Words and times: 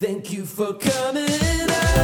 Thank 0.00 0.32
you 0.32 0.46
for 0.46 0.72
coming 0.72 1.28
out. 1.28 2.00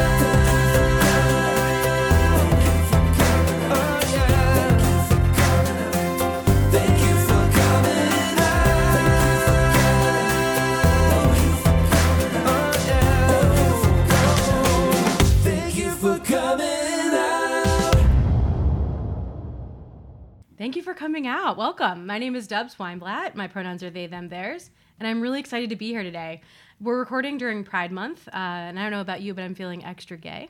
Thank 20.55 20.75
you 20.75 20.83
for 20.83 20.93
coming 20.93 21.25
out. 21.25 21.57
Welcome. 21.57 22.05
My 22.05 22.19
name 22.19 22.35
is 22.35 22.45
Dubs 22.45 22.75
Weinblatt. 22.75 23.33
My 23.33 23.47
pronouns 23.47 23.81
are 23.81 23.89
they, 23.89 24.05
them, 24.05 24.29
theirs. 24.29 24.69
And 24.99 25.07
I'm 25.07 25.21
really 25.21 25.39
excited 25.39 25.69
to 25.69 25.75
be 25.75 25.87
here 25.87 26.03
today. 26.03 26.41
We're 26.79 26.99
recording 26.99 27.39
during 27.39 27.63
Pride 27.63 27.91
Month, 27.91 28.27
uh, 28.27 28.31
and 28.35 28.77
I 28.77 28.83
don't 28.83 28.91
know 28.91 29.01
about 29.01 29.21
you, 29.21 29.33
but 29.33 29.43
I'm 29.43 29.55
feeling 29.55 29.83
extra 29.83 30.15
gay. 30.15 30.49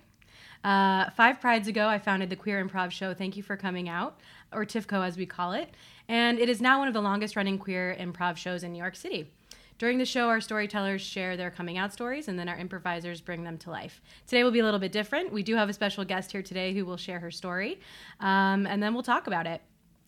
Uh, 0.62 1.10
five 1.12 1.40
Prides 1.40 1.70
ago, 1.70 1.88
I 1.88 2.00
founded 2.00 2.30
the 2.30 2.36
Queer 2.36 2.62
Improv 2.62 2.92
Show, 2.92 3.14
Thank 3.14 3.38
You 3.38 3.44
for 3.44 3.56
Coming 3.56 3.88
Out, 3.88 4.20
or 4.52 4.66
TIFCO 4.66 5.08
as 5.08 5.16
we 5.16 5.26
call 5.26 5.54
it. 5.54 5.70
And 6.10 6.38
it 6.38 6.50
is 6.50 6.60
now 6.60 6.80
one 6.80 6.90
of 6.90 6.94
the 6.94 7.02
longest 7.02 7.38
running 7.38 7.58
queer 7.58 7.96
improv 7.98 8.36
shows 8.36 8.64
in 8.64 8.74
New 8.74 8.78
York 8.78 8.98
City. 8.98 9.32
During 9.78 10.00
the 10.00 10.06
show, 10.06 10.28
our 10.28 10.42
storytellers 10.42 11.02
share 11.02 11.38
their 11.38 11.50
coming 11.50 11.78
out 11.78 11.94
stories, 11.94 12.28
and 12.28 12.38
then 12.38 12.50
our 12.50 12.58
improvisers 12.58 13.22
bring 13.22 13.46
them 13.46 13.58
to 13.60 13.70
life. 13.70 14.02
Today 14.26 14.44
will 14.44 14.52
be 14.52 14.60
a 14.60 14.66
little 14.66 14.82
bit 14.82 14.92
different. 14.92 15.32
We 15.32 15.44
do 15.44 15.56
have 15.56 15.70
a 15.70 15.74
special 15.74 16.04
guest 16.04 16.34
here 16.34 16.44
today 16.44 16.74
who 16.74 16.86
will 16.86 16.98
share 16.98 17.22
her 17.22 17.32
story, 17.32 17.80
um, 18.20 18.68
and 18.68 18.84
then 18.84 18.94
we'll 18.94 19.02
talk 19.02 19.28
about 19.28 19.48
it. 19.48 19.62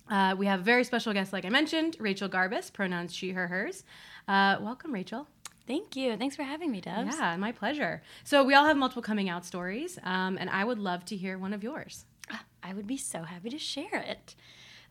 Uh, 0.10 0.36
we 0.38 0.48
have 0.48 0.60
a 0.60 0.64
very 0.64 0.84
special 0.84 1.14
guest, 1.14 1.32
like 1.32 1.46
I 1.46 1.50
mentioned, 1.50 1.96
Rachel 1.98 2.28
Garbus, 2.28 2.74
pronouns 2.74 3.16
she, 3.16 3.32
her, 3.32 3.48
hers. 3.48 3.86
Uh, 4.28 4.58
welcome, 4.60 4.92
Rachel. 4.92 5.28
Thank 5.70 5.96
you. 5.96 6.18
Thanks 6.18 6.36
for 6.36 6.42
having 6.42 6.72
me, 6.72 6.82
Dubs. 6.82 7.16
Yeah, 7.16 7.38
my 7.38 7.52
pleasure. 7.52 8.02
So, 8.24 8.44
we 8.44 8.56
all 8.56 8.66
have 8.66 8.76
multiple 8.76 9.04
coming 9.04 9.30
out 9.30 9.46
stories, 9.46 10.00
um, 10.04 10.36
and 10.40 10.50
I 10.50 10.64
would 10.64 10.80
love 10.80 11.06
to 11.06 11.16
hear 11.16 11.38
one 11.38 11.54
of 11.54 11.64
yours. 11.64 12.06
Ah, 12.32 12.44
I 12.64 12.74
would 12.74 12.88
be 12.88 12.98
so 12.98 13.22
happy 13.22 13.52
to 13.52 13.60
share 13.60 14.04
it. 14.08 14.36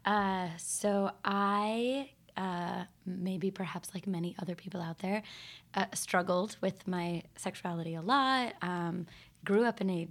Uh, 0.04 0.50
so 0.56 1.10
I, 1.24 2.10
uh, 2.36 2.84
maybe 3.04 3.50
perhaps 3.50 3.90
like 3.92 4.06
many 4.06 4.36
other 4.38 4.54
people 4.54 4.80
out 4.80 5.00
there, 5.00 5.24
uh, 5.74 5.86
struggled 5.94 6.56
with 6.60 6.86
my 6.86 7.24
sexuality 7.34 7.96
a 7.96 8.00
lot. 8.00 8.54
Um, 8.62 9.06
grew 9.44 9.64
up 9.64 9.80
in 9.80 9.90
a 9.90 10.08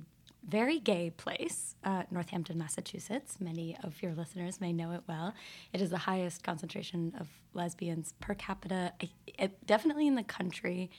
very 0.47 0.79
gay 0.79 1.09
place, 1.09 1.75
uh, 1.83 2.03
Northampton, 2.09 2.57
Massachusetts. 2.57 3.37
Many 3.39 3.77
of 3.83 4.01
your 4.01 4.13
listeners 4.13 4.61
may 4.61 4.71
know 4.71 4.91
it 4.91 5.01
well. 5.07 5.33
It 5.73 5.81
is 5.81 5.89
the 5.89 5.97
highest 5.97 6.43
concentration 6.43 7.13
of 7.19 7.27
lesbians 7.53 8.13
per 8.19 8.33
capita, 8.33 8.93
I, 9.01 9.09
it, 9.37 9.65
definitely 9.65 10.07
in 10.07 10.15
the 10.15 10.23
country. 10.23 10.89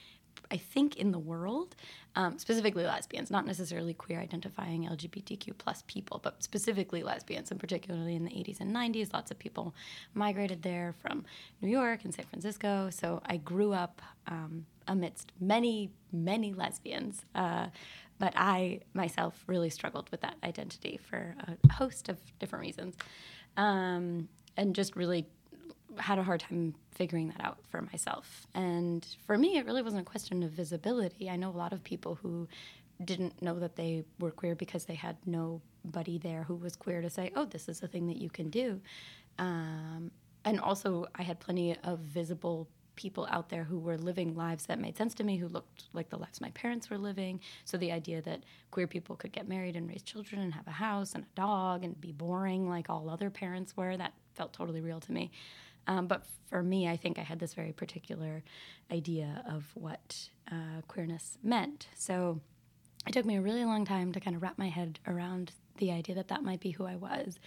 I 0.51 0.57
think 0.57 0.95
in 0.95 1.11
the 1.11 1.19
world, 1.19 1.75
um, 2.15 2.39
specifically 2.39 2.83
lesbians, 2.83 3.29
not 3.29 3.45
necessarily 3.45 3.93
queer 3.93 4.19
identifying 4.19 4.87
LGBTQ 4.87 5.57
plus 5.57 5.83
people, 5.85 6.19
but 6.23 6.43
specifically 6.43 7.03
lesbians, 7.03 7.51
and 7.51 7.59
particularly 7.59 8.15
in 8.15 8.23
the 8.23 8.31
80s 8.31 8.59
and 8.59 8.73
90s, 8.75 9.13
lots 9.13 9.31
of 9.31 9.37
people 9.37 9.75
migrated 10.13 10.61
there 10.63 10.95
from 11.01 11.25
New 11.61 11.69
York 11.69 12.03
and 12.03 12.13
San 12.13 12.25
Francisco. 12.25 12.89
So 12.89 13.21
I 13.25 13.37
grew 13.37 13.73
up 13.73 14.01
um, 14.27 14.65
amidst 14.87 15.31
many, 15.39 15.91
many 16.11 16.53
lesbians. 16.53 17.25
Uh, 17.35 17.67
but 18.19 18.33
I 18.35 18.81
myself 18.93 19.43
really 19.47 19.69
struggled 19.69 20.09
with 20.11 20.21
that 20.21 20.35
identity 20.43 20.99
for 21.01 21.35
a 21.47 21.73
host 21.73 22.09
of 22.09 22.17
different 22.37 22.61
reasons, 22.61 22.95
um, 23.57 24.27
and 24.57 24.75
just 24.75 24.95
really 24.95 25.25
had 25.97 26.19
a 26.19 26.23
hard 26.23 26.41
time 26.41 26.75
figuring 26.91 27.29
that 27.29 27.41
out 27.43 27.57
for 27.69 27.81
myself. 27.81 28.45
And 28.53 29.05
for 29.25 29.37
me, 29.37 29.57
it 29.57 29.65
really 29.65 29.81
wasn't 29.81 30.03
a 30.03 30.05
question 30.05 30.43
of 30.43 30.51
visibility. 30.51 31.29
I 31.29 31.35
know 31.35 31.49
a 31.49 31.57
lot 31.57 31.73
of 31.73 31.83
people 31.83 32.15
who 32.15 32.47
didn't 33.03 33.41
know 33.41 33.57
that 33.59 33.75
they 33.75 34.03
were 34.19 34.31
queer 34.31 34.55
because 34.55 34.85
they 34.85 34.95
had 34.95 35.17
nobody 35.25 36.17
there 36.17 36.43
who 36.43 36.55
was 36.55 36.75
queer 36.75 37.01
to 37.01 37.09
say, 37.09 37.31
"Oh, 37.35 37.45
this 37.45 37.69
is 37.69 37.81
a 37.81 37.87
thing 37.87 38.07
that 38.07 38.17
you 38.17 38.29
can 38.29 38.49
do." 38.49 38.81
Um, 39.39 40.11
and 40.45 40.59
also, 40.59 41.05
I 41.15 41.23
had 41.23 41.39
plenty 41.39 41.75
of 41.83 41.99
visible 41.99 42.67
people 42.99 43.25
out 43.31 43.47
there 43.47 43.63
who 43.63 43.79
were 43.79 43.97
living 43.97 44.35
lives 44.35 44.65
that 44.65 44.77
made 44.77 44.97
sense 44.97 45.13
to 45.15 45.23
me, 45.23 45.37
who 45.37 45.47
looked 45.47 45.85
like 45.93 46.09
the 46.09 46.17
lives 46.17 46.41
my 46.41 46.49
parents 46.51 46.89
were 46.89 46.97
living. 46.97 47.39
So 47.63 47.77
the 47.77 47.93
idea 47.93 48.21
that 48.23 48.43
queer 48.71 48.87
people 48.87 49.15
could 49.15 49.31
get 49.31 49.47
married 49.47 49.77
and 49.77 49.87
raise 49.87 50.03
children 50.03 50.41
and 50.41 50.53
have 50.53 50.67
a 50.67 50.71
house 50.71 51.15
and 51.15 51.23
a 51.23 51.35
dog 51.35 51.85
and 51.85 51.99
be 52.01 52.11
boring 52.11 52.69
like 52.69 52.89
all 52.89 53.09
other 53.09 53.29
parents 53.29 53.77
were, 53.77 53.95
that 53.95 54.11
felt 54.33 54.51
totally 54.51 54.81
real 54.81 54.99
to 54.99 55.13
me. 55.13 55.31
Um, 55.87 56.07
but 56.07 56.25
for 56.49 56.61
me, 56.61 56.89
I 56.89 56.97
think 56.97 57.17
I 57.17 57.23
had 57.23 57.39
this 57.39 57.53
very 57.53 57.71
particular 57.71 58.43
idea 58.91 59.45
of 59.49 59.65
what 59.75 60.29
uh, 60.51 60.81
queerness 60.89 61.37
meant. 61.41 61.87
So 61.95 62.41
it 63.07 63.13
took 63.13 63.25
me 63.25 63.37
a 63.37 63.41
really 63.41 63.63
long 63.63 63.85
time 63.85 64.11
to 64.11 64.19
kind 64.19 64.35
of 64.35 64.41
wrap 64.41 64.57
my 64.57 64.67
head 64.67 64.99
around 65.07 65.53
the 65.77 65.91
idea 65.91 66.15
that 66.15 66.27
that 66.27 66.43
might 66.43 66.59
be 66.59 66.71
who 66.71 66.85
I 66.85 66.97
was. 66.97 67.39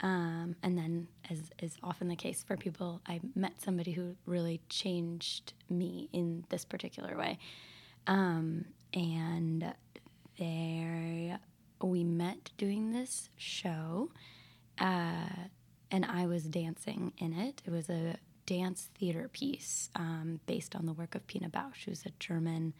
Um, 0.00 0.56
and 0.62 0.76
then, 0.76 1.08
as 1.30 1.50
is 1.62 1.76
often 1.82 2.08
the 2.08 2.16
case 2.16 2.42
for 2.42 2.56
people, 2.56 3.00
I 3.06 3.20
met 3.34 3.62
somebody 3.62 3.92
who 3.92 4.16
really 4.26 4.60
changed 4.68 5.54
me 5.70 6.08
in 6.12 6.44
this 6.50 6.64
particular 6.64 7.16
way. 7.16 7.38
Um, 8.06 8.66
and 8.92 9.72
there, 10.38 11.38
we 11.80 12.04
met 12.04 12.50
doing 12.58 12.92
this 12.92 13.30
show, 13.36 14.10
uh, 14.78 15.46
and 15.90 16.04
I 16.04 16.26
was 16.26 16.44
dancing 16.44 17.12
in 17.18 17.32
it. 17.32 17.62
It 17.64 17.70
was 17.70 17.88
a 17.88 18.16
dance 18.46 18.90
theater 18.98 19.30
piece 19.32 19.90
um, 19.96 20.40
based 20.46 20.76
on 20.76 20.86
the 20.86 20.92
work 20.92 21.14
of 21.14 21.26
Pina 21.26 21.48
Bausch, 21.48 21.84
who's 21.86 22.04
a 22.04 22.10
German 22.18 22.74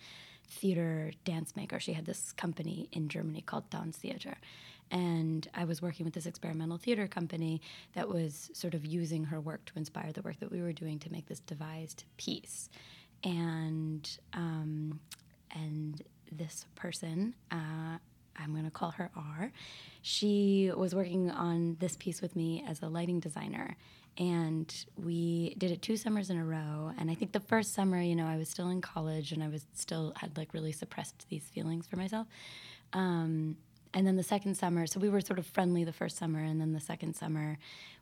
theater 0.48 1.12
dance 1.24 1.56
maker. 1.56 1.80
She 1.80 1.94
had 1.94 2.04
this 2.04 2.32
company 2.32 2.88
in 2.92 3.08
Germany 3.08 3.40
called 3.40 3.70
Dance 3.70 3.96
Theater. 3.96 4.36
And 4.94 5.48
I 5.54 5.64
was 5.64 5.82
working 5.82 6.04
with 6.04 6.14
this 6.14 6.24
experimental 6.24 6.78
theater 6.78 7.08
company 7.08 7.60
that 7.94 8.08
was 8.08 8.48
sort 8.54 8.74
of 8.74 8.86
using 8.86 9.24
her 9.24 9.40
work 9.40 9.64
to 9.64 9.72
inspire 9.74 10.12
the 10.12 10.22
work 10.22 10.38
that 10.38 10.52
we 10.52 10.62
were 10.62 10.72
doing 10.72 11.00
to 11.00 11.10
make 11.10 11.26
this 11.26 11.40
devised 11.40 12.04
piece. 12.16 12.70
And 13.24 14.08
um, 14.34 15.00
and 15.50 16.00
this 16.30 16.66
person, 16.76 17.34
uh, 17.50 17.98
I'm 18.36 18.52
going 18.52 18.64
to 18.64 18.70
call 18.70 18.92
her 18.92 19.10
R. 19.16 19.50
She 20.02 20.70
was 20.74 20.94
working 20.94 21.28
on 21.28 21.76
this 21.80 21.96
piece 21.96 22.22
with 22.22 22.36
me 22.36 22.64
as 22.66 22.80
a 22.80 22.88
lighting 22.88 23.18
designer. 23.18 23.76
And 24.16 24.72
we 24.96 25.56
did 25.58 25.72
it 25.72 25.82
two 25.82 25.96
summers 25.96 26.30
in 26.30 26.36
a 26.36 26.44
row. 26.44 26.92
And 26.96 27.10
I 27.10 27.16
think 27.16 27.32
the 27.32 27.40
first 27.40 27.74
summer, 27.74 28.00
you 28.00 28.14
know, 28.14 28.26
I 28.26 28.36
was 28.36 28.48
still 28.48 28.68
in 28.68 28.80
college 28.80 29.32
and 29.32 29.42
I 29.42 29.48
was 29.48 29.66
still 29.74 30.12
had 30.16 30.36
like 30.36 30.54
really 30.54 30.70
suppressed 30.70 31.26
these 31.30 31.42
feelings 31.44 31.88
for 31.88 31.96
myself. 31.96 32.28
Um, 32.92 33.56
and 33.94 34.06
then 34.06 34.16
the 34.16 34.24
second 34.24 34.56
summer, 34.56 34.86
so 34.86 34.98
we 34.98 35.08
were 35.08 35.20
sort 35.20 35.38
of 35.38 35.46
friendly 35.46 35.84
the 35.84 35.92
first 35.92 36.16
summer, 36.16 36.40
and 36.40 36.60
then 36.60 36.72
the 36.72 36.80
second 36.80 37.14
summer, 37.14 37.58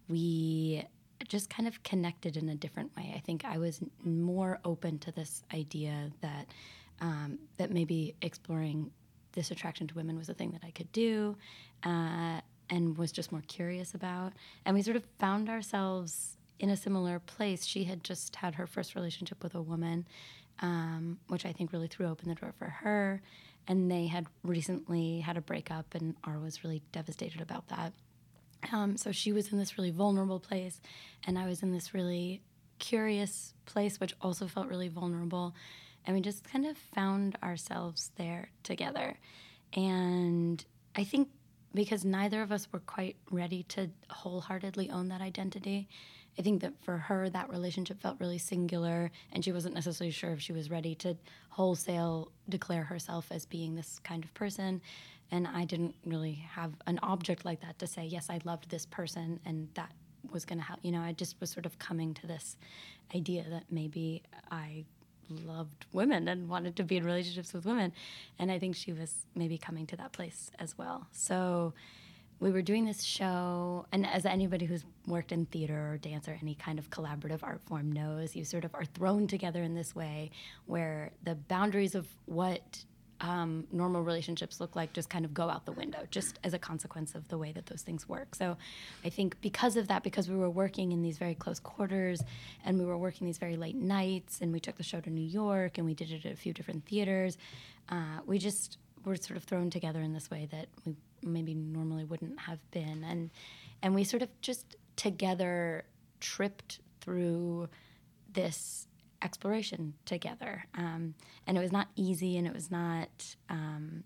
we 0.08 0.84
just 1.28 1.50
kind 1.50 1.68
of 1.68 1.82
connected 1.82 2.36
in 2.36 2.48
a 2.48 2.54
different 2.54 2.96
way. 2.96 3.12
I 3.14 3.20
think 3.20 3.44
I 3.44 3.58
was 3.58 3.80
more 4.02 4.58
open 4.64 4.98
to 5.00 5.12
this 5.12 5.44
idea 5.54 6.10
that 6.22 6.46
um, 7.00 7.38
that 7.58 7.70
maybe 7.70 8.14
exploring 8.22 8.90
this 9.32 9.50
attraction 9.50 9.86
to 9.88 9.94
women 9.94 10.16
was 10.16 10.28
a 10.28 10.34
thing 10.34 10.52
that 10.52 10.62
I 10.64 10.70
could 10.70 10.90
do, 10.92 11.36
uh, 11.84 12.40
and 12.70 12.96
was 12.96 13.12
just 13.12 13.30
more 13.30 13.42
curious 13.46 13.94
about. 13.94 14.32
And 14.64 14.74
we 14.74 14.82
sort 14.82 14.96
of 14.96 15.04
found 15.18 15.48
ourselves 15.48 16.36
in 16.58 16.70
a 16.70 16.76
similar 16.76 17.18
place. 17.18 17.66
She 17.66 17.84
had 17.84 18.02
just 18.02 18.36
had 18.36 18.54
her 18.54 18.66
first 18.66 18.94
relationship 18.94 19.42
with 19.42 19.54
a 19.54 19.62
woman, 19.62 20.06
um, 20.60 21.18
which 21.28 21.44
I 21.44 21.52
think 21.52 21.72
really 21.72 21.88
threw 21.88 22.06
open 22.06 22.28
the 22.28 22.34
door 22.34 22.54
for 22.58 22.66
her 22.66 23.20
and 23.68 23.90
they 23.90 24.06
had 24.06 24.26
recently 24.42 25.20
had 25.20 25.36
a 25.36 25.40
breakup, 25.40 25.94
and 25.94 26.14
R 26.24 26.38
was 26.38 26.64
really 26.64 26.82
devastated 26.92 27.40
about 27.40 27.68
that. 27.68 27.92
Um, 28.72 28.96
so 28.96 29.12
she 29.12 29.32
was 29.32 29.52
in 29.52 29.58
this 29.58 29.76
really 29.76 29.90
vulnerable 29.90 30.40
place, 30.40 30.80
and 31.26 31.38
I 31.38 31.46
was 31.46 31.62
in 31.62 31.72
this 31.72 31.94
really 31.94 32.42
curious 32.78 33.54
place, 33.66 34.00
which 34.00 34.14
also 34.20 34.46
felt 34.46 34.68
really 34.68 34.88
vulnerable. 34.88 35.54
And 36.04 36.16
we 36.16 36.20
just 36.20 36.44
kind 36.44 36.66
of 36.66 36.76
found 36.76 37.38
ourselves 37.42 38.10
there 38.16 38.50
together. 38.64 39.18
And 39.74 40.64
I 40.96 41.04
think 41.04 41.28
because 41.74 42.04
neither 42.04 42.42
of 42.42 42.52
us 42.52 42.68
were 42.72 42.80
quite 42.80 43.16
ready 43.30 43.62
to 43.64 43.88
wholeheartedly 44.10 44.90
own 44.90 45.08
that 45.08 45.20
identity, 45.20 45.88
I 46.38 46.42
think 46.42 46.62
that 46.62 46.72
for 46.82 46.96
her, 46.96 47.28
that 47.28 47.50
relationship 47.50 48.00
felt 48.00 48.18
really 48.18 48.38
singular, 48.38 49.10
and 49.32 49.44
she 49.44 49.52
wasn't 49.52 49.74
necessarily 49.74 50.10
sure 50.10 50.30
if 50.30 50.40
she 50.40 50.52
was 50.52 50.70
ready 50.70 50.94
to 50.96 51.16
wholesale 51.50 52.32
declare 52.48 52.84
herself 52.84 53.26
as 53.30 53.44
being 53.44 53.74
this 53.74 53.98
kind 53.98 54.24
of 54.24 54.32
person. 54.32 54.80
And 55.30 55.46
I 55.46 55.64
didn't 55.64 55.94
really 56.04 56.44
have 56.50 56.72
an 56.86 56.98
object 57.02 57.44
like 57.44 57.60
that 57.60 57.78
to 57.78 57.86
say, 57.86 58.04
yes, 58.04 58.28
I 58.30 58.40
loved 58.44 58.70
this 58.70 58.86
person, 58.86 59.40
and 59.44 59.68
that 59.74 59.92
was 60.30 60.44
going 60.44 60.58
to 60.58 60.64
help. 60.64 60.80
You 60.82 60.92
know, 60.92 61.00
I 61.00 61.12
just 61.12 61.36
was 61.40 61.50
sort 61.50 61.66
of 61.66 61.78
coming 61.78 62.14
to 62.14 62.26
this 62.26 62.56
idea 63.14 63.44
that 63.50 63.64
maybe 63.70 64.22
I 64.50 64.84
loved 65.28 65.86
women 65.92 66.28
and 66.28 66.48
wanted 66.48 66.76
to 66.76 66.84
be 66.84 66.96
in 66.96 67.04
relationships 67.04 67.52
with 67.52 67.64
women. 67.64 67.92
And 68.38 68.50
I 68.50 68.58
think 68.58 68.76
she 68.76 68.92
was 68.92 69.26
maybe 69.34 69.58
coming 69.58 69.86
to 69.86 69.96
that 69.96 70.12
place 70.12 70.50
as 70.58 70.76
well. 70.76 71.06
So 71.12 71.74
we 72.42 72.50
were 72.50 72.60
doing 72.60 72.84
this 72.84 73.04
show, 73.04 73.86
and 73.92 74.04
as 74.04 74.26
anybody 74.26 74.66
who's 74.66 74.84
worked 75.06 75.30
in 75.30 75.46
theater 75.46 75.92
or 75.92 75.96
dance 75.96 76.26
or 76.26 76.36
any 76.42 76.56
kind 76.56 76.76
of 76.76 76.90
collaborative 76.90 77.38
art 77.44 77.60
form 77.62 77.92
knows, 77.92 78.34
you 78.34 78.44
sort 78.44 78.64
of 78.64 78.74
are 78.74 78.84
thrown 78.84 79.28
together 79.28 79.62
in 79.62 79.74
this 79.74 79.94
way 79.94 80.28
where 80.66 81.12
the 81.22 81.36
boundaries 81.36 81.94
of 81.94 82.08
what 82.26 82.84
um, 83.20 83.64
normal 83.70 84.02
relationships 84.02 84.60
look 84.60 84.74
like 84.74 84.92
just 84.92 85.08
kind 85.08 85.24
of 85.24 85.32
go 85.32 85.48
out 85.48 85.66
the 85.66 85.72
window, 85.72 86.00
just 86.10 86.40
as 86.42 86.52
a 86.52 86.58
consequence 86.58 87.14
of 87.14 87.28
the 87.28 87.38
way 87.38 87.52
that 87.52 87.66
those 87.66 87.82
things 87.82 88.08
work. 88.08 88.34
So 88.34 88.56
I 89.04 89.08
think 89.08 89.40
because 89.40 89.76
of 89.76 89.86
that, 89.86 90.02
because 90.02 90.28
we 90.28 90.34
were 90.34 90.50
working 90.50 90.90
in 90.90 91.00
these 91.00 91.18
very 91.18 91.36
close 91.36 91.60
quarters 91.60 92.24
and 92.64 92.76
we 92.76 92.84
were 92.84 92.98
working 92.98 93.24
these 93.28 93.38
very 93.38 93.56
late 93.56 93.76
nights, 93.76 94.40
and 94.40 94.52
we 94.52 94.58
took 94.58 94.74
the 94.74 94.82
show 94.82 95.00
to 95.00 95.10
New 95.10 95.24
York 95.24 95.78
and 95.78 95.86
we 95.86 95.94
did 95.94 96.10
it 96.10 96.26
at 96.26 96.32
a 96.32 96.36
few 96.36 96.52
different 96.52 96.86
theaters, 96.86 97.38
uh, 97.88 98.18
we 98.26 98.38
just 98.38 98.78
were 99.04 99.14
sort 99.14 99.36
of 99.36 99.44
thrown 99.44 99.70
together 99.70 100.00
in 100.00 100.12
this 100.12 100.28
way 100.28 100.48
that 100.50 100.66
we 100.84 100.96
maybe 101.22 101.54
normally 101.54 102.04
wouldn't 102.04 102.40
have 102.40 102.58
been. 102.70 103.04
And, 103.04 103.30
and 103.82 103.94
we 103.94 104.04
sort 104.04 104.22
of 104.22 104.28
just 104.40 104.76
together 104.96 105.84
tripped 106.20 106.80
through 107.00 107.68
this 108.32 108.86
exploration 109.22 109.94
together. 110.04 110.64
Um, 110.74 111.14
and 111.46 111.56
it 111.56 111.60
was 111.60 111.72
not 111.72 111.88
easy 111.96 112.36
and 112.36 112.46
it 112.46 112.54
was 112.54 112.70
not 112.70 113.36
um, 113.48 114.04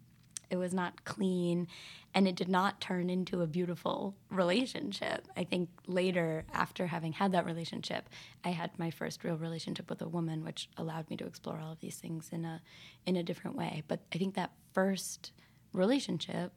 it 0.48 0.56
was 0.56 0.72
not 0.72 1.04
clean 1.04 1.66
and 2.14 2.28
it 2.28 2.36
did 2.36 2.48
not 2.48 2.80
turn 2.80 3.10
into 3.10 3.42
a 3.42 3.46
beautiful 3.46 4.14
relationship. 4.30 5.26
I 5.36 5.44
think 5.44 5.68
later 5.86 6.44
after 6.52 6.86
having 6.86 7.12
had 7.12 7.32
that 7.32 7.44
relationship, 7.44 8.08
I 8.44 8.50
had 8.50 8.78
my 8.78 8.90
first 8.90 9.24
real 9.24 9.36
relationship 9.36 9.90
with 9.90 10.00
a 10.02 10.08
woman 10.08 10.44
which 10.44 10.68
allowed 10.76 11.10
me 11.10 11.16
to 11.16 11.26
explore 11.26 11.58
all 11.58 11.72
of 11.72 11.80
these 11.80 11.96
things 11.96 12.28
in 12.30 12.44
a 12.44 12.62
in 13.04 13.16
a 13.16 13.22
different 13.22 13.56
way. 13.56 13.82
But 13.88 14.00
I 14.14 14.18
think 14.18 14.34
that 14.34 14.52
first 14.72 15.32
relationship 15.72 16.52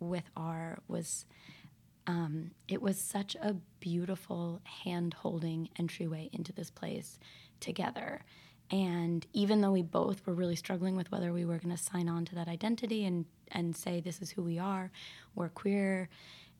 with 0.00 0.24
R 0.36 0.78
was 0.88 1.26
um, 2.06 2.52
it 2.68 2.80
was 2.80 2.98
such 2.98 3.36
a 3.36 3.54
beautiful 3.80 4.62
hand 4.64 5.12
holding 5.12 5.68
entryway 5.78 6.30
into 6.32 6.52
this 6.52 6.70
place 6.70 7.18
together. 7.60 8.24
And 8.70 9.26
even 9.34 9.60
though 9.60 9.72
we 9.72 9.82
both 9.82 10.26
were 10.26 10.34
really 10.34 10.56
struggling 10.56 10.96
with 10.96 11.12
whether 11.12 11.32
we 11.34 11.44
were 11.44 11.58
going 11.58 11.76
to 11.76 11.82
sign 11.82 12.08
on 12.08 12.24
to 12.26 12.34
that 12.34 12.48
identity 12.48 13.04
and, 13.04 13.26
and 13.52 13.76
say, 13.76 14.00
this 14.00 14.20
is 14.20 14.30
who 14.30 14.42
we 14.42 14.58
are, 14.58 14.90
we're 15.34 15.50
queer, 15.50 16.08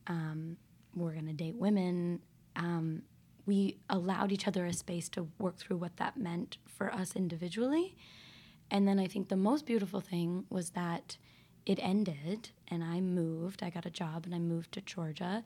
um, 0.06 0.56
we're 0.94 1.12
going 1.12 1.26
to 1.26 1.32
date 1.32 1.56
women, 1.56 2.20
um, 2.56 3.02
we 3.46 3.79
allowed 3.88 4.32
each 4.32 4.46
other 4.46 4.67
a 4.67 4.73
space 4.75 5.08
to 5.08 5.29
work 5.38 5.56
through 5.56 5.79
what 5.79 5.96
that 5.96 6.19
meant 6.19 6.58
for 6.67 6.93
us 6.93 7.17
individually. 7.17 7.96
And 8.70 8.87
then 8.87 8.99
I 8.99 9.06
think 9.06 9.29
the 9.29 9.37
most 9.37 9.64
beautiful 9.64 10.00
thing 10.00 10.44
was 10.50 10.70
that 10.70 11.17
it 11.69 11.79
ended 11.82 12.49
and 12.69 12.82
I 12.82 13.00
moved. 13.00 13.62
I 13.62 13.69
got 13.69 13.85
a 13.85 13.91
job 13.91 14.25
and 14.25 14.35
I 14.35 14.38
moved 14.38 14.73
to 14.73 14.81
Georgia. 14.81 15.44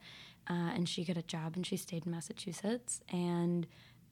Uh, 0.49 0.71
and 0.73 0.87
she 0.87 1.03
got 1.03 1.17
a 1.17 1.21
job 1.21 1.55
and 1.55 1.65
she 1.65 1.75
stayed 1.75 2.05
in 2.05 2.11
Massachusetts. 2.11 3.01
And 3.11 3.67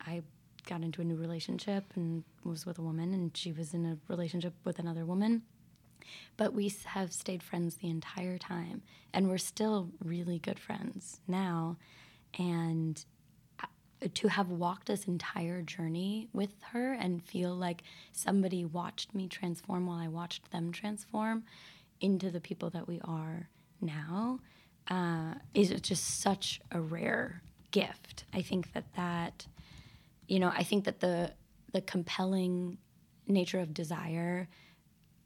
I 0.05 0.21
got 0.67 0.81
into 0.81 1.01
a 1.01 1.05
new 1.05 1.15
relationship 1.15 1.85
and 1.95 2.23
was 2.43 2.65
with 2.65 2.77
a 2.77 2.81
woman, 2.81 3.13
and 3.13 3.35
she 3.35 3.51
was 3.51 3.73
in 3.73 3.85
a 3.85 3.97
relationship 4.07 4.53
with 4.63 4.77
another 4.77 5.05
woman. 5.05 5.43
But 6.35 6.53
we 6.53 6.73
have 6.85 7.13
stayed 7.13 7.41
friends 7.41 7.77
the 7.77 7.89
entire 7.89 8.37
time, 8.37 8.81
and 9.13 9.29
we're 9.29 9.37
still 9.37 9.89
really 10.03 10.37
good 10.37 10.59
friends 10.59 11.21
now. 11.27 11.77
And 12.37 13.03
to 14.13 14.27
have 14.29 14.49
walked 14.49 14.87
this 14.87 15.05
entire 15.05 15.61
journey 15.61 16.27
with 16.33 16.51
her 16.71 16.93
and 16.93 17.23
feel 17.23 17.53
like 17.53 17.83
somebody 18.11 18.65
watched 18.65 19.13
me 19.13 19.27
transform 19.27 19.85
while 19.85 19.99
I 19.99 20.07
watched 20.07 20.51
them 20.51 20.71
transform 20.71 21.43
into 22.01 22.29
the 22.29 22.41
people 22.41 22.69
that 22.71 22.87
we 22.87 22.99
are 23.03 23.49
now 23.79 24.39
uh, 24.89 25.35
is 25.53 25.69
just 25.81 26.21
such 26.21 26.59
a 26.71 26.81
rare 26.81 27.41
gift. 27.71 28.25
I 28.33 28.41
think 28.41 28.73
that 28.73 28.93
that 28.95 29.47
you 30.27 30.39
know, 30.39 30.51
I 30.55 30.63
think 30.63 30.85
that 30.85 30.99
the 30.99 31.31
the 31.73 31.81
compelling 31.81 32.77
nature 33.27 33.59
of 33.59 33.73
desire 33.73 34.49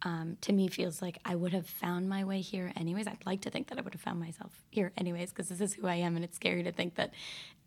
um, 0.01 0.37
to 0.41 0.53
me 0.53 0.67
feels 0.67 1.01
like 1.01 1.17
I 1.25 1.35
would 1.35 1.53
have 1.53 1.65
found 1.67 2.07
my 2.07 2.23
way 2.23 2.41
here 2.41 2.71
anyways. 2.75 3.07
I'd 3.07 3.25
like 3.25 3.41
to 3.41 3.49
think 3.49 3.67
that 3.69 3.79
I 3.79 3.81
would 3.81 3.93
have 3.93 4.01
found 4.01 4.19
myself 4.19 4.51
here 4.69 4.91
anyways 4.97 5.31
because 5.31 5.49
this 5.49 5.61
is 5.61 5.73
who 5.73 5.87
I 5.87 5.95
am, 5.95 6.15
and 6.15 6.23
it's 6.23 6.35
scary 6.35 6.61
to 6.63 6.71
think 6.71 6.95
that 6.95 7.13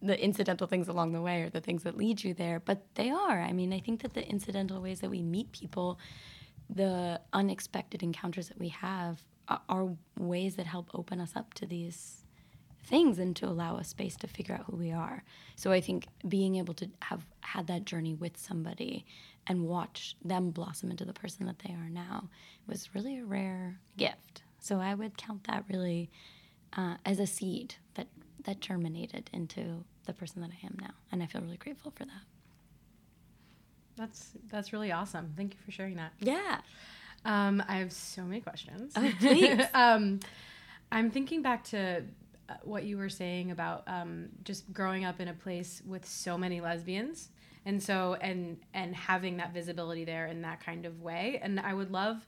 the 0.00 0.20
incidental 0.22 0.69
things 0.69 0.87
along 0.87 1.12
the 1.12 1.20
way 1.20 1.43
are 1.43 1.50
the 1.50 1.60
things 1.60 1.82
that 1.82 1.96
lead 1.96 2.22
you 2.22 2.34
there, 2.34 2.60
but 2.60 2.82
they 2.94 3.10
are. 3.10 3.40
I 3.40 3.52
mean, 3.52 3.72
I 3.72 3.81
think 3.81 4.02
that 4.02 4.14
the 4.14 4.26
incidental 4.26 4.81
ways 4.81 5.00
that 5.00 5.10
we 5.10 5.22
meet 5.22 5.50
people, 5.50 5.99
the 6.69 7.20
unexpected 7.32 8.03
encounters 8.03 8.49
that 8.49 8.59
we 8.59 8.69
have, 8.69 9.23
are, 9.49 9.61
are 9.69 9.88
ways 10.19 10.56
that 10.56 10.67
help 10.67 10.91
open 10.94 11.20
us 11.20 11.32
up 11.35 11.55
to 11.55 11.67
these 11.67 12.25
things 12.85 13.19
and 13.19 13.37
to 13.37 13.47
allow 13.47 13.76
us 13.76 13.88
space 13.88 14.17
to 14.17 14.26
figure 14.26 14.55
out 14.55 14.65
who 14.67 14.76
we 14.76 14.93
are. 14.93 15.23
So 15.56 15.73
I 15.73 15.81
think 15.81 16.06
being 16.26 16.56
able 16.56 16.75
to 16.75 16.88
have 17.03 17.25
had 17.41 17.67
that 17.67 17.85
journey 17.85 18.15
with 18.15 18.37
somebody 18.37 19.05
and 19.47 19.67
watch 19.67 20.17
them 20.25 20.50
blossom 20.50 20.91
into 20.91 21.05
the 21.05 21.12
person 21.12 21.47
that 21.47 21.59
they 21.61 21.73
are 21.73 21.91
now 21.91 22.29
was 22.67 22.94
really 22.94 23.19
a 23.19 23.25
rare 23.25 23.79
gift. 23.97 24.43
So 24.61 24.81
I 24.81 24.94
would 24.94 25.17
count 25.17 25.44
that 25.44 25.65
really 25.69 26.11
uh, 26.76 26.97
as 27.05 27.19
a 27.19 27.26
seed 27.26 27.76
that 27.94 28.09
that 28.44 28.61
germinated 28.61 29.29
into 29.32 29.85
the 30.06 30.12
person 30.12 30.41
that 30.41 30.50
I 30.50 30.67
am 30.67 30.76
now, 30.81 30.94
and 31.12 31.23
I 31.23 31.26
feel 31.26 31.43
really 31.43 31.56
grateful 31.56 31.93
for 31.94 32.05
that. 32.05 32.23
That's 33.99 34.31
that's 34.49 34.73
really 34.73 34.93
awesome. 34.93 35.33
Thank 35.37 35.55
you 35.55 35.61
for 35.65 35.71
sharing 35.71 35.97
that. 35.97 36.12
Yeah. 36.21 36.61
Um, 37.25 37.62
I 37.69 37.77
have 37.77 37.93
so 37.93 38.23
many 38.23 38.41
questions. 38.41 38.93
Oh, 38.97 39.12
please. 39.19 39.61
um, 39.75 40.21
I'm 40.91 41.11
thinking 41.11 41.43
back 41.43 41.65
to 41.65 42.05
uh, 42.49 42.55
what 42.62 42.85
you 42.85 42.97
were 42.97 43.11
saying 43.11 43.50
about 43.50 43.83
um, 43.87 44.29
just 44.45 44.73
growing 44.73 45.05
up 45.05 45.21
in 45.21 45.29
a 45.29 45.35
place 45.35 45.83
with 45.85 46.06
so 46.06 46.39
many 46.39 46.61
lesbians 46.61 47.29
and 47.67 47.83
so 47.83 48.17
and 48.21 48.59
and 48.73 48.97
having 48.97 49.37
that 49.37 49.53
visibility 49.53 50.05
there 50.05 50.27
in 50.27 50.43
that 50.43 50.65
kind 50.65 50.87
of 50.87 51.03
way 51.03 51.39
and 51.43 51.61
i 51.61 51.75
would 51.75 51.91
love 51.91 52.27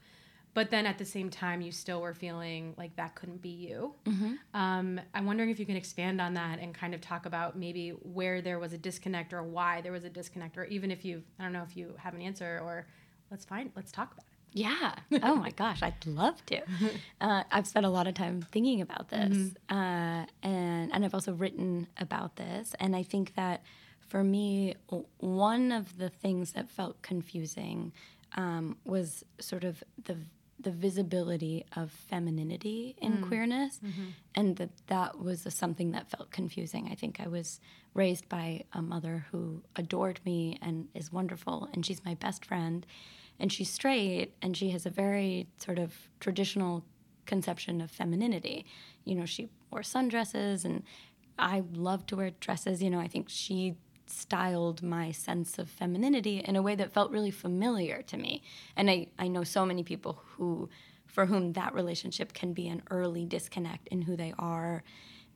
but 0.53 0.69
then 0.69 0.85
at 0.85 0.97
the 0.97 1.05
same 1.05 1.29
time 1.29 1.61
you 1.61 1.71
still 1.71 2.01
were 2.01 2.13
feeling 2.13 2.73
like 2.77 2.95
that 2.97 3.15
couldn't 3.15 3.41
be 3.41 3.49
you 3.49 3.93
Mm-hmm. 4.05 4.33
um, 4.53 4.99
i'm 5.13 5.25
wondering 5.25 5.49
if 5.49 5.59
you 5.59 5.65
can 5.65 5.75
expand 5.77 6.19
on 6.21 6.33
that 6.33 6.59
and 6.59 6.73
kind 6.73 6.93
of 6.93 7.01
talk 7.01 7.25
about 7.25 7.57
maybe 7.57 7.89
where 7.89 8.41
there 8.41 8.59
was 8.59 8.73
a 8.73 8.77
disconnect 8.77 9.33
or 9.33 9.43
why 9.43 9.81
there 9.81 9.91
was 9.91 10.03
a 10.03 10.09
disconnect 10.09 10.57
or 10.57 10.65
even 10.65 10.91
if 10.91 11.05
you 11.05 11.23
i 11.39 11.43
don't 11.43 11.53
know 11.53 11.63
if 11.63 11.75
you 11.77 11.93
have 11.97 12.13
an 12.13 12.21
answer 12.21 12.59
or 12.63 12.85
let's 13.29 13.45
find 13.45 13.71
let's 13.75 13.91
talk 13.91 14.11
about 14.13 14.25
it 14.25 14.37
Yeah. 14.53 14.95
Oh 15.23 15.35
my 15.35 15.51
gosh, 15.51 15.81
I'd 15.81 16.05
love 16.05 16.45
to. 16.47 16.57
Uh, 17.21 17.43
I've 17.51 17.67
spent 17.67 17.85
a 17.85 17.89
lot 17.89 18.07
of 18.07 18.13
time 18.15 18.41
thinking 18.51 18.81
about 18.81 19.07
this, 19.09 19.53
uh, 19.69 20.25
and 20.43 20.91
and 20.93 21.05
I've 21.05 21.13
also 21.13 21.33
written 21.33 21.87
about 21.97 22.35
this. 22.35 22.75
And 22.79 22.95
I 22.95 23.03
think 23.03 23.35
that 23.35 23.61
for 23.99 24.23
me, 24.23 24.75
one 25.19 25.71
of 25.71 25.97
the 25.97 26.09
things 26.09 26.51
that 26.53 26.67
felt 26.69 27.01
confusing 27.03 27.93
um, 28.35 28.75
was 28.83 29.23
sort 29.39 29.63
of 29.63 29.83
the 30.07 30.17
the 30.61 30.71
visibility 30.71 31.65
of 31.75 31.91
femininity 31.91 32.95
in 32.99 33.17
mm. 33.17 33.27
queerness, 33.27 33.79
mm-hmm. 33.83 34.09
and 34.35 34.55
that 34.57 34.69
that 34.87 35.19
was 35.19 35.45
something 35.49 35.91
that 35.91 36.09
felt 36.09 36.31
confusing. 36.31 36.89
I 36.91 36.95
think 36.95 37.19
I 37.19 37.27
was 37.27 37.59
raised 37.93 38.29
by 38.29 38.63
a 38.73 38.81
mother 38.81 39.25
who 39.31 39.63
adored 39.75 40.19
me 40.25 40.57
and 40.61 40.87
is 40.93 41.11
wonderful, 41.11 41.69
and 41.73 41.85
she's 41.85 42.05
my 42.05 42.15
best 42.15 42.45
friend 42.45 42.85
and 43.41 43.51
she's 43.51 43.69
straight 43.69 44.33
and 44.41 44.55
she 44.55 44.69
has 44.69 44.85
a 44.85 44.89
very 44.89 45.47
sort 45.57 45.79
of 45.79 45.93
traditional 46.19 46.85
conception 47.25 47.81
of 47.81 47.89
femininity. 47.89 48.65
You 49.03 49.15
know, 49.15 49.25
she 49.25 49.49
wore 49.71 49.81
sundresses 49.81 50.63
and 50.63 50.83
I 51.39 51.63
love 51.73 52.05
to 52.07 52.15
wear 52.15 52.31
dresses. 52.39 52.83
You 52.83 52.91
know, 52.91 52.99
I 52.99 53.07
think 53.07 53.29
she 53.29 53.75
styled 54.07 54.81
my 54.81 55.11
sense 55.11 55.57
of 55.57 55.69
femininity 55.69 56.39
in 56.39 56.55
a 56.55 56.61
way 56.61 56.75
that 56.75 56.93
felt 56.93 57.11
really 57.11 57.31
familiar 57.31 58.01
to 58.03 58.17
me. 58.17 58.43
And 58.75 58.89
I, 58.89 59.07
I 59.17 59.27
know 59.27 59.43
so 59.43 59.65
many 59.65 59.83
people 59.83 60.21
who 60.35 60.69
for 61.05 61.25
whom 61.25 61.53
that 61.53 61.73
relationship 61.73 62.33
can 62.33 62.53
be 62.53 62.69
an 62.69 62.81
early 62.89 63.25
disconnect 63.25 63.87
in 63.89 64.03
who 64.03 64.15
they 64.15 64.33
are 64.39 64.81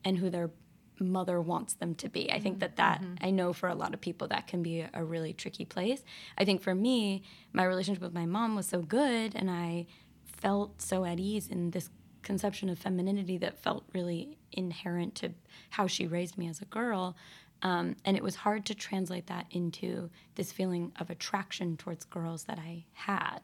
and 0.04 0.16
who 0.16 0.30
their 0.30 0.50
mother 0.98 1.40
wants 1.40 1.74
them 1.74 1.94
to 1.94 2.08
be. 2.08 2.32
I 2.32 2.40
think 2.40 2.60
that 2.60 2.76
mm-hmm. 2.76 2.76
that 2.76 3.02
mm-hmm. 3.02 3.26
I 3.26 3.30
know 3.30 3.52
for 3.52 3.68
a 3.68 3.74
lot 3.74 3.92
of 3.92 4.00
people 4.00 4.28
that 4.28 4.46
can 4.46 4.62
be 4.62 4.80
a, 4.80 4.90
a 4.94 5.04
really 5.04 5.32
tricky 5.32 5.64
place. 5.64 6.02
I 6.38 6.44
think 6.44 6.62
for 6.62 6.74
me, 6.74 7.22
my 7.52 7.64
relationship 7.64 8.02
with 8.02 8.14
my 8.14 8.26
mom 8.26 8.56
was 8.56 8.66
so 8.66 8.80
good 8.80 9.34
and 9.34 9.50
I 9.50 9.86
felt 10.24 10.80
so 10.80 11.04
at 11.04 11.20
ease 11.20 11.48
in 11.48 11.70
this 11.70 11.90
conception 12.22 12.68
of 12.68 12.78
femininity 12.78 13.38
that 13.38 13.62
felt 13.62 13.84
really 13.94 14.36
inherent 14.52 15.14
to 15.14 15.32
how 15.70 15.86
she 15.86 16.06
raised 16.06 16.36
me 16.36 16.48
as 16.48 16.60
a 16.60 16.64
girl. 16.64 17.16
Um, 17.62 17.96
and 18.04 18.16
it 18.16 18.22
was 18.22 18.36
hard 18.36 18.66
to 18.66 18.74
translate 18.74 19.26
that 19.28 19.46
into 19.50 20.10
this 20.34 20.52
feeling 20.52 20.92
of 21.00 21.10
attraction 21.10 21.76
towards 21.76 22.04
girls 22.04 22.44
that 22.44 22.58
I 22.58 22.84
had. 22.92 23.40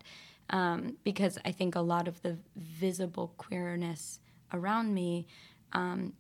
Um, 0.51 0.97
because 1.03 1.39
I 1.45 1.53
think 1.53 1.75
a 1.75 1.81
lot 1.81 2.09
of 2.09 2.21
the 2.23 2.39
visible 2.57 3.33
queerness 3.39 4.21
around 4.53 4.93
me 4.93 5.27
um, 5.73 6.13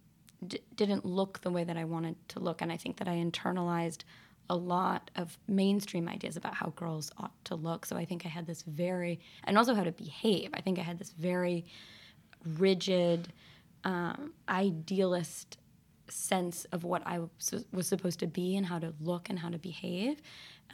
d- 0.47 0.61
didn't 0.75 1.05
look 1.05 1.43
the 1.43 1.51
way 1.51 1.65
that 1.65 1.77
I 1.77 1.85
wanted 1.85 2.17
to 2.29 2.41
look. 2.41 2.63
And 2.63 2.73
I 2.73 2.77
think 2.77 2.97
that 2.97 3.09
I 3.09 3.17
internalized 3.17 4.05
a 4.49 4.57
lot 4.57 5.11
of 5.17 5.39
mainstream 5.47 6.09
ideas 6.09 6.37
about 6.37 6.55
how 6.55 6.73
girls 6.77 7.11
ought 7.19 7.45
to 7.45 7.55
look. 7.55 7.87
So 7.87 7.97
I 7.97 8.05
think 8.05 8.25
I 8.25 8.29
had 8.29 8.47
this 8.47 8.63
very, 8.63 9.21
and 9.45 9.59
also 9.59 9.75
how 9.75 9.85
to 9.85 9.93
behave. 9.93 10.51
I 10.55 10.61
think 10.61 10.79
I 10.79 10.83
had 10.83 10.99
this 10.99 11.11
very 11.11 11.67
rigid 12.59 13.33
um, 13.85 14.33
idealist 14.49 15.59
sense 16.09 16.65
of 16.67 16.85
what 16.85 17.03
I 17.07 17.21
was, 17.21 17.87
supposed 17.87 18.21
to 18.21 18.27
be 18.27 18.57
and 18.57 18.67
how 18.67 18.79
to 18.79 18.93
look 19.01 19.31
and 19.31 19.39
how 19.39 19.49
to 19.49 19.59
behave. 19.59 20.21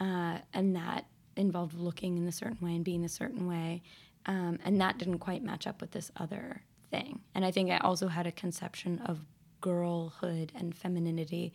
Uh, 0.01 0.39
and 0.55 0.77
that 0.77 1.07
involved 1.37 1.75
looking 1.75 2.19
in 2.19 2.27
a 2.27 2.33
certain 2.33 2.59
way 2.61 2.75
and 2.75 2.85
being 2.85 3.05
a 3.05 3.09
certain 3.09 3.47
way. 3.47 3.83
Um, 4.27 4.59
and 4.65 4.81
that 4.81 4.99
didn't 4.99 5.19
quite 5.19 5.43
match 5.43 5.67
up 5.67 5.81
with 5.81 5.93
this 5.93 6.11
other 6.17 6.63
thing. 6.91 7.21
And 7.35 7.45
I 7.45 7.51
think 7.51 7.71
I 7.71 7.79
also 7.79 8.09
had 8.09 8.27
a 8.27 8.33
conception 8.33 9.01
of 9.07 9.21
girlhood 9.61 10.53
and 10.55 10.75
femininity 10.75 11.53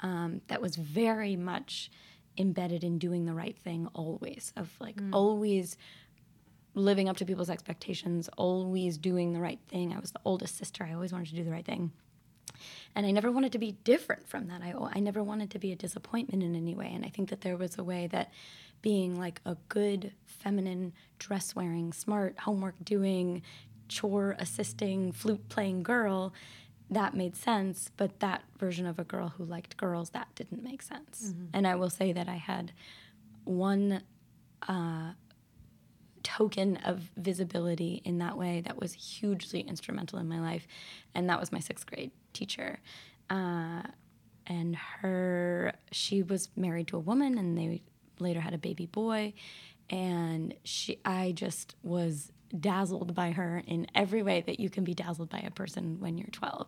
um, 0.00 0.40
that 0.48 0.60
was 0.60 0.76
very 0.76 1.36
much 1.36 1.90
embedded 2.36 2.84
in 2.84 2.98
doing 2.98 3.24
the 3.24 3.34
right 3.34 3.58
thing 3.58 3.88
always, 3.94 4.52
of 4.56 4.70
like 4.80 5.00
always 5.12 5.76
living 6.74 7.08
up 7.08 7.16
to 7.16 7.24
people's 7.24 7.50
expectations, 7.50 8.28
always 8.36 8.96
doing 8.96 9.32
the 9.32 9.40
right 9.40 9.58
thing. 9.68 9.92
I 9.92 9.98
was 9.98 10.12
the 10.12 10.20
oldest 10.24 10.56
sister. 10.56 10.84
I 10.84 10.94
always 10.94 11.12
wanted 11.12 11.30
to 11.30 11.36
do 11.36 11.44
the 11.44 11.50
right 11.50 11.64
thing. 11.64 11.92
And 12.94 13.06
I 13.06 13.10
never 13.10 13.30
wanted 13.30 13.52
to 13.52 13.58
be 13.58 13.72
different 13.84 14.28
from 14.28 14.48
that. 14.48 14.62
I, 14.62 14.74
I 14.92 15.00
never 15.00 15.22
wanted 15.22 15.50
to 15.52 15.58
be 15.58 15.72
a 15.72 15.76
disappointment 15.76 16.42
in 16.42 16.56
any 16.56 16.74
way. 16.74 16.90
And 16.92 17.04
I 17.04 17.08
think 17.08 17.30
that 17.30 17.42
there 17.42 17.56
was 17.56 17.78
a 17.78 17.84
way 17.84 18.08
that 18.08 18.32
being 18.82 19.18
like 19.18 19.40
a 19.44 19.56
good, 19.68 20.12
feminine, 20.26 20.92
dress 21.18 21.54
wearing, 21.54 21.92
smart, 21.92 22.38
homework 22.40 22.74
doing, 22.84 23.42
chore 23.88 24.36
assisting, 24.38 25.12
flute 25.12 25.48
playing 25.48 25.82
girl, 25.82 26.32
that 26.90 27.14
made 27.14 27.36
sense. 27.36 27.90
But 27.96 28.20
that 28.20 28.44
version 28.58 28.86
of 28.86 28.98
a 28.98 29.04
girl 29.04 29.28
who 29.36 29.44
liked 29.44 29.76
girls, 29.76 30.10
that 30.10 30.28
didn't 30.34 30.62
make 30.62 30.82
sense. 30.82 31.32
Mm-hmm. 31.32 31.46
And 31.52 31.66
I 31.66 31.74
will 31.74 31.90
say 31.90 32.12
that 32.12 32.28
I 32.28 32.36
had 32.36 32.72
one 33.44 34.02
uh, 34.66 35.12
token 36.28 36.76
of 36.84 37.10
visibility 37.16 38.02
in 38.04 38.18
that 38.18 38.36
way 38.36 38.60
that 38.60 38.78
was 38.78 38.92
hugely 38.92 39.60
instrumental 39.60 40.18
in 40.18 40.28
my 40.28 40.38
life, 40.38 40.68
and 41.14 41.28
that 41.30 41.40
was 41.40 41.50
my 41.50 41.58
sixth 41.58 41.86
grade 41.86 42.10
teacher. 42.34 42.80
Uh, 43.30 43.82
and 44.46 44.76
her, 44.76 45.72
she 45.90 46.22
was 46.22 46.50
married 46.54 46.88
to 46.88 46.96
a 46.96 47.00
woman, 47.00 47.38
and 47.38 47.56
they 47.56 47.80
later 48.18 48.40
had 48.40 48.52
a 48.52 48.58
baby 48.58 48.84
boy, 48.84 49.32
and 49.88 50.54
she, 50.64 50.98
I 51.02 51.32
just 51.32 51.76
was 51.82 52.30
dazzled 52.58 53.14
by 53.14 53.30
her 53.30 53.62
in 53.66 53.86
every 53.94 54.22
way 54.22 54.42
that 54.42 54.60
you 54.60 54.68
can 54.68 54.84
be 54.84 54.92
dazzled 54.92 55.30
by 55.30 55.38
a 55.38 55.50
person 55.50 55.98
when 55.98 56.18
you're 56.18 56.28
12. 56.28 56.66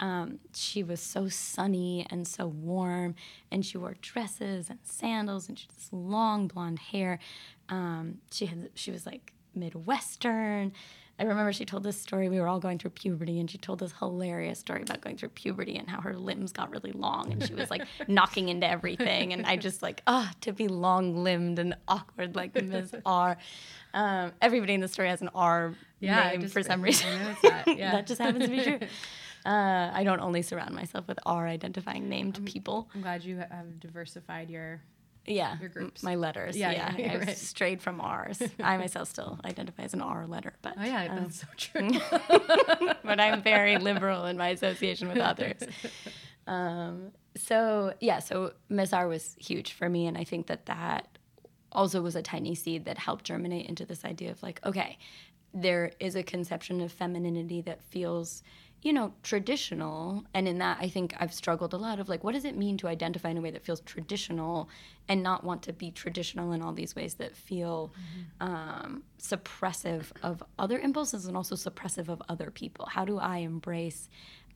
Um, 0.00 0.38
she 0.54 0.82
was 0.82 1.00
so 1.00 1.28
sunny 1.28 2.06
and 2.10 2.26
so 2.26 2.46
warm, 2.46 3.14
and 3.50 3.64
she 3.64 3.78
wore 3.78 3.96
dresses 4.02 4.68
and 4.68 4.78
sandals, 4.82 5.48
and 5.48 5.58
she 5.58 5.66
had 5.68 5.76
this 5.76 5.88
long 5.92 6.48
blonde 6.48 6.78
hair. 6.78 7.18
Um, 7.68 8.18
she 8.30 8.46
had 8.46 8.70
she 8.74 8.90
was 8.90 9.06
like 9.06 9.32
Midwestern. 9.54 10.72
I 11.18 11.22
remember 11.24 11.50
she 11.54 11.64
told 11.64 11.82
this 11.82 11.98
story. 11.98 12.28
We 12.28 12.38
were 12.40 12.46
all 12.46 12.60
going 12.60 12.78
through 12.78 12.90
puberty, 12.90 13.40
and 13.40 13.50
she 13.50 13.56
told 13.56 13.78
this 13.78 13.92
hilarious 13.98 14.58
story 14.58 14.82
about 14.82 15.00
going 15.00 15.16
through 15.16 15.30
puberty 15.30 15.76
and 15.76 15.88
how 15.88 16.02
her 16.02 16.14
limbs 16.14 16.52
got 16.52 16.70
really 16.70 16.92
long, 16.92 17.32
and 17.32 17.42
she 17.42 17.54
was 17.54 17.70
like 17.70 17.86
knocking 18.08 18.50
into 18.50 18.68
everything. 18.68 19.32
And 19.32 19.46
I 19.46 19.56
just 19.56 19.80
like, 19.80 20.02
ah, 20.06 20.30
to 20.42 20.52
be 20.52 20.68
long 20.68 21.24
limbed 21.24 21.58
and 21.58 21.74
awkward 21.88 22.36
like 22.36 22.54
Ms. 22.54 22.94
R. 23.06 23.38
Um, 23.94 24.32
everybody 24.42 24.74
in 24.74 24.82
the 24.82 24.88
story 24.88 25.08
has 25.08 25.22
an 25.22 25.30
R 25.34 25.72
Yeah, 26.00 26.32
name 26.32 26.48
for 26.48 26.62
some 26.62 26.82
reason. 26.82 27.08
that, 27.42 27.64
yeah. 27.66 27.92
that 27.92 28.06
just 28.06 28.20
happens 28.20 28.44
to 28.44 28.50
be 28.50 28.62
true. 28.62 28.78
Uh, 29.46 29.90
I 29.94 30.02
don't 30.04 30.20
only 30.20 30.42
surround 30.42 30.74
myself 30.74 31.06
with 31.06 31.18
R 31.24 31.46
identifying 31.46 32.08
named 32.08 32.44
people. 32.44 32.88
I'm 32.94 33.00
glad 33.02 33.22
you 33.24 33.36
have 33.36 33.78
diversified 33.80 34.50
your. 34.50 34.82
Yeah, 35.28 35.58
your 35.58 35.68
groups. 35.68 36.02
my 36.04 36.14
letters. 36.14 36.56
Yeah, 36.56 36.70
Yeah, 36.70 36.94
yeah, 36.96 37.12
I've 37.14 37.26
right. 37.26 37.36
strayed 37.36 37.82
from 37.82 38.00
R's. 38.00 38.40
I 38.62 38.76
myself 38.84 39.08
still 39.08 39.40
identify 39.44 39.82
as 39.82 39.92
an 39.94 40.00
R 40.00 40.26
letter, 40.26 40.54
but 40.62 40.74
Oh 40.78 40.84
yeah, 40.84 41.06
um, 41.10 41.16
that's 41.16 41.40
so 41.40 41.46
true. 41.56 41.90
but 43.04 43.18
I'm 43.18 43.42
very 43.42 43.76
liberal 43.78 44.26
in 44.26 44.36
my 44.36 44.48
association 44.48 45.08
with 45.08 45.18
others. 45.18 45.62
Um, 46.48 47.10
so 47.36 47.92
yeah, 48.00 48.20
so 48.20 48.52
Miss 48.68 48.92
R 48.92 49.08
was 49.08 49.34
huge 49.40 49.72
for 49.72 49.88
me, 49.88 50.06
and 50.06 50.16
I 50.16 50.22
think 50.22 50.46
that 50.46 50.66
that 50.66 51.18
also 51.72 52.00
was 52.00 52.14
a 52.14 52.22
tiny 52.22 52.54
seed 52.54 52.84
that 52.84 52.98
helped 52.98 53.24
germinate 53.24 53.66
into 53.68 53.84
this 53.84 54.04
idea 54.04 54.30
of 54.30 54.40
like, 54.44 54.64
okay, 54.64 54.96
there 55.52 55.90
is 55.98 56.14
a 56.14 56.22
conception 56.22 56.80
of 56.80 56.92
femininity 56.92 57.62
that 57.62 57.82
feels 57.82 58.44
you 58.82 58.92
know 58.92 59.12
traditional 59.22 60.24
and 60.34 60.46
in 60.46 60.58
that 60.58 60.78
i 60.80 60.88
think 60.88 61.14
i've 61.18 61.32
struggled 61.32 61.72
a 61.72 61.76
lot 61.76 61.98
of 61.98 62.08
like 62.08 62.22
what 62.22 62.34
does 62.34 62.44
it 62.44 62.56
mean 62.56 62.76
to 62.76 62.86
identify 62.86 63.30
in 63.30 63.38
a 63.38 63.40
way 63.40 63.50
that 63.50 63.64
feels 63.64 63.80
traditional 63.80 64.68
and 65.08 65.22
not 65.22 65.44
want 65.44 65.62
to 65.62 65.72
be 65.72 65.90
traditional 65.90 66.52
in 66.52 66.62
all 66.62 66.72
these 66.72 66.94
ways 66.94 67.14
that 67.14 67.34
feel 67.34 67.92
um, 68.40 69.02
suppressive 69.20 70.04
of 70.22 70.42
other 70.58 70.78
impulses 70.78 71.26
and 71.26 71.36
also 71.36 71.54
suppressive 71.54 72.08
of 72.08 72.22
other 72.28 72.50
people 72.50 72.86
how 72.86 73.04
do 73.04 73.18
i 73.18 73.38
embrace 73.38 74.08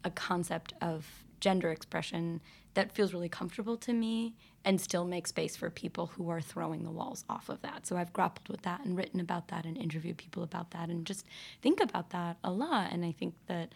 a 0.05 0.11
concept 0.11 0.75
of 0.81 1.25
gender 1.41 1.71
expression 1.71 2.41
that 2.75 2.93
feels 2.93 3.13
really 3.13 3.29
comfortable 3.29 3.77
to 3.77 3.93
me 3.93 4.35
and 4.65 4.81
still 4.81 5.05
make 5.05 5.27
space 5.27 5.57
for 5.57 5.71
people 5.71 6.07
who 6.07 6.29
are 6.29 6.41
throwing 6.41 6.85
the 6.85 6.91
walls 6.91 7.25
off 7.29 7.49
of 7.49 7.61
that. 7.63 7.87
So 7.87 7.97
I've 7.97 8.13
grappled 8.13 8.49
with 8.49 8.63
that 8.63 8.85
and 8.85 8.97
written 8.97 9.19
about 9.19 9.49
that 9.49 9.65
and 9.65 9.77
interviewed 9.77 10.19
people 10.19 10.43
about 10.43 10.71
that 10.73 10.89
and 10.89 11.07
just 11.07 11.25
think 11.63 11.81
about 11.81 12.11
that 12.11 12.37
a 12.45 12.53
lot. 12.53 12.93
And 12.93 13.05
I 13.05 13.13
think 13.13 13.35
that 13.47 13.73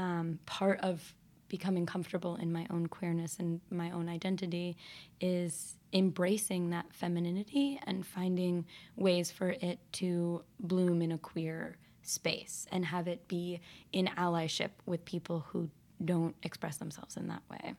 um, 0.00 0.38
part 0.46 0.80
of 0.80 1.14
becoming 1.48 1.84
comfortable 1.84 2.36
in 2.36 2.50
my 2.50 2.66
own 2.70 2.86
queerness 2.86 3.36
and 3.38 3.60
my 3.70 3.90
own 3.90 4.08
identity 4.08 4.76
is 5.20 5.76
embracing 5.92 6.70
that 6.70 6.86
femininity 6.90 7.78
and 7.86 8.06
finding 8.06 8.64
ways 8.96 9.30
for 9.30 9.50
it 9.50 9.78
to 9.92 10.42
bloom 10.58 11.02
in 11.02 11.12
a 11.12 11.18
queer 11.18 11.76
space 12.02 12.66
and 12.72 12.86
have 12.86 13.06
it 13.08 13.28
be 13.28 13.60
in 13.92 14.06
allyship 14.16 14.70
with 14.86 15.04
people 15.04 15.44
who 15.48 15.68
don't 16.02 16.34
express 16.42 16.78
themselves 16.78 17.16
in 17.16 17.28
that 17.28 17.42
way. 17.50 17.74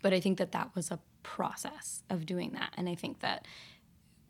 But 0.00 0.14
I 0.14 0.20
think 0.20 0.38
that 0.38 0.52
that 0.52 0.74
was 0.74 0.90
a 0.90 0.98
process 1.22 2.02
of 2.08 2.24
doing 2.24 2.52
that. 2.52 2.72
And 2.78 2.88
I 2.88 2.94
think 2.94 3.20
that 3.20 3.46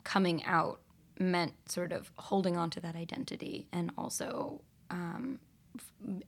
coming 0.02 0.42
out 0.44 0.80
meant 1.20 1.52
sort 1.70 1.92
of 1.92 2.10
holding 2.16 2.56
on 2.56 2.70
to 2.70 2.80
that 2.80 2.96
identity 2.96 3.68
and 3.72 3.92
also 3.96 4.60
um, 4.90 5.38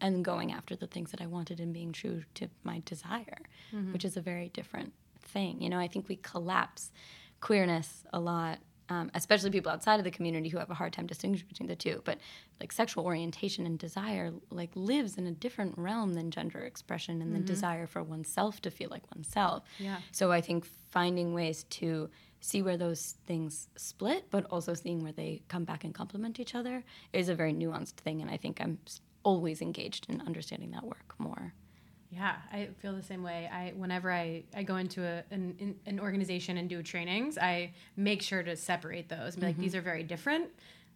and 0.01 0.25
going 0.25 0.53
after 0.53 0.77
the 0.77 0.87
things 0.87 1.11
that 1.11 1.21
I 1.21 1.27
wanted 1.27 1.61
and 1.61 1.73
being 1.73 1.93
true 1.93 2.23
to 2.35 2.49
my 2.65 2.83
desire, 2.85 3.39
which 3.93 4.05
is 4.05 4.17
a 4.17 4.21
very 4.21 4.49
different 4.49 4.93
thing. 5.23 5.61
You 5.63 5.69
know, 5.69 5.79
I 5.79 5.89
think 5.89 6.09
we 6.09 6.17
collapse 6.17 6.91
queerness 7.41 8.05
a 8.13 8.21
lot. 8.21 8.59
Um, 8.91 9.11
especially 9.13 9.51
people 9.51 9.71
outside 9.71 10.01
of 10.01 10.05
the 10.05 10.11
community 10.11 10.49
who 10.49 10.57
have 10.57 10.71
a 10.71 10.75
hard 10.75 10.95
time 10.95 11.07
distinguishing 11.07 11.47
between 11.47 11.69
the 11.69 11.77
two, 11.77 12.01
but 12.07 12.17
like 12.59 12.73
sexual 12.73 13.05
orientation 13.05 13.67
and 13.67 13.79
desire 13.79 14.33
like 14.51 14.71
lives 14.75 15.19
in 15.19 15.27
a 15.27 15.31
different 15.31 15.77
realm 15.77 16.15
than 16.15 16.31
gender 16.31 16.61
expression 16.61 17.21
and 17.21 17.35
the 17.35 17.41
desire 17.41 17.87
for 17.87 18.03
oneself 18.03 18.63
to 18.63 18.71
feel 18.71 18.89
like 18.91 19.03
oneself. 19.15 19.63
Yeah. 19.79 19.99
So 20.11 20.33
I 20.33 20.41
think 20.41 20.65
finding 20.91 21.35
ways 21.35 21.65
to 21.65 22.09
see 22.41 22.63
where 22.63 22.79
those 22.79 23.17
things 23.27 23.69
split, 23.77 24.25
but 24.31 24.47
also 24.47 24.73
seeing 24.73 25.03
where 25.03 25.13
they 25.13 25.43
come 25.49 25.65
back 25.65 25.85
and 25.85 25.93
complement 25.95 26.41
each 26.41 26.55
other 26.55 26.83
is 27.13 27.29
a 27.29 27.35
very 27.35 27.53
nuanced 27.53 27.97
thing. 27.97 28.23
And 28.23 28.31
I 28.31 28.39
think 28.39 28.59
I'm 28.59 28.79
always 29.29 29.61
engaged 29.61 30.07
in 30.09 30.23
understanding 30.23 30.71
that 30.71 30.85
work 30.85 31.15
more. 31.19 31.53
Yeah, 32.11 32.37
I 32.51 32.71
feel 32.79 32.95
the 32.95 33.03
same 33.03 33.23
way. 33.23 33.47
I 33.53 33.75
whenever 33.77 34.11
I, 34.11 34.45
I 34.57 34.63
go 34.63 34.77
into 34.77 35.05
a, 35.05 35.23
an, 35.31 35.55
in, 35.59 35.77
an 35.85 36.01
organization 36.01 36.57
and 36.57 36.67
do 36.67 36.83
trainings, 36.83 37.37
I 37.37 37.75
make 37.95 38.23
sure 38.23 38.43
to 38.43 38.57
separate 38.57 39.11
those. 39.11 39.37
Be 39.37 39.43
like 39.43 39.53
mm-hmm. 39.53 39.63
these 39.63 39.75
are 39.75 39.83
very 39.83 40.03
different. 40.03 40.49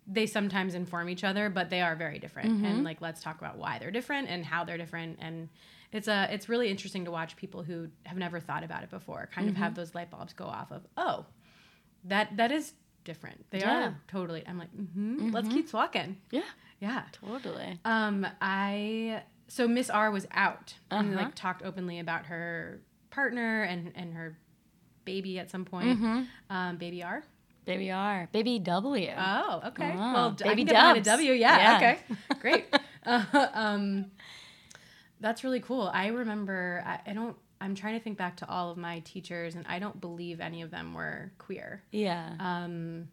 They 0.07 0.25
sometimes 0.25 0.75
inform 0.75 1.11
each 1.11 1.25
other, 1.25 1.51
but 1.51 1.69
they 1.69 1.83
are 1.83 1.95
very 1.95 2.19
different. 2.19 2.49
And 2.49 2.65
mm-hmm. 2.65 2.83
like 2.83 3.03
let's 3.03 3.23
talk 3.23 3.39
about 3.39 3.59
why 3.59 3.79
they're 3.79 3.91
different 3.91 4.31
and 4.31 4.47
how 4.47 4.65
they're 4.65 4.79
different. 4.79 5.19
And 5.21 5.51
it's 5.93 6.09
a 6.09 6.29
it's 6.33 6.49
really 6.49 6.71
interesting 6.71 7.05
to 7.05 7.11
watch 7.11 7.37
people 7.37 7.62
who 7.62 7.89
have 8.05 8.17
never 8.17 8.41
thought 8.41 8.65
about 8.65 8.83
it 8.83 8.89
before 8.89 9.29
kind 9.35 9.49
of 9.49 9.55
mm-hmm. 9.55 9.62
have 9.62 9.75
those 9.75 9.95
light 9.95 10.11
bulbs 10.11 10.33
go 10.33 10.47
off 10.47 10.73
of 10.73 10.87
oh 10.97 11.27
that 12.05 12.35
that 12.39 12.51
is 12.51 12.73
different. 13.05 13.45
They 13.51 13.61
Yeah. 13.61 13.89
are 13.89 14.01
totally. 14.09 14.43
I'm 14.47 14.59
like 14.59 14.75
mm-hmm, 14.77 15.31
let's 15.33 15.49
keep 15.49 15.71
talking. 15.71 16.17
Yeah, 16.31 16.43
Yeah. 16.81 17.03
totally. 17.13 17.79
Um, 17.85 18.27
I 18.41 19.23
so 19.49 19.69
Miss 19.69 19.91
R 19.91 20.11
was 20.11 20.27
out 20.33 20.75
and 20.91 21.15
Uh-huh. 21.15 21.25
like 21.25 21.35
talked 21.35 21.63
openly 21.63 21.99
about 21.99 22.27
her 22.27 22.81
partner 23.11 23.63
and 23.63 23.93
and 23.95 24.15
her 24.15 24.39
baby 25.05 25.39
at 25.39 25.51
some 25.51 25.65
point. 25.65 25.99
Mm-hmm. 26.01 26.23
Um, 26.51 26.77
baby 26.77 27.03
R. 27.03 27.23
Baby 27.65 27.93
R, 27.93 28.29
baby 28.33 28.59
W. 28.59 29.13
Oh, 29.17 29.63
okay. 29.67 29.95
Ah, 29.97 30.13
well, 30.15 30.31
d- 30.33 30.45
I 30.45 30.49
baby 30.49 30.65
can. 30.65 31.01
W. 31.03 31.33
Yeah. 31.33 31.57
Yeah. 31.59 31.77
Okay. 31.77 31.99
Great. 32.41 32.65
uh, 33.07 33.47
um, 33.55 34.07
that's 35.21 35.45
really 35.45 35.61
cool. 35.61 35.89
I 35.95 36.09
remember. 36.09 36.83
I, 36.85 36.99
I 37.11 37.13
don't. 37.13 37.37
I'm 37.62 37.75
trying 37.75 37.95
to 37.99 38.00
think 38.04 38.19
back 38.19 38.37
to 38.38 38.49
all 38.49 38.71
of 38.71 38.76
my 38.76 38.99
teachers, 39.00 39.54
and 39.54 39.64
I 39.69 39.78
don't 39.78 40.00
believe 40.00 40.40
any 40.40 40.62
of 40.62 40.71
them 40.71 40.92
were 40.95 41.33
queer. 41.38 41.83
yeah. 41.92 42.35
Um, 42.40 43.09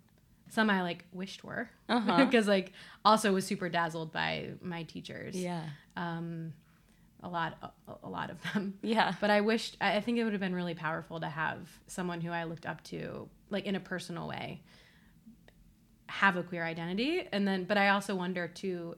some 0.51 0.69
I 0.71 0.81
like 0.81 1.05
wished 1.13 1.43
were, 1.43 1.69
Uh-huh. 1.87 2.25
because 2.25 2.47
like 2.47 2.73
also 3.05 3.31
was 3.33 3.45
super 3.45 3.69
dazzled 3.69 4.11
by 4.11 4.49
my 4.61 4.81
teachers. 4.83 5.35
yeah. 5.35 5.63
um, 5.95 6.53
a 7.21 7.27
lot, 7.29 7.57
a, 7.87 7.93
a 8.03 8.09
lot 8.09 8.29
of 8.31 8.37
them. 8.53 8.73
Yeah. 8.81 9.13
But 9.21 9.29
I 9.29 9.41
wished, 9.41 9.77
I 9.79 9.97
I 9.97 10.01
think 10.01 10.17
it 10.17 10.23
would 10.23 10.33
have 10.33 10.39
been 10.39 10.55
really 10.55 10.73
powerful 10.73 11.19
to 11.19 11.27
have 11.29 11.59
someone 11.87 12.21
who 12.21 12.31
I 12.31 12.45
looked 12.45 12.65
up 12.65 12.81
to, 12.85 13.27
like 13.51 13.65
in 13.65 13.75
a 13.75 13.79
personal 13.79 14.27
way, 14.27 14.61
have 16.07 16.35
a 16.37 16.43
queer 16.43 16.63
identity. 16.63 17.27
And 17.31 17.47
then, 17.47 17.65
but 17.65 17.77
I 17.77 17.89
also 17.89 18.15
wonder 18.15 18.47
too, 18.47 18.95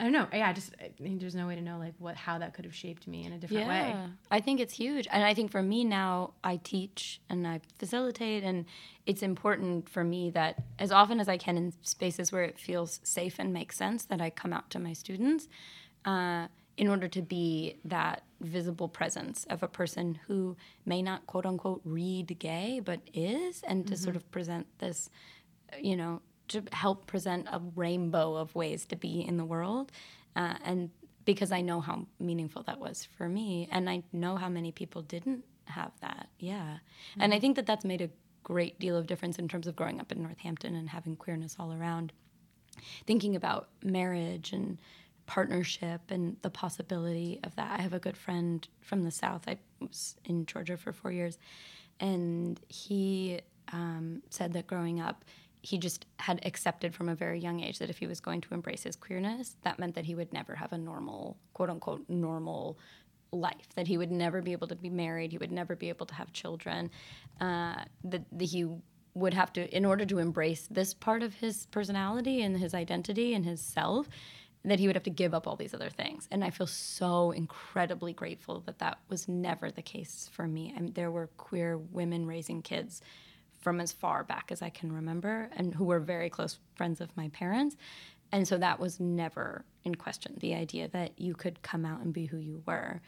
I 0.00 0.04
don't 0.04 0.12
know. 0.12 0.26
Yeah, 0.32 0.48
I 0.48 0.52
just 0.52 0.74
I 0.80 0.90
mean, 1.00 1.18
there's 1.18 1.36
no 1.36 1.46
way 1.46 1.54
to 1.54 1.60
know 1.60 1.78
like 1.78 1.94
what 1.98 2.16
how 2.16 2.38
that 2.38 2.52
could 2.52 2.64
have 2.64 2.74
shaped 2.74 3.06
me 3.06 3.24
in 3.24 3.32
a 3.32 3.38
different 3.38 3.68
way. 3.68 3.94
I 4.30 4.40
think 4.40 4.58
it's 4.60 4.74
huge. 4.74 5.06
And 5.10 5.22
I 5.22 5.34
think 5.34 5.52
for 5.52 5.62
me 5.62 5.84
now, 5.84 6.34
I 6.42 6.56
teach 6.56 7.20
and 7.30 7.46
I 7.46 7.60
facilitate, 7.78 8.42
and 8.42 8.64
it's 9.06 9.22
important 9.22 9.88
for 9.88 10.02
me 10.02 10.30
that 10.30 10.62
as 10.78 10.90
often 10.90 11.20
as 11.20 11.28
I 11.28 11.36
can 11.36 11.56
in 11.56 11.72
spaces 11.82 12.32
where 12.32 12.42
it 12.42 12.58
feels 12.58 13.00
safe 13.04 13.36
and 13.38 13.52
makes 13.52 13.76
sense, 13.76 14.04
that 14.06 14.20
I 14.20 14.30
come 14.30 14.52
out 14.52 14.68
to 14.70 14.78
my 14.80 14.94
students 14.94 15.46
uh, 16.04 16.48
in 16.76 16.88
order 16.88 17.06
to 17.06 17.22
be 17.22 17.78
that 17.84 18.24
visible 18.40 18.88
presence 18.88 19.46
of 19.48 19.62
a 19.62 19.68
person 19.68 20.18
who 20.26 20.56
may 20.84 21.02
not 21.02 21.26
quote 21.26 21.46
unquote 21.46 21.80
read 21.84 22.36
gay, 22.40 22.80
but 22.84 23.00
is, 23.14 23.62
and 23.62 23.86
to 23.86 23.96
sort 23.96 24.16
of 24.16 24.28
present 24.32 24.66
this, 24.80 25.08
you 25.80 25.96
know, 25.96 26.20
to 26.48 26.62
help 26.72 27.06
present 27.06 27.46
a 27.50 27.60
rainbow 27.74 28.36
of 28.36 28.54
ways 28.54 28.84
to 28.86 28.96
be 28.96 29.20
in 29.26 29.36
the 29.36 29.44
world. 29.44 29.92
Uh, 30.36 30.54
and 30.64 30.90
because 31.24 31.52
I 31.52 31.60
know 31.60 31.80
how 31.80 32.06
meaningful 32.18 32.62
that 32.64 32.78
was 32.78 33.08
for 33.16 33.28
me, 33.28 33.68
and 33.70 33.88
I 33.88 34.02
know 34.12 34.36
how 34.36 34.48
many 34.48 34.72
people 34.72 35.02
didn't 35.02 35.44
have 35.66 35.92
that. 36.00 36.28
Yeah. 36.38 36.78
And 37.18 37.32
I 37.32 37.40
think 37.40 37.56
that 37.56 37.66
that's 37.66 37.84
made 37.84 38.02
a 38.02 38.10
great 38.42 38.78
deal 38.78 38.96
of 38.96 39.06
difference 39.06 39.38
in 39.38 39.48
terms 39.48 39.66
of 39.66 39.74
growing 39.74 40.00
up 40.00 40.12
in 40.12 40.22
Northampton 40.22 40.74
and 40.74 40.90
having 40.90 41.16
queerness 41.16 41.56
all 41.58 41.72
around. 41.72 42.12
Thinking 43.06 43.36
about 43.36 43.68
marriage 43.82 44.52
and 44.52 44.78
partnership 45.26 46.02
and 46.10 46.36
the 46.42 46.50
possibility 46.50 47.40
of 47.44 47.56
that. 47.56 47.78
I 47.78 47.82
have 47.82 47.94
a 47.94 47.98
good 47.98 48.16
friend 48.16 48.66
from 48.80 49.04
the 49.04 49.10
South. 49.10 49.44
I 49.48 49.58
was 49.80 50.16
in 50.24 50.44
Georgia 50.44 50.76
for 50.76 50.92
four 50.92 51.10
years, 51.12 51.38
and 52.00 52.60
he 52.68 53.40
um, 53.72 54.22
said 54.28 54.52
that 54.52 54.66
growing 54.66 55.00
up, 55.00 55.24
he 55.64 55.78
just 55.78 56.04
had 56.18 56.44
accepted 56.44 56.94
from 56.94 57.08
a 57.08 57.14
very 57.14 57.40
young 57.40 57.60
age 57.60 57.78
that 57.78 57.88
if 57.88 57.96
he 57.98 58.06
was 58.06 58.20
going 58.20 58.42
to 58.42 58.52
embrace 58.52 58.82
his 58.82 58.96
queerness, 58.96 59.56
that 59.62 59.78
meant 59.78 59.94
that 59.94 60.04
he 60.04 60.14
would 60.14 60.30
never 60.30 60.54
have 60.54 60.74
a 60.74 60.78
normal, 60.78 61.38
quote 61.54 61.70
unquote, 61.70 62.04
normal 62.06 62.78
life, 63.32 63.68
that 63.74 63.86
he 63.86 63.96
would 63.96 64.10
never 64.10 64.42
be 64.42 64.52
able 64.52 64.68
to 64.68 64.76
be 64.76 64.90
married, 64.90 65.32
he 65.32 65.38
would 65.38 65.50
never 65.50 65.74
be 65.74 65.88
able 65.88 66.04
to 66.04 66.14
have 66.14 66.30
children, 66.34 66.90
uh, 67.40 67.76
that, 68.04 68.24
that 68.30 68.44
he 68.44 68.66
would 69.14 69.32
have 69.32 69.54
to, 69.54 69.74
in 69.74 69.86
order 69.86 70.04
to 70.04 70.18
embrace 70.18 70.68
this 70.70 70.92
part 70.92 71.22
of 71.22 71.32
his 71.36 71.64
personality 71.70 72.42
and 72.42 72.58
his 72.58 72.74
identity 72.74 73.32
and 73.32 73.46
his 73.46 73.62
self, 73.62 74.06
that 74.66 74.78
he 74.78 74.86
would 74.86 74.96
have 74.96 75.02
to 75.04 75.10
give 75.10 75.32
up 75.32 75.46
all 75.46 75.56
these 75.56 75.72
other 75.72 75.90
things. 75.90 76.28
And 76.30 76.44
I 76.44 76.50
feel 76.50 76.66
so 76.66 77.30
incredibly 77.30 78.12
grateful 78.12 78.60
that 78.66 78.80
that 78.80 78.98
was 79.08 79.28
never 79.28 79.70
the 79.70 79.82
case 79.82 80.28
for 80.30 80.46
me. 80.46 80.74
I 80.76 80.80
mean, 80.80 80.92
there 80.92 81.10
were 81.10 81.28
queer 81.38 81.78
women 81.78 82.26
raising 82.26 82.60
kids 82.60 83.00
from 83.64 83.80
as 83.80 83.90
far 83.90 84.22
back 84.22 84.52
as 84.52 84.60
I 84.62 84.68
can 84.68 84.92
remember 84.92 85.48
and 85.56 85.74
who 85.74 85.84
were 85.84 85.98
very 85.98 86.28
close 86.28 86.58
friends 86.76 87.00
of 87.00 87.16
my 87.16 87.28
parents. 87.30 87.76
And 88.30 88.46
so 88.46 88.58
that 88.58 88.78
was 88.78 89.00
never 89.00 89.64
in 89.84 89.94
question 89.94 90.36
the 90.38 90.54
idea 90.54 90.88
that 90.88 91.18
you 91.18 91.34
could 91.34 91.62
come 91.62 91.86
out 91.86 92.00
and 92.00 92.12
be 92.12 92.26
who 92.26 92.36
you 92.36 92.62
were. 92.66 93.00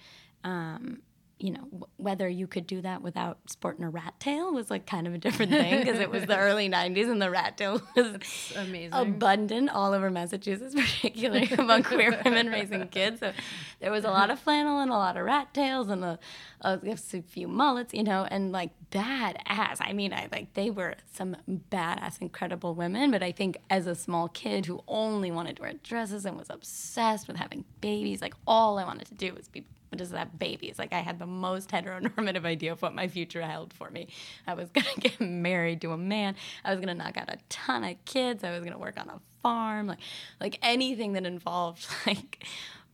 Um, 0.45 1.03
you 1.39 1.51
know, 1.51 1.61
w- 1.65 1.87
whether 1.99 2.27
you 2.29 2.47
could 2.47 2.67
do 2.67 2.81
that 2.81 3.03
without 3.03 3.39
sporting 3.47 3.85
a 3.85 3.91
rat 3.91 4.15
tail 4.19 4.53
was 4.55 4.71
like 4.71 4.87
kind 4.87 5.07
of 5.07 5.13
a 5.13 5.19
different 5.19 5.53
thing 5.53 5.81
because 5.81 6.01
it 6.01 6.11
was 6.11 6.25
the 6.25 6.37
early 6.39 6.69
90s 6.69 7.11
and 7.11 7.21
the 7.21 7.31
rat 7.31 7.59
tail 7.59 7.83
was 7.95 8.53
amazing. 8.57 8.93
abundant 8.95 9.69
all 9.71 9.93
over 9.93 10.11
Massachusetts, 10.11 10.75
particularly 11.03 11.49
among 11.59 11.83
queer 11.83 12.19
women 12.25 12.49
raising 12.49 12.89
kids. 12.89 13.21
So 13.21 13.33
there 13.81 13.91
was 13.91 14.05
a 14.05 14.11
lot 14.11 14.31
of 14.31 14.39
flannel 14.39 14.81
and 14.81 14.91
a 14.91 14.95
lot 14.95 15.19
of 15.19 15.27
rat 15.27 15.53
tails 15.53 15.89
and 15.89 16.05
a, 16.05 16.19
a, 16.63 16.81
a 16.83 16.97
few 16.97 17.49
mullets, 17.49 17.93
you 17.93 18.03
know, 18.03 18.27
and 18.31 18.51
like 18.51 18.71
badass. 18.91 19.77
I 19.81 19.93
mean, 19.93 20.15
I 20.15 20.29
like 20.33 20.55
they 20.55 20.71
were 20.71 20.95
some 21.13 21.37
badass, 21.71 22.21
incredible 22.23 22.75
women. 22.75 23.11
But 23.11 23.23
I 23.23 23.33
think 23.33 23.59
as 23.69 23.87
a 23.87 23.95
small 23.95 24.29
kid 24.29 24.65
who 24.65 24.83
only 24.89 25.31
wanted 25.31 25.57
to 25.57 25.63
wear 25.63 25.75
dresses 25.83 26.25
and 26.25 26.37
was 26.39 26.47
obsessed 26.49 27.29
with 27.29 27.37
having 27.37 27.67
babies, 27.83 28.23
like 28.23 28.35
all 28.47 28.79
I 28.79 28.85
wanted 28.85 29.07
to 29.09 29.15
do 29.15 29.35
was 29.35 29.49
be 29.49 29.67
just 29.95 30.13
have 30.13 30.39
babies. 30.39 30.79
Like 30.79 30.93
I 30.93 31.01
had 31.01 31.19
the 31.19 31.27
most 31.27 31.71
heteronormative 31.71 32.45
idea 32.57 32.73
of 32.73 32.83
what 32.83 32.95
my 32.95 33.09
future 33.09 33.43
held 33.43 33.73
for 33.73 33.91
me. 33.91 34.09
I 34.47 34.55
was 34.55 34.71
gonna 34.75 34.87
get 34.99 35.21
married 35.21 35.81
to 35.83 35.93
a 35.93 35.99
man. 35.99 36.37
I 36.65 36.71
was 36.71 36.81
gonna 36.81 36.95
knock 36.95 37.17
out 37.17 37.29
a 37.29 37.39
ton 37.49 37.85
of 37.85 37.97
kids. 38.05 38.45
I 38.45 38.51
was 38.51 38.65
gonna 38.65 38.79
work 38.79 38.99
on 38.99 39.09
a 39.09 39.21
farm. 39.43 39.87
Like 39.87 40.01
like 40.41 40.59
anything 40.63 41.13
that 41.15 41.25
involved 41.25 41.87
like 42.07 42.45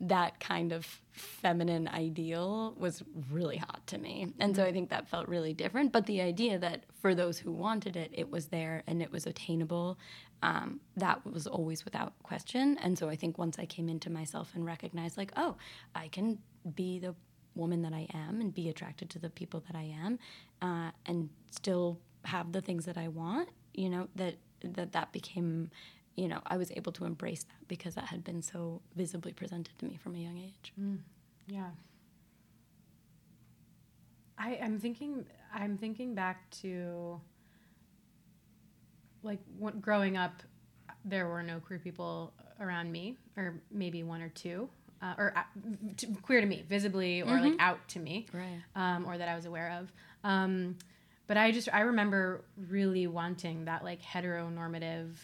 that 0.01 0.41
kind 0.41 0.73
of 0.73 1.01
feminine 1.13 1.87
ideal 1.89 2.75
was 2.77 3.03
really 3.31 3.57
hot 3.57 3.87
to 3.87 3.99
me. 3.99 4.33
And 4.41 4.57
so 4.57 4.65
I 4.65 4.73
think 4.73 4.91
that 4.91 5.09
felt 5.09 5.29
really 5.29 5.55
different. 5.55 5.93
But 5.93 6.07
the 6.07 6.21
idea 6.21 6.59
that 6.59 6.85
for 7.01 7.15
those 7.15 7.39
who 7.39 7.53
wanted 7.53 7.97
it, 7.97 8.11
it 8.13 8.31
was 8.31 8.47
there 8.47 8.83
and 8.87 9.01
it 9.01 9.13
was 9.13 9.27
attainable, 9.27 9.99
um, 10.43 10.81
that 10.97 11.25
was 11.25 11.47
always 11.47 11.85
without 11.85 12.15
question. 12.25 12.77
And 12.79 12.99
so 12.99 13.09
I 13.09 13.17
think 13.17 13.39
once 13.39 13.59
I 13.59 13.67
came 13.67 13.89
into 13.89 14.11
myself 14.11 14.51
and 14.55 14.67
recognized, 14.67 15.17
like, 15.17 15.33
oh, 15.37 15.57
I 15.95 16.09
can 16.09 16.39
be 16.75 16.99
the 16.99 17.15
woman 17.55 17.83
that 17.83 17.93
I 17.93 18.07
am 18.15 18.41
and 18.41 18.55
be 18.55 18.69
attracted 18.69 19.11
to 19.11 19.19
the 19.19 19.31
people 19.31 19.63
that 19.67 19.77
I 19.77 19.95
am 20.05 20.19
uh, 20.63 20.91
and 21.07 21.29
still 21.51 21.99
have 22.25 22.53
the 22.53 22.61
things 22.61 22.87
that 22.87 22.97
I 22.97 23.09
want, 23.09 23.49
you 23.75 23.91
know, 23.91 24.09
that 24.17 24.37
that 24.63 24.93
that 24.93 25.13
became 25.13 25.71
you 26.15 26.29
know, 26.29 26.41
I 26.47 26.57
was 26.59 26.71
able 26.73 26.93
to 26.93 27.07
embrace 27.07 27.45
that 27.45 27.69
because 27.69 27.95
that 27.95 28.05
had 28.05 28.23
been 28.23 28.43
so 28.43 28.83
visibly 28.95 29.33
presented 29.33 29.79
to 29.79 29.87
me 29.87 29.97
from 29.97 30.15
a 30.15 30.19
young 30.19 30.37
age. 30.37 30.73
Yeah. 31.47 31.71
I 34.39 34.55
am 34.55 34.79
thinking 34.79 35.25
I'm 35.55 35.77
thinking 35.79 36.15
back 36.15 36.51
to 36.63 37.21
like 39.23 39.39
when, 39.59 39.81
growing 39.81 40.17
up 40.17 40.43
there 41.05 41.29
were 41.29 41.43
no 41.43 41.61
queer 41.61 41.79
people 41.79 42.33
around 42.61 42.93
me 42.93 43.17
or 43.37 43.61
maybe 43.71 44.03
one 44.03 44.21
or 44.21 44.29
two 44.31 44.69
uh, 45.03 45.15
or 45.19 45.35
uh, 45.37 45.43
t- 45.97 46.07
queer 46.23 46.41
to 46.41 46.47
me 46.47 46.65
visibly 46.69 47.23
or 47.23 47.41
like 47.41 47.55
out 47.59 47.87
to 47.89 47.99
me 47.99 48.27
Right. 48.33 48.61
um, 48.77 49.05
or 49.07 49.19
that 49.19 49.29
I 49.29 49.35
was 49.35 49.45
aware 49.47 49.79
of. 49.81 49.93
Um, 50.25 50.79
but 51.27 51.37
I 51.37 51.51
just 51.51 51.69
I 51.73 51.81
remember 51.81 52.45
really 52.57 53.07
wanting 53.07 53.65
that 53.65 53.83
like 53.85 54.01
heteronormative 54.03 55.17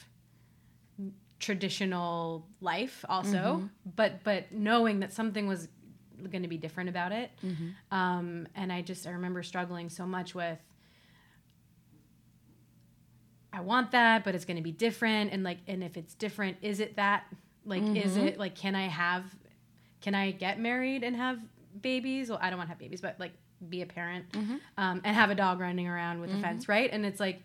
traditional 1.39 2.45
life 2.61 3.05
also 3.09 3.69
but 3.95 4.25
but 4.25 4.51
knowing 4.51 4.99
that 5.01 5.13
something 5.13 5.47
was 5.47 5.69
going 6.33 6.43
to 6.43 6.49
be 6.49 6.59
different 6.59 6.89
about 6.91 7.13
it. 7.13 7.31
Um, 7.93 8.49
and 8.57 8.73
i 8.73 8.83
just 8.83 9.07
i 9.07 9.11
remember 9.11 9.45
struggling 9.45 9.89
so 9.89 10.05
much 10.05 10.35
with 10.35 10.59
i 13.53 13.61
want 13.61 13.93
that 13.93 14.25
but 14.25 14.35
it's 14.35 14.45
going 14.45 14.57
to 14.57 14.63
be 14.63 14.73
different 14.73 15.33
and 15.33 15.45
like 15.45 15.59
and 15.69 15.85
if 15.85 15.97
it's 15.97 16.15
different 16.15 16.57
is 16.61 16.81
it 16.81 16.97
that 16.97 17.25
like 17.65 17.83
is 17.97 18.17
it 18.17 18.39
like 18.39 18.55
can 18.57 18.75
i 18.75 18.89
have 18.89 19.25
can 20.01 20.15
i 20.15 20.31
get 20.31 20.59
married 20.59 21.03
and 21.03 21.17
have 21.17 21.39
babies? 21.81 22.31
Well 22.31 22.39
i 22.41 22.51
don't 22.51 22.59
want 22.59 22.69
to 22.69 22.73
have 22.73 22.79
babies 22.79 23.01
but 23.01 23.19
like 23.19 23.33
be 23.69 23.83
a 23.83 23.87
parent 23.87 24.31
mm-hmm. 24.33 24.57
um, 24.77 25.01
and 25.03 25.17
have 25.17 25.31
a 25.31 25.35
dog 25.35 25.59
running 25.59 25.89
around 25.89 26.21
with 26.21 26.31
a 26.31 26.35
mm-hmm. 26.35 26.43
fence 26.43 26.69
right? 26.69 26.91
And 26.93 27.05
it's 27.05 27.21
like 27.21 27.43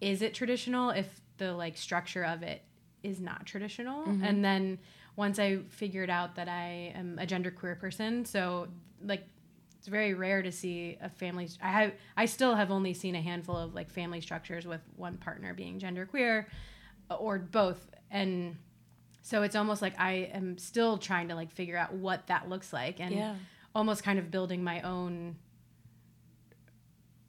is 0.00 0.22
it 0.22 0.34
traditional 0.34 0.90
if 0.90 1.08
the 1.38 1.52
like 1.52 1.76
structure 1.76 2.24
of 2.24 2.42
it 2.42 2.62
is 3.02 3.20
not 3.20 3.46
traditional? 3.46 4.06
Mm-hmm. 4.06 4.24
And 4.24 4.44
then 4.44 4.78
once 5.16 5.38
i 5.38 5.58
figured 5.68 6.10
out 6.10 6.36
that 6.36 6.48
i 6.48 6.92
am 6.94 7.18
a 7.18 7.26
genderqueer 7.26 7.78
person 7.78 8.24
so 8.24 8.68
like 9.02 9.24
it's 9.78 9.88
very 9.88 10.14
rare 10.14 10.42
to 10.42 10.52
see 10.52 10.96
a 11.00 11.08
family 11.08 11.48
i 11.62 11.70
have 11.70 11.92
i 12.16 12.26
still 12.26 12.54
have 12.54 12.70
only 12.70 12.94
seen 12.94 13.14
a 13.14 13.20
handful 13.20 13.56
of 13.56 13.74
like 13.74 13.90
family 13.90 14.20
structures 14.20 14.66
with 14.66 14.80
one 14.96 15.16
partner 15.16 15.54
being 15.54 15.80
genderqueer 15.80 16.46
or 17.18 17.38
both 17.38 17.90
and 18.10 18.56
so 19.28 19.42
it's 19.42 19.56
almost 19.56 19.82
like 19.82 19.98
i 19.98 20.12
am 20.32 20.56
still 20.56 20.96
trying 20.98 21.26
to 21.28 21.34
like 21.34 21.50
figure 21.50 21.76
out 21.76 21.92
what 21.92 22.26
that 22.28 22.48
looks 22.48 22.72
like 22.72 23.00
and 23.00 23.12
Yeah. 23.12 23.34
almost 23.74 24.04
kind 24.04 24.18
of 24.20 24.30
building 24.30 24.62
my 24.62 24.80
own 24.82 25.34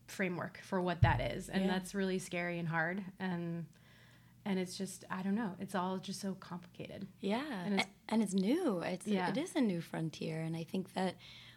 framework 0.08 0.60
for 0.64 0.80
what 0.80 1.02
that 1.02 1.20
is 1.20 1.50
and 1.50 1.66
Yeah. 1.66 1.72
that's 1.74 1.94
really 1.96 2.20
scary 2.20 2.60
and 2.60 2.68
hard 2.68 3.04
and 3.20 3.66
and 4.46 4.58
it's 4.60 4.78
just 4.78 5.04
i 5.12 5.22
don't 5.22 5.36
know 5.36 5.54
it's 5.60 5.76
all 5.76 5.98
just 5.98 6.22
so 6.22 6.34
complicated 6.36 7.08
Yeah, 7.20 7.44
And 7.66 7.80
it's, 7.80 7.90
and 8.10 8.24
it's 8.24 8.34
new. 8.34 8.80
It's 8.80 9.06
Yeah. 9.08 9.30
it 9.30 9.38
is 9.38 9.56
a 9.56 9.62
new 9.62 9.82
frontier, 9.82 10.40
and 10.42 10.56
I 10.56 10.64
think 10.64 10.94
that 10.94 11.16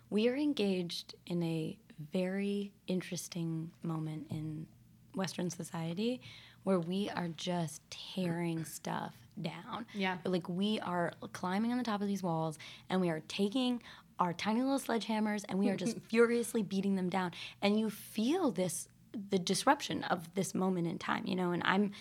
we 0.08 0.26
are 0.28 0.34
engaged 0.36 1.14
in 1.26 1.42
a 1.44 1.78
very 2.12 2.72
interesting 2.88 3.70
moment 3.82 4.26
in 4.30 4.66
Western 5.14 5.50
society 5.50 6.20
where 6.64 6.80
we 6.80 7.08
are 7.10 7.28
just 7.28 7.82
tearing 7.90 8.64
stuff 8.64 9.14
down. 9.42 9.86
Yeah. 9.94 10.18
like 10.24 10.48
we 10.48 10.80
are 10.80 11.12
climbing 11.32 11.72
on 11.72 11.78
the 11.78 11.84
top 11.84 12.00
of 12.00 12.06
these 12.06 12.22
walls, 12.22 12.58
and 12.88 13.00
we 13.00 13.10
are 13.10 13.22
taking 13.28 13.82
our 14.18 14.32
tiny 14.32 14.60
little 14.62 14.78
sledgehammers, 14.78 15.44
and 15.48 15.58
we 15.58 15.68
are 15.70 15.76
just 15.76 15.98
furiously 16.10 16.62
beating 16.62 16.94
them 16.96 17.08
down. 17.08 17.32
And 17.62 17.78
you 17.78 17.90
feel 17.90 18.50
this 18.50 18.88
the 19.30 19.38
disruption 19.38 20.04
of 20.04 20.32
this 20.34 20.54
moment 20.54 20.86
in 20.86 20.98
time, 20.98 21.26
you 21.26 21.34
know. 21.34 21.50
And 21.52 21.62
I'm 21.64 21.92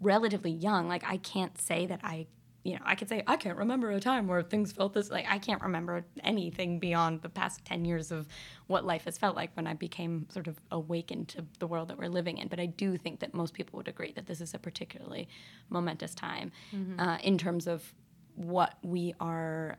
relatively 0.00 0.50
young. 0.50 0.88
Like 0.88 1.04
I 1.06 1.16
can't 1.18 1.58
say 1.60 1.86
that 1.86 2.00
I, 2.02 2.26
you 2.66 2.74
know, 2.74 2.82
I 2.84 2.96
could 2.96 3.08
say 3.08 3.22
I 3.28 3.36
can't 3.36 3.56
remember 3.56 3.92
a 3.92 4.00
time 4.00 4.26
where 4.26 4.42
things 4.42 4.72
felt 4.72 4.92
this. 4.92 5.08
Like 5.08 5.26
I 5.28 5.38
can't 5.38 5.62
remember 5.62 6.04
anything 6.24 6.80
beyond 6.80 7.22
the 7.22 7.28
past 7.28 7.64
ten 7.64 7.84
years 7.84 8.10
of 8.10 8.26
what 8.66 8.84
life 8.84 9.04
has 9.04 9.16
felt 9.16 9.36
like 9.36 9.52
when 9.54 9.68
I 9.68 9.74
became 9.74 10.26
sort 10.30 10.48
of 10.48 10.58
awakened 10.72 11.28
to 11.28 11.44
the 11.60 11.68
world 11.68 11.86
that 11.88 11.98
we're 11.98 12.08
living 12.08 12.38
in. 12.38 12.48
But 12.48 12.58
I 12.58 12.66
do 12.66 12.96
think 12.96 13.20
that 13.20 13.34
most 13.34 13.54
people 13.54 13.76
would 13.76 13.86
agree 13.86 14.10
that 14.16 14.26
this 14.26 14.40
is 14.40 14.52
a 14.52 14.58
particularly 14.58 15.28
momentous 15.70 16.12
time 16.12 16.50
uh, 16.98 17.18
in 17.22 17.38
terms 17.38 17.68
of 17.68 17.94
what 18.34 18.74
we 18.82 19.14
are 19.20 19.78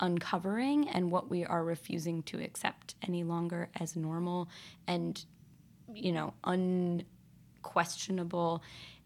uncovering 0.00 0.88
and 0.88 1.12
what 1.12 1.30
we 1.30 1.44
are 1.44 1.62
refusing 1.62 2.24
to 2.24 2.42
accept 2.42 2.96
any 3.06 3.22
longer 3.22 3.68
as 3.78 3.94
normal 3.94 4.48
and 4.88 5.24
you 5.94 6.10
know 6.10 6.34
unquestionable 6.42 8.60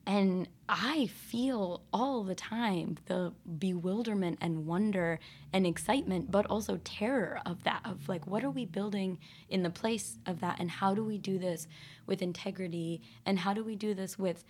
and 0.08 0.48
i 0.68 1.06
feel 1.06 1.82
all 1.92 2.24
the 2.24 2.34
time 2.34 2.96
the 3.06 3.32
bewilderment 3.58 4.36
and 4.40 4.66
wonder 4.66 5.20
and 5.52 5.64
excitement 5.66 6.30
but 6.30 6.44
also 6.46 6.78
terror 6.78 7.40
of 7.46 7.62
that 7.62 7.80
of 7.84 8.08
like 8.08 8.26
what 8.26 8.42
are 8.42 8.50
we 8.50 8.64
building 8.64 9.18
in 9.48 9.62
the 9.62 9.70
place 9.70 10.18
of 10.26 10.40
that? 10.40 10.58
And 10.60 10.70
how 10.70 10.94
do 10.94 11.04
we 11.04 11.18
do 11.18 11.38
this 11.38 11.66
with 12.06 12.22
integrity? 12.22 13.00
And 13.26 13.38
how 13.38 13.52
do 13.54 13.64
we 13.64 13.76
do 13.76 13.94
this 13.94 14.18
with 14.18 14.44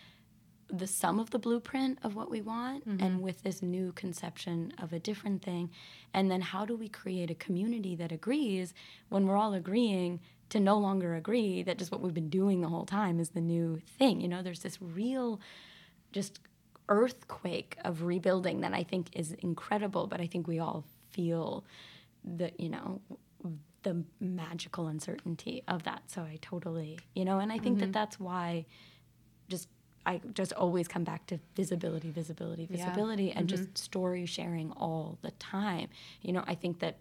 the 0.71 0.87
sum 0.87 1.19
of 1.19 1.31
the 1.31 1.39
blueprint 1.39 1.99
of 2.03 2.15
what 2.15 2.31
we 2.31 2.43
want 2.43 2.87
mm-hmm. 2.87 3.03
and 3.03 3.23
with 3.23 3.43
this 3.43 3.63
new 3.63 3.93
conception 3.93 4.73
of 4.79 4.93
a 4.93 4.99
different 4.99 5.43
thing? 5.43 5.71
And 6.13 6.31
then 6.31 6.41
how 6.41 6.65
do 6.65 6.77
we 6.77 6.89
create 6.89 7.31
a 7.31 7.35
community 7.35 7.95
that 7.97 8.13
agrees 8.13 8.75
when 9.09 9.27
we're 9.27 9.37
all 9.37 9.55
agreeing 9.55 10.21
to 10.51 10.61
no 10.61 10.79
longer 10.79 11.15
agree 11.15 11.63
that 11.63 11.79
just 11.79 11.91
what 11.93 12.01
we've 12.01 12.15
been 12.15 12.31
doing 12.31 12.61
the 12.61 12.69
whole 12.69 12.87
time 12.87 13.21
is 13.21 13.31
the 13.31 13.41
new 13.41 13.81
thing 13.99 14.21
you 14.21 14.29
know 14.29 14.43
there's 14.43 14.61
this 14.61 14.81
real 14.81 15.41
just 16.13 16.41
earthquake 16.89 17.77
of 17.85 18.03
rebuilding 18.03 18.61
that 18.61 18.73
i 18.73 18.83
think 18.83 19.09
is 19.13 19.33
incredible 19.41 20.07
but 20.07 20.21
i 20.21 20.27
think 20.27 20.47
we 20.47 20.59
all 20.59 20.85
feel 21.11 21.65
the 22.25 22.51
you 22.59 22.69
know 22.69 23.01
the 23.83 24.05
magical 24.21 24.89
uncertainty 24.89 25.63
of 25.69 25.85
that 25.85 26.03
so 26.07 26.23
i 26.23 26.39
totally 26.41 26.99
you 27.15 27.25
know 27.25 27.39
and 27.39 27.53
i 27.53 27.59
think 27.59 27.79
that 27.79 27.87
mm-hmm. 27.87 27.93
that's 27.93 28.19
why 28.19 28.65
just 29.49 29.69
I 30.07 30.23
just 30.33 30.55
always 30.55 30.89
come 30.89 31.05
back 31.05 31.27
to 31.27 31.39
visibility, 31.55 32.11
visibility, 32.11 32.67
Yeah. 32.71 32.87
visibility, 32.87 33.31
and 33.31 33.47
just 33.47 33.65
mm-hmm. 33.65 33.75
story 33.75 34.25
sharing 34.25 34.73
all 34.73 35.19
the 35.21 35.33
time. 35.33 35.91
You 36.23 36.33
know, 36.33 36.45
I 36.47 36.55
think 36.55 36.79
that 36.79 36.97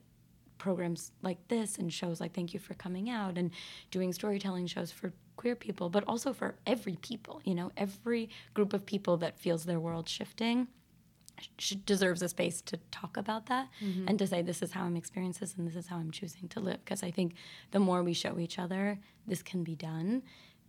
programs 0.58 1.12
like 1.22 1.48
this 1.48 1.78
and 1.78 1.92
shows 1.92 2.20
like 2.20 2.34
Thank 2.34 2.54
You 2.54 2.60
for 2.60 2.74
Coming 2.74 3.10
Out 3.10 3.38
and 3.38 3.52
doing 3.92 4.14
storytelling 4.14 4.68
shows 4.68 4.92
for 4.92 5.14
queer 5.36 5.56
people, 5.56 5.90
but 5.90 6.04
also 6.08 6.34
for 6.34 6.56
every 6.66 6.96
people, 7.02 7.42
you 7.46 7.56
know, 7.56 7.72
every 7.78 8.30
group 8.54 8.74
of 8.74 8.86
people 8.86 9.18
that 9.18 9.40
feels 9.40 9.66
their 9.66 9.80
world 9.80 10.10
shifting 10.10 10.68
sh- 11.58 11.76
deserves 11.86 12.22
a 12.22 12.30
space 12.30 12.62
to 12.64 12.78
talk 12.92 13.18
about 13.18 13.46
that 13.48 13.68
mm-hmm. 13.82 14.08
and 14.08 14.18
to 14.20 14.26
say 14.28 14.42
this 14.42 14.62
is 14.62 14.72
how 14.72 14.84
I'm 14.84 14.98
experiencing 14.98 15.40
this 15.42 15.56
and 15.56 15.68
this 15.68 15.76
is 15.76 15.88
how 15.88 15.98
I'm 15.98 16.12
choosing 16.12 16.48
to 16.50 16.60
live. 16.60 16.84
Because 16.84 17.04
I 17.04 17.12
think 17.12 17.36
the 17.72 17.80
more 17.80 18.04
we 18.04 18.14
show 18.14 18.40
each 18.40 18.58
other 18.58 19.00
this 19.28 19.44
can 19.44 19.64
be 19.64 19.76
done, 19.76 20.24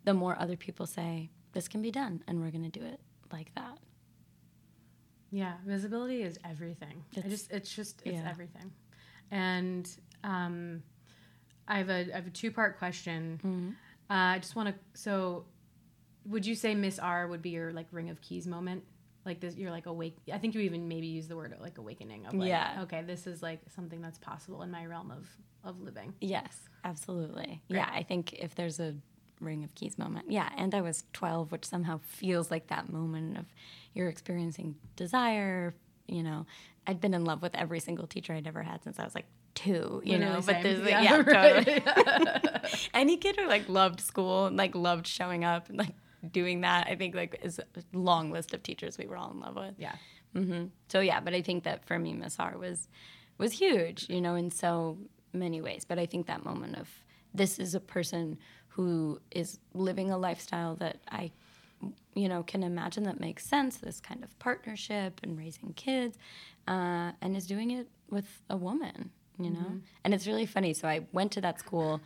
the 0.04 0.14
more 0.14 0.36
other 0.38 0.56
people 0.56 0.86
say 0.86 1.30
this 1.52 1.68
can 1.68 1.80
be 1.82 1.90
done, 1.90 2.22
and 2.28 2.40
we're 2.40 2.50
going 2.50 2.70
to 2.70 2.78
do 2.78 2.84
it 2.84 3.00
like 3.32 3.54
that. 3.54 3.78
Yeah, 5.30 5.54
visibility 5.66 6.22
is 6.22 6.38
everything. 6.44 7.04
I 7.16 7.20
It's- 7.20 7.30
just 7.30 7.50
it's 7.50 7.74
just 7.74 8.02
it's 8.04 8.16
yeah. 8.16 8.28
everything. 8.28 8.72
And 9.30 9.88
um, 10.24 10.82
I 11.66 11.78
have 11.78 11.90
a 11.90 12.10
I 12.12 12.16
have 12.16 12.26
a 12.26 12.30
two 12.30 12.50
part 12.50 12.78
question. 12.78 13.40
Mm-hmm. 13.44 13.68
Uh, 14.10 14.34
I 14.34 14.38
just 14.38 14.56
want 14.56 14.68
to 14.68 14.74
so 14.94 15.44
would 16.26 16.44
you 16.46 16.54
say 16.54 16.74
Miss 16.74 16.98
R 16.98 17.28
would 17.28 17.42
be 17.42 17.50
your 17.50 17.72
like 17.72 17.86
ring 17.92 18.10
of 18.10 18.20
keys 18.20 18.46
moment? 18.46 18.84
Like 19.24 19.40
this 19.40 19.56
you're 19.56 19.70
like 19.70 19.86
awake 19.86 20.16
I 20.32 20.38
think 20.38 20.54
you 20.54 20.62
even 20.62 20.88
maybe 20.88 21.06
use 21.06 21.28
the 21.28 21.36
word 21.36 21.54
like 21.60 21.78
awakening 21.78 22.26
of 22.26 22.34
like 22.34 22.48
Yeah. 22.48 22.80
okay, 22.82 23.02
this 23.02 23.26
is 23.26 23.42
like 23.42 23.60
something 23.74 24.00
that's 24.00 24.18
possible 24.18 24.62
in 24.62 24.70
my 24.70 24.86
realm 24.86 25.10
of 25.10 25.28
of 25.64 25.80
living. 25.80 26.14
Yes, 26.20 26.56
absolutely. 26.84 27.62
Yeah, 27.68 27.90
I 27.92 28.02
think 28.02 28.32
if 28.32 28.54
there's 28.54 28.80
a 28.80 28.94
ring 29.40 29.64
of 29.64 29.74
keys 29.74 29.98
moment, 29.98 30.30
yeah. 30.30 30.48
And 30.56 30.74
I 30.74 30.80
was 30.80 31.04
12, 31.12 31.52
which 31.52 31.64
somehow 31.64 32.00
feels 32.02 32.50
like 32.50 32.68
that 32.68 32.90
moment 32.90 33.38
of 33.38 33.46
you're 33.92 34.08
experiencing 34.08 34.76
desire. 34.96 35.74
You 36.06 36.22
know, 36.22 36.46
I'd 36.88 37.00
been 37.00 37.14
in 37.14 37.24
love 37.24 37.42
with 37.42 37.54
every 37.54 37.78
single 37.80 38.06
teacher 38.08 38.32
I'd 38.32 38.46
ever 38.48 38.62
had 38.62 38.82
since 38.82 38.98
I 38.98 39.04
was 39.04 39.14
like 39.14 39.26
two. 39.54 40.02
You 40.04 40.18
know, 40.18 40.38
Literally 40.38 40.46
but 40.46 40.54
same. 40.54 40.62
there's 40.62 40.80
like, 40.80 40.90
Yeah, 40.90 41.02
yeah, 41.02 41.16
right. 41.26 41.84
totally. 41.84 42.62
Any 42.94 43.16
kid 43.18 43.36
who 43.36 43.46
like 43.46 43.68
loved 43.68 44.00
school 44.00 44.46
and 44.46 44.56
like 44.56 44.74
loved 44.74 45.06
showing 45.06 45.44
up 45.44 45.68
and 45.68 45.78
like 45.78 45.94
doing 46.32 46.62
that, 46.62 46.86
I 46.88 46.96
think 46.96 47.14
like 47.14 47.38
is 47.42 47.58
a 47.60 47.64
long 47.96 48.30
list 48.32 48.54
of 48.54 48.62
teachers 48.62 48.98
we 48.98 49.06
were 49.06 49.16
all 49.16 49.30
in 49.30 49.40
love 49.40 49.54
with. 49.56 49.74
Yeah. 49.78 49.94
hmm 50.32 50.64
So 50.88 51.00
yeah, 51.00 51.20
but 51.20 51.34
I 51.34 51.42
think 51.42 51.64
that 51.64 51.84
for 51.84 51.98
me, 51.98 52.12
Miss 52.14 52.40
R 52.40 52.56
was 52.58 52.88
was 53.36 53.52
huge, 53.52 54.08
you 54.08 54.20
know, 54.20 54.34
in 54.34 54.50
so 54.50 54.98
many 55.32 55.60
ways. 55.60 55.84
But 55.86 55.98
I 55.98 56.06
think 56.06 56.26
that 56.26 56.44
moment 56.44 56.76
of 56.76 56.88
this 57.34 57.58
is 57.58 57.74
a 57.74 57.80
person 57.80 58.38
who 58.68 59.20
is 59.30 59.58
living 59.74 60.10
a 60.10 60.16
lifestyle 60.18 60.74
that 60.76 60.96
I, 61.10 61.32
you 62.14 62.28
know, 62.28 62.42
can 62.42 62.62
imagine 62.62 63.04
that 63.04 63.20
makes 63.20 63.44
sense. 63.44 63.76
This 63.76 64.00
kind 64.00 64.24
of 64.24 64.36
partnership 64.38 65.20
and 65.22 65.38
raising 65.38 65.72
kids, 65.74 66.18
uh, 66.66 67.12
and 67.20 67.36
is 67.36 67.46
doing 67.46 67.70
it 67.70 67.88
with 68.10 68.42
a 68.50 68.56
woman, 68.56 69.10
you 69.38 69.50
know. 69.50 69.80
And 70.04 70.14
it's 70.14 70.26
really 70.26 70.46
funny. 70.46 70.74
So 70.74 70.88
I 70.88 71.06
went 71.12 71.32
to 71.32 71.40
that 71.42 71.58
school 71.60 72.00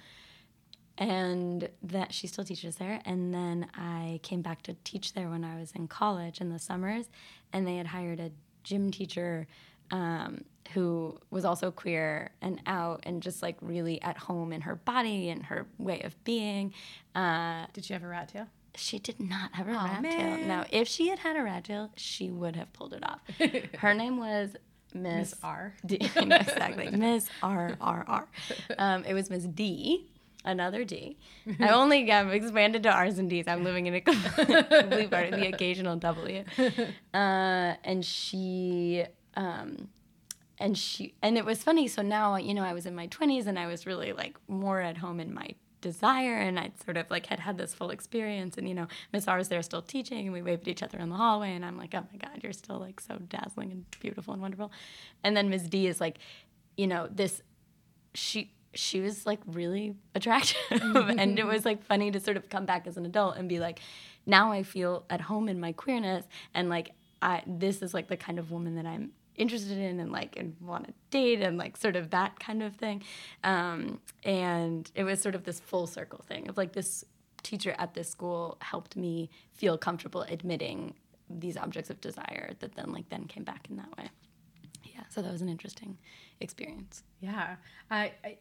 and 0.99 1.69
that 1.83 2.13
she 2.13 2.27
still 2.27 2.45
teaches 2.45 2.77
there 2.77 3.01
and 3.07 3.33
then 3.33 3.67
i 3.75 4.21
came 4.23 4.43
back 4.43 4.61
to 4.63 4.75
teach 4.85 5.15
there 5.15 5.31
when 5.31 5.43
i 5.43 5.59
was 5.59 5.73
in 5.73 5.89
college 5.89 6.41
in 6.41 6.51
the 6.51 6.59
summers 6.59 7.09
and 7.53 7.67
they 7.67 7.77
had 7.77 7.87
hired 7.87 8.21
a 8.21 8.31
gym 8.63 8.91
teacher 8.91 9.47
um, 9.91 10.45
who 10.75 11.19
was 11.31 11.45
also 11.45 11.71
queer 11.71 12.31
and 12.41 12.61
out 12.67 13.01
and 13.05 13.23
just 13.23 13.43
like 13.43 13.57
really 13.61 14.01
at 14.03 14.17
home 14.17 14.53
in 14.53 14.61
her 14.61 14.77
body 14.77 15.29
and 15.31 15.45
her 15.45 15.67
way 15.79 16.01
of 16.03 16.23
being 16.25 16.73
uh, 17.15 17.65
Did 17.73 17.85
she 17.87 17.93
have 17.93 18.05
a 18.05 18.09
rat 18.09 18.29
tail? 18.29 18.47
She 18.75 18.99
did 18.99 19.21
not 19.21 19.53
have 19.55 19.69
a 19.69 19.73
rat 19.73 20.03
tail 20.03 20.37
man. 20.37 20.49
no 20.49 20.65
if 20.71 20.89
she 20.89 21.09
had 21.09 21.19
had 21.21 21.37
a 21.37 21.43
rat 21.43 21.65
tail 21.65 21.91
she 21.97 22.31
would 22.31 22.57
have 22.57 22.73
pulled 22.73 22.93
it 22.95 23.03
off 23.07 23.21
her 23.79 23.93
name 23.95 24.19
was 24.19 24.57
miss 24.95 25.33
Miss 25.33 25.35
R. 25.43 25.75
D, 25.87 25.99
no, 26.17 26.37
exactly. 26.37 26.91
Miss 26.91 27.27
R 27.43 27.77
R 27.81 28.05
R. 28.07 28.29
Um, 28.79 29.05
it 29.05 29.15
was 29.15 29.31
Miss 29.31 29.45
D, 29.45 30.07
another 30.45 30.85
D. 30.85 31.17
I 31.59 31.69
only 31.81 32.07
have 32.11 32.29
expanded 32.31 32.83
to 32.83 32.91
R's 32.91 33.19
and 33.19 33.31
D's. 33.31 33.49
I'm 33.49 33.65
living 33.65 33.87
in 33.87 33.95
a 33.95 34.01
complete 34.03 35.11
part 35.11 35.33
of 35.33 35.41
the 35.41 35.49
occasional 35.51 35.97
W. 35.97 36.45
Uh, 36.59 37.75
and 37.85 38.05
she, 38.05 39.05
um, 39.35 39.89
and 40.59 40.77
she, 40.77 41.15
and 41.23 41.39
it 41.39 41.47
was 41.47 41.63
funny. 41.63 41.89
So 41.89 42.03
now, 42.03 42.37
you 42.37 42.53
know, 42.53 42.63
I 42.63 42.75
was 42.75 42.85
in 42.85 42.95
my 42.95 43.09
20s 43.09 43.47
and 43.47 43.59
I 43.59 43.67
was 43.69 43.87
really 43.87 44.13
like 44.13 44.37
more 44.47 44.81
at 44.81 44.99
home 44.99 45.21
in 45.21 45.33
my 45.33 45.55
desire 45.83 46.39
and 46.39 46.59
I'd 46.59 46.83
sort 46.83 46.97
of 46.97 47.11
like 47.11 47.27
had 47.27 47.41
had 47.41 47.59
this 47.59 47.75
full 47.75 47.91
experience 47.91 48.57
and 48.57 48.67
you 48.67 48.75
know 48.75 48.87
Miss 49.13 49.29
R 49.29 49.37
was 49.37 49.49
there 49.49 49.63
still 49.63 49.83
teaching 49.83 50.27
and 50.27 50.33
we 50.33 50.41
waved 50.41 50.63
at 50.63 50.69
each 50.69 50.83
other 50.83 50.99
in 50.99 51.11
the 51.11 51.17
hallway 51.17 51.55
and 51.55 51.65
I'm 51.65 51.77
like 51.77 51.95
oh 51.95 52.07
my 52.11 52.19
god 52.19 52.43
you're 52.43 52.53
still 52.53 52.79
like 52.79 53.01
so 53.01 53.19
dazzling 53.29 53.71
and 53.71 53.85
beautiful 54.01 54.33
and 54.33 54.41
wonderful 54.41 54.73
and 55.23 55.37
then 55.37 55.51
Ms. 55.51 55.69
D 55.69 55.87
is 55.87 56.01
like 56.01 56.19
you 56.77 56.87
know 56.87 57.09
this 57.11 57.43
she 58.15 58.53
she 58.75 59.01
was 59.01 59.27
like 59.27 59.41
really 59.47 59.95
attractive 60.15 60.57
and 60.71 61.39
it 61.39 61.47
was 61.47 61.67
like 61.67 61.83
funny 61.83 62.11
to 62.11 62.21
sort 62.21 62.39
of 62.39 62.49
come 62.49 62.65
back 62.65 62.87
as 62.87 62.97
an 62.97 63.05
adult 63.05 63.37
and 63.37 63.49
be 63.49 63.59
like 63.59 63.81
now 64.25 64.53
I 64.53 64.63
feel 64.63 65.05
at 65.11 65.21
home 65.21 65.49
in 65.49 65.61
my 65.61 65.73
queerness 65.73 66.25
and 66.55 66.71
like 66.71 66.93
I 67.21 67.43
this 67.47 67.83
is 67.83 67.93
like 67.93 68.09
the 68.09 68.17
kind 68.17 68.39
of 68.39 68.51
woman 68.51 68.77
that 68.77 68.87
I'm 68.87 69.11
interested 69.37 69.79
in 69.79 70.01
and 70.01 70.13
like 70.13 70.37
and 70.37 70.57
want 70.61 70.87
to 70.87 70.93
date 71.11 71.41
and 71.41 71.59
like 71.59 71.77
sort 71.77 71.97
of 71.97 72.11
that 72.11 72.39
kind 72.39 72.63
of 72.63 72.77
thing. 72.77 73.03
Um, 73.45 74.01
and 74.25 74.91
it 74.95 75.05
was 75.05 75.21
sort 75.21 75.35
of 75.35 75.45
this 75.45 75.61
full 75.61 75.87
circle 75.87 76.25
thing 76.27 76.49
of 76.49 76.57
like 76.57 76.73
this 76.73 77.05
teacher 77.43 77.75
at 77.79 77.95
this 77.95 78.09
school 78.09 78.57
helped 78.61 78.97
me 78.97 79.29
feel 79.53 79.77
comfortable 79.77 80.23
admitting 80.23 80.95
these 81.29 81.57
objects 81.57 81.91
of 81.91 82.01
desire 82.01 82.51
that 82.61 82.75
then 82.77 82.93
like 82.93 83.09
then 83.09 83.25
came 83.25 83.45
back 83.45 83.67
in 83.71 83.77
that 83.77 83.97
way. 83.97 84.09
Yeah 84.85 85.03
so 85.13 85.21
that 85.21 85.31
was 85.31 85.43
an 85.43 85.49
interesting 85.49 85.99
experience. 86.41 87.03
Yeah, 87.21 87.57
I, 87.91 88.13
I, 88.25 88.37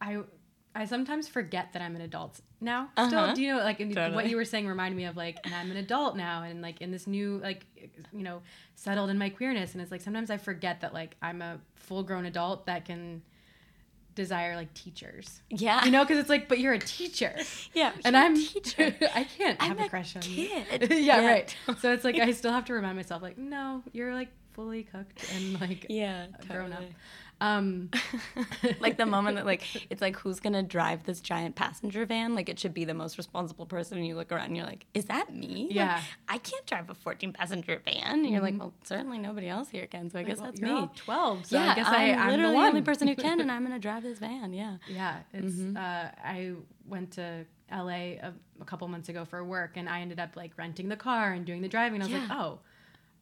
I, 0.00 0.18
I 0.78 0.84
sometimes 0.84 1.26
forget 1.28 1.72
that 1.72 1.82
I'm 1.82 1.94
an 1.96 2.02
adult 2.02 2.40
now. 2.60 2.88
Still, 3.06 3.18
Uh-huh. 3.18 3.34
do 3.34 3.42
you 3.42 3.54
know, 3.56 3.62
like 3.62 3.80
in- 3.80 3.92
what 4.14 4.28
you 4.28 4.36
were 4.36 4.44
saying 4.44 4.66
reminded 4.68 4.96
me 4.96 5.04
of 5.04 5.16
like, 5.16 5.38
and 5.44 5.52
I'm 5.54 5.70
an 5.70 5.76
adult 5.76 6.16
now, 6.16 6.42
and 6.44 6.62
like 6.62 6.80
in 6.80 6.90
this 6.90 7.06
new, 7.06 7.38
like, 7.42 7.66
you 8.12 8.22
know, 8.22 8.42
settled 8.76 9.10
in 9.10 9.18
my 9.18 9.28
queerness, 9.30 9.72
and 9.72 9.82
it's 9.82 9.90
like 9.90 10.00
sometimes 10.00 10.30
I 10.30 10.36
forget 10.36 10.80
that 10.82 10.94
like 10.94 11.16
I'm 11.20 11.42
a 11.42 11.58
full 11.76 12.02
grown 12.04 12.24
adult 12.26 12.66
that 12.66 12.84
can 12.84 13.22
desire 14.14 14.56
like 14.56 14.72
teachers. 14.74 15.42
yeah 15.48 15.84
You 15.84 15.90
know, 15.92 16.02
because 16.04 16.18
it's 16.18 16.28
like, 16.28 16.48
but 16.48 16.58
you're 16.58 16.72
a 16.72 16.78
teacher. 16.78 17.34
yeah 17.74 17.92
And 18.04 18.16
I'm 18.16 18.34
teacher 18.34 18.94
I 19.14 19.24
can't 19.24 19.56
I'm 19.60 19.70
have 19.70 19.80
a 19.80 19.84
a 19.84 19.88
crush 19.88 20.16
on 20.16 20.22
kid. 20.22 20.90
you. 20.90 20.96
yeah, 20.96 21.20
Yeah. 21.20 21.26
right. 21.26 21.56
So 21.80 21.92
it's 21.92 22.02
like 22.04 22.18
I 22.18 22.32
still 22.32 22.52
have 22.52 22.64
to 22.66 22.72
remind 22.74 22.96
myself, 22.96 23.22
like, 23.22 23.38
no, 23.38 23.82
you're 23.92 24.12
like 24.14 24.28
fully 24.54 24.82
cooked 24.82 25.24
and 25.34 25.60
like 25.60 25.86
yeah 25.88 26.26
grown 26.48 26.72
up. 26.72 26.82
Um, 27.40 27.90
like 28.80 28.96
the 28.96 29.06
moment 29.06 29.36
that 29.36 29.46
like 29.46 29.62
it's 29.90 30.02
like 30.02 30.16
who's 30.16 30.40
gonna 30.40 30.62
drive 30.62 31.04
this 31.04 31.20
giant 31.20 31.54
passenger 31.54 32.04
van 32.04 32.34
like 32.34 32.48
it 32.48 32.58
should 32.58 32.74
be 32.74 32.84
the 32.84 32.94
most 32.94 33.16
responsible 33.16 33.64
person 33.64 33.96
and 33.98 34.04
you 34.06 34.16
look 34.16 34.32
around 34.32 34.46
and 34.46 34.56
you're 34.56 34.66
like 34.66 34.86
is 34.92 35.04
that 35.04 35.32
me 35.32 35.66
Like, 35.68 35.74
Yeah. 35.76 36.00
i 36.28 36.38
can't 36.38 36.66
drive 36.66 36.90
a 36.90 36.94
14 36.94 37.32
passenger 37.32 37.80
van 37.84 38.24
and 38.24 38.26
you're 38.30 38.40
like 38.42 38.58
well 38.58 38.72
certainly 38.82 39.18
nobody 39.18 39.48
else 39.48 39.68
here 39.68 39.86
can 39.86 40.10
so 40.10 40.18
i 40.18 40.24
guess 40.24 40.38
well, 40.38 40.46
that's 40.46 40.60
me 40.60 40.68
all 40.70 40.92
twelve. 40.96 41.46
So 41.46 41.56
yeah 41.58 41.70
I 41.70 41.74
guess 41.76 41.86
I, 41.86 42.10
I'm 42.10 42.18
I'm 42.18 42.30
literally 42.30 42.52
the 42.56 42.60
the, 42.60 42.66
only 42.68 42.82
person 42.82 43.06
who 43.08 43.14
can 43.14 43.40
and 43.40 43.52
i'm 43.52 43.62
gonna 43.62 43.78
drive 43.78 44.02
this 44.02 44.18
van 44.18 44.52
yeah 44.52 44.78
Yeah, 44.88 45.18
it's. 45.32 45.54
Mm-hmm. 45.54 45.76
Uh, 45.76 46.08
I 46.24 46.52
went 46.86 47.12
to 47.12 47.44
LA 47.70 48.16
a, 48.20 48.32
a 48.60 48.64
couple 48.64 48.88
months 48.88 49.08
ago 49.10 49.24
for 49.26 49.44
work, 49.44 49.76
and 49.76 49.88
I 49.88 50.00
ended 50.00 50.18
up 50.18 50.34
like 50.36 50.52
renting 50.56 50.88
the 50.88 50.96
car 50.96 51.32
and 51.34 51.44
doing 51.44 51.60
the 51.62 51.68
driving. 51.68 52.00
I 52.00 52.04
was 52.06 52.12
like, 52.14 52.30
oh, 52.30 52.60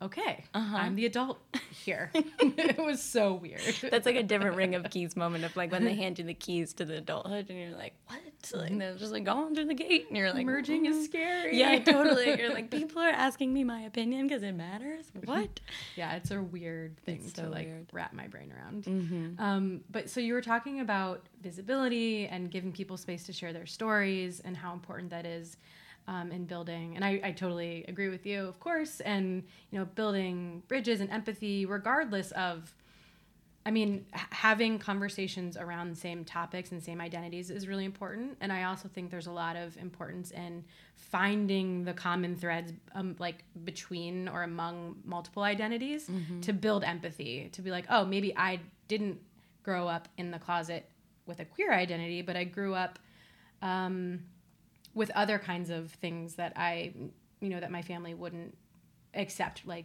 okay, 0.02 0.44
Uh-huh. 0.54 0.76
I'm 0.76 0.94
the 0.94 1.06
adult 1.06 1.38
here. 1.70 2.10
it 2.14 2.78
was 2.78 3.02
so 3.02 3.34
weird. 3.34 3.60
That's 3.90 4.04
like 4.06 4.16
a 4.16 4.22
different 4.22 4.56
ring 4.56 4.74
of 4.74 4.88
keys 4.90 5.16
moment 5.16 5.44
of 5.44 5.56
like 5.56 5.72
when 5.72 5.84
they 5.84 5.94
hand 5.94 6.18
you 6.18 6.24
the 6.24 6.34
keys 6.34 6.72
to 6.74 6.84
the 6.84 6.98
adulthood 6.98 7.48
and 7.50 7.58
you're 7.58 7.76
like, 7.76 7.94
what? 8.08 8.20
Like 8.54 8.78
they're 8.78 8.94
just 8.94 9.12
like 9.12 9.24
going 9.24 9.54
through 9.54 9.64
the 9.66 9.74
gate 9.74 10.06
and 10.08 10.16
you're 10.16 10.32
like, 10.32 10.46
merging 10.46 10.86
is 10.86 11.06
scary. 11.06 11.58
Yeah, 11.58 11.78
totally. 11.84 12.38
You're 12.38 12.52
like, 12.54 12.70
people 12.70 13.02
are 13.02 13.08
asking 13.10 13.52
me 13.52 13.64
my 13.64 13.80
opinion 13.80 14.28
because 14.28 14.42
it 14.42 14.52
matters. 14.52 15.06
What? 15.24 15.58
Yeah, 15.96 16.14
it's 16.16 16.30
a 16.30 16.40
weird 16.40 16.96
thing 17.00 17.22
It's 17.24 17.32
to 17.34 17.42
so 17.44 17.48
like 17.48 17.66
weird. 17.66 17.86
wrap 17.92 18.12
my 18.12 18.28
brain 18.28 18.52
around. 18.52 18.84
Mm-hmm. 18.84 19.42
Um, 19.42 19.80
but 19.90 20.08
so 20.10 20.20
you 20.20 20.34
were 20.34 20.42
talking 20.42 20.80
about 20.80 21.26
visibility 21.42 22.26
and 22.28 22.50
giving 22.50 22.70
people 22.72 22.96
space 22.96 23.24
to 23.24 23.32
share 23.32 23.52
their 23.52 23.66
stories 23.66 24.40
and 24.44 24.56
how 24.56 24.72
important 24.72 25.10
that 25.10 25.26
is 25.26 25.56
um, 26.08 26.30
in 26.30 26.44
building. 26.44 26.94
And 26.94 27.04
I, 27.04 27.20
I 27.24 27.32
totally 27.32 27.84
agree 27.88 28.08
with 28.08 28.26
you, 28.26 28.46
of 28.46 28.60
course. 28.60 29.00
And 29.00 29.42
you 29.70 29.78
know, 29.78 29.84
building 29.84 30.62
bridges 30.68 31.00
and 31.00 31.10
empathy, 31.10 31.66
regardless 31.66 32.32
of. 32.32 32.74
I 33.64 33.72
mean, 33.72 34.06
h- 34.14 34.20
having 34.30 34.78
conversations 34.78 35.56
around 35.56 35.90
the 35.90 35.96
same 35.96 36.24
topics 36.24 36.70
and 36.70 36.80
same 36.80 37.00
identities 37.00 37.50
is 37.50 37.66
really 37.66 37.84
important. 37.84 38.36
And 38.40 38.52
I 38.52 38.62
also 38.62 38.86
think 38.86 39.10
there's 39.10 39.26
a 39.26 39.32
lot 39.32 39.56
of 39.56 39.76
importance 39.78 40.30
in 40.30 40.64
finding 40.94 41.82
the 41.84 41.92
common 41.92 42.36
threads, 42.36 42.72
um, 42.94 43.16
like 43.18 43.42
between 43.64 44.28
or 44.28 44.44
among 44.44 44.98
multiple 45.04 45.42
identities, 45.42 46.08
to 46.42 46.52
build 46.52 46.84
empathy. 46.84 47.48
To 47.54 47.60
be 47.60 47.72
like, 47.72 47.86
oh, 47.90 48.04
maybe 48.04 48.32
I 48.36 48.60
didn't 48.86 49.18
grow 49.64 49.88
up 49.88 50.06
in 50.16 50.30
the 50.30 50.38
closet 50.38 50.88
with 51.26 51.40
a 51.40 51.44
queer 51.44 51.72
identity, 51.72 52.22
but 52.22 52.36
I 52.36 52.44
grew 52.44 52.72
up 52.72 53.00
um, 53.62 54.20
with 54.96 55.10
other 55.10 55.38
kinds 55.38 55.70
of 55.70 55.92
things 55.92 56.34
that 56.34 56.54
I, 56.56 56.92
you 57.40 57.50
know, 57.50 57.60
that 57.60 57.70
my 57.70 57.82
family 57.82 58.14
wouldn't 58.14 58.56
accept, 59.14 59.66
like 59.66 59.84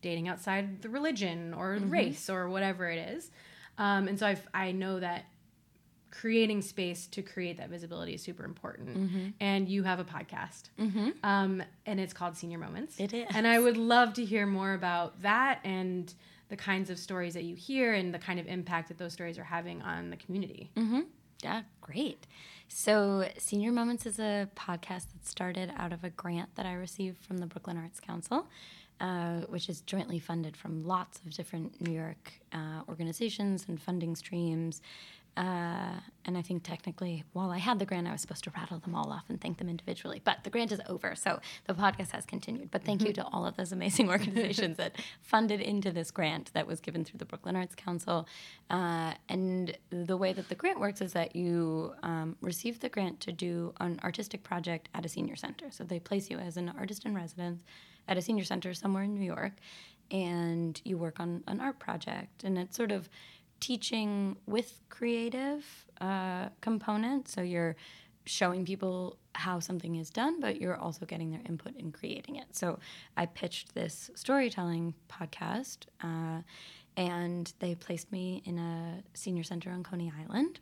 dating 0.00 0.28
outside 0.28 0.80
the 0.80 0.88
religion 0.88 1.52
or 1.52 1.76
race 1.90 2.30
or 2.30 2.48
whatever 2.48 2.88
it 2.88 3.10
is. 3.10 3.30
Um, 3.76 4.08
and 4.08 4.18
so 4.18 4.26
I've, 4.26 4.46
I 4.54 4.72
know 4.72 5.00
that 5.00 5.24
creating 6.12 6.62
space 6.62 7.06
to 7.08 7.22
create 7.22 7.56
that 7.56 7.70
visibility 7.70 8.14
is 8.14 8.22
super 8.22 8.44
important. 8.44 9.32
And 9.40 9.68
you 9.68 9.82
have 9.82 9.98
a 9.98 10.04
podcast, 10.04 10.64
um, 11.24 11.62
and 11.86 11.98
it's 11.98 12.12
called 12.12 12.36
Senior 12.36 12.58
Moments. 12.58 13.00
It 13.00 13.12
is. 13.12 13.26
And 13.34 13.46
I 13.46 13.58
would 13.58 13.76
love 13.76 14.14
to 14.14 14.24
hear 14.24 14.46
more 14.46 14.74
about 14.74 15.20
that 15.22 15.58
and 15.64 16.12
the 16.50 16.56
kinds 16.56 16.90
of 16.90 16.98
stories 16.98 17.34
that 17.34 17.44
you 17.44 17.56
hear 17.56 17.94
and 17.94 18.12
the 18.14 18.18
kind 18.18 18.38
of 18.38 18.46
impact 18.46 18.88
that 18.88 18.98
those 18.98 19.12
stories 19.12 19.38
are 19.38 19.44
having 19.44 19.82
on 19.82 20.10
the 20.10 20.16
community. 20.16 20.70
Yeah, 21.42 21.62
great. 21.80 22.26
So, 22.74 23.28
Senior 23.36 23.70
Moments 23.70 24.06
is 24.06 24.18
a 24.18 24.48
podcast 24.56 25.12
that 25.12 25.26
started 25.26 25.70
out 25.76 25.92
of 25.92 26.04
a 26.04 26.10
grant 26.10 26.56
that 26.56 26.64
I 26.64 26.72
received 26.72 27.18
from 27.22 27.36
the 27.36 27.46
Brooklyn 27.46 27.76
Arts 27.76 28.00
Council, 28.00 28.48
uh, 28.98 29.40
which 29.42 29.68
is 29.68 29.82
jointly 29.82 30.18
funded 30.18 30.56
from 30.56 30.82
lots 30.82 31.18
of 31.18 31.34
different 31.34 31.86
New 31.86 31.92
York 31.92 32.32
uh, 32.50 32.80
organizations 32.88 33.66
and 33.68 33.80
funding 33.80 34.16
streams. 34.16 34.80
Uh, 35.36 35.94
and 36.24 36.36
I 36.36 36.42
think 36.42 36.62
technically, 36.62 37.24
while 37.32 37.50
I 37.50 37.58
had 37.58 37.78
the 37.78 37.86
grant, 37.86 38.06
I 38.06 38.12
was 38.12 38.20
supposed 38.20 38.44
to 38.44 38.52
rattle 38.54 38.78
them 38.78 38.94
all 38.94 39.10
off 39.10 39.24
and 39.28 39.40
thank 39.40 39.58
them 39.58 39.68
individually. 39.68 40.20
But 40.22 40.44
the 40.44 40.50
grant 40.50 40.72
is 40.72 40.80
over, 40.88 41.14
so 41.14 41.40
the 41.66 41.74
podcast 41.74 42.10
has 42.10 42.26
continued. 42.26 42.70
But 42.70 42.84
thank 42.84 43.02
you 43.02 43.12
to 43.14 43.24
all 43.24 43.46
of 43.46 43.56
those 43.56 43.72
amazing 43.72 44.08
organizations 44.10 44.76
that 44.76 44.96
funded 45.22 45.60
into 45.60 45.90
this 45.90 46.10
grant 46.10 46.52
that 46.52 46.66
was 46.66 46.80
given 46.80 47.04
through 47.04 47.18
the 47.18 47.24
Brooklyn 47.24 47.56
Arts 47.56 47.74
Council. 47.74 48.28
Uh, 48.68 49.14
and 49.28 49.76
the 49.90 50.16
way 50.16 50.32
that 50.32 50.48
the 50.48 50.54
grant 50.54 50.78
works 50.78 51.00
is 51.00 51.14
that 51.14 51.34
you 51.34 51.94
um, 52.02 52.36
receive 52.40 52.80
the 52.80 52.88
grant 52.88 53.20
to 53.20 53.32
do 53.32 53.72
an 53.80 53.98
artistic 54.04 54.42
project 54.42 54.90
at 54.94 55.06
a 55.06 55.08
senior 55.08 55.36
center. 55.36 55.70
So 55.70 55.82
they 55.82 55.98
place 55.98 56.30
you 56.30 56.38
as 56.38 56.56
an 56.56 56.72
artist 56.78 57.06
in 57.06 57.14
residence 57.14 57.64
at 58.06 58.16
a 58.16 58.22
senior 58.22 58.44
center 58.44 58.74
somewhere 58.74 59.04
in 59.04 59.14
New 59.14 59.24
York, 59.24 59.52
and 60.10 60.80
you 60.84 60.98
work 60.98 61.20
on 61.20 61.42
an 61.46 61.60
art 61.60 61.78
project. 61.78 62.44
And 62.44 62.58
it's 62.58 62.76
sort 62.76 62.92
of 62.92 63.08
teaching 63.62 64.36
with 64.46 64.80
creative 64.88 65.64
uh, 66.00 66.48
component. 66.60 67.28
So 67.28 67.40
you're 67.42 67.76
showing 68.24 68.64
people 68.64 69.16
how 69.34 69.60
something 69.60 69.94
is 69.96 70.10
done, 70.10 70.40
but 70.40 70.60
you're 70.60 70.76
also 70.76 71.06
getting 71.06 71.30
their 71.30 71.40
input 71.48 71.74
in 71.76 71.92
creating 71.92 72.36
it. 72.36 72.48
So 72.56 72.80
I 73.16 73.26
pitched 73.26 73.72
this 73.74 74.10
storytelling 74.16 74.94
podcast, 75.08 75.86
uh, 76.02 76.42
and 76.96 77.52
they 77.60 77.76
placed 77.76 78.10
me 78.10 78.42
in 78.44 78.58
a 78.58 79.02
senior 79.14 79.44
center 79.44 79.70
on 79.70 79.84
Coney 79.84 80.12
Island. 80.22 80.58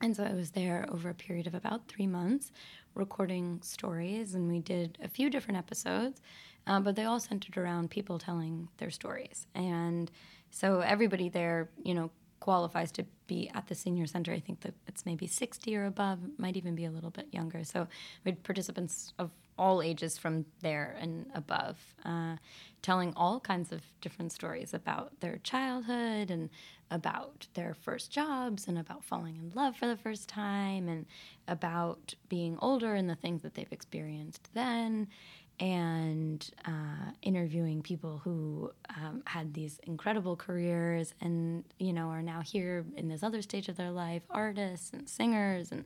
And 0.00 0.16
so 0.16 0.24
I 0.24 0.32
was 0.32 0.50
there 0.50 0.86
over 0.90 1.10
a 1.10 1.14
period 1.14 1.46
of 1.46 1.54
about 1.54 1.88
three 1.88 2.06
months 2.06 2.52
recording 2.94 3.60
stories, 3.62 4.34
and 4.34 4.48
we 4.48 4.60
did 4.60 4.96
a 5.02 5.08
few 5.08 5.28
different 5.28 5.58
episodes, 5.58 6.22
uh, 6.66 6.80
but 6.80 6.96
they 6.96 7.04
all 7.04 7.20
centered 7.20 7.56
around 7.58 7.90
people 7.90 8.18
telling 8.18 8.68
their 8.78 8.90
stories. 8.90 9.46
And 9.54 10.10
so 10.54 10.80
everybody 10.80 11.28
there, 11.28 11.68
you 11.82 11.94
know, 11.94 12.10
qualifies 12.38 12.92
to 12.92 13.04
be 13.26 13.50
at 13.54 13.66
the 13.66 13.74
senior 13.74 14.06
center. 14.06 14.30
I 14.30 14.38
think 14.38 14.60
that 14.60 14.74
it's 14.86 15.04
maybe 15.04 15.26
60 15.26 15.76
or 15.76 15.86
above, 15.86 16.20
might 16.38 16.56
even 16.56 16.76
be 16.76 16.84
a 16.84 16.92
little 16.92 17.10
bit 17.10 17.26
younger. 17.32 17.64
So 17.64 17.88
we 18.24 18.30
had 18.30 18.42
participants 18.44 19.12
of 19.18 19.32
all 19.58 19.82
ages 19.82 20.16
from 20.16 20.44
there 20.60 20.96
and 21.00 21.26
above, 21.34 21.76
uh, 22.04 22.36
telling 22.82 23.12
all 23.16 23.40
kinds 23.40 23.72
of 23.72 23.82
different 24.00 24.30
stories 24.30 24.72
about 24.72 25.18
their 25.20 25.38
childhood 25.38 26.30
and 26.30 26.50
about 26.88 27.48
their 27.54 27.74
first 27.74 28.12
jobs 28.12 28.68
and 28.68 28.78
about 28.78 29.02
falling 29.02 29.36
in 29.36 29.50
love 29.54 29.76
for 29.76 29.88
the 29.88 29.96
first 29.96 30.28
time 30.28 30.88
and 30.88 31.06
about 31.48 32.14
being 32.28 32.56
older 32.60 32.94
and 32.94 33.10
the 33.10 33.16
things 33.16 33.42
that 33.42 33.54
they've 33.54 33.72
experienced 33.72 34.50
then 34.54 35.08
and 35.60 36.50
uh, 36.64 37.12
interviewing 37.22 37.80
people 37.80 38.20
who 38.24 38.72
um, 38.96 39.22
had 39.26 39.54
these 39.54 39.78
incredible 39.84 40.34
careers 40.34 41.14
and 41.20 41.64
you 41.78 41.92
know 41.92 42.08
are 42.08 42.22
now 42.22 42.40
here 42.40 42.84
in 42.96 43.08
this 43.08 43.22
other 43.22 43.40
stage 43.40 43.68
of 43.68 43.76
their 43.76 43.90
life 43.90 44.22
artists 44.30 44.92
and 44.92 45.08
singers 45.08 45.70
and 45.70 45.84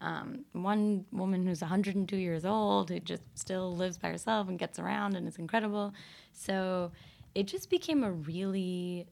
um, 0.00 0.44
one 0.52 1.04
woman 1.10 1.44
who's 1.46 1.60
102 1.60 2.16
years 2.16 2.44
old 2.44 2.90
who 2.90 3.00
just 3.00 3.22
still 3.34 3.74
lives 3.74 3.98
by 3.98 4.08
herself 4.10 4.48
and 4.48 4.58
gets 4.58 4.78
around 4.78 5.16
and 5.16 5.26
is 5.26 5.36
incredible. 5.38 5.92
So 6.32 6.92
it 7.34 7.48
just 7.48 7.68
became 7.68 8.04
a 8.04 8.12
really 8.12 9.06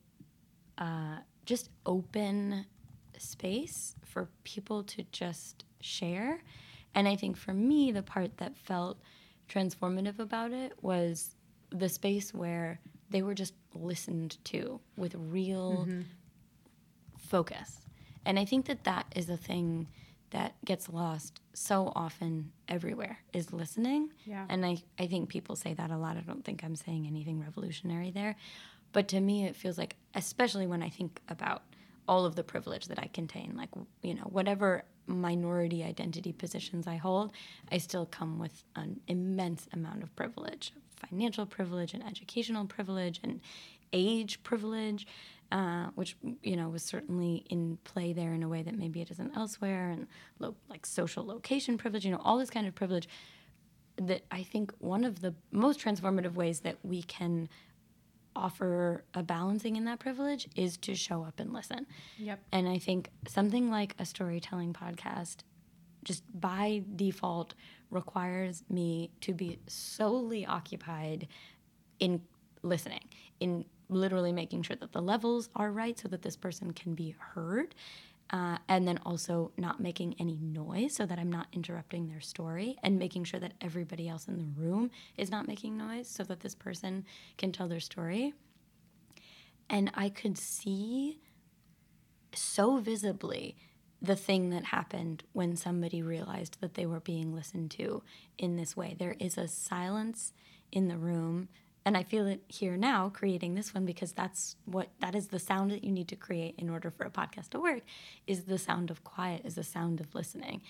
uh, 0.79 1.17
just 1.45 1.71
open 1.85 2.67
space 3.19 3.97
for 4.05 4.29
people 4.45 4.85
to 4.85 5.05
just 5.11 5.65
share. 5.81 6.43
And 6.95 7.07
i 7.09 7.17
think 7.17 7.37
for 7.37 7.53
me 7.53 7.93
the 7.93 8.03
part 8.03 8.39
that 8.39 8.57
felt 8.57 8.99
transformative 9.49 10.19
about 10.19 10.53
it 10.53 10.73
was 10.83 11.35
the 11.71 11.89
space 11.89 12.35
where 12.35 12.81
they 13.11 13.23
were 13.23 13.35
just 13.35 13.55
listened 13.75 14.39
to 14.45 14.81
with 14.97 15.15
real 15.15 15.87
mm-hmm. 15.87 16.01
focus. 17.19 17.81
And 18.25 18.39
I 18.39 18.45
think 18.45 18.67
that 18.67 18.85
that 18.85 19.07
is 19.15 19.31
a 19.31 19.37
thing 19.37 19.87
that 20.31 20.55
gets 20.65 20.89
lost 20.89 21.41
so 21.55 21.93
often 21.95 22.51
everywhere 22.69 23.19
is 23.33 23.53
listening. 23.53 24.11
Yeah. 24.25 24.45
And 24.49 24.67
I, 24.67 24.79
I 24.99 25.07
think 25.07 25.29
people 25.29 25.55
say 25.55 25.75
that 25.75 25.91
a 25.91 25.97
lot. 25.97 26.17
I 26.17 26.21
don't 26.21 26.45
think 26.45 26.65
I'm 26.65 26.75
saying 26.75 27.07
anything 27.07 27.41
revolutionary 27.41 28.11
there. 28.11 28.37
But 28.93 29.09
to 29.09 29.21
me, 29.21 29.47
it 29.47 29.55
feels 29.55 29.79
like, 29.79 29.97
especially 30.15 30.67
when 30.67 30.83
I 30.83 30.89
think 30.89 31.21
about 31.29 31.63
all 32.09 32.25
of 32.25 32.35
the 32.35 32.43
privilege 32.43 32.87
that 32.89 32.99
I 32.99 33.09
contain, 33.13 33.55
like, 33.57 33.71
you 34.03 34.15
know, 34.15 34.23
whatever 34.23 34.85
minority 35.07 35.85
identity 35.85 36.33
positions 36.33 36.87
I 36.87 36.97
hold, 36.97 37.33
I 37.71 37.79
still 37.79 38.07
come 38.07 38.39
with 38.39 38.65
an 38.75 39.01
immense 39.07 39.69
amount 39.73 40.03
of 40.03 40.15
privilege 40.17 40.73
financial 40.97 41.47
privilege 41.47 41.95
and 41.95 42.03
educational 42.05 42.65
privilege 42.65 43.21
and 43.23 43.41
age 43.93 44.43
privilege. 44.43 45.07
Uh, 45.53 45.87
which 45.95 46.17
you 46.43 46.57
know 46.57 46.69
was 46.69 46.83
certainly 46.83 47.47
in 47.51 47.79
play 47.85 48.13
there 48.13 48.35
in 48.35 48.43
a 48.43 48.49
way 48.49 48.65
that 48.65 48.77
maybe 48.77 49.01
it 49.01 49.13
isn't 49.13 49.37
elsewhere, 49.37 49.91
and 49.91 50.09
lo- 50.41 50.57
like 50.69 50.85
social 50.85 51.25
location 51.25 51.79
privilege, 51.79 52.05
you 52.05 52.11
know, 52.11 52.21
all 52.25 52.37
this 52.37 52.51
kind 52.51 52.67
of 52.67 52.75
privilege. 52.75 53.09
That 53.97 54.23
I 54.33 54.43
think 54.43 54.73
one 54.81 55.05
of 55.05 55.21
the 55.21 55.37
most 55.53 55.79
transformative 55.79 56.35
ways 56.35 56.61
that 56.61 56.79
we 56.83 57.01
can 57.05 57.49
offer 58.37 59.05
a 59.15 59.23
balancing 59.23 59.77
in 59.77 59.85
that 59.87 59.99
privilege 59.99 60.49
is 60.55 60.77
to 60.79 60.95
show 60.95 61.25
up 61.25 61.41
and 61.41 61.53
listen. 61.53 61.87
Yep. 62.19 62.41
And 62.53 62.69
I 62.69 62.79
think 62.79 63.11
something 63.27 63.71
like 63.71 63.95
a 63.99 64.05
storytelling 64.05 64.73
podcast 64.73 65.39
just 66.05 66.23
by 66.39 66.85
default 66.95 67.55
requires 67.91 68.63
me 68.69 69.11
to 69.23 69.35
be 69.35 69.59
solely 69.67 70.47
occupied 70.47 71.27
in 71.99 72.23
listening, 72.63 73.09
in 73.41 73.65
literally 73.89 74.33
making 74.33 74.63
sure 74.63 74.77
that 74.77 74.93
the 74.93 75.03
levels 75.03 75.49
are 75.57 75.73
right 75.73 75.99
so 75.99 76.09
that 76.09 76.23
this 76.23 76.37
person 76.37 76.73
can 76.73 76.95
be 76.95 77.15
heard. 77.19 77.75
Uh, 78.31 78.59
and 78.69 78.89
then 78.89 78.99
also 79.07 79.53
not 79.57 79.79
making 79.79 80.17
any 80.19 80.37
noise 80.37 80.97
so 80.97 81.07
that 81.07 81.17
I'm 81.17 81.31
not 81.31 81.47
interrupting 81.53 82.09
their 82.09 82.21
story, 82.21 82.77
and 82.83 82.99
making 82.99 83.23
sure 83.23 83.39
that 83.39 83.55
everybody 83.61 84.09
else 84.09 84.27
in 84.27 84.37
the 84.37 84.61
room 84.61 84.91
is 85.17 85.31
not 85.31 85.47
making 85.47 85.77
noise 85.77 86.09
so 86.09 86.25
that 86.25 86.41
this 86.41 86.55
person 86.55 87.05
can 87.39 87.53
tell 87.53 87.69
their 87.69 87.79
story. 87.79 88.35
And 89.71 89.93
I 89.95 90.09
could 90.09 90.39
see 90.39 91.21
so 92.35 92.79
visibly 92.79 93.57
the 94.03 94.17
thing 94.17 94.51
that 94.51 94.65
happened 94.65 95.23
when 95.33 95.57
somebody 95.57 96.03
realized 96.03 96.61
that 96.61 96.75
they 96.75 96.85
were 96.85 97.01
being 97.01 97.35
listened 97.35 97.71
to 97.73 98.03
in 98.39 98.57
this 98.57 98.77
way. 98.77 98.95
There 98.99 99.17
is 99.19 99.39
a 99.39 99.49
silence 99.49 100.33
in 100.71 100.89
the 100.89 100.99
room 100.99 101.49
and 101.87 101.97
I 101.97 102.03
feel 102.03 102.27
it 102.27 102.43
here 102.49 102.77
now 102.77 103.11
creating 103.15 103.55
this 103.55 103.73
one 103.73 103.87
because 103.87 104.13
that's 104.13 104.57
what 104.65 104.89
that 105.01 105.15
is 105.15 105.29
the 105.29 105.39
sound 105.39 105.71
that 105.71 105.85
you 105.85 105.93
need 105.93 106.09
to 106.09 106.17
create 106.17 106.57
in 106.59 106.69
order 106.69 106.91
for 106.91 107.05
a 107.05 107.11
podcast 107.11 107.51
to 107.51 107.61
work 107.61 107.83
is 108.27 108.43
the 108.43 108.59
sound 108.59 108.91
of 108.91 109.05
quiet, 109.05 109.43
is 109.45 109.55
the 109.55 109.63
sound 109.63 110.01
of 110.01 110.13
listening. 110.13 110.63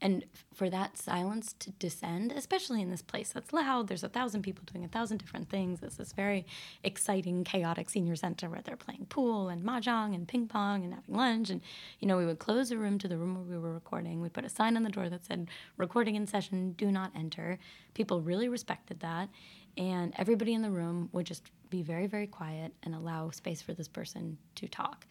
And 0.00 0.24
for 0.52 0.68
that 0.70 0.98
silence 0.98 1.54
to 1.60 1.70
descend, 1.70 2.32
especially 2.32 2.82
in 2.82 2.90
this 2.90 3.00
place 3.00 3.30
that's 3.32 3.52
loud, 3.52 3.86
there's 3.86 4.02
a 4.02 4.08
thousand 4.08 4.42
people 4.42 4.64
doing 4.70 4.84
a 4.84 4.88
thousand 4.88 5.18
different 5.18 5.48
things. 5.48 5.80
It's 5.80 5.96
this 5.96 6.12
very 6.12 6.44
exciting, 6.82 7.44
chaotic 7.44 7.88
senior 7.88 8.16
center 8.16 8.50
where 8.50 8.60
they're 8.60 8.76
playing 8.76 9.06
pool 9.08 9.48
and 9.48 9.64
mahjong 9.64 10.12
and 10.12 10.26
ping 10.26 10.48
pong 10.48 10.84
and 10.84 10.92
having 10.92 11.14
lunch. 11.14 11.50
And, 11.50 11.60
you 12.00 12.08
know, 12.08 12.18
we 12.18 12.26
would 12.26 12.40
close 12.40 12.72
a 12.72 12.76
room 12.76 12.98
to 12.98 13.08
the 13.08 13.16
room 13.16 13.34
where 13.34 13.44
we 13.44 13.56
were 13.56 13.72
recording. 13.72 14.20
We'd 14.20 14.32
put 14.32 14.44
a 14.44 14.48
sign 14.50 14.76
on 14.76 14.82
the 14.82 14.90
door 14.90 15.08
that 15.08 15.24
said, 15.24 15.48
recording 15.76 16.16
in 16.16 16.26
session, 16.26 16.72
do 16.72 16.90
not 16.90 17.12
enter. 17.14 17.60
People 17.94 18.20
really 18.20 18.48
respected 18.48 18.98
that. 19.00 19.28
And 19.76 20.14
everybody 20.16 20.54
in 20.54 20.62
the 20.62 20.70
room 20.70 21.08
would 21.12 21.26
just 21.26 21.50
be 21.70 21.82
very, 21.82 22.06
very 22.06 22.26
quiet 22.26 22.72
and 22.82 22.94
allow 22.94 23.30
space 23.30 23.60
for 23.60 23.74
this 23.74 23.88
person 23.88 24.38
to 24.56 24.68
talk. 24.68 25.06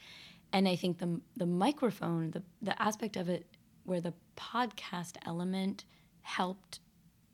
And 0.53 0.67
I 0.67 0.75
think 0.75 0.99
the, 0.99 1.19
the 1.35 1.45
microphone, 1.45 2.31
the, 2.31 2.43
the 2.61 2.79
aspect 2.81 3.17
of 3.17 3.27
it 3.27 3.45
where 3.85 3.99
the 3.99 4.13
podcast 4.37 5.17
element 5.25 5.85
helped 6.21 6.79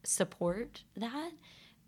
support 0.03 0.83
that 0.95 1.31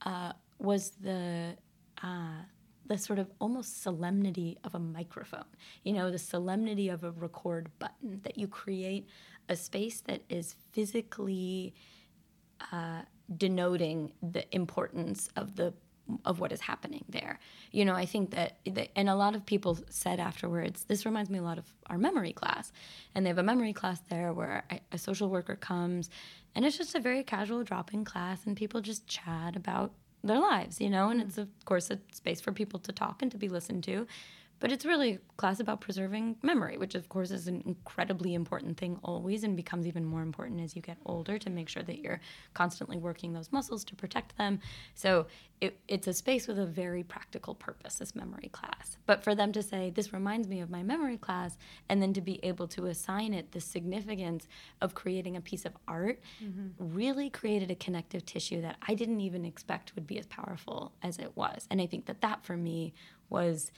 uh, 0.05 0.33
was 0.59 0.91
the 1.01 1.55
uh, 2.03 2.43
the 2.87 2.97
sort 2.97 3.19
of 3.19 3.29
almost 3.39 3.81
solemnity 3.81 4.57
of 4.63 4.75
a 4.75 4.79
microphone. 4.79 5.45
You 5.83 5.93
know, 5.93 6.11
the 6.11 6.19
solemnity 6.19 6.89
of 6.89 7.03
a 7.03 7.11
record 7.11 7.69
button 7.79 8.19
that 8.23 8.37
you 8.37 8.47
create 8.47 9.07
a 9.47 9.55
space 9.55 10.01
that 10.01 10.23
is 10.29 10.55
physically 10.71 11.73
uh, 12.71 13.03
denoting 13.37 14.11
the 14.21 14.43
importance 14.53 15.29
of 15.35 15.55
the 15.55 15.73
of 16.25 16.39
what 16.39 16.51
is 16.51 16.61
happening 16.61 17.05
there. 17.09 17.39
You 17.71 17.85
know, 17.85 17.93
I 17.93 18.05
think 18.05 18.31
that, 18.31 18.57
that, 18.65 18.89
and 18.95 19.09
a 19.09 19.15
lot 19.15 19.35
of 19.35 19.45
people 19.45 19.79
said 19.89 20.19
afterwards, 20.19 20.83
this 20.85 21.05
reminds 21.05 21.29
me 21.29 21.39
a 21.39 21.43
lot 21.43 21.57
of 21.57 21.65
our 21.87 21.97
memory 21.97 22.33
class. 22.33 22.71
And 23.15 23.25
they 23.25 23.29
have 23.29 23.37
a 23.37 23.43
memory 23.43 23.73
class 23.73 24.01
there 24.09 24.33
where 24.33 24.63
a, 24.69 24.79
a 24.91 24.97
social 24.97 25.29
worker 25.29 25.55
comes, 25.55 26.09
and 26.55 26.65
it's 26.65 26.77
just 26.77 26.95
a 26.95 26.99
very 26.99 27.23
casual 27.23 27.63
drop 27.63 27.93
in 27.93 28.03
class, 28.03 28.45
and 28.45 28.57
people 28.57 28.81
just 28.81 29.07
chat 29.07 29.55
about 29.55 29.91
their 30.23 30.39
lives, 30.39 30.79
you 30.79 30.89
know, 30.89 31.09
and 31.09 31.21
hmm. 31.21 31.27
it's, 31.27 31.37
of 31.37 31.47
course, 31.65 31.89
a 31.89 31.99
space 32.11 32.41
for 32.41 32.51
people 32.51 32.79
to 32.79 32.91
talk 32.91 33.21
and 33.21 33.31
to 33.31 33.37
be 33.37 33.47
listened 33.47 33.83
to. 33.85 34.07
But 34.61 34.71
it's 34.71 34.85
really 34.85 35.13
a 35.13 35.19
class 35.37 35.59
about 35.59 35.81
preserving 35.81 36.37
memory, 36.43 36.77
which 36.77 36.93
of 36.93 37.09
course 37.09 37.31
is 37.31 37.47
an 37.47 37.63
incredibly 37.65 38.35
important 38.35 38.77
thing 38.77 38.99
always 39.03 39.43
and 39.43 39.57
becomes 39.57 39.87
even 39.87 40.05
more 40.05 40.21
important 40.21 40.61
as 40.61 40.75
you 40.75 40.83
get 40.83 40.97
older 41.03 41.39
to 41.39 41.49
make 41.49 41.67
sure 41.67 41.81
that 41.81 41.99
you're 41.99 42.21
constantly 42.53 42.97
working 42.97 43.33
those 43.33 43.51
muscles 43.51 43.83
to 43.85 43.95
protect 43.95 44.37
them. 44.37 44.59
So 44.93 45.25
it, 45.61 45.79
it's 45.87 46.07
a 46.07 46.13
space 46.13 46.47
with 46.47 46.59
a 46.59 46.65
very 46.65 47.03
practical 47.03 47.55
purpose, 47.55 47.95
this 47.95 48.15
memory 48.15 48.49
class. 48.51 48.97
But 49.07 49.23
for 49.23 49.33
them 49.33 49.51
to 49.53 49.63
say, 49.63 49.89
this 49.89 50.13
reminds 50.13 50.47
me 50.47 50.61
of 50.61 50.69
my 50.69 50.83
memory 50.83 51.17
class, 51.17 51.57
and 51.89 52.01
then 52.01 52.13
to 52.13 52.21
be 52.21 52.39
able 52.43 52.67
to 52.69 52.85
assign 52.85 53.33
it 53.33 53.51
the 53.51 53.61
significance 53.61 54.47
of 54.79 54.93
creating 54.93 55.37
a 55.37 55.41
piece 55.41 55.65
of 55.65 55.73
art 55.87 56.19
mm-hmm. 56.43 56.67
really 56.77 57.31
created 57.31 57.71
a 57.71 57.75
connective 57.75 58.25
tissue 58.25 58.61
that 58.61 58.77
I 58.87 58.93
didn't 58.93 59.21
even 59.21 59.43
expect 59.43 59.95
would 59.95 60.05
be 60.05 60.19
as 60.19 60.27
powerful 60.27 60.93
as 61.01 61.17
it 61.17 61.35
was. 61.35 61.67
And 61.71 61.81
I 61.81 61.87
think 61.87 62.05
that 62.05 62.21
that 62.21 62.45
for 62.45 62.55
me 62.55 62.93
was 63.29 63.71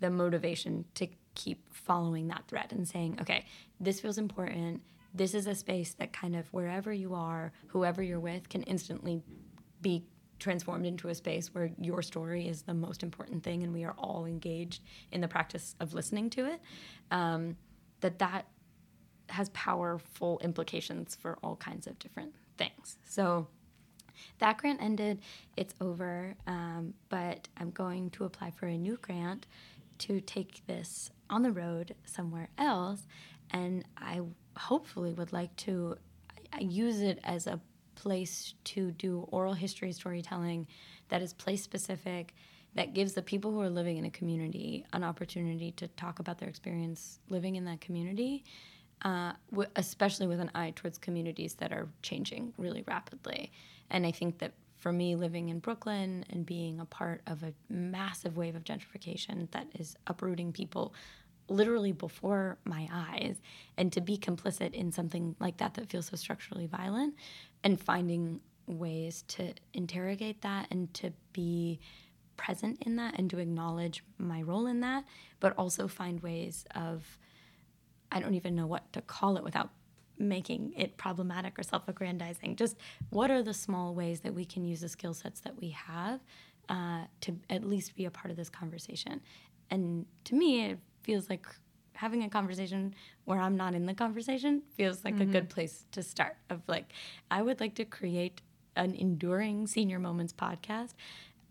the 0.00 0.10
motivation 0.10 0.84
to 0.94 1.08
keep 1.34 1.68
following 1.72 2.28
that 2.28 2.44
thread 2.48 2.72
and 2.72 2.86
saying, 2.86 3.18
okay, 3.20 3.44
this 3.80 4.00
feels 4.00 4.18
important. 4.18 4.82
This 5.12 5.34
is 5.34 5.46
a 5.46 5.54
space 5.54 5.94
that 5.94 6.12
kind 6.12 6.36
of 6.36 6.52
wherever 6.52 6.92
you 6.92 7.14
are, 7.14 7.52
whoever 7.68 8.02
you're 8.02 8.20
with, 8.20 8.48
can 8.48 8.62
instantly 8.64 9.22
be 9.80 10.04
transformed 10.38 10.86
into 10.86 11.08
a 11.08 11.14
space 11.14 11.54
where 11.54 11.70
your 11.80 12.02
story 12.02 12.48
is 12.48 12.62
the 12.62 12.74
most 12.74 13.02
important 13.02 13.42
thing 13.42 13.62
and 13.62 13.72
we 13.72 13.84
are 13.84 13.94
all 13.96 14.26
engaged 14.26 14.82
in 15.12 15.20
the 15.20 15.28
practice 15.28 15.74
of 15.80 15.94
listening 15.94 16.28
to 16.30 16.46
it. 16.46 16.60
Um, 17.10 17.56
that 18.00 18.18
that 18.18 18.46
has 19.30 19.48
powerful 19.50 20.38
implications 20.44 21.14
for 21.14 21.38
all 21.42 21.56
kinds 21.56 21.86
of 21.86 21.98
different 21.98 22.34
things. 22.58 22.98
So 23.08 23.46
that 24.38 24.58
grant 24.58 24.82
ended, 24.82 25.20
it's 25.56 25.74
over, 25.80 26.34
um, 26.46 26.94
but 27.08 27.48
I'm 27.56 27.70
going 27.70 28.10
to 28.10 28.24
apply 28.24 28.50
for 28.50 28.66
a 28.66 28.76
new 28.76 28.98
grant 29.00 29.46
to 29.98 30.20
take 30.20 30.66
this 30.66 31.10
on 31.30 31.42
the 31.42 31.52
road 31.52 31.94
somewhere 32.04 32.48
else. 32.58 33.06
And 33.50 33.84
I 33.96 34.20
hopefully 34.56 35.12
would 35.12 35.32
like 35.32 35.54
to 35.56 35.96
use 36.60 37.00
it 37.00 37.18
as 37.24 37.46
a 37.46 37.60
place 37.94 38.54
to 38.64 38.90
do 38.92 39.26
oral 39.30 39.54
history 39.54 39.92
storytelling 39.92 40.66
that 41.08 41.22
is 41.22 41.32
place 41.32 41.62
specific, 41.62 42.34
that 42.74 42.92
gives 42.92 43.12
the 43.12 43.22
people 43.22 43.52
who 43.52 43.60
are 43.60 43.70
living 43.70 43.98
in 43.98 44.04
a 44.04 44.10
community 44.10 44.84
an 44.92 45.04
opportunity 45.04 45.70
to 45.72 45.86
talk 45.88 46.18
about 46.18 46.38
their 46.38 46.48
experience 46.48 47.20
living 47.28 47.56
in 47.56 47.64
that 47.64 47.80
community 47.80 48.44
uh, 49.02 49.32
w- 49.50 49.68
especially 49.76 50.26
with 50.26 50.40
an 50.40 50.50
eye 50.54 50.72
towards 50.74 50.98
communities 50.98 51.54
that 51.54 51.72
are 51.72 51.88
changing 52.02 52.52
really 52.56 52.82
rapidly. 52.86 53.52
And 53.90 54.06
I 54.06 54.10
think 54.10 54.38
that 54.38 54.52
for 54.84 54.92
me, 54.92 55.16
living 55.16 55.48
in 55.48 55.60
Brooklyn 55.60 56.26
and 56.28 56.44
being 56.44 56.78
a 56.78 56.84
part 56.84 57.22
of 57.26 57.42
a 57.42 57.54
massive 57.70 58.36
wave 58.36 58.54
of 58.54 58.64
gentrification 58.64 59.50
that 59.52 59.66
is 59.78 59.96
uprooting 60.06 60.52
people 60.52 60.92
literally 61.48 61.92
before 61.92 62.58
my 62.64 62.86
eyes, 62.92 63.40
and 63.78 63.90
to 63.94 64.02
be 64.02 64.18
complicit 64.18 64.74
in 64.74 64.92
something 64.92 65.34
like 65.40 65.56
that 65.56 65.72
that 65.72 65.88
feels 65.88 66.08
so 66.08 66.16
structurally 66.16 66.66
violent, 66.66 67.14
and 67.62 67.80
finding 67.80 68.42
ways 68.66 69.24
to 69.26 69.54
interrogate 69.72 70.42
that 70.42 70.66
and 70.70 70.92
to 70.92 71.10
be 71.32 71.80
present 72.36 72.76
in 72.82 72.96
that 72.96 73.18
and 73.18 73.30
to 73.30 73.38
acknowledge 73.38 74.04
my 74.18 74.42
role 74.42 74.66
in 74.66 74.80
that, 74.80 75.02
but 75.40 75.54
also 75.56 75.88
find 75.88 76.22
ways 76.22 76.66
of 76.74 77.18
I 78.12 78.20
don't 78.20 78.34
even 78.34 78.54
know 78.54 78.66
what 78.66 78.92
to 78.92 79.00
call 79.00 79.38
it 79.38 79.44
without 79.44 79.70
making 80.18 80.72
it 80.76 80.96
problematic 80.96 81.58
or 81.58 81.62
self 81.62 81.88
aggrandizing. 81.88 82.56
Just 82.56 82.76
what 83.10 83.30
are 83.30 83.42
the 83.42 83.54
small 83.54 83.94
ways 83.94 84.20
that 84.20 84.34
we 84.34 84.44
can 84.44 84.64
use 84.64 84.80
the 84.80 84.88
skill 84.88 85.14
sets 85.14 85.40
that 85.40 85.60
we 85.60 85.70
have 85.70 86.20
uh, 86.68 87.02
to 87.22 87.38
at 87.50 87.64
least 87.64 87.94
be 87.94 88.04
a 88.04 88.10
part 88.10 88.30
of 88.30 88.36
this 88.36 88.50
conversation? 88.50 89.20
And 89.70 90.06
to 90.24 90.34
me, 90.34 90.66
it 90.66 90.78
feels 91.02 91.28
like 91.28 91.46
having 91.94 92.24
a 92.24 92.28
conversation 92.28 92.94
where 93.24 93.40
I'm 93.40 93.56
not 93.56 93.74
in 93.74 93.86
the 93.86 93.94
conversation 93.94 94.62
feels 94.76 95.04
like 95.04 95.14
mm-hmm. 95.14 95.30
a 95.30 95.32
good 95.32 95.48
place 95.48 95.86
to 95.92 96.02
start. 96.02 96.36
Of 96.50 96.60
like, 96.66 96.92
I 97.30 97.42
would 97.42 97.60
like 97.60 97.74
to 97.76 97.84
create 97.84 98.40
an 98.76 98.94
enduring 98.94 99.66
senior 99.66 99.98
moments 99.98 100.32
podcast 100.32 100.94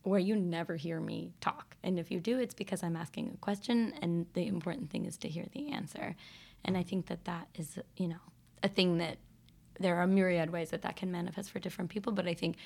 where 0.04 0.20
you 0.20 0.36
never 0.36 0.76
hear 0.76 1.00
me 1.00 1.32
talk. 1.40 1.76
And 1.84 1.98
if 1.98 2.12
you 2.12 2.20
do, 2.20 2.40
it's 2.40 2.54
because 2.54 2.84
I'm 2.84 2.96
asking 2.96 3.32
a 3.34 3.38
question, 3.38 3.94
and 4.02 4.26
the 4.34 4.48
important 4.48 4.90
thing 4.90 5.06
is 5.06 5.18
to 5.18 5.30
hear 5.30 5.46
the 5.54 5.72
answer. 5.72 6.16
And 6.66 6.78
I 6.78 6.84
think 6.84 7.08
that 7.08 7.26
that 7.26 7.48
is, 7.56 7.80
you 7.98 8.10
know, 8.10 8.18
a 8.64 8.68
thing 8.68 8.98
that 8.98 9.18
there 9.80 9.96
are 9.98 10.08
myriad 10.08 10.52
ways 10.52 10.70
that 10.70 10.82
that 10.84 10.96
can 10.96 11.12
manifest 11.12 11.52
for 11.52 11.60
different 11.60 11.90
people. 11.90 12.14
But 12.14 12.28
I 12.28 12.34
think 12.34 12.58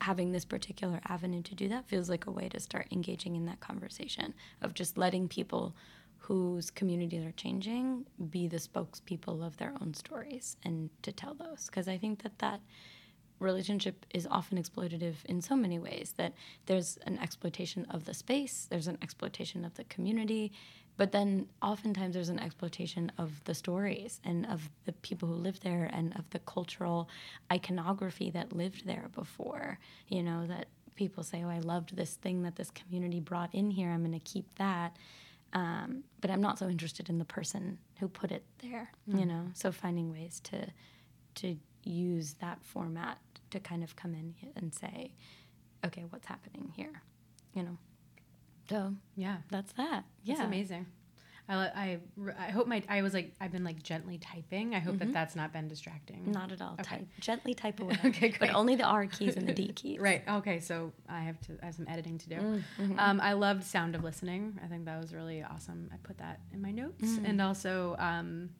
having 0.00 0.32
this 0.32 0.44
particular 0.44 1.00
avenue 1.08 1.42
to 1.42 1.54
do 1.54 1.68
that 1.68 1.88
feels 1.88 2.08
like 2.08 2.26
a 2.26 2.30
way 2.30 2.48
to 2.48 2.60
start 2.60 2.88
engaging 2.90 3.36
in 3.36 3.46
that 3.46 3.60
conversation 3.60 4.34
of 4.60 4.74
just 4.74 4.98
letting 4.98 5.28
people 5.28 5.74
whose 6.18 6.70
communities 6.70 7.24
are 7.24 7.32
changing 7.32 8.04
be 8.30 8.48
the 8.48 8.58
spokespeople 8.58 9.46
of 9.46 9.56
their 9.56 9.72
own 9.80 9.94
stories 9.94 10.56
and 10.64 10.90
to 11.02 11.12
tell 11.12 11.34
those. 11.34 11.66
Because 11.66 11.88
I 11.88 11.96
think 11.96 12.22
that 12.22 12.38
that 12.40 12.60
relationship 13.38 14.04
is 14.12 14.26
often 14.30 14.60
exploitative 14.60 15.24
in 15.26 15.40
so 15.40 15.54
many 15.54 15.78
ways 15.78 16.14
that 16.16 16.34
there's 16.66 16.98
an 17.06 17.18
exploitation 17.20 17.86
of 17.88 18.04
the 18.04 18.12
space, 18.12 18.66
there's 18.68 18.88
an 18.88 18.98
exploitation 19.00 19.64
of 19.64 19.74
the 19.74 19.84
community, 19.84 20.52
but 20.98 21.12
then 21.12 21.46
oftentimes 21.62 22.12
there's 22.12 22.28
an 22.28 22.40
exploitation 22.40 23.10
of 23.16 23.42
the 23.44 23.54
stories 23.54 24.20
and 24.24 24.44
of 24.46 24.68
the 24.84 24.92
people 24.92 25.28
who 25.28 25.34
lived 25.34 25.62
there 25.62 25.88
and 25.92 26.14
of 26.18 26.28
the 26.30 26.40
cultural 26.40 27.08
iconography 27.50 28.30
that 28.32 28.52
lived 28.52 28.84
there 28.84 29.08
before. 29.14 29.78
You 30.08 30.24
know, 30.24 30.46
that 30.48 30.66
people 30.96 31.22
say, 31.22 31.44
oh, 31.44 31.48
I 31.48 31.60
loved 31.60 31.96
this 31.96 32.16
thing 32.16 32.42
that 32.42 32.56
this 32.56 32.70
community 32.72 33.20
brought 33.20 33.54
in 33.54 33.70
here, 33.70 33.90
I'm 33.90 34.04
going 34.04 34.18
to 34.18 34.30
keep 34.32 34.46
that. 34.56 34.96
Um, 35.54 36.02
but 36.20 36.30
I'm 36.30 36.42
not 36.42 36.58
so 36.58 36.68
interested 36.68 37.08
in 37.08 37.18
the 37.18 37.24
person 37.24 37.78
who 38.00 38.08
put 38.08 38.32
it 38.32 38.44
there, 38.60 38.90
mm. 39.08 39.20
you 39.20 39.24
know? 39.24 39.44
So 39.54 39.72
finding 39.72 40.10
ways 40.10 40.40
to, 40.44 40.66
to 41.36 41.56
use 41.84 42.34
that 42.40 42.58
format 42.62 43.18
to 43.52 43.60
kind 43.60 43.82
of 43.82 43.96
come 43.96 44.12
in 44.14 44.34
and 44.56 44.74
say, 44.74 45.12
okay, 45.86 46.04
what's 46.10 46.26
happening 46.26 46.72
here, 46.76 47.02
you 47.54 47.62
know? 47.62 47.78
So 48.68 48.94
yeah, 49.16 49.38
that's 49.50 49.72
that. 49.74 50.04
Yeah, 50.24 50.34
that's 50.34 50.46
amazing. 50.46 50.86
I, 51.48 51.54
I, 51.56 51.98
I 52.38 52.50
hope 52.50 52.66
my 52.66 52.82
I 52.88 53.00
was 53.00 53.14
like 53.14 53.32
I've 53.40 53.52
been 53.52 53.64
like 53.64 53.82
gently 53.82 54.18
typing. 54.18 54.74
I 54.74 54.80
hope 54.80 54.96
mm-hmm. 54.96 55.06
that 55.06 55.12
that's 55.12 55.34
not 55.34 55.52
been 55.52 55.66
distracting. 55.66 56.30
Not 56.30 56.52
at 56.52 56.60
all. 56.60 56.76
Okay. 56.80 56.96
Type 56.96 57.06
gently 57.20 57.54
type 57.54 57.80
away. 57.80 57.96
okay, 58.04 58.28
great. 58.28 58.38
But 58.38 58.54
only 58.54 58.76
the 58.76 58.84
R 58.84 59.06
keys 59.06 59.36
and 59.36 59.48
the 59.48 59.54
D 59.54 59.72
keys. 59.74 59.98
right. 59.98 60.22
Okay. 60.28 60.60
So 60.60 60.92
I 61.08 61.20
have 61.20 61.40
to 61.42 61.52
I 61.62 61.66
have 61.66 61.74
some 61.74 61.88
editing 61.88 62.18
to 62.18 62.28
do. 62.28 62.36
Mm-hmm. 62.36 62.98
Um, 62.98 63.20
I 63.20 63.32
loved 63.32 63.64
Sound 63.64 63.94
of 63.94 64.04
Listening. 64.04 64.58
I 64.62 64.66
think 64.66 64.84
that 64.84 65.00
was 65.00 65.14
really 65.14 65.42
awesome. 65.42 65.90
I 65.92 65.96
put 66.02 66.18
that 66.18 66.40
in 66.52 66.60
my 66.60 66.70
notes, 66.70 67.04
mm. 67.04 67.28
and 67.28 67.40
also 67.40 67.96
um, 67.98 68.50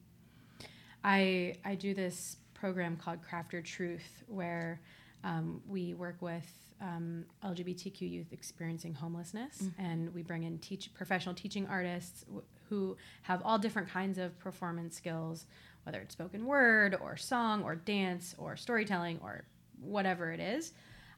I 1.05 1.57
I 1.64 1.74
do 1.74 1.93
this 1.93 2.36
program 2.55 2.97
called 2.97 3.22
Craft 3.22 3.53
Your 3.53 3.62
Truth 3.62 4.24
where 4.26 4.80
um, 5.24 5.61
we 5.68 5.95
work 5.95 6.16
with 6.20 6.51
um, 6.80 7.24
LGBTQ 7.45 8.01
youth 8.01 8.32
experiencing 8.32 8.95
homelessness, 8.95 9.64
and 9.78 10.14
we 10.14 10.22
bring 10.22 10.45
in 10.45 10.59
teach 10.59 10.95
professional 10.95 11.34
teaching 11.34 11.66
artists 11.66 12.22
w- 12.22 12.45
who 12.69 12.97
have 13.23 13.43
all 13.45 13.59
different 13.59 13.89
kinds 13.89 14.19
of 14.19 14.39
performance 14.39 14.97
skills, 14.97 15.47
whether 15.85 16.01
it's 16.01 16.12
spoken 16.12 16.47
word 16.47 16.97
or 17.01 17.16
song 17.16 17.62
or 17.62 17.75
dance 17.75 18.35
or 18.39 18.57
storytelling 18.57 19.19
or 19.23 19.45
whatever 19.81 20.33
it 20.33 20.41
is. 20.41 20.73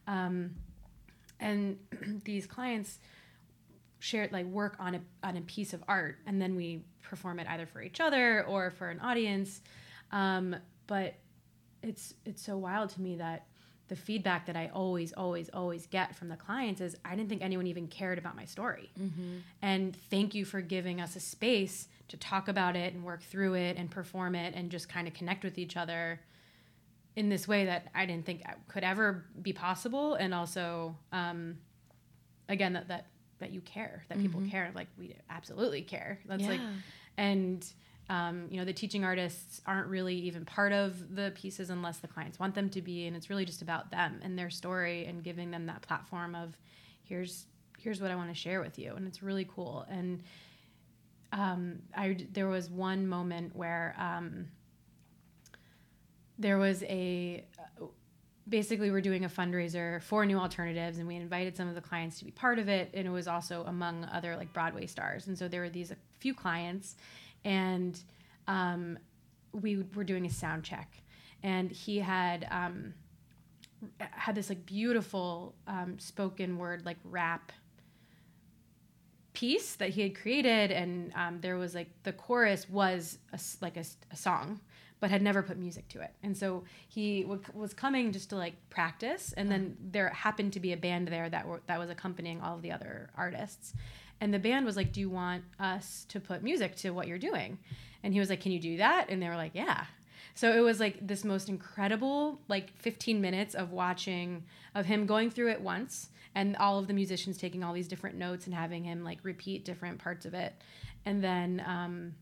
Um, 0.07 0.57
and 1.38 1.78
these 2.24 2.46
clients 2.46 2.98
share 3.98 4.28
like 4.32 4.46
work 4.46 4.76
on 4.80 4.94
a 4.94 5.01
on 5.22 5.36
a 5.36 5.42
piece 5.42 5.74
of 5.74 5.84
art 5.86 6.16
and 6.26 6.40
then 6.40 6.57
we 6.57 6.82
perform 7.03 7.38
it 7.38 7.46
either 7.48 7.66
for 7.66 7.82
each 7.82 8.01
other 8.01 8.44
or 8.46 8.70
for 8.70 8.88
an 8.88 8.98
audience 9.01 9.61
um, 10.11 10.57
but 10.86 11.14
it's 11.82 12.14
it's 12.24 12.42
so 12.42 12.57
wild 12.57 12.88
to 12.88 13.01
me 13.01 13.16
that 13.16 13.46
the 13.91 13.97
feedback 13.97 14.47
that 14.47 14.57
I 14.57 14.70
always 14.72 15.12
always 15.12 15.51
always 15.53 15.86
get 15.86 16.14
from 16.14 16.28
the 16.28 16.36
clients 16.36 16.80
is 16.80 16.97
I 17.05 17.16
didn't 17.16 17.28
think 17.28 17.43
anyone 17.43 17.66
even 17.66 17.88
cared 17.88 18.18
about 18.18 18.36
my 18.36 18.45
story. 18.45 18.93
And 19.61 19.95
thank 20.11 20.32
you 20.32 20.45
for 20.45 20.61
giving 20.61 21.01
us 21.01 21.16
a 21.16 21.20
space 21.20 21.88
to 22.07 22.16
talk 22.16 22.47
about 22.47 22.76
it 22.76 22.95
and 22.95 23.05
work 23.05 23.20
through 23.22 23.55
it 23.55 23.76
and 23.76 23.91
perform 23.91 24.36
it 24.36 24.55
and 24.55 24.70
just 24.70 24.88
kind 24.88 25.09
of 25.09 25.14
connect 25.14 25.43
with 25.43 25.59
each 25.59 25.76
other 25.76 26.20
in 27.16 27.28
this 27.28 27.49
way 27.49 27.64
that 27.66 27.88
I 27.93 28.07
didn't 28.07 28.24
think 28.26 28.45
could 28.68 28.84
ever 28.84 29.24
be 29.43 29.53
possible. 29.53 30.14
And 30.14 30.32
also 30.32 30.97
um, 31.11 31.59
again 32.49 32.72
that 32.74 32.86
that 32.88 33.07
that 33.41 33.51
you 33.51 33.61
care 33.62 34.05
that 34.09 34.20
people 34.20 34.41
care 34.51 34.70
like 34.72 34.86
we 34.97 35.16
absolutely 35.28 35.82
care. 35.82 36.20
That's 36.26 36.45
like 36.51 36.61
and 37.16 37.66
um, 38.11 38.46
you 38.50 38.58
know 38.58 38.64
the 38.66 38.72
teaching 38.72 39.04
artists 39.04 39.62
aren't 39.64 39.86
really 39.88 40.14
even 40.14 40.44
part 40.44 40.72
of 40.72 41.14
the 41.14 41.32
pieces 41.34 41.70
unless 41.70 41.98
the 41.98 42.08
clients 42.08 42.38
want 42.38 42.54
them 42.54 42.68
to 42.68 42.82
be 42.82 43.06
and 43.06 43.16
it's 43.16 43.30
really 43.30 43.46
just 43.46 43.62
about 43.62 43.90
them 43.90 44.20
and 44.22 44.38
their 44.38 44.50
story 44.50 45.06
and 45.06 45.22
giving 45.22 45.50
them 45.50 45.64
that 45.66 45.80
platform 45.80 46.34
of 46.34 46.56
here's 47.04 47.46
here's 47.78 48.00
what 48.00 48.11
i 48.11 48.14
want 48.14 48.28
to 48.28 48.34
share 48.34 48.61
with 48.61 48.78
you 48.78 48.92
and 48.94 49.06
it's 49.06 49.22
really 49.22 49.48
cool. 49.54 49.86
And 49.88 50.22
um, 51.32 51.80
I, 51.96 52.26
there 52.32 52.48
was 52.48 52.70
one 52.70 53.06
moment 53.06 53.54
where 53.54 53.94
um, 53.98 54.48
there 56.38 56.58
was 56.58 56.82
a 56.84 57.44
basically 58.48 58.90
we're 58.90 59.00
doing 59.00 59.24
a 59.24 59.28
fundraiser 59.28 60.02
for 60.02 60.26
new 60.26 60.36
alternatives 60.36 60.98
and 60.98 61.06
we 61.06 61.14
invited 61.14 61.56
some 61.56 61.68
of 61.68 61.76
the 61.76 61.80
clients 61.80 62.18
to 62.18 62.24
be 62.24 62.32
part 62.32 62.58
of 62.58 62.68
it 62.68 62.90
and 62.94 63.06
it 63.06 63.11
was 63.11 63.28
also 63.28 63.62
among 63.68 64.04
other 64.06 64.36
like 64.36 64.52
broadway 64.52 64.86
stars. 64.86 65.28
And 65.28 65.38
so 65.38 65.46
there 65.46 65.61
were 65.61 65.70
these 65.70 65.92
few 66.18 66.34
clients 66.34 66.96
and 67.45 67.99
um, 68.47 68.99
we 69.53 69.84
were 69.95 70.05
doing 70.05 70.26
a 70.26 70.30
sound 70.30 70.64
check. 70.64 71.03
And 71.43 71.70
he 71.70 71.99
had 71.99 72.47
um, 72.51 72.95
had 73.99 74.34
this 74.34 74.49
like 74.49 74.66
beautiful 74.66 75.55
um, 75.66 75.99
spoken 75.99 76.59
word 76.59 76.84
like 76.84 76.99
rap 77.05 77.53
piece 79.32 79.76
that 79.76 79.91
he 79.91 80.03
had 80.03 80.14
created. 80.14 80.70
And 80.70 81.12
um, 81.14 81.41
there 81.41 81.57
was 81.57 81.74
like 81.74 81.91
the 82.03 82.12
chorus 82.12 82.68
was 82.68 83.18
a 83.32 83.41
like 83.61 83.76
a, 83.76 83.84
a 84.11 84.16
song 84.16 84.61
but 85.01 85.11
had 85.11 85.22
never 85.22 85.43
put 85.43 85.57
music 85.57 85.88
to 85.88 86.01
it. 86.03 86.14
And 86.22 86.36
so 86.36 86.64
he 86.86 87.22
w- 87.22 87.41
was 87.55 87.72
coming 87.72 88.12
just 88.12 88.28
to 88.30 88.36
like 88.36 88.55
practice. 88.68 89.32
And 89.34 89.51
then 89.51 89.76
there 89.80 90.11
happened 90.11 90.53
to 90.53 90.61
be 90.61 90.74
a 90.74 90.76
band 90.76 91.09
there 91.09 91.28
that 91.30 91.47
were 91.49 91.62
that 91.66 91.78
was 91.78 91.91
accompanying 91.91 92.41
all 92.43 92.57
of 92.57 92.62
the 92.62 92.70
other 92.70 93.11
artists 93.16 93.72
and 94.20 94.32
the 94.32 94.38
band 94.38 94.66
was 94.66 94.76
like 94.76 94.92
do 94.92 95.00
you 95.00 95.10
want 95.10 95.44
us 95.58 96.06
to 96.08 96.20
put 96.20 96.42
music 96.42 96.76
to 96.76 96.90
what 96.90 97.08
you're 97.08 97.18
doing? 97.18 97.58
And 98.02 98.12
he 98.12 98.20
was 98.20 98.30
like 98.30 98.40
can 98.40 98.52
you 98.52 98.60
do 98.60 98.76
that? 98.78 99.06
And 99.08 99.22
they 99.22 99.28
were 99.28 99.36
like 99.36 99.52
yeah. 99.54 99.84
So 100.34 100.52
it 100.52 100.60
was 100.60 100.80
like 100.80 101.06
this 101.06 101.24
most 101.24 101.48
incredible 101.48 102.40
like 102.48 102.76
15 102.78 103.20
minutes 103.20 103.54
of 103.54 103.72
watching 103.72 104.44
of 104.74 104.86
him 104.86 105.06
going 105.06 105.30
through 105.30 105.50
it 105.50 105.60
once 105.60 106.10
and 106.34 106.56
all 106.56 106.78
of 106.78 106.86
the 106.86 106.94
musicians 106.94 107.36
taking 107.36 107.64
all 107.64 107.72
these 107.72 107.88
different 107.88 108.16
notes 108.16 108.46
and 108.46 108.54
having 108.54 108.84
him 108.84 109.02
like 109.02 109.18
repeat 109.22 109.64
different 109.64 109.98
parts 109.98 110.24
of 110.26 110.34
it. 110.34 110.54
And 111.04 111.24
then 111.24 111.62
um, 111.66 112.14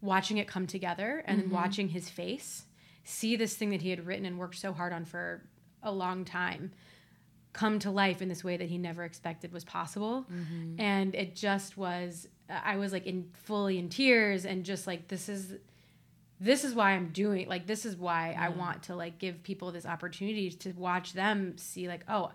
watching 0.00 0.38
it 0.38 0.46
come 0.48 0.66
together 0.66 1.22
and 1.26 1.40
then 1.40 1.50
watching 1.50 1.88
his 1.88 2.08
face 2.08 2.64
see 3.04 3.36
this 3.36 3.54
thing 3.54 3.70
that 3.70 3.82
he 3.82 3.90
had 3.90 4.06
written 4.06 4.26
and 4.26 4.38
worked 4.38 4.56
so 4.56 4.72
hard 4.72 4.92
on 4.92 5.04
for 5.04 5.42
a 5.82 5.90
long 5.90 6.24
time 6.24 6.72
come 7.52 7.78
to 7.80 7.90
life 7.90 8.22
in 8.22 8.28
this 8.28 8.44
way 8.44 8.56
that 8.56 8.68
he 8.68 8.78
never 8.78 9.04
expected 9.04 9.52
was 9.52 9.64
possible. 9.64 10.26
Mm-hmm. 10.32 10.80
And 10.80 11.14
it 11.14 11.34
just 11.34 11.76
was 11.76 12.28
i 12.48 12.76
was 12.76 12.92
like 12.92 13.06
in 13.06 13.30
fully 13.32 13.78
in 13.78 13.88
tears 13.88 14.44
and 14.44 14.64
just 14.64 14.84
like 14.84 15.06
this 15.06 15.28
is 15.28 15.54
this 16.40 16.64
is 16.64 16.74
why 16.74 16.90
i'm 16.90 17.10
doing 17.10 17.48
like 17.48 17.64
this 17.64 17.86
is 17.86 17.96
why 17.96 18.34
i 18.36 18.48
mm-hmm. 18.48 18.58
want 18.58 18.82
to 18.82 18.96
like 18.96 19.20
give 19.20 19.40
people 19.44 19.70
this 19.70 19.86
opportunity 19.86 20.50
to 20.50 20.72
watch 20.72 21.12
them 21.12 21.56
see 21.56 21.86
like 21.86 22.00
oh 22.08 22.32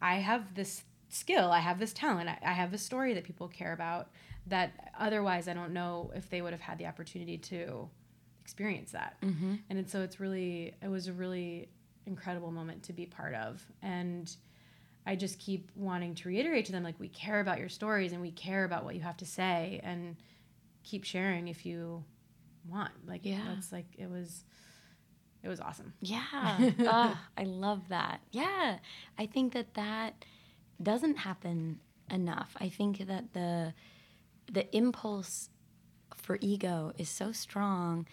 i 0.00 0.14
have 0.14 0.54
this 0.54 0.84
skill 1.08 1.50
i 1.50 1.58
have 1.58 1.80
this 1.80 1.92
talent 1.92 2.28
i, 2.28 2.38
I 2.40 2.52
have 2.52 2.72
a 2.72 2.78
story 2.78 3.14
that 3.14 3.24
people 3.24 3.48
care 3.48 3.72
about 3.72 4.10
that 4.46 4.92
otherwise 4.96 5.48
i 5.48 5.54
don't 5.54 5.72
know 5.72 6.12
if 6.14 6.30
they 6.30 6.40
would 6.40 6.52
have 6.52 6.60
had 6.60 6.78
the 6.78 6.86
opportunity 6.86 7.36
to 7.36 7.90
experience 8.48 8.92
that. 8.92 9.18
Mm-hmm. 9.22 9.56
And 9.68 9.78
it's, 9.78 9.92
so 9.92 10.00
it's 10.00 10.18
really 10.20 10.74
it 10.82 10.88
was 10.88 11.06
a 11.06 11.12
really 11.12 11.68
incredible 12.06 12.50
moment 12.50 12.82
to 12.84 12.94
be 12.94 13.04
part 13.04 13.34
of. 13.34 13.62
And 13.82 14.34
i 15.08 15.16
just 15.16 15.38
keep 15.38 15.70
wanting 15.74 16.14
to 16.14 16.28
reiterate 16.28 16.64
to 16.66 16.72
them 16.72 16.84
like 16.84 16.98
we 17.00 17.08
care 17.08 17.40
about 17.40 17.58
your 17.58 17.68
stories 17.68 18.12
and 18.12 18.20
we 18.22 18.30
care 18.30 18.64
about 18.64 18.84
what 18.84 18.94
you 18.94 19.00
have 19.00 19.16
to 19.16 19.26
say 19.26 19.80
and 19.82 20.16
keep 20.84 21.02
sharing 21.04 21.48
if 21.48 21.64
you 21.66 22.04
want 22.68 22.92
like 23.06 23.20
Yeah. 23.24 23.40
that's 23.48 23.72
like 23.72 23.86
it 23.96 24.08
was 24.10 24.44
it 25.42 25.48
was 25.48 25.60
awesome 25.60 25.92
Yeah. 26.00 26.22
I 27.36 27.44
love 27.44 27.88
that. 27.88 28.20
Yeah. 28.32 28.78
I 29.16 29.26
think 29.26 29.52
that 29.54 29.74
that 29.74 30.24
doesn't 30.82 31.16
happen 31.18 31.78
enough. 32.10 32.56
I 32.60 32.68
think 32.68 33.06
that 33.06 33.32
the 33.32 33.72
the 34.52 34.64
impulse 34.76 35.48
for 36.16 36.38
ego 36.40 36.92
is 36.98 37.08
so 37.08 37.30
strong, 37.32 38.06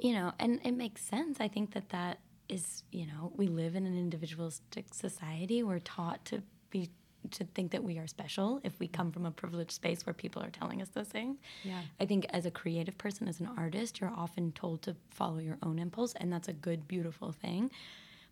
you 0.00 0.12
know, 0.14 0.32
and 0.38 0.60
it 0.64 0.72
makes 0.72 1.02
sense. 1.02 1.36
I 1.40 1.48
think 1.48 1.74
that 1.74 1.90
that 1.90 2.18
is, 2.48 2.82
you 2.90 3.06
know, 3.06 3.32
we 3.36 3.46
live 3.46 3.74
in 3.74 3.86
an 3.86 3.98
individualistic 3.98 4.94
society. 4.94 5.62
We're 5.62 5.80
taught 5.80 6.24
to 6.26 6.42
be 6.70 6.90
to 7.30 7.44
think 7.44 7.72
that 7.72 7.82
we 7.82 7.98
are 7.98 8.06
special 8.06 8.60
if 8.62 8.78
we 8.78 8.86
come 8.86 9.10
from 9.10 9.26
a 9.26 9.30
privileged 9.30 9.72
space 9.72 10.06
where 10.06 10.14
people 10.14 10.42
are 10.42 10.50
telling 10.50 10.80
us 10.80 10.88
those 10.90 11.08
things. 11.08 11.36
Yeah. 11.64 11.80
I 12.00 12.06
think 12.06 12.26
as 12.30 12.46
a 12.46 12.50
creative 12.50 12.96
person, 12.96 13.28
as 13.28 13.40
an 13.40 13.50
artist, 13.56 14.00
you're 14.00 14.12
often 14.16 14.52
told 14.52 14.82
to 14.82 14.96
follow 15.10 15.38
your 15.38 15.58
own 15.62 15.78
impulse, 15.78 16.14
and 16.14 16.32
that's 16.32 16.48
a 16.48 16.52
good, 16.52 16.88
beautiful 16.88 17.32
thing. 17.32 17.70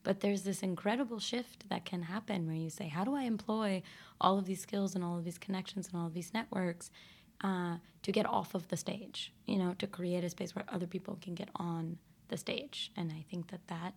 But 0.02 0.20
there's 0.20 0.42
this 0.42 0.62
incredible 0.62 1.18
shift 1.18 1.68
that 1.68 1.84
can 1.84 2.02
happen 2.02 2.46
where 2.46 2.54
you 2.54 2.70
say, 2.70 2.86
How 2.86 3.04
do 3.04 3.14
I 3.16 3.22
employ 3.22 3.82
all 4.20 4.38
of 4.38 4.46
these 4.46 4.60
skills 4.60 4.94
and 4.94 5.02
all 5.02 5.18
of 5.18 5.24
these 5.24 5.38
connections 5.38 5.88
and 5.88 6.00
all 6.00 6.06
of 6.06 6.14
these 6.14 6.32
networks 6.32 6.90
uh, 7.42 7.78
to 8.02 8.12
get 8.12 8.24
off 8.24 8.54
of 8.54 8.68
the 8.68 8.76
stage? 8.76 9.32
You 9.46 9.58
know, 9.58 9.74
to 9.80 9.86
create 9.88 10.22
a 10.22 10.30
space 10.30 10.54
where 10.54 10.64
other 10.68 10.86
people 10.86 11.18
can 11.20 11.34
get 11.34 11.48
on 11.56 11.98
the 12.28 12.36
stage. 12.36 12.90
And 12.96 13.12
I 13.12 13.24
think 13.30 13.50
that 13.50 13.66
that 13.68 13.94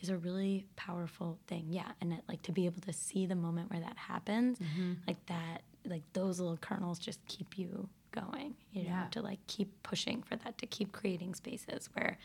is 0.00 0.08
a 0.08 0.16
really 0.16 0.66
powerful 0.76 1.38
thing. 1.46 1.66
Yeah. 1.68 1.90
And 2.00 2.12
it, 2.12 2.20
like 2.28 2.42
to 2.42 2.52
be 2.52 2.66
able 2.66 2.80
to 2.82 2.92
see 2.92 3.26
the 3.26 3.34
moment 3.34 3.70
where 3.70 3.80
that 3.80 3.96
happens, 3.96 4.58
like 5.06 5.24
that, 5.26 5.62
like 5.84 6.02
those 6.12 6.40
little 6.40 6.56
kernels 6.56 6.98
just 6.98 7.24
keep 7.26 7.58
you 7.58 7.88
going, 8.12 8.54
you 8.72 8.82
know, 8.84 8.88
Yeah. 8.90 9.06
to 9.12 9.22
like 9.22 9.38
keep 9.46 9.82
pushing 9.82 10.22
for 10.22 10.36
that, 10.36 10.58
to 10.58 10.66
keep 10.66 10.92
creating 10.92 11.34
spaces 11.34 11.88
where 11.94 12.18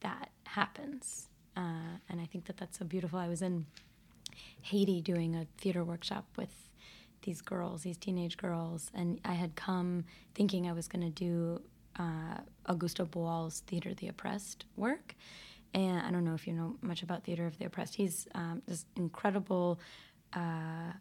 that 0.00 0.30
happens. 0.44 1.28
Uh, 1.56 1.98
and 2.08 2.20
I 2.20 2.26
think 2.26 2.44
that 2.46 2.56
that's 2.58 2.78
so 2.78 2.84
beautiful. 2.84 3.18
I 3.18 3.28
was 3.28 3.42
in 3.42 3.66
Haiti 4.62 5.00
doing 5.00 5.34
a 5.34 5.46
theater 5.58 5.84
workshop 5.84 6.24
with 6.36 6.50
these 7.22 7.40
girls, 7.40 7.82
these 7.82 7.96
teenage 7.98 8.36
girls, 8.36 8.90
and 8.94 9.20
I 9.24 9.34
had 9.34 9.54
come 9.54 10.04
thinking 10.34 10.68
I 10.68 10.72
was 10.72 10.88
going 10.88 11.02
to 11.02 11.10
do 11.10 11.60
uh, 12.02 12.72
Augusto 12.72 13.04
Boal's 13.08 13.60
Theater 13.66 13.90
of 13.90 13.96
the 13.96 14.08
Oppressed 14.08 14.64
work. 14.76 15.14
And 15.74 16.00
I 16.06 16.10
don't 16.10 16.24
know 16.24 16.34
if 16.34 16.46
you 16.46 16.52
know 16.52 16.76
much 16.82 17.02
about 17.02 17.24
Theater 17.24 17.46
of 17.46 17.58
the 17.58 17.64
Oppressed. 17.66 17.94
He's 17.94 18.28
um, 18.34 18.62
this 18.66 18.84
incredible 18.96 19.80
uh, 20.34 20.92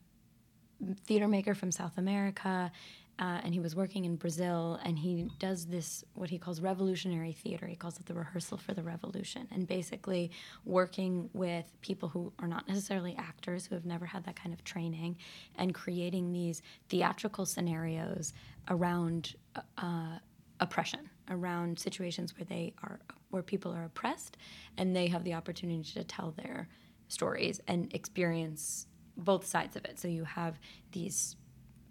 theater 1.05 1.27
maker 1.27 1.53
from 1.53 1.71
South 1.71 1.97
America, 1.97 2.71
uh, 3.19 3.39
and 3.43 3.53
he 3.53 3.59
was 3.59 3.75
working 3.75 4.05
in 4.05 4.15
Brazil. 4.15 4.79
And 4.85 4.97
he 4.97 5.27
does 5.39 5.65
this 5.65 6.05
what 6.13 6.29
he 6.29 6.37
calls 6.37 6.61
revolutionary 6.61 7.33
theater. 7.33 7.67
He 7.67 7.75
calls 7.75 7.99
it 7.99 8.05
the 8.05 8.13
rehearsal 8.13 8.57
for 8.57 8.73
the 8.73 8.83
revolution, 8.83 9.47
and 9.51 9.67
basically 9.67 10.31
working 10.63 11.29
with 11.33 11.65
people 11.81 12.07
who 12.07 12.31
are 12.39 12.47
not 12.47 12.67
necessarily 12.67 13.15
actors 13.17 13.65
who 13.65 13.75
have 13.75 13.85
never 13.85 14.05
had 14.05 14.23
that 14.23 14.37
kind 14.37 14.53
of 14.53 14.63
training, 14.63 15.17
and 15.57 15.73
creating 15.73 16.31
these 16.31 16.61
theatrical 16.89 17.45
scenarios 17.45 18.33
around. 18.69 19.35
Uh, 19.77 20.19
oppression 20.61 21.09
around 21.29 21.77
situations 21.77 22.33
where 22.37 22.45
they 22.45 22.73
are 22.83 22.99
where 23.31 23.43
people 23.43 23.73
are 23.73 23.85
oppressed 23.85 24.37
and 24.77 24.95
they 24.95 25.07
have 25.07 25.23
the 25.23 25.33
opportunity 25.33 25.83
to 25.93 26.03
tell 26.03 26.31
their 26.31 26.67
stories 27.07 27.59
and 27.67 27.93
experience 27.93 28.87
both 29.17 29.45
sides 29.45 29.75
of 29.75 29.85
it. 29.85 29.99
So 29.99 30.07
you 30.07 30.23
have 30.23 30.59
these 30.91 31.35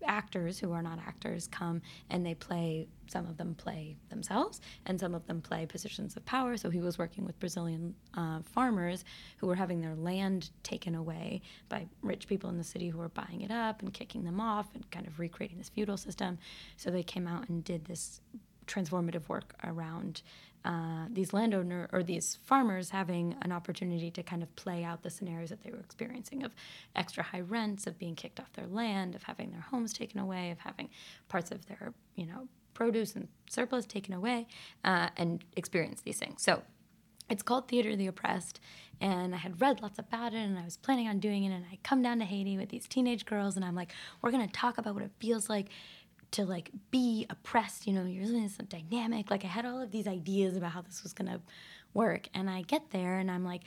actors 0.06 0.58
who 0.58 0.72
are 0.72 0.82
not 0.82 0.98
actors 0.98 1.46
come 1.46 1.82
and 2.08 2.24
they 2.24 2.34
play 2.34 2.86
some 3.06 3.26
of 3.26 3.36
them 3.36 3.54
play 3.54 3.96
themselves 4.08 4.60
and 4.86 4.98
some 4.98 5.14
of 5.14 5.26
them 5.26 5.42
play 5.42 5.66
positions 5.66 6.16
of 6.16 6.24
power. 6.24 6.56
So 6.56 6.70
he 6.70 6.80
was 6.80 6.98
working 6.98 7.24
with 7.24 7.38
brazilian 7.38 7.94
uh, 8.14 8.40
farmers 8.42 9.04
who 9.38 9.46
were 9.46 9.54
having 9.54 9.80
their 9.80 9.94
land 9.94 10.50
taken 10.62 10.94
away 10.94 11.42
by 11.68 11.86
rich 12.02 12.28
people 12.28 12.48
in 12.50 12.56
the 12.56 12.64
city 12.64 12.88
who 12.88 12.98
were 12.98 13.08
buying 13.10 13.42
it 13.42 13.50
up 13.50 13.82
and 13.82 13.92
kicking 13.92 14.24
them 14.24 14.40
off 14.40 14.68
and 14.74 14.90
kind 14.90 15.06
of 15.06 15.18
recreating 15.18 15.58
this 15.58 15.68
feudal 15.68 15.96
system. 15.96 16.38
So 16.76 16.90
they 16.90 17.02
came 17.02 17.26
out 17.26 17.48
and 17.48 17.62
did 17.62 17.84
this 17.84 18.20
transformative 18.70 19.28
work 19.28 19.54
around 19.64 20.22
uh, 20.64 21.06
these 21.10 21.32
landowner 21.32 21.88
or 21.92 22.02
these 22.02 22.38
farmers 22.44 22.90
having 22.90 23.34
an 23.42 23.50
opportunity 23.50 24.10
to 24.10 24.22
kind 24.22 24.42
of 24.42 24.56
play 24.56 24.84
out 24.84 25.02
the 25.02 25.10
scenarios 25.10 25.48
that 25.48 25.62
they 25.62 25.70
were 25.70 25.78
experiencing 25.78 26.42
of 26.42 26.52
extra 26.94 27.22
high 27.22 27.40
rents, 27.40 27.86
of 27.86 27.98
being 27.98 28.14
kicked 28.14 28.38
off 28.38 28.52
their 28.52 28.66
land, 28.66 29.14
of 29.14 29.22
having 29.22 29.50
their 29.52 29.62
homes 29.62 29.92
taken 29.92 30.20
away, 30.20 30.50
of 30.50 30.58
having 30.58 30.90
parts 31.28 31.50
of 31.50 31.66
their 31.66 31.94
you 32.14 32.26
know 32.26 32.46
produce 32.74 33.14
and 33.14 33.28
surplus 33.48 33.86
taken 33.86 34.14
away, 34.14 34.46
uh, 34.84 35.08
and 35.16 35.44
experience 35.56 36.02
these 36.02 36.18
things. 36.18 36.42
So 36.42 36.62
it's 37.30 37.42
called 37.42 37.68
Theater 37.68 37.90
of 37.90 37.98
the 37.98 38.06
Oppressed, 38.08 38.60
and 39.00 39.34
I 39.34 39.38
had 39.38 39.62
read 39.62 39.80
lots 39.80 39.98
about 39.98 40.34
it, 40.34 40.38
and 40.38 40.58
I 40.58 40.64
was 40.64 40.76
planning 40.76 41.08
on 41.08 41.20
doing 41.20 41.44
it. 41.44 41.54
And 41.54 41.64
I 41.72 41.78
come 41.82 42.02
down 42.02 42.18
to 42.18 42.26
Haiti 42.26 42.58
with 42.58 42.68
these 42.68 42.86
teenage 42.86 43.24
girls, 43.24 43.56
and 43.56 43.64
I'm 43.64 43.74
like, 43.74 43.92
we're 44.20 44.30
gonna 44.30 44.46
talk 44.48 44.76
about 44.76 44.94
what 44.94 45.04
it 45.04 45.12
feels 45.20 45.48
like 45.48 45.68
to 46.32 46.44
like 46.44 46.70
be 46.90 47.26
oppressed. 47.30 47.86
You 47.86 47.94
know, 47.94 48.04
you're 48.04 48.24
living 48.24 48.42
in 48.42 48.44
this 48.44 48.56
dynamic. 48.56 49.30
Like 49.30 49.44
I 49.44 49.48
had 49.48 49.66
all 49.66 49.80
of 49.80 49.90
these 49.90 50.06
ideas 50.06 50.56
about 50.56 50.72
how 50.72 50.82
this 50.82 51.02
was 51.02 51.12
gonna 51.12 51.40
work, 51.94 52.28
and 52.34 52.48
I 52.48 52.62
get 52.62 52.90
there, 52.90 53.18
and 53.18 53.30
I'm 53.30 53.44
like, 53.44 53.62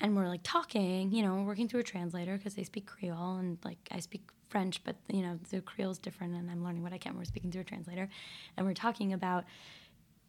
and 0.00 0.16
we're 0.16 0.28
like 0.28 0.40
talking. 0.42 1.12
You 1.12 1.22
know, 1.22 1.42
working 1.42 1.68
through 1.68 1.80
a 1.80 1.84
translator 1.84 2.36
because 2.36 2.54
they 2.54 2.64
speak 2.64 2.86
Creole, 2.86 3.36
and 3.36 3.58
like 3.64 3.78
I 3.90 4.00
speak 4.00 4.22
French, 4.48 4.82
but 4.84 4.96
you 5.08 5.22
know, 5.22 5.38
the 5.50 5.60
Creole 5.60 5.92
is 5.92 5.98
different, 5.98 6.34
and 6.34 6.50
I'm 6.50 6.64
learning 6.64 6.82
what 6.82 6.92
I 6.92 6.98
can. 6.98 7.16
We're 7.16 7.24
speaking 7.24 7.50
through 7.50 7.62
a 7.62 7.64
translator, 7.64 8.08
and 8.56 8.66
we're 8.66 8.74
talking 8.74 9.12
about 9.12 9.44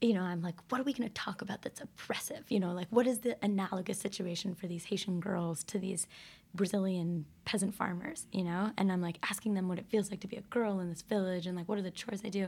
you 0.01 0.13
know, 0.13 0.23
I'm 0.23 0.41
like, 0.41 0.55
what 0.69 0.81
are 0.81 0.83
we 0.83 0.93
going 0.93 1.07
to 1.07 1.13
talk 1.13 1.43
about 1.43 1.61
that's 1.61 1.79
oppressive? 1.79 2.43
You 2.49 2.59
know, 2.59 2.73
like, 2.73 2.87
what 2.89 3.05
is 3.05 3.19
the 3.19 3.37
analogous 3.43 3.99
situation 3.99 4.55
for 4.55 4.65
these 4.65 4.85
Haitian 4.85 5.19
girls 5.19 5.63
to 5.65 5.77
these 5.77 6.07
Brazilian 6.55 7.25
peasant 7.45 7.75
farmers, 7.75 8.25
you 8.31 8.43
know? 8.43 8.71
And 8.77 8.91
I'm 8.91 9.01
like 9.01 9.19
asking 9.29 9.53
them 9.53 9.69
what 9.69 9.77
it 9.77 9.85
feels 9.89 10.09
like 10.09 10.19
to 10.21 10.27
be 10.27 10.37
a 10.37 10.41
girl 10.41 10.79
in 10.79 10.89
this 10.89 11.03
village 11.03 11.45
and 11.45 11.55
like, 11.55 11.69
what 11.69 11.77
are 11.77 11.83
the 11.83 11.91
chores 11.91 12.21
they 12.21 12.31
do? 12.31 12.47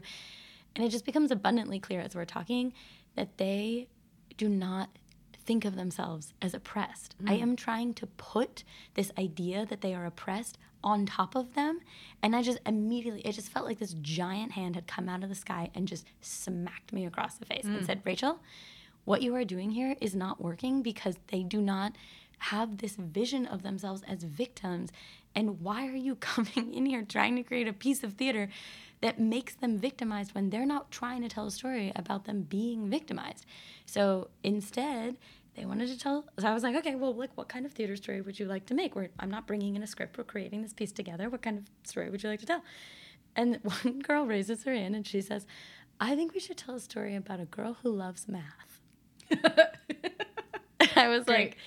And 0.76 0.84
it 0.84 0.90
just 0.90 1.06
becomes 1.06 1.30
abundantly 1.30 1.80
clear 1.80 2.02
as 2.02 2.16
we're 2.16 2.26
talking 2.26 2.74
that 3.16 3.38
they 3.38 3.88
do 4.36 4.50
not 4.50 4.90
think 5.46 5.64
of 5.64 5.76
themselves 5.76 6.34
as 6.42 6.56
oppressed. 6.56 7.16
I 7.28 7.34
mm. 7.38 7.42
am 7.42 7.56
trying 7.56 7.94
to 7.96 8.08
put 8.08 8.64
this 8.96 9.12
idea 9.18 9.66
that 9.68 9.82
they 9.82 9.94
are 9.94 10.06
oppressed 10.06 10.58
on 10.84 11.06
top 11.06 11.36
of 11.36 11.54
them. 11.56 11.80
And 12.22 12.36
I 12.36 12.42
just 12.42 12.60
immediately, 12.66 13.22
it 13.22 13.34
just 13.34 13.50
felt 13.52 13.66
like 13.66 13.80
this 13.80 13.96
giant 14.02 14.54
hand 14.54 14.76
had 14.76 14.88
come 14.88 15.10
out 15.10 15.24
of 15.24 15.30
the 15.30 15.36
sky 15.36 15.70
and 15.74 15.88
just 15.88 16.06
smacked 16.22 16.94
me 16.94 17.06
across 17.06 17.36
the 17.36 17.46
face 17.46 17.66
and 17.66 17.80
mm. 17.80 17.86
said, 17.86 18.02
Rachel, 18.04 18.40
what 19.06 19.22
you 19.22 19.36
are 19.36 19.44
doing 19.44 19.72
here 19.72 19.96
is 20.00 20.16
not 20.16 20.42
working 20.42 20.82
because 20.82 21.18
they 21.28 21.44
do 21.44 21.62
not 21.62 21.94
have 22.40 22.78
this 22.78 22.96
vision 22.96 23.46
of 23.46 23.64
themselves 23.64 24.04
as 24.08 24.24
victims. 24.24 24.92
And 25.36 25.62
why 25.62 25.88
are 25.88 25.96
you 25.96 26.16
coming 26.20 26.74
in 26.74 26.86
here 26.86 27.04
trying 27.04 27.36
to 27.36 27.44
create 27.44 27.68
a 27.68 27.74
piece 27.74 28.04
of 28.04 28.14
theater 28.14 28.50
that 29.02 29.20
makes 29.20 29.56
them 29.56 29.78
victimized 29.78 30.34
when 30.34 30.50
they're 30.50 30.66
not 30.66 30.92
trying 30.92 31.22
to 31.22 31.30
tell 31.30 31.48
a 31.48 31.52
story 31.52 31.92
about 31.96 32.26
them 32.26 32.44
being 32.44 32.90
victimized? 32.90 33.46
So 33.86 34.30
instead, 34.44 35.18
they 35.56 35.66
wanted 35.66 35.88
to 35.90 35.98
tell. 35.98 36.26
So 36.40 36.48
I 36.48 36.54
was 36.54 36.64
like, 36.64 36.76
okay, 36.78 36.96
well, 36.96 37.14
like, 37.14 37.32
what 37.36 37.48
kind 37.48 37.66
of 37.66 37.72
theater 37.72 37.96
story 37.96 38.22
would 38.22 38.40
you 38.40 38.46
like 38.46 38.66
to 38.68 38.74
make? 38.74 38.96
Where 38.96 39.10
I'm 39.20 39.30
not 39.30 39.46
bringing 39.46 39.76
in 39.76 39.84
a 39.84 39.88
script, 39.88 40.18
we're 40.18 40.24
creating 40.24 40.62
this 40.62 40.74
piece 40.74 40.92
together. 40.92 41.30
What 41.30 41.42
kind 41.42 41.60
of 41.60 41.66
story 41.88 42.10
would 42.10 42.24
you 42.24 42.30
like 42.30 42.40
to 42.40 42.46
tell? 42.46 42.64
And 43.36 43.60
one 43.84 44.00
girl 44.00 44.26
raises 44.26 44.64
her 44.64 44.74
hand 44.74 44.96
and 44.96 45.06
she 45.06 45.22
says, 45.22 45.46
I 46.00 46.16
think 46.16 46.34
we 46.34 46.40
should 46.40 46.58
tell 46.58 46.76
a 46.76 46.80
story 46.80 47.16
about 47.16 47.40
a 47.40 47.46
girl 47.46 47.78
who 47.84 47.92
loves 47.92 48.28
math. 48.28 48.80
I 50.96 51.08
was 51.08 51.28
like, 51.28 51.58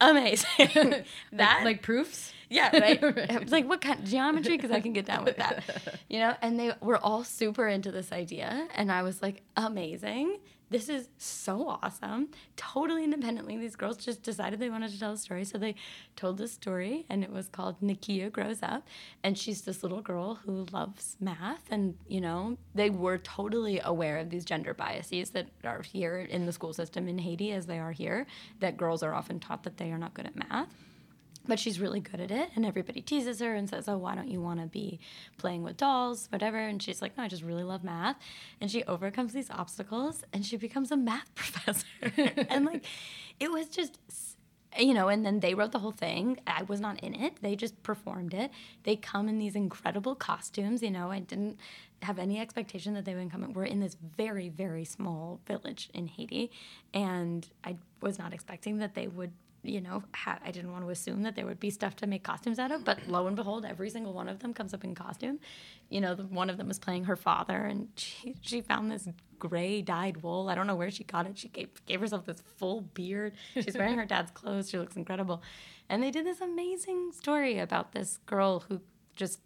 amazing. 0.00 1.04
that 1.32 1.62
like 1.64 1.82
proofs. 1.82 2.32
yeah, 2.48 2.76
right. 2.76 3.02
I 3.30 3.38
was 3.38 3.52
like, 3.52 3.68
what 3.68 3.80
kind 3.80 4.00
of 4.00 4.04
geometry? 4.06 4.56
Because 4.56 4.70
I 4.70 4.80
can 4.80 4.92
get 4.92 5.06
down 5.06 5.24
with 5.24 5.36
that, 5.36 5.64
you 6.08 6.18
know. 6.18 6.34
And 6.42 6.58
they 6.58 6.72
were 6.80 6.98
all 6.98 7.24
super 7.24 7.68
into 7.68 7.92
this 7.92 8.12
idea, 8.12 8.68
and 8.74 8.90
I 8.90 9.02
was 9.02 9.22
like, 9.22 9.42
amazing. 9.56 10.38
This 10.70 10.88
is 10.88 11.08
so 11.18 11.78
awesome. 11.82 12.28
Totally 12.56 13.02
independently, 13.02 13.58
these 13.58 13.74
girls 13.74 13.96
just 13.96 14.22
decided 14.22 14.60
they 14.60 14.70
wanted 14.70 14.92
to 14.92 15.00
tell 15.00 15.12
a 15.12 15.16
story, 15.16 15.44
so 15.44 15.58
they 15.58 15.74
told 16.14 16.38
this 16.38 16.52
story, 16.52 17.06
and 17.10 17.24
it 17.24 17.32
was 17.32 17.48
called 17.48 17.80
Nakia 17.80 18.30
Grows 18.30 18.62
Up, 18.62 18.86
and 19.24 19.36
she's 19.36 19.62
this 19.62 19.82
little 19.82 20.00
girl 20.00 20.36
who 20.36 20.66
loves 20.70 21.16
math, 21.20 21.64
and 21.72 21.96
you 22.06 22.20
know, 22.20 22.56
they 22.72 22.88
were 22.88 23.18
totally 23.18 23.80
aware 23.82 24.18
of 24.18 24.30
these 24.30 24.44
gender 24.44 24.72
biases 24.72 25.30
that 25.30 25.48
are 25.64 25.82
here 25.82 26.20
in 26.20 26.46
the 26.46 26.52
school 26.52 26.72
system 26.72 27.08
in 27.08 27.18
Haiti, 27.18 27.50
as 27.50 27.66
they 27.66 27.80
are 27.80 27.92
here. 27.92 28.26
That 28.60 28.76
girls 28.76 29.02
are 29.02 29.12
often 29.12 29.40
taught 29.40 29.64
that 29.64 29.76
they 29.76 29.90
are 29.90 29.98
not 29.98 30.14
good 30.14 30.26
at 30.26 30.36
math 30.36 30.68
but 31.46 31.58
she's 31.58 31.80
really 31.80 32.00
good 32.00 32.20
at 32.20 32.30
it 32.30 32.50
and 32.54 32.64
everybody 32.64 33.00
teases 33.00 33.40
her 33.40 33.54
and 33.54 33.68
says 33.68 33.88
oh 33.88 33.96
why 33.96 34.14
don't 34.14 34.28
you 34.28 34.40
want 34.40 34.60
to 34.60 34.66
be 34.66 35.00
playing 35.38 35.62
with 35.62 35.76
dolls 35.76 36.28
whatever? 36.30 36.58
And 36.58 36.82
she's 36.82 37.02
like 37.02 37.16
no 37.16 37.24
i 37.24 37.28
just 37.28 37.42
really 37.42 37.64
love 37.64 37.84
math. 37.84 38.16
And 38.60 38.70
she 38.70 38.84
overcomes 38.84 39.32
these 39.32 39.50
obstacles 39.50 40.24
and 40.32 40.44
she 40.44 40.56
becomes 40.56 40.90
a 40.90 40.96
math 40.96 41.34
professor. 41.34 41.86
And 42.48 42.64
like 42.64 42.84
it 43.38 43.50
was 43.50 43.68
just 43.68 43.98
you 44.78 44.94
know 44.94 45.08
and 45.08 45.26
then 45.26 45.40
they 45.40 45.54
wrote 45.54 45.72
the 45.72 45.78
whole 45.78 45.92
thing. 45.92 46.38
I 46.46 46.62
was 46.62 46.80
not 46.80 47.00
in 47.00 47.14
it. 47.14 47.42
They 47.42 47.56
just 47.56 47.82
performed 47.82 48.34
it. 48.34 48.50
They 48.84 48.96
come 48.96 49.28
in 49.28 49.38
these 49.38 49.56
incredible 49.56 50.14
costumes 50.14 50.82
you 50.82 50.90
know 50.90 51.10
i 51.10 51.18
didn't 51.18 51.58
have 52.02 52.18
any 52.18 52.40
expectation 52.40 52.94
that 52.94 53.04
they 53.04 53.14
would 53.14 53.30
come 53.30 53.44
in. 53.44 53.52
We're 53.52 53.64
in 53.64 53.80
this 53.80 53.96
very 54.16 54.48
very 54.48 54.84
small 54.84 55.40
village 55.46 55.90
in 55.92 56.06
haiti 56.06 56.50
and 56.94 57.48
i 57.64 57.76
was 58.00 58.18
not 58.18 58.32
expecting 58.32 58.78
that 58.78 58.94
they 58.94 59.06
would 59.06 59.32
you 59.62 59.80
know, 59.80 60.02
ha- 60.14 60.38
I 60.44 60.50
didn't 60.50 60.72
want 60.72 60.84
to 60.84 60.90
assume 60.90 61.22
that 61.22 61.36
there 61.36 61.46
would 61.46 61.60
be 61.60 61.70
stuff 61.70 61.96
to 61.96 62.06
make 62.06 62.22
costumes 62.22 62.58
out 62.58 62.72
of, 62.72 62.84
but 62.84 63.06
lo 63.06 63.26
and 63.26 63.36
behold, 63.36 63.64
every 63.64 63.90
single 63.90 64.12
one 64.12 64.28
of 64.28 64.40
them 64.40 64.54
comes 64.54 64.72
up 64.72 64.84
in 64.84 64.94
costume. 64.94 65.38
You 65.88 66.00
know, 66.00 66.14
the, 66.14 66.22
one 66.24 66.48
of 66.48 66.56
them 66.56 66.68
was 66.68 66.78
playing 66.78 67.04
her 67.04 67.16
father, 67.16 67.56
and 67.56 67.88
she, 67.96 68.36
she 68.40 68.60
found 68.60 68.90
this 68.90 69.08
gray 69.38 69.82
dyed 69.82 70.22
wool. 70.22 70.48
I 70.48 70.54
don't 70.54 70.66
know 70.66 70.76
where 70.76 70.90
she 70.90 71.04
got 71.04 71.26
it. 71.26 71.38
She 71.38 71.48
gave, 71.48 71.68
gave 71.86 72.00
herself 72.00 72.24
this 72.26 72.42
full 72.56 72.82
beard. 72.82 73.34
She's 73.54 73.76
wearing 73.76 73.98
her 73.98 74.04
dad's 74.06 74.30
clothes. 74.30 74.70
She 74.70 74.78
looks 74.78 74.96
incredible. 74.96 75.42
And 75.88 76.02
they 76.02 76.10
did 76.10 76.24
this 76.24 76.40
amazing 76.40 77.12
story 77.12 77.58
about 77.58 77.92
this 77.92 78.18
girl 78.26 78.60
who 78.68 78.80
just 79.16 79.40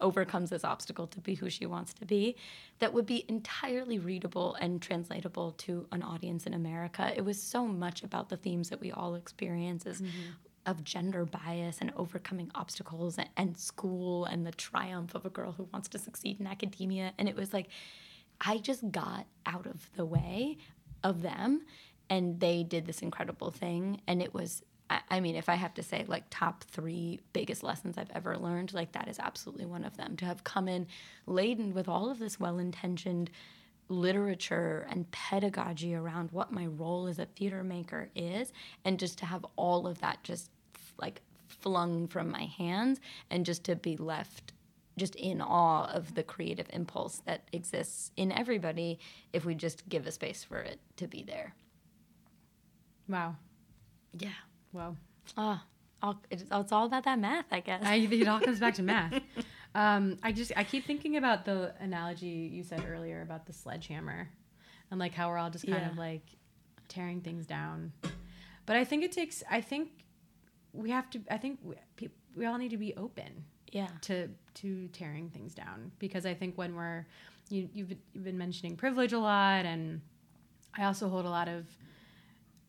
overcomes 0.00 0.50
this 0.50 0.64
obstacle 0.64 1.06
to 1.08 1.20
be 1.20 1.34
who 1.34 1.50
she 1.50 1.66
wants 1.66 1.92
to 1.94 2.04
be 2.04 2.36
that 2.78 2.92
would 2.92 3.06
be 3.06 3.24
entirely 3.28 3.98
readable 3.98 4.54
and 4.56 4.80
translatable 4.80 5.52
to 5.52 5.86
an 5.92 6.02
audience 6.02 6.46
in 6.46 6.54
America. 6.54 7.12
It 7.16 7.24
was 7.24 7.42
so 7.42 7.66
much 7.66 8.02
about 8.02 8.28
the 8.28 8.36
themes 8.36 8.70
that 8.70 8.80
we 8.80 8.92
all 8.92 9.14
experience 9.14 9.86
as 9.86 10.00
mm-hmm. 10.00 10.30
of 10.66 10.84
gender 10.84 11.24
bias 11.24 11.78
and 11.80 11.92
overcoming 11.96 12.50
obstacles 12.54 13.18
and, 13.18 13.28
and 13.36 13.56
school 13.56 14.24
and 14.24 14.46
the 14.46 14.52
triumph 14.52 15.14
of 15.14 15.26
a 15.26 15.30
girl 15.30 15.52
who 15.52 15.68
wants 15.72 15.88
to 15.88 15.98
succeed 15.98 16.40
in 16.40 16.46
academia. 16.46 17.12
And 17.18 17.28
it 17.28 17.36
was 17.36 17.52
like 17.52 17.68
I 18.40 18.58
just 18.58 18.90
got 18.90 19.26
out 19.46 19.66
of 19.66 19.90
the 19.96 20.06
way 20.06 20.58
of 21.02 21.22
them 21.22 21.62
and 22.10 22.40
they 22.40 22.62
did 22.62 22.86
this 22.86 23.00
incredible 23.00 23.50
thing 23.50 24.00
and 24.06 24.22
it 24.22 24.32
was 24.32 24.62
I- 24.90 25.02
I 25.10 25.20
mean, 25.20 25.36
if 25.36 25.48
I 25.48 25.54
have 25.54 25.74
to 25.74 25.82
say 25.82 26.04
like 26.08 26.24
top 26.30 26.64
three 26.64 27.20
biggest 27.32 27.62
lessons 27.62 27.98
I've 27.98 28.10
ever 28.14 28.36
learned, 28.38 28.72
like 28.72 28.92
that 28.92 29.08
is 29.08 29.18
absolutely 29.18 29.66
one 29.66 29.84
of 29.84 29.96
them. 29.96 30.16
To 30.16 30.24
have 30.24 30.44
come 30.44 30.68
in 30.68 30.86
laden 31.26 31.74
with 31.74 31.88
all 31.88 32.10
of 32.10 32.18
this 32.18 32.40
well 32.40 32.58
intentioned 32.58 33.30
literature 33.90 34.86
and 34.90 35.10
pedagogy 35.10 35.94
around 35.94 36.30
what 36.30 36.52
my 36.52 36.66
role 36.66 37.06
as 37.06 37.18
a 37.18 37.24
theater 37.26 37.62
maker 37.64 38.10
is, 38.14 38.52
and 38.84 38.98
just 38.98 39.18
to 39.18 39.26
have 39.26 39.44
all 39.56 39.86
of 39.86 40.00
that 40.00 40.22
just 40.24 40.50
like 40.98 41.22
flung 41.46 42.06
from 42.06 42.30
my 42.30 42.44
hands, 42.44 43.00
and 43.30 43.44
just 43.46 43.64
to 43.64 43.76
be 43.76 43.96
left 43.96 44.52
just 44.98 45.14
in 45.14 45.40
awe 45.40 45.84
of 45.92 46.14
the 46.14 46.22
creative 46.24 46.66
impulse 46.72 47.22
that 47.24 47.48
exists 47.52 48.10
in 48.16 48.32
everybody 48.32 48.98
if 49.32 49.44
we 49.44 49.54
just 49.54 49.88
give 49.88 50.06
a 50.06 50.10
space 50.12 50.42
for 50.42 50.58
it 50.58 50.80
to 50.96 51.06
be 51.06 51.22
there. 51.22 51.54
Wow. 53.08 53.36
Yeah. 54.18 54.30
Wow. 54.72 54.96
Ah, 55.36 55.64
it's, 56.30 56.44
it's 56.50 56.72
all 56.72 56.86
about 56.86 57.04
that 57.04 57.18
math, 57.18 57.46
I 57.50 57.60
guess. 57.60 57.82
I, 57.84 57.96
it 57.96 58.28
all 58.28 58.40
comes 58.40 58.60
back 58.60 58.74
to 58.74 58.82
math. 58.94 59.20
Um, 59.74 60.16
I 60.22 60.32
just 60.32 60.52
I 60.56 60.64
keep 60.64 60.86
thinking 60.86 61.16
about 61.16 61.44
the 61.44 61.74
analogy 61.80 62.26
you 62.52 62.62
said 62.62 62.84
earlier 62.88 63.22
about 63.22 63.46
the 63.46 63.52
sledgehammer, 63.52 64.28
and 64.90 64.98
like 64.98 65.14
how 65.14 65.28
we're 65.28 65.38
all 65.38 65.50
just 65.50 65.66
kind 65.66 65.82
Yeah. 65.82 65.90
of 65.90 65.98
like 65.98 66.22
tearing 66.88 67.20
things 67.20 67.46
down. 67.46 67.92
But 68.66 68.76
I 68.76 68.84
think 68.84 69.04
it 69.04 69.12
takes. 69.12 69.42
I 69.50 69.60
think 69.60 69.90
we 70.72 70.90
have 70.90 71.10
to. 71.10 71.20
I 71.30 71.36
think 71.38 71.60
we, 71.62 71.74
pe- 71.96 72.08
we 72.36 72.46
all 72.46 72.58
need 72.58 72.70
to 72.70 72.76
be 72.78 72.94
open 72.96 73.44
yeah. 73.72 73.88
to 74.02 74.28
to 74.54 74.88
tearing 74.88 75.28
things 75.30 75.54
down 75.54 75.92
because 75.98 76.24
I 76.26 76.34
think 76.34 76.56
when 76.56 76.74
we're 76.74 77.06
you 77.50 77.68
you've 77.72 77.92
you've 78.12 78.24
been 78.24 78.38
mentioning 78.38 78.76
privilege 78.76 79.12
a 79.12 79.18
lot 79.18 79.64
and 79.66 80.00
I 80.76 80.84
also 80.84 81.08
hold 81.08 81.24
a 81.26 81.30
lot 81.30 81.48
of 81.48 81.64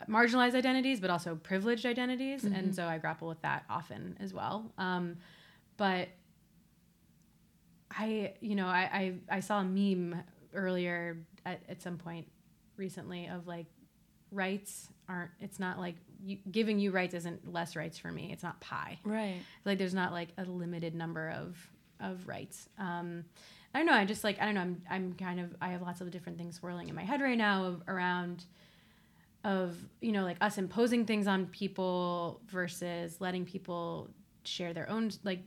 marginalized 0.08 0.54
identities 0.54 1.00
but 1.00 1.10
also 1.10 1.34
privileged 1.34 1.84
identities 1.84 2.44
and 2.44 2.74
so 2.74 2.86
I 2.86 2.98
grapple 2.98 3.28
with 3.28 3.42
that 3.42 3.64
often 3.68 4.16
as 4.20 4.32
well 4.32 4.72
um, 4.78 5.16
but 5.76 6.08
I, 7.90 8.34
you 8.40 8.54
know, 8.54 8.66
I, 8.66 9.14
I, 9.30 9.36
I 9.36 9.40
saw 9.40 9.60
a 9.60 9.64
meme 9.64 10.22
earlier 10.54 11.18
at, 11.44 11.60
at 11.68 11.82
some 11.82 11.96
point 11.96 12.26
recently 12.76 13.26
of 13.26 13.46
like 13.46 13.66
rights 14.30 14.88
aren't, 15.08 15.30
it's 15.40 15.58
not 15.58 15.78
like 15.78 15.96
you, 16.22 16.38
giving 16.50 16.78
you 16.78 16.92
rights 16.92 17.14
isn't 17.14 17.52
less 17.52 17.76
rights 17.76 17.98
for 17.98 18.10
me. 18.12 18.30
It's 18.32 18.42
not 18.42 18.60
pie. 18.60 18.98
Right. 19.04 19.40
Like 19.64 19.78
there's 19.78 19.94
not 19.94 20.12
like 20.12 20.28
a 20.38 20.44
limited 20.44 20.94
number 20.94 21.30
of, 21.30 21.56
of 22.00 22.28
rights. 22.28 22.68
Um, 22.78 23.24
I 23.74 23.78
don't 23.78 23.86
know. 23.86 23.94
I 23.94 24.04
just 24.04 24.24
like, 24.24 24.40
I 24.40 24.44
don't 24.44 24.54
know. 24.54 24.60
I'm, 24.60 24.82
I'm 24.90 25.14
kind 25.14 25.40
of, 25.40 25.54
I 25.60 25.68
have 25.70 25.82
lots 25.82 26.00
of 26.00 26.10
different 26.10 26.38
things 26.38 26.56
swirling 26.56 26.88
in 26.88 26.94
my 26.94 27.04
head 27.04 27.20
right 27.20 27.38
now 27.38 27.64
of, 27.64 27.82
around, 27.88 28.44
of 29.44 29.76
you 30.00 30.12
know 30.12 30.24
like 30.24 30.36
us 30.40 30.58
imposing 30.58 31.06
things 31.06 31.26
on 31.26 31.46
people 31.46 32.40
versus 32.46 33.20
letting 33.20 33.44
people 33.44 34.10
share 34.44 34.74
their 34.74 34.88
own 34.90 35.10
like 35.24 35.40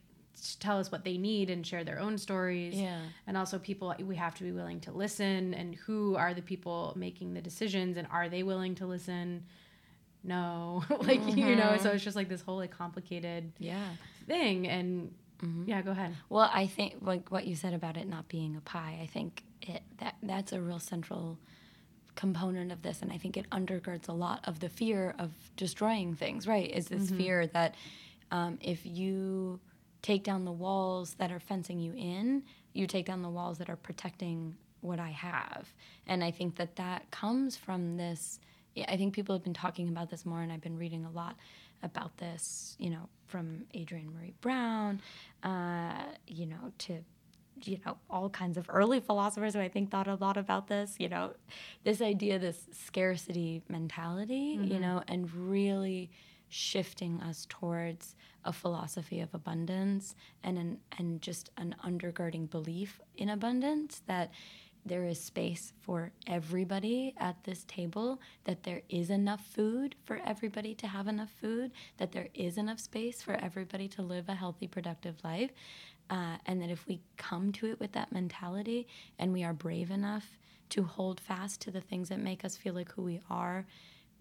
tell 0.59 0.79
us 0.79 0.91
what 0.91 1.03
they 1.03 1.17
need 1.17 1.49
and 1.49 1.65
share 1.65 1.83
their 1.83 1.99
own 1.99 2.17
stories. 2.17 2.73
Yeah. 2.73 2.99
and 3.27 3.37
also 3.37 3.59
people 3.59 3.93
we 3.99 4.15
have 4.15 4.35
to 4.35 4.43
be 4.43 4.51
willing 4.51 4.79
to 4.81 4.91
listen 4.91 5.53
and 5.53 5.75
who 5.75 6.15
are 6.15 6.33
the 6.33 6.41
people 6.41 6.93
making 6.95 7.33
the 7.33 7.41
decisions 7.41 7.97
and 7.97 8.07
are 8.11 8.29
they 8.29 8.43
willing 8.43 8.75
to 8.75 8.85
listen? 8.85 9.45
No. 10.23 10.83
Like 10.89 11.21
you 11.35 11.55
know 11.55 11.77
so 11.77 11.85
mm-hmm. 11.85 11.95
it's 11.95 12.03
just 12.03 12.15
like 12.15 12.29
this 12.29 12.41
whole 12.41 12.57
like 12.57 12.71
complicated 12.71 13.51
Yeah. 13.59 13.89
thing 14.27 14.67
and 14.67 15.13
mm-hmm. 15.41 15.69
yeah 15.69 15.81
go 15.81 15.91
ahead. 15.91 16.15
Well, 16.29 16.49
I 16.51 16.67
think 16.67 16.95
like 17.01 17.31
what 17.31 17.45
you 17.45 17.55
said 17.55 17.73
about 17.73 17.97
it 17.97 18.07
not 18.07 18.27
being 18.27 18.55
a 18.55 18.61
pie, 18.61 18.99
I 19.01 19.05
think 19.05 19.43
it 19.61 19.83
that 19.99 20.15
that's 20.23 20.51
a 20.51 20.61
real 20.61 20.79
central 20.79 21.37
component 22.15 22.71
of 22.71 22.81
this 22.81 23.01
and 23.01 23.11
I 23.11 23.17
think 23.17 23.37
it 23.37 23.49
undergirds 23.49 24.07
a 24.07 24.13
lot 24.13 24.41
of 24.45 24.59
the 24.59 24.69
fear 24.69 25.15
of 25.19 25.31
destroying 25.55 26.15
things, 26.15 26.47
right? 26.47 26.69
Is 26.69 26.87
this 26.87 27.09
fear 27.09 27.47
that 27.47 27.75
um, 28.31 28.57
if 28.61 28.85
you 28.85 29.59
take 30.01 30.23
down 30.23 30.45
the 30.45 30.51
walls 30.51 31.15
that 31.15 31.31
are 31.31 31.39
fencing 31.39 31.79
you 31.79 31.93
in, 31.93 32.43
you 32.73 32.85
take 32.87 33.05
down 33.05 33.21
the 33.21 33.29
walls 33.29 33.57
that 33.57 33.69
are 33.69 33.75
protecting 33.75 34.55
what 34.81 34.99
I 34.99 35.09
have. 35.09 35.73
And 36.07 36.23
I 36.23 36.31
think 36.31 36.57
that 36.57 36.75
that 36.75 37.09
comes 37.09 37.55
from 37.55 37.97
this. 37.97 38.39
I 38.87 38.97
think 38.97 39.13
people 39.13 39.33
have 39.33 39.43
been 39.43 39.53
talking 39.53 39.87
about 39.87 40.09
this 40.09 40.25
more, 40.25 40.41
and 40.41 40.51
I've 40.51 40.61
been 40.61 40.77
reading 40.77 41.05
a 41.05 41.11
lot 41.11 41.37
about 41.83 42.17
this, 42.17 42.75
you 42.79 42.89
know, 42.89 43.07
from 43.27 43.65
Adrienne 43.75 44.11
Maree 44.11 44.33
Brown, 44.41 45.01
uh, 45.43 46.03
you 46.27 46.45
know, 46.45 46.71
to 46.79 46.99
you 47.65 47.79
know 47.85 47.97
all 48.09 48.29
kinds 48.29 48.57
of 48.57 48.65
early 48.69 48.99
philosophers 48.99 49.53
who 49.53 49.59
I 49.59 49.69
think 49.69 49.91
thought 49.91 50.07
a 50.07 50.15
lot 50.15 50.37
about 50.37 50.67
this. 50.67 50.95
You 50.99 51.09
know, 51.09 51.33
this 51.83 52.01
idea, 52.01 52.39
this 52.39 52.67
scarcity 52.71 53.61
mentality, 53.69 54.57
you 54.59 54.59
mm-hmm. 54.59 54.81
know, 54.81 55.03
and 55.07 55.33
really 55.33 56.11
shifting 56.49 57.19
us 57.21 57.47
towards 57.49 58.15
a 58.45 58.53
philosophy 58.53 59.21
of 59.21 59.33
abundance 59.33 60.15
and 60.43 60.57
an 60.57 60.77
and 60.97 61.21
just 61.21 61.49
an 61.57 61.75
undergirding 61.83 62.49
belief 62.49 62.99
in 63.17 63.29
abundance 63.29 64.01
that 64.07 64.31
there 64.85 65.05
is 65.05 65.19
space 65.19 65.71
for 65.81 66.11
everybody 66.27 67.13
at 67.17 67.41
this 67.45 67.63
table, 67.65 68.19
that 68.43 68.63
there 68.63 68.81
is 68.89 69.09
enough 69.09 69.45
food 69.45 69.95
for 70.03 70.19
everybody 70.25 70.75
to 70.75 70.87
have 70.87 71.07
enough 71.07 71.31
food, 71.39 71.71
that 71.97 72.11
there 72.11 72.27
is 72.33 72.57
enough 72.57 72.79
space 72.79 73.21
for 73.21 73.33
everybody 73.33 73.87
to 73.87 74.01
live 74.01 74.27
a 74.27 74.35
healthy, 74.35 74.67
productive 74.67 75.15
life. 75.23 75.51
Uh, 76.13 76.37
and 76.45 76.61
that 76.61 76.69
if 76.69 76.85
we 76.87 77.01
come 77.17 77.51
to 77.51 77.65
it 77.65 77.79
with 77.79 77.91
that 77.93 78.11
mentality 78.11 78.85
and 79.17 79.33
we 79.33 79.43
are 79.43 79.51
brave 79.51 79.89
enough 79.89 80.37
to 80.69 80.83
hold 80.83 81.19
fast 81.19 81.59
to 81.59 81.71
the 81.71 81.81
things 81.81 82.07
that 82.09 82.19
make 82.19 82.45
us 82.45 82.55
feel 82.55 82.75
like 82.75 82.91
who 82.91 83.01
we 83.01 83.19
are, 83.31 83.65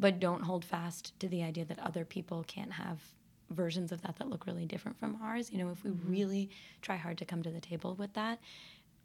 but 0.00 0.18
don't 0.18 0.40
hold 0.40 0.64
fast 0.64 1.12
to 1.20 1.28
the 1.28 1.42
idea 1.42 1.66
that 1.66 1.78
other 1.80 2.02
people 2.06 2.44
can't 2.44 2.72
have 2.72 2.98
versions 3.50 3.92
of 3.92 4.00
that 4.00 4.16
that 4.16 4.30
look 4.30 4.46
really 4.46 4.64
different 4.64 4.98
from 4.98 5.18
ours. 5.22 5.52
You 5.52 5.58
know, 5.58 5.68
if 5.70 5.84
we 5.84 5.90
really 5.90 6.48
try 6.80 6.96
hard 6.96 7.18
to 7.18 7.26
come 7.26 7.42
to 7.42 7.50
the 7.50 7.60
table 7.60 7.94
with 7.94 8.14
that, 8.14 8.38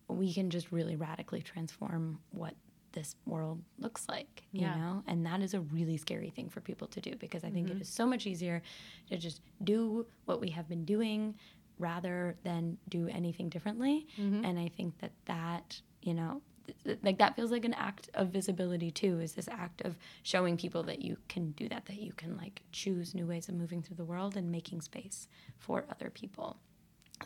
we 0.08 0.34
can 0.34 0.50
just 0.50 0.72
really 0.72 0.96
radically 0.96 1.42
transform 1.42 2.20
what 2.32 2.54
this 2.94 3.18
world 3.26 3.62
looks 3.80 4.08
like, 4.08 4.44
you 4.54 4.62
Yeah. 4.62 4.78
know? 4.78 5.04
And 5.08 5.26
that 5.26 5.42
is 5.42 5.54
a 5.54 5.60
really 5.60 5.98
scary 5.98 6.30
thing 6.30 6.48
for 6.48 6.62
people 6.62 6.88
to 6.88 7.02
do 7.02 7.16
because 7.18 7.44
I 7.44 7.50
think 7.50 7.70
it 7.70 7.82
is 7.82 7.90
so 7.90 8.06
much 8.08 8.26
easier 8.26 8.62
to 9.10 9.18
just 9.18 9.42
do 9.62 10.06
what 10.24 10.40
we 10.40 10.52
have 10.52 10.70
been 10.70 10.86
doing 10.86 11.36
rather 11.80 12.36
than 12.44 12.78
do 12.90 13.08
anything 13.08 13.50
differently. 13.50 14.08
Mm-hmm. 14.20 14.46
And 14.46 14.60
I 14.60 14.70
think 14.70 15.00
that 15.00 15.12
that, 15.26 15.82
you 16.02 16.14
know, 16.14 16.42
th- 16.68 16.78
th- 16.84 17.00
like 17.04 17.18
that 17.18 17.36
feels 17.36 17.52
like 17.52 17.66
an 17.66 17.74
act 17.74 18.10
of 18.14 18.30
visibility 18.30 18.92
too 18.92 19.20
is 19.20 19.34
this 19.34 19.48
act 19.48 19.82
of 19.82 19.98
showing 20.24 20.58
people 20.58 20.84
that 20.84 21.02
you 21.02 21.18
can 21.28 21.52
do 21.52 21.68
that 21.70 21.86
that 21.86 22.02
you 22.02 22.14
can 22.14 22.38
like 22.38 22.62
choose 22.72 23.16
new 23.16 23.26
ways 23.26 23.50
of 23.50 23.56
moving 23.56 23.82
through 23.82 23.96
the 23.96 24.06
world 24.06 24.36
and 24.36 24.52
making 24.52 24.82
space 24.82 25.28
for 25.58 25.86
other 25.90 26.10
people 26.10 26.58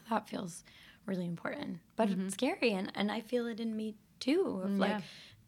that 0.09 0.27
feels 0.27 0.63
really 1.05 1.25
important 1.25 1.79
but 1.95 2.09
it's 2.09 2.17
mm-hmm. 2.17 2.29
scary 2.29 2.71
and, 2.71 2.91
and 2.95 3.11
i 3.11 3.19
feel 3.19 3.47
it 3.47 3.59
in 3.59 3.75
me 3.75 3.95
too 4.19 4.61
of 4.63 4.69
mm, 4.69 4.79
like 4.79 4.91
yeah. 4.91 5.01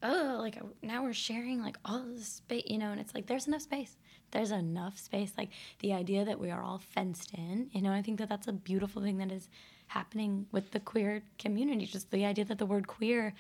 oh 0.04 0.38
like 0.40 0.60
now 0.82 1.04
we're 1.04 1.14
sharing 1.14 1.62
like 1.62 1.78
all 1.86 2.04
this 2.16 2.28
space 2.28 2.64
you 2.66 2.78
know 2.78 2.92
and 2.92 3.00
it's 3.00 3.14
like 3.14 3.28
there's 3.28 3.48
enough 3.48 3.62
space 3.62 3.96
there's 4.34 4.52
enough 4.52 5.00
space 5.00 5.32
like 5.38 5.50
the 5.80 5.94
idea 5.94 6.26
that 6.26 6.40
we 6.40 6.52
are 6.52 6.62
all 6.62 6.82
fenced 6.94 7.34
in 7.34 7.70
you 7.72 7.82
know 7.82 7.92
i 7.92 8.02
think 8.02 8.20
that 8.20 8.28
that's 8.30 8.48
a 8.48 8.54
beautiful 8.54 9.02
thing 9.02 9.18
that 9.18 9.32
is 9.32 9.48
happening 9.94 10.48
with 10.52 10.72
the 10.72 10.80
queer 10.80 11.22
community. 11.38 11.86
Just 11.86 12.10
the 12.10 12.26
idea 12.26 12.46
that 12.46 12.58
the 12.58 12.66
word 12.66 12.88
queer 12.88 13.34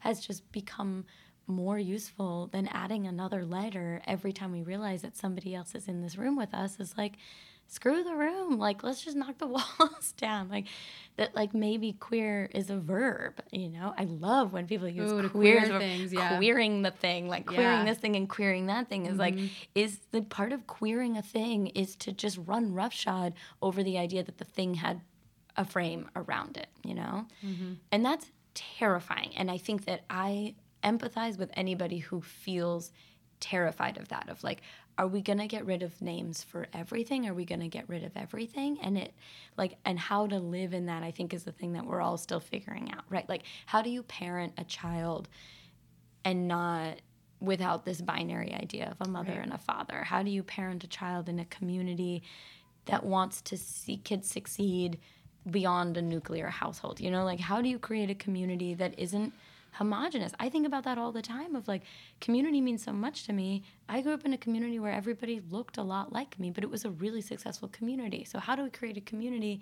has 0.00 0.24
just 0.26 0.50
become 0.52 1.04
more 1.46 1.78
useful 1.78 2.48
than 2.52 2.68
adding 2.68 3.06
another 3.06 3.44
letter 3.44 4.02
every 4.06 4.32
time 4.32 4.52
we 4.52 4.62
realize 4.62 5.02
that 5.02 5.16
somebody 5.16 5.54
else 5.54 5.74
is 5.74 5.88
in 5.88 6.02
this 6.02 6.16
room 6.16 6.36
with 6.36 6.52
us 6.54 6.78
is 6.80 6.96
like 6.96 7.14
screw 7.70 8.02
the 8.02 8.14
room 8.14 8.58
like 8.58 8.82
let's 8.82 9.02
just 9.04 9.16
knock 9.16 9.36
the 9.38 9.46
walls 9.56 10.12
down 10.16 10.48
like 10.48 10.66
that 11.16 11.34
like 11.36 11.52
maybe 11.54 11.92
queer 11.92 12.48
is 12.54 12.70
a 12.70 12.76
verb 12.78 13.34
you 13.52 13.68
know 13.68 13.92
i 13.98 14.04
love 14.04 14.52
when 14.54 14.66
people 14.66 14.88
use 14.88 15.12
Ooh, 15.12 15.28
queer, 15.28 15.66
queer 15.66 15.78
things, 15.78 16.12
yeah. 16.12 16.36
queering 16.38 16.80
the 16.82 16.90
thing 16.90 17.28
like 17.28 17.44
queering 17.46 17.80
Yeah. 17.80 17.84
this 17.84 17.98
thing 17.98 18.16
and 18.16 18.26
queering 18.28 18.66
that 18.66 18.88
thing 18.88 19.04
is 19.06 19.18
like 19.18 19.34
Mm-hmm. 19.34 19.46
is 19.74 19.98
the 20.12 20.22
part 20.22 20.52
of 20.52 20.66
queering 20.66 21.16
a 21.18 21.22
thing 21.22 21.66
is 21.68 21.94
to 21.96 22.12
just 22.12 22.38
run 22.46 22.72
roughshod 22.72 23.34
over 23.60 23.82
the 23.82 23.98
idea 23.98 24.22
that 24.22 24.38
the 24.38 24.44
thing 24.44 24.74
had 24.74 25.02
a 25.56 25.64
frame 25.64 26.08
around 26.16 26.56
it 26.56 26.68
you 26.82 26.94
know 26.94 27.26
Mm-hmm. 27.46 27.72
and 27.92 28.04
that's 28.04 28.30
terrifying 28.54 29.32
and 29.36 29.50
i 29.50 29.58
think 29.58 29.84
that 29.84 30.04
i 30.08 30.54
empathize 30.82 31.36
with 31.38 31.50
anybody 31.54 31.98
who 31.98 32.20
feels 32.22 32.92
terrified 33.40 33.98
of 33.98 34.08
that 34.08 34.28
of 34.28 34.42
like 34.42 34.62
are 34.98 35.06
we 35.06 35.22
going 35.22 35.38
to 35.38 35.46
get 35.46 35.64
rid 35.64 35.82
of 35.82 36.02
names 36.02 36.42
for 36.42 36.66
everything? 36.74 37.26
Are 37.28 37.32
we 37.32 37.44
going 37.44 37.60
to 37.60 37.68
get 37.68 37.88
rid 37.88 38.02
of 38.04 38.16
everything? 38.16 38.78
And 38.82 38.98
it 38.98 39.14
like 39.56 39.76
and 39.84 39.98
how 39.98 40.26
to 40.26 40.38
live 40.38 40.74
in 40.74 40.86
that 40.86 41.02
i 41.04 41.10
think 41.12 41.32
is 41.32 41.44
the 41.44 41.52
thing 41.52 41.72
that 41.74 41.86
we're 41.86 42.00
all 42.02 42.16
still 42.18 42.40
figuring 42.40 42.92
out 42.92 43.04
right? 43.08 43.28
Like 43.28 43.44
how 43.66 43.80
do 43.80 43.90
you 43.90 44.02
parent 44.02 44.52
a 44.58 44.64
child 44.64 45.28
and 46.24 46.48
not 46.48 47.00
without 47.40 47.84
this 47.84 48.00
binary 48.00 48.52
idea 48.52 48.88
of 48.98 49.06
a 49.06 49.08
mother 49.10 49.30
Right. 49.32 49.42
and 49.44 49.52
a 49.52 49.58
father? 49.58 50.02
How 50.04 50.22
do 50.24 50.30
you 50.30 50.42
parent 50.42 50.82
a 50.84 50.88
child 50.88 51.28
in 51.28 51.38
a 51.38 51.44
community 51.44 52.22
that 52.86 53.04
wants 53.04 53.40
to 53.42 53.56
see 53.56 53.96
kids 53.98 54.28
succeed 54.28 54.98
beyond 55.48 55.96
a 55.96 56.02
nuclear 56.02 56.48
household? 56.48 56.98
You 57.00 57.10
know 57.12 57.24
like 57.24 57.40
how 57.40 57.62
do 57.62 57.68
you 57.68 57.78
create 57.78 58.10
a 58.10 58.14
community 58.16 58.74
that 58.74 58.98
isn't 58.98 59.32
homogenous. 59.72 60.32
I 60.38 60.48
think 60.48 60.66
about 60.66 60.84
that 60.84 60.98
all 60.98 61.12
the 61.12 61.22
time 61.22 61.54
of 61.54 61.68
like 61.68 61.82
community 62.20 62.60
means 62.60 62.82
so 62.84 62.92
much 62.92 63.24
to 63.24 63.32
me. 63.32 63.62
I 63.88 64.00
grew 64.00 64.14
up 64.14 64.24
in 64.24 64.32
a 64.32 64.38
community 64.38 64.78
where 64.78 64.92
everybody 64.92 65.40
looked 65.50 65.76
a 65.76 65.82
lot 65.82 66.12
like 66.12 66.38
me 66.38 66.50
but 66.50 66.64
it 66.64 66.70
was 66.70 66.84
a 66.84 66.90
really 66.90 67.20
successful 67.20 67.68
community. 67.68 68.24
So 68.24 68.38
how 68.38 68.56
do 68.56 68.62
we 68.62 68.70
create 68.70 68.96
a 68.96 69.02
community 69.02 69.60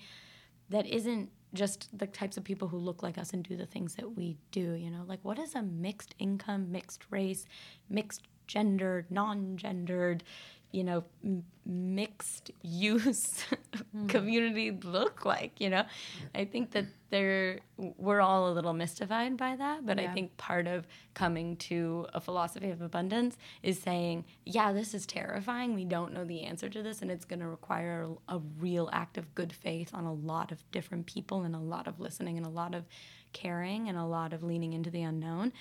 that 0.70 0.86
isn't 0.86 1.30
just 1.54 1.96
the 1.96 2.06
types 2.06 2.36
of 2.36 2.44
people 2.44 2.68
who 2.68 2.76
look 2.76 3.02
like 3.02 3.18
us 3.18 3.32
and 3.32 3.42
do 3.42 3.56
the 3.56 3.66
things 3.66 3.94
that 3.96 4.16
we 4.16 4.36
do 4.50 4.72
you 4.72 4.90
know? 4.90 5.04
Like 5.06 5.20
what 5.22 5.38
is 5.38 5.54
a 5.54 5.62
mixed 5.62 6.14
income 6.18 6.70
mixed 6.72 7.04
race 7.10 7.46
mixed 7.88 8.22
gendered 8.46 9.10
non-gendered 9.10 10.22
you 10.76 10.84
know 10.84 11.04
m- 11.24 11.44
mixed 11.64 12.50
use 12.62 13.44
mm-hmm. 13.50 14.06
community 14.06 14.70
look 14.70 15.24
like 15.24 15.60
you 15.60 15.70
know? 15.70 15.84
I 16.34 16.44
think 16.44 16.70
that 16.72 16.86
they're 17.10 17.60
we're 17.76 18.20
all 18.20 18.50
a 18.50 18.52
little 18.52 18.72
mystified 18.72 19.36
by 19.36 19.54
that 19.54 19.86
but 19.86 20.00
i 20.00 20.08
think 20.08 20.36
part 20.36 20.66
of 20.66 20.88
coming 21.14 21.56
to 21.56 22.04
a 22.14 22.20
philosophy 22.20 22.70
of 22.70 22.82
abundance 22.82 23.36
is 23.62 23.78
saying 23.78 24.24
yeah 24.44 24.72
this 24.72 24.92
is 24.94 25.06
terrifying. 25.06 25.74
We 25.74 25.84
don't 25.84 26.12
know 26.12 26.24
the 26.24 26.42
answer 26.42 26.68
to 26.68 26.82
this 26.82 27.02
and 27.02 27.10
it's 27.10 27.24
going 27.24 27.40
to 27.40 27.48
require 27.48 28.08
a, 28.28 28.36
a 28.36 28.38
real 28.58 28.88
act 28.92 29.18
of 29.18 29.34
good 29.34 29.52
faith 29.52 29.90
on 29.94 30.04
a 30.04 30.12
lot 30.12 30.52
of 30.52 30.70
different 30.70 31.06
people 31.06 31.42
and 31.42 31.54
a 31.54 31.60
lot 31.60 31.86
of 31.86 31.98
listening 32.00 32.36
and 32.36 32.46
a 32.46 32.50
lot 32.50 32.74
of 32.74 32.84
caring 33.32 33.88
and 33.88 33.98
a 33.98 34.04
lot 34.04 34.32
of 34.32 34.42
leaning 34.42 34.72
into 34.72 34.90
the 34.90 35.02
unknown 35.02 35.52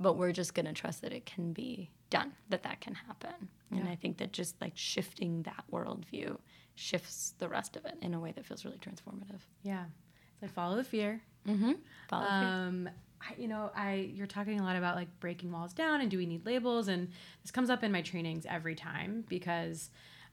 but 0.00 0.14
we're 0.14 0.32
just 0.32 0.54
going 0.54 0.66
to 0.66 0.72
trust 0.72 1.02
that 1.02 1.12
it 1.12 1.26
can 1.26 1.52
be 1.52 1.90
done 2.08 2.32
that 2.48 2.62
that 2.64 2.80
can 2.80 2.94
happen. 2.94 3.48
And 3.72 3.88
i 3.88 3.94
think 3.94 4.18
that 4.18 4.32
just 4.32 4.60
like 4.60 4.72
shifting 4.74 5.42
that 5.44 5.62
worldview 5.72 6.36
shifts 6.74 7.34
the 7.38 7.48
rest 7.48 7.76
of 7.76 7.84
it 7.84 7.96
in 8.02 8.14
a 8.14 8.20
way 8.20 8.32
that 8.32 8.44
feels 8.44 8.64
really 8.64 8.78
transformative. 8.78 9.42
Yeah. 9.62 9.84
It's 10.32 10.42
like 10.42 10.50
follow 10.52 10.76
the 10.76 10.84
fear. 10.84 11.20
Mm-hmm. 11.46 11.72
Follow 12.08 12.26
um 12.26 12.88
I, 13.20 13.34
you 13.36 13.48
know 13.48 13.70
i 13.76 14.10
you're 14.14 14.26
talking 14.26 14.58
a 14.58 14.62
lot 14.62 14.76
about 14.76 14.96
like 14.96 15.08
breaking 15.20 15.52
walls 15.52 15.74
down 15.74 16.00
and 16.00 16.10
do 16.10 16.16
we 16.18 16.26
need 16.26 16.44
labels? 16.44 16.88
And 16.88 17.08
this 17.42 17.50
comes 17.50 17.70
up 17.70 17.84
in 17.84 17.92
my 17.92 18.02
trainings 18.02 18.44
every 18.48 18.74
time 18.74 19.24
because 19.28 19.90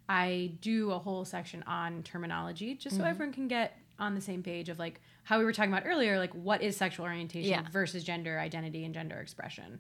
i 0.10 0.52
do 0.62 0.92
a 0.92 0.98
whole 0.98 1.26
section 1.26 1.64
on 1.68 2.02
terminology 2.04 2.76
just 2.76 2.96
so 2.98 3.04
everyone 3.04 3.34
can 3.34 3.48
get 3.50 3.78
on 4.00 4.16
the 4.16 4.22
same 4.22 4.44
page 4.44 4.70
of 4.70 4.78
like 4.80 5.02
how 5.24 5.40
we 5.40 5.46
were 5.46 5.52
talking 5.52 5.72
about 5.72 5.84
earlier, 5.86 6.18
like 6.18 6.34
what 6.34 6.62
is 6.62 6.78
sexual 6.78 7.06
orientation 7.06 7.50
Yeah. 7.50 7.66
versus 7.72 8.04
gender 8.04 8.40
identity 8.40 8.86
and 8.86 8.94
gender 8.94 9.18
expression. 9.20 9.80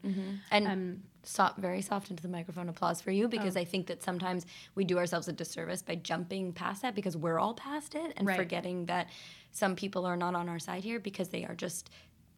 And 0.51 0.67
Um, 0.67 1.03
soft, 1.23 1.57
very 1.59 1.81
soft 1.81 2.09
into 2.09 2.23
the 2.23 2.29
microphone 2.29 2.67
applause 2.69 3.01
for 3.01 3.11
you 3.11 3.27
because 3.27 3.55
I 3.55 3.63
think 3.63 3.87
that 3.87 4.01
sometimes 4.03 4.45
we 4.75 4.83
do 4.85 4.97
ourselves 4.97 5.27
a 5.27 5.33
disservice 5.33 5.81
by 5.81 5.95
jumping 5.95 6.51
past 6.53 6.81
that 6.81 6.95
because 6.95 7.15
we're 7.15 7.39
all 7.39 7.53
past 7.53 7.95
it 7.95 8.13
and 8.17 8.27
Right. 8.27 8.37
forgetting 8.37 8.87
that 8.87 9.07
some 9.51 9.75
people 9.75 10.05
are 10.05 10.17
not 10.17 10.35
on 10.35 10.49
our 10.49 10.59
side 10.59 10.83
here 10.83 10.99
because 10.99 11.29
they 11.29 11.45
are 11.45 11.55
just 11.55 11.89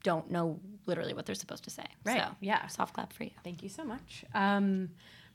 don't 0.04 0.30
know 0.32 0.60
literally 0.86 1.14
what 1.14 1.26
they're 1.26 1.36
supposed 1.36 1.64
to 1.66 1.70
say. 1.70 1.84
Right, 2.06 2.22
So, 2.22 2.36
yeah. 2.42 2.68
Soft 2.68 2.94
clap 2.94 3.12
for 3.12 3.24
you. 3.26 3.32
Thank 3.44 3.64
you 3.64 3.70
so 3.70 3.84
much. 3.84 4.24
Um, 4.34 4.90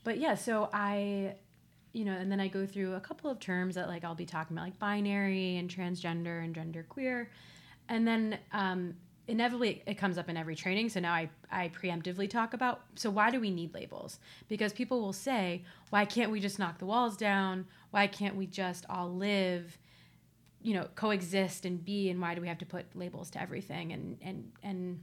but 0.05 0.19
yeah, 0.19 0.35
so 0.37 0.71
I, 0.73 1.35
you 1.95 2.05
know, 2.05 2.13
and 2.13 2.31
then 2.31 2.41
I 2.41 2.49
go 2.49 2.67
through 2.67 2.95
a 2.95 3.01
couple 3.01 3.31
of 3.31 3.41
terms 3.41 3.77
that 3.77 3.89
like 3.89 4.05
I'll 4.05 4.15
be 4.15 4.27
talking 4.27 4.57
about, 4.57 4.67
like 4.67 4.79
binary 4.79 5.57
and 5.57 5.71
transgender 5.71 6.45
and 6.45 6.55
gender 6.55 6.85
queer, 6.89 7.31
and 7.89 8.07
then 8.07 8.39
um, 8.53 8.95
inevitably 9.29 9.83
it 9.87 9.95
comes 9.95 10.19
up 10.19 10.29
in 10.29 10.37
every 10.37 10.57
training. 10.57 10.91
So 10.91 11.01
now 11.01 11.13
I 11.15 11.31
I 11.51 11.71
preemptively 11.71 12.29
talk 12.29 12.53
about 12.53 12.83
so 12.97 13.09
why 13.11 13.31
do 13.31 13.41
we 13.41 13.51
need 13.51 13.73
labels? 13.73 14.19
Because 14.49 14.73
people 14.73 15.01
will 15.01 15.13
say, 15.13 15.63
why 15.91 16.05
can't 16.05 16.31
we 16.31 16.41
just 16.41 16.59
knock 16.59 16.79
the 16.79 16.87
walls 16.87 17.17
down? 17.17 17.67
Why 17.93 18.09
can't 18.09 18.37
we 18.37 18.47
just 18.47 18.85
all 18.91 19.09
live? 19.09 19.79
you 20.65 20.73
know 20.73 20.89
coexist 20.97 21.67
and 21.67 21.85
be 21.85 22.09
and 22.09 22.21
why 22.21 22.35
do 22.35 22.41
we 22.41 22.49
have 22.49 22.57
to 22.57 22.65
put 22.65 22.87
labels 22.97 23.29
to 23.29 23.41
everything 23.41 23.93
and 23.93 24.17
and 24.23 24.51
and 24.63 24.99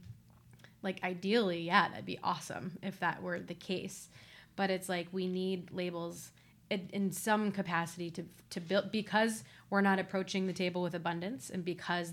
like 0.82 1.02
ideally 1.04 1.60
yeah 1.60 1.88
that'd 1.88 2.04
be 2.04 2.18
awesome 2.22 2.72
if 2.82 2.98
that 2.98 3.22
were 3.22 3.38
the 3.38 3.54
case 3.54 4.08
but 4.56 4.70
it's 4.70 4.88
like 4.88 5.06
we 5.12 5.28
need 5.28 5.70
labels 5.70 6.32
in, 6.70 7.12
some 7.12 7.52
capacity 7.52 8.10
to 8.10 8.24
to 8.50 8.60
build 8.60 8.90
because 8.90 9.44
we're 9.70 9.80
not 9.80 9.98
approaching 9.98 10.46
the 10.46 10.52
table 10.52 10.82
with 10.82 10.94
abundance 10.94 11.50
and 11.50 11.64
because 11.64 12.12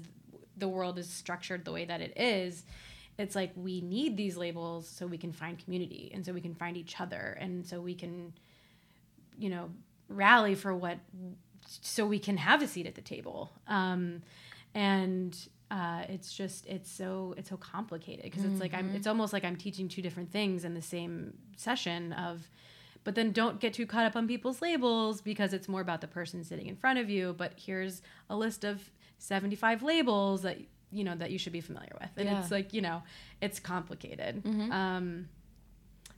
the 0.58 0.68
world 0.68 1.00
is 1.00 1.10
structured 1.10 1.64
the 1.64 1.72
way 1.72 1.86
that 1.86 2.02
it 2.02 2.14
is 2.18 2.64
it's 3.18 3.36
like 3.36 3.52
we 3.56 3.82
need 3.82 4.18
these 4.18 4.38
labels 4.38 4.88
so 4.88 5.08
we 5.08 5.18
can 5.18 5.32
find 5.32 5.64
community 5.64 6.12
and 6.14 6.26
so 6.26 6.34
we 6.34 6.42
can 6.42 6.56
find 6.56 6.76
each 6.76 7.00
other 7.00 7.38
and 7.40 7.66
so 7.66 7.80
we 7.80 7.96
can 7.96 8.34
you 9.38 9.50
know 9.50 9.70
rally 10.10 10.56
for 10.56 10.76
what 10.76 10.98
so 11.82 12.06
we 12.06 12.20
can 12.20 12.38
have 12.38 12.62
a 12.62 12.68
seat 12.68 12.88
at 12.88 12.96
the 12.96 13.02
table. 13.02 13.52
Um, 13.68 14.22
and 14.74 15.38
uh, 15.72 16.04
it's 16.10 16.34
just 16.34 16.66
it's 16.66 16.90
so 16.90 17.36
it's 17.38 17.50
so 17.50 17.58
complicated 17.58 18.24
because 18.24 18.44
it's 18.44 18.60
like 18.60 18.74
i'm 18.74 18.96
it's 18.96 19.06
almost 19.06 19.34
like 19.34 19.44
i'm 19.44 19.56
teaching 19.56 19.88
two 19.88 20.02
different 20.02 20.32
things 20.32 20.66
in 20.66 20.74
the 20.74 20.82
same 20.82 21.34
session 21.58 22.12
of 22.14 22.50
but 23.10 23.16
then 23.16 23.32
don't 23.32 23.60
get 23.60 23.74
too 23.74 23.88
caught 23.88 24.06
up 24.06 24.16
on 24.16 24.28
people's 24.28 24.62
labels 24.62 25.20
because 25.20 25.52
it's 25.52 25.68
more 25.68 25.82
about 25.82 26.00
the 26.00 26.08
person 26.08 26.44
sitting 26.44 26.68
in 26.68 26.76
front 26.76 27.00
of 27.00 27.10
you. 27.10 27.34
But 27.36 27.54
here's 27.56 28.04
a 28.30 28.36
list 28.38 28.64
of 28.64 28.88
75 29.18 29.82
labels 29.82 30.44
that 30.44 30.60
you 30.92 31.04
know 31.04 31.16
that 31.16 31.32
you 31.32 31.40
should 31.40 31.52
be 31.54 31.60
familiar 31.60 31.92
with. 32.00 32.12
And 32.18 32.30
Yeah. 32.30 32.40
it's 32.40 32.52
like 32.52 32.72
you 32.72 32.82
know 32.82 33.02
it's 33.42 33.60
complicated. 33.60 34.46
Um, 34.72 35.28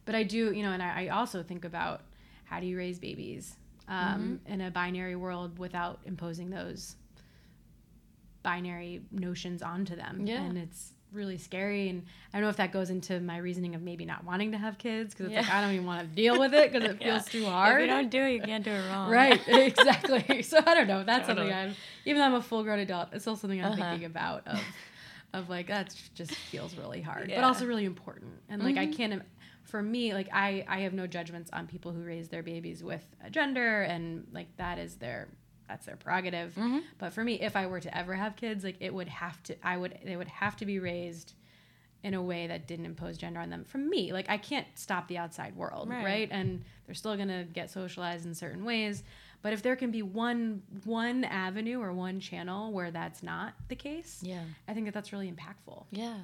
but 0.04 0.16
i 0.16 0.24
do 0.24 0.52
you 0.52 0.64
know 0.64 0.74
and 0.74 0.84
I, 0.84 1.06
I 1.06 1.08
also 1.10 1.44
think 1.44 1.64
about 1.64 2.02
how 2.44 2.60
do 2.60 2.66
you 2.66 2.78
raise 2.78 3.00
babies 3.00 3.56
um, 3.88 4.42
in 4.46 4.60
a 4.60 4.70
binary 4.70 5.16
world 5.16 5.58
without 5.60 6.02
imposing 6.06 6.50
those 6.50 6.98
binary 8.44 9.02
notions 9.12 9.62
onto 9.62 9.96
them. 9.96 10.26
Yeah. 10.26 10.42
and 10.42 10.58
it's 10.58 10.92
really 11.12 11.38
scary 11.38 11.90
and 11.90 12.04
i 12.34 12.38
don't 12.38 12.44
know 12.44 12.50
if 12.50 12.58
that 12.58 12.72
goes 12.72 12.90
into 12.90 13.20
my 13.20 13.38
reasoning 13.38 13.76
of 13.76 13.82
maybe 13.82 14.06
not 14.06 14.24
wanting 14.24 14.52
to 14.54 14.58
have 14.58 14.78
kids 14.78 15.14
because 15.14 15.28
it's 15.28 15.36
like 15.36 15.50
i 15.50 15.62
don't 15.62 15.74
even 15.74 15.86
want 15.86 16.02
to 16.08 16.16
deal 16.16 16.40
with 16.40 16.54
it 16.54 16.72
because 16.72 16.90
it 16.90 16.98
Yeah. 17.02 17.14
feels 17.20 17.28
too 17.30 17.46
hard. 17.46 17.82
If 17.82 17.88
you 17.88 17.94
don't 17.94 18.10
do 18.10 18.24
it, 18.24 18.32
you 18.34 18.42
can't 18.42 18.64
do 18.64 18.72
it 18.72 18.80
wrong. 18.80 19.10
right 19.10 19.42
exactly 19.48 20.42
so 20.44 20.58
i 20.66 20.74
don't 20.74 20.88
know 20.88 21.04
that's 21.04 21.28
Totally. 21.28 21.50
something 21.50 21.70
i'm 21.72 21.76
even 22.06 22.20
though 22.20 22.26
i'm 22.26 22.34
a 22.36 22.42
full 22.42 22.64
grown 22.64 22.80
adult 22.80 23.10
it's 23.12 23.24
still 23.24 23.36
something 23.36 23.60
i'm 23.60 23.74
Uh-huh. 23.74 23.90
thinking 23.90 24.06
about 24.06 24.48
of 24.48 24.60
of 25.34 25.50
like 25.50 25.68
that 25.68 25.96
just 26.14 26.34
feels 26.50 26.76
really 26.78 27.02
hard 27.02 27.32
but 27.34 27.44
also 27.44 27.66
really 27.66 27.86
important 27.86 28.32
and 28.50 28.62
like 28.64 28.78
i 28.78 28.86
can't 28.86 29.22
for 29.64 29.82
me 29.82 30.14
like 30.14 30.28
i 30.34 30.66
i 30.68 30.80
have 30.80 30.94
no 30.94 31.08
judgments 31.08 31.50
on 31.54 31.68
people 31.68 31.92
who 31.92 32.02
raise 32.04 32.28
their 32.30 32.44
babies 32.44 32.84
with 32.84 33.06
a 33.24 33.30
gender 33.30 33.82
and 33.84 34.28
like 34.34 34.48
that 34.58 34.78
is 34.78 34.96
their 34.96 35.30
that's 35.72 35.86
their 35.86 35.96
prerogative 35.96 36.58
but 37.00 37.14
for 37.14 37.24
me 37.24 37.34
if 37.40 37.56
i 37.56 37.66
were 37.66 37.80
to 37.80 37.98
ever 37.98 38.14
have 38.14 38.36
kids 38.36 38.64
like 38.64 38.76
it 38.82 38.94
would 38.94 39.08
have 39.08 39.42
to 39.44 39.56
i 39.66 39.78
would 39.78 39.98
they 40.04 40.18
would 40.18 40.28
have 40.28 40.56
to 40.58 40.66
be 40.66 40.80
raised 40.80 41.34
in 42.04 42.14
a 42.14 42.22
way 42.22 42.48
that 42.48 42.68
didn't 42.68 42.86
impose 42.86 43.18
gender 43.18 43.40
on 43.40 43.50
them 43.50 43.64
from 43.64 43.90
me 43.90 44.12
like 44.12 44.30
i 44.30 44.38
can't 44.38 44.68
stop 44.76 45.08
the 45.08 45.18
outside 45.18 45.56
world 45.56 45.88
Right. 45.90 46.04
right, 46.04 46.30
and 46.32 46.64
they're 46.86 46.96
still 46.96 47.16
to 47.30 47.46
get 47.54 47.70
socialized 47.72 48.26
in 48.26 48.34
certain 48.36 48.66
ways 48.66 49.04
but 49.44 49.54
if 49.54 49.62
there 49.62 49.76
can 49.78 49.92
be 49.92 50.02
one 50.02 50.62
one 50.84 51.24
avenue 51.24 51.80
or 51.80 51.94
one 51.94 52.20
channel 52.20 52.72
where 52.74 52.92
that's 52.92 53.24
not 53.24 53.54
the 53.70 53.76
case 53.76 54.20
Yeah. 54.24 54.44
i 54.68 54.74
think 54.74 54.86
that 54.88 54.94
that's 54.94 55.14
really 55.14 55.32
impactful 55.32 55.86
Yeah. 55.92 56.18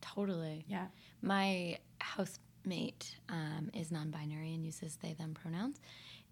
Totally. 0.00 0.64
yeah 0.68 0.86
My 1.20 1.78
housemate 2.00 3.16
um, 3.28 3.70
is 3.74 3.90
non 3.90 4.10
binary 4.10 4.54
and 4.54 4.64
uses 4.64 4.96
they, 5.02 5.12
them 5.14 5.34
pronouns 5.34 5.80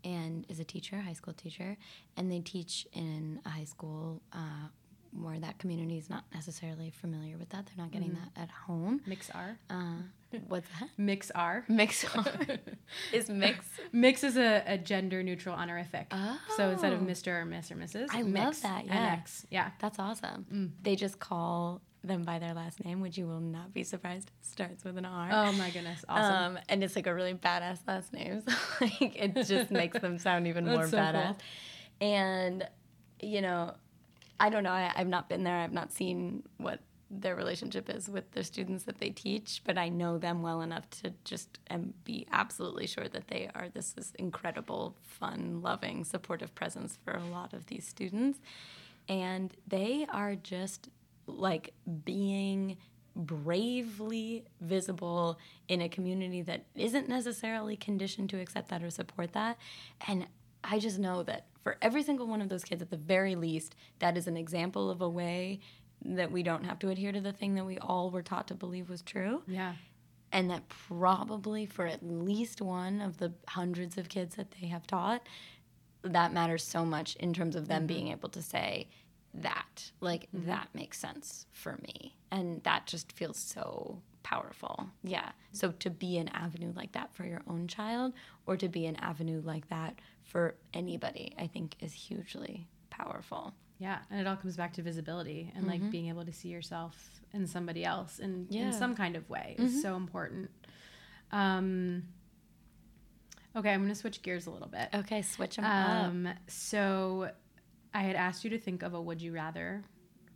and 0.04 0.44
is 0.48 0.60
a 0.60 0.64
teacher, 0.64 1.00
high 1.00 1.12
school 1.14 1.34
teacher. 1.34 1.76
And 2.16 2.30
they 2.30 2.40
teach 2.40 2.86
in 2.92 3.40
a 3.44 3.48
high 3.50 3.64
school 3.64 4.22
uh, 4.32 4.68
where 5.12 5.38
that 5.38 5.58
community 5.58 5.96
is 5.98 6.10
not 6.10 6.24
necessarily 6.34 6.90
familiar 6.90 7.38
with 7.38 7.48
that. 7.50 7.66
They're 7.66 7.82
not 7.84 7.90
getting 7.92 8.14
that 8.14 8.40
at 8.42 8.50
home. 8.50 9.00
mix 9.06 9.30
r 9.34 9.58
Uh, 9.70 9.94
what's 10.48 10.68
that? 10.78 10.90
mix 10.98 11.30
r 11.34 11.64
Mix. 11.68 12.04
is 13.12 13.30
mix. 13.30 13.64
mix 13.92 14.22
is 14.24 14.36
a, 14.36 14.62
a 14.66 14.76
gender 14.76 15.22
neutral 15.22 15.54
honorific 15.54 16.12
so 16.56 16.68
instead 16.70 16.92
of 16.92 17.00
Oh. 17.00 17.04
mr 17.06 17.28
or 17.28 17.44
miss 17.46 17.70
or 17.70 17.76
mrs 17.76 18.08
I 18.12 18.20
love 18.22 18.30
mix 18.32 18.60
that, 18.60 18.84
yeah. 18.86 19.12
X. 19.14 19.46
yeah 19.50 19.70
That's 19.80 19.98
awesome. 19.98 20.72
They 20.82 20.96
just 20.96 21.18
call 21.18 21.80
them 22.06 22.22
by 22.22 22.38
their 22.38 22.54
last 22.54 22.84
name, 22.84 23.00
which 23.00 23.16
you 23.18 23.26
will 23.26 23.40
not 23.40 23.72
be 23.74 23.82
surprised 23.84 24.30
starts 24.42 24.84
with 24.84 24.96
an 24.98 25.04
R. 25.04 25.28
oh 25.32 25.52
my 25.52 25.70
goodness 25.70 26.04
awesome 26.08 26.56
Um, 26.56 26.58
and 26.68 26.82
it's 26.84 26.96
like 26.96 27.06
a 27.06 27.14
really 27.14 27.34
badass 27.34 27.78
last 27.86 28.12
name. 28.12 28.42
So 28.48 28.84
like 28.84 29.16
it 29.16 29.34
just 29.46 29.70
makes 29.70 29.98
them 30.00 30.18
sound 30.18 30.46
even 30.46 30.64
more 30.66 30.86
so 30.86 30.96
badass. 30.96 31.26
cool. 31.26 31.36
And 32.08 32.68
you 33.20 33.40
know, 33.40 33.74
I 34.38 34.50
don't 34.50 34.62
know. 34.62 34.70
I, 34.72 34.92
I've 34.94 35.08
not 35.08 35.28
been 35.28 35.44
there. 35.44 35.56
I've 35.56 35.72
not 35.72 35.92
seen 35.92 36.42
what 36.58 36.80
their 37.10 37.36
relationship 37.36 37.88
is 37.88 38.08
with 38.10 38.30
the 38.32 38.42
students 38.42 38.82
that 38.84 38.98
they 38.98 39.10
teach, 39.10 39.62
but 39.64 39.78
I 39.78 39.88
know 39.88 40.18
them 40.18 40.42
well 40.42 40.60
enough 40.60 40.90
to 41.02 41.12
just 41.24 41.60
um, 41.70 41.94
be 42.04 42.26
absolutely 42.32 42.86
sure 42.88 43.06
that 43.08 43.28
they 43.28 43.48
are 43.54 43.68
this 43.72 43.94
is 43.96 44.12
incredible, 44.18 44.96
fun, 45.02 45.62
loving, 45.62 46.04
supportive 46.04 46.54
presence 46.54 46.98
for 47.04 47.12
a 47.14 47.24
lot 47.24 47.52
of 47.54 47.66
these 47.66 47.86
students. 47.86 48.40
And 49.08 49.54
they 49.68 50.04
are 50.10 50.34
just 50.34 50.88
like 51.26 51.72
being 52.04 52.76
bravely 53.14 54.44
visible 54.60 55.38
in 55.68 55.80
a 55.80 55.88
community 55.88 56.42
that 56.42 56.64
isn't 56.74 57.08
necessarily 57.08 57.76
conditioned 57.76 58.28
to 58.30 58.38
accept 58.38 58.68
that 58.68 58.82
or 58.82 58.90
support 58.90 59.32
that. 59.32 59.56
And 60.06 60.26
I 60.62 60.78
just 60.78 60.98
know 60.98 61.22
that 61.22 61.46
for 61.62 61.78
every 61.80 62.02
single 62.02 62.26
one 62.26 62.42
of 62.42 62.48
those 62.48 62.62
kids, 62.62 62.82
at 62.82 62.90
the 62.90 62.96
very 62.96 63.34
least, 63.34 63.74
that 64.00 64.16
is 64.16 64.26
an 64.26 64.36
example 64.36 64.90
of 64.90 65.00
a 65.00 65.08
way 65.08 65.60
that 66.04 66.30
we 66.30 66.42
don't 66.42 66.64
have 66.64 66.78
to 66.80 66.90
adhere 66.90 67.10
to 67.10 67.20
the 67.20 67.32
thing 67.32 67.54
that 67.54 67.64
we 67.64 67.78
all 67.78 68.10
were 68.10 68.22
taught 68.22 68.48
to 68.48 68.54
believe 68.54 68.90
was 68.90 69.02
true. 69.02 69.42
yeah 69.46 69.74
And 70.30 70.50
that 70.50 70.68
probably 70.68 71.64
for 71.64 71.86
at 71.86 72.06
least 72.06 72.60
one 72.60 73.00
of 73.00 73.16
the 73.16 73.32
hundreds 73.48 73.96
of 73.96 74.08
kids 74.08 74.36
that 74.36 74.50
they 74.60 74.66
have 74.66 74.86
taught, 74.86 75.26
that 76.02 76.32
matters 76.32 76.62
so 76.62 76.84
much 76.84 77.16
in 77.16 77.32
terms 77.32 77.56
of 77.56 77.66
them 77.66 77.80
mm-hmm. 77.80 77.86
being 77.86 78.08
able 78.08 78.28
to 78.28 78.42
say 78.42 78.88
that. 79.42 79.90
Like, 80.00 80.28
that 80.32 80.68
makes 80.74 80.98
sense 80.98 81.46
for 81.52 81.78
me. 81.82 82.16
And 82.30 82.62
that 82.64 82.86
just 82.86 83.12
feels 83.12 83.36
so 83.38 84.00
powerful. 84.22 84.88
Yeah. 85.04 85.30
So 85.52 85.70
to 85.72 85.90
be 85.90 86.18
an 86.18 86.28
avenue 86.28 86.72
like 86.74 86.92
that 86.92 87.14
for 87.14 87.24
your 87.24 87.42
own 87.48 87.68
child 87.68 88.12
or 88.46 88.56
to 88.56 88.68
be 88.68 88.86
an 88.86 88.96
avenue 88.96 89.40
like 89.44 89.68
that 89.68 89.98
for 90.24 90.56
anybody, 90.74 91.34
I 91.38 91.46
think 91.46 91.76
is 91.80 91.92
hugely 91.92 92.66
powerful. 92.90 93.54
Yeah, 93.78 93.98
and 94.10 94.18
it 94.18 94.26
all 94.26 94.36
comes 94.36 94.56
back 94.56 94.72
to 94.74 94.82
visibility 94.82 95.52
and 95.54 95.66
like 95.66 95.90
being 95.90 96.08
able 96.08 96.24
to 96.24 96.32
see 96.32 96.48
yourself 96.48 97.20
in 97.34 97.46
somebody 97.46 97.84
else 97.84 98.18
in, 98.18 98.46
Yeah. 98.48 98.62
in 98.68 98.72
some 98.72 98.94
kind 98.96 99.16
of 99.16 99.28
way 99.28 99.54
is 99.58 99.82
so 99.82 99.96
important. 99.96 100.50
Um, 101.30 102.04
okay, 103.54 103.72
I'm 103.72 103.80
going 103.80 103.90
to 103.92 103.94
switch 103.94 104.22
gears 104.22 104.46
a 104.46 104.50
little 104.50 104.68
bit. 104.68 104.88
Okay, 104.94 105.20
switch 105.22 105.56
them 105.56 105.66
up. 105.66 106.04
Um, 106.06 106.28
so 106.48 107.30
I 107.94 108.02
had 108.02 108.16
asked 108.16 108.44
you 108.44 108.50
to 108.50 108.58
think 108.58 108.82
of 108.82 108.94
a 108.94 109.00
would 109.00 109.20
you 109.22 109.32
rather 109.32 109.82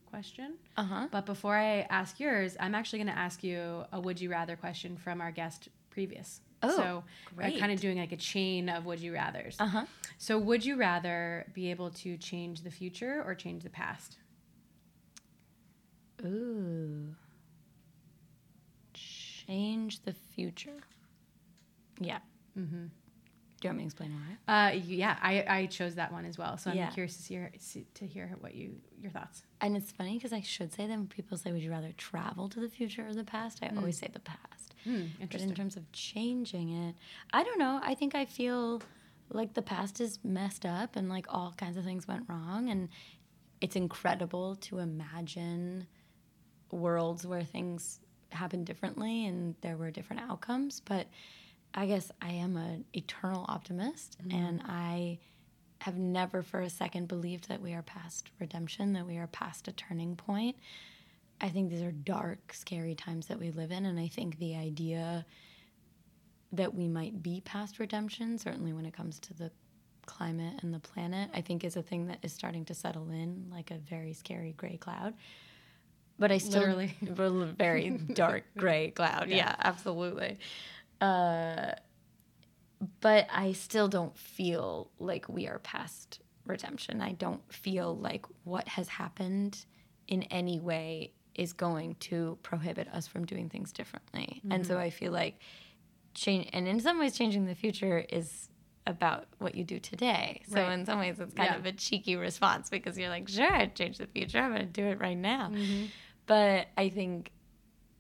question. 0.07 0.55
Uh 0.77 0.85
huh. 0.85 1.09
But 1.11 1.27
before 1.27 1.57
I 1.57 1.87
ask 1.91 2.21
yours, 2.21 2.57
I'm 2.59 2.75
actually 2.75 3.01
going 3.01 3.15
to 3.15 3.19
ask 3.19 3.43
you 3.43 3.85
a 3.93 4.01
would 4.01 4.21
you 4.21 4.31
rather 4.31 4.57
question 4.57 4.97
from 4.97 5.21
our 5.21 5.31
guest 5.31 5.69
previous. 5.91 6.41
Oh, 6.63 6.77
so 6.77 7.05
I'm 7.39 7.59
kind 7.59 7.73
of 7.73 7.81
doing 7.81 7.99
like 7.99 8.13
a 8.13 8.17
chain 8.17 8.69
of 8.69 8.85
would 8.85 9.01
you 9.01 9.15
rather's. 9.15 9.57
Uh 9.59 9.67
huh. 9.67 9.85
So, 10.19 10.39
would 10.39 10.65
you 10.65 10.77
rather 10.77 11.47
be 11.55 11.71
able 11.71 11.91
to 11.91 12.17
change 12.19 12.63
the 12.63 12.71
future 12.71 13.23
or 13.27 13.35
change 13.35 13.63
the 13.63 13.71
past? 13.71 14.19
Ooh. 16.23 17.15
Change 18.93 20.03
the 20.03 20.13
future. 20.13 20.81
Yeah. 21.99 22.19
Mm-hmm. 22.59 22.87
Do 23.61 23.69
you 23.69 23.71
want 23.71 23.79
me 23.79 23.83
to 23.85 23.87
explain 23.87 24.13
why? 24.47 24.71
Uh, 24.71 24.73
yeah, 24.73 25.17
I, 25.21 25.45
I 25.47 25.67
chose 25.67 25.95
that 25.97 26.11
one 26.13 26.25
as 26.25 26.39
well. 26.39 26.57
So 26.57 26.71
I'm 26.71 26.77
Yeah. 26.77 26.91
curious 26.91 27.17
to 27.19 27.23
hear 27.35 27.53
to 27.95 28.07
hear 28.07 28.35
what 28.41 28.55
you 28.55 28.81
your 29.01 29.11
thoughts. 29.11 29.43
And 29.61 29.77
it's 29.77 29.91
funny 29.93 30.15
because 30.17 30.33
I 30.33 30.41
should 30.41 30.73
say 30.73 30.87
that 30.87 30.97
when 30.97 31.07
people 31.09 31.37
say, 31.37 31.53
"Would 31.53 31.63
you 31.63 31.71
rather 31.71 31.93
travel 31.93 32.49
to 32.49 32.61
the 32.61 32.69
future 32.71 33.07
or 33.07 33.13
the 33.15 33.25
past?" 33.25 33.59
I 33.63 33.71
always 33.77 33.99
say 33.99 34.09
the 34.11 34.21
past. 34.21 34.75
Hmm, 34.85 35.05
But 35.31 35.41
in 35.43 35.55
terms 35.55 35.77
of 35.77 35.91
changing 35.93 36.71
it, 36.71 36.95
I 37.35 37.45
don't 37.45 37.59
know. 37.59 37.81
I 37.83 37.95
think 37.95 38.15
I 38.15 38.25
feel 38.25 38.81
like 39.29 39.53
the 39.53 39.63
past 39.63 40.01
is 40.01 40.19
messed 40.25 40.65
up 40.65 40.97
and 40.97 41.11
like 41.11 41.27
all 41.29 41.53
kinds 41.57 41.77
of 41.77 41.85
things 41.85 42.09
went 42.09 42.25
wrong. 42.29 42.71
And 42.71 42.89
it's 43.61 43.77
incredible 43.77 44.57
to 44.57 44.79
imagine 44.79 45.87
worlds 46.71 47.27
where 47.27 47.45
things 47.45 48.01
happened 48.31 48.65
differently 48.67 49.27
and 49.27 49.55
there 49.61 49.77
were 49.77 49.91
different 49.91 50.23
outcomes. 50.23 50.81
But 50.81 51.09
I 51.75 51.87
guess 51.87 52.11
I 52.21 52.31
am 52.31 52.57
an 52.57 52.85
eternal 52.95 53.45
optimist 53.49 54.19
mm-hmm. 54.23 54.37
and 54.37 54.63
I 54.67 55.19
have 55.81 55.97
never 55.97 56.43
for 56.43 56.61
a 56.61 56.71
second 56.71 57.09
believed 57.09 57.49
that 57.49 57.63
we 57.63 57.73
are 57.73 57.83
past 57.83 58.31
redemption, 58.39 58.93
that 58.93 59.07
we 59.07 59.17
are 59.17 59.27
past 59.29 59.67
a 59.69 59.73
turning 59.73 60.15
point. 60.15 60.57
I 61.41 61.49
think 61.49 61.71
these 61.71 61.83
are 61.83 61.93
dark, 61.93 62.53
scary 62.53 62.95
times 62.95 63.27
that 63.29 63.39
we 63.39 63.51
live 63.51 63.71
in. 63.71 63.87
And 63.87 63.99
I 63.99 64.09
think 64.09 64.39
the 64.39 64.57
idea 64.57 65.25
that 66.53 66.75
we 66.75 66.87
might 66.87 67.23
be 67.23 67.41
past 67.41 67.79
redemption, 67.79 68.37
certainly 68.37 68.73
when 68.73 68.85
it 68.85 68.93
comes 68.93 69.19
to 69.21 69.35
the 69.35 69.51
climate 70.05 70.55
and 70.63 70.75
the 70.75 70.81
planet, 70.81 71.31
I 71.33 71.41
think 71.41 71.65
is 71.65 71.77
a 71.77 71.83
thing 71.83 72.09
that 72.09 72.19
is 72.23 72.33
starting 72.33 72.65
to 72.67 72.75
settle 72.75 73.09
in 73.11 73.47
like 73.51 73.71
a 73.71 73.79
very 73.79 74.13
scary 74.13 74.53
gray 74.57 74.77
cloud. 74.77 75.15
But 76.19 76.31
I 76.31 76.37
still 76.37 76.61
Literally. 76.61 76.95
Very 77.59 77.89
dark 78.13 78.45
gray 78.55 78.91
cloud. 78.91 79.31
Yeah, 79.31 79.37
Yeah. 79.37 79.55
absolutely. 79.59 80.39
Uh, 81.01 81.73
but 83.01 83.27
I 83.33 83.53
still 83.53 83.89
don't 83.89 84.17
feel 84.17 84.91
like 84.99 85.29
we 85.29 85.47
are 85.47 85.59
past 85.59 86.21
redemption. 86.47 87.01
I 87.01 87.13
don't 87.13 87.43
feel 87.53 87.97
like 87.97 88.25
what 88.45 88.67
has 88.69 88.89
happened 88.89 89.65
in 90.09 90.23
any 90.25 90.59
way 90.59 91.13
is 91.35 91.53
going 91.53 91.95
to 92.01 92.39
prohibit 92.43 92.89
us 92.89 93.07
from 93.07 93.25
doing 93.27 93.49
things 93.49 93.73
differently. 93.73 94.43
And 94.51 94.67
so 94.67 94.79
I 94.79 94.91
feel 94.91 95.13
like 95.13 95.41
change, 96.15 96.49
and 96.53 96.67
in 96.67 96.81
some 96.81 96.99
ways, 96.99 97.17
changing 97.17 97.47
the 97.47 97.55
future 97.55 98.05
is 98.09 98.49
about 98.87 99.27
what 99.39 99.55
you 99.55 99.63
do 99.63 99.79
today. 99.79 100.43
So 100.49 100.57
Right. 100.57 100.73
in 100.73 100.85
some 100.87 100.99
ways, 100.99 101.21
it's 101.21 101.35
kind 101.35 101.51
Yeah. 101.53 101.59
of 101.59 101.67
a 101.67 101.73
cheeky 101.73 102.17
response 102.17 102.69
because 102.71 102.99
you're 102.99 103.11
like, 103.11 103.29
sure, 103.29 103.53
I'd 103.53 103.77
change 103.77 103.99
the 103.99 104.07
future. 104.07 104.39
I'm 104.39 104.51
going 104.53 104.63
to 104.63 104.67
do 104.67 104.87
it 104.87 104.99
right 104.99 105.17
now. 105.17 105.53
But 106.27 106.69
I 106.77 106.89
think 106.89 107.31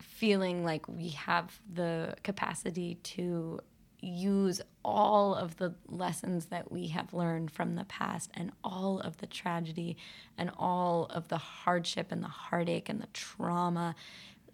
feeling 0.00 0.64
like 0.64 0.88
we 0.88 1.10
have 1.10 1.60
the 1.72 2.14
capacity 2.22 2.96
to 3.02 3.60
use 4.02 4.60
all 4.84 5.34
of 5.34 5.56
the 5.56 5.74
lessons 5.86 6.46
that 6.46 6.72
we 6.72 6.88
have 6.88 7.12
learned 7.12 7.50
from 7.50 7.74
the 7.74 7.84
past 7.84 8.30
and 8.34 8.50
all 8.64 8.98
of 9.00 9.18
the 9.18 9.26
tragedy 9.26 9.96
and 10.38 10.50
all 10.58 11.06
of 11.10 11.28
the 11.28 11.38
hardship 11.38 12.10
and 12.10 12.22
the 12.22 12.28
heartache 12.28 12.88
and 12.88 13.00
the 13.00 13.08
trauma 13.12 13.94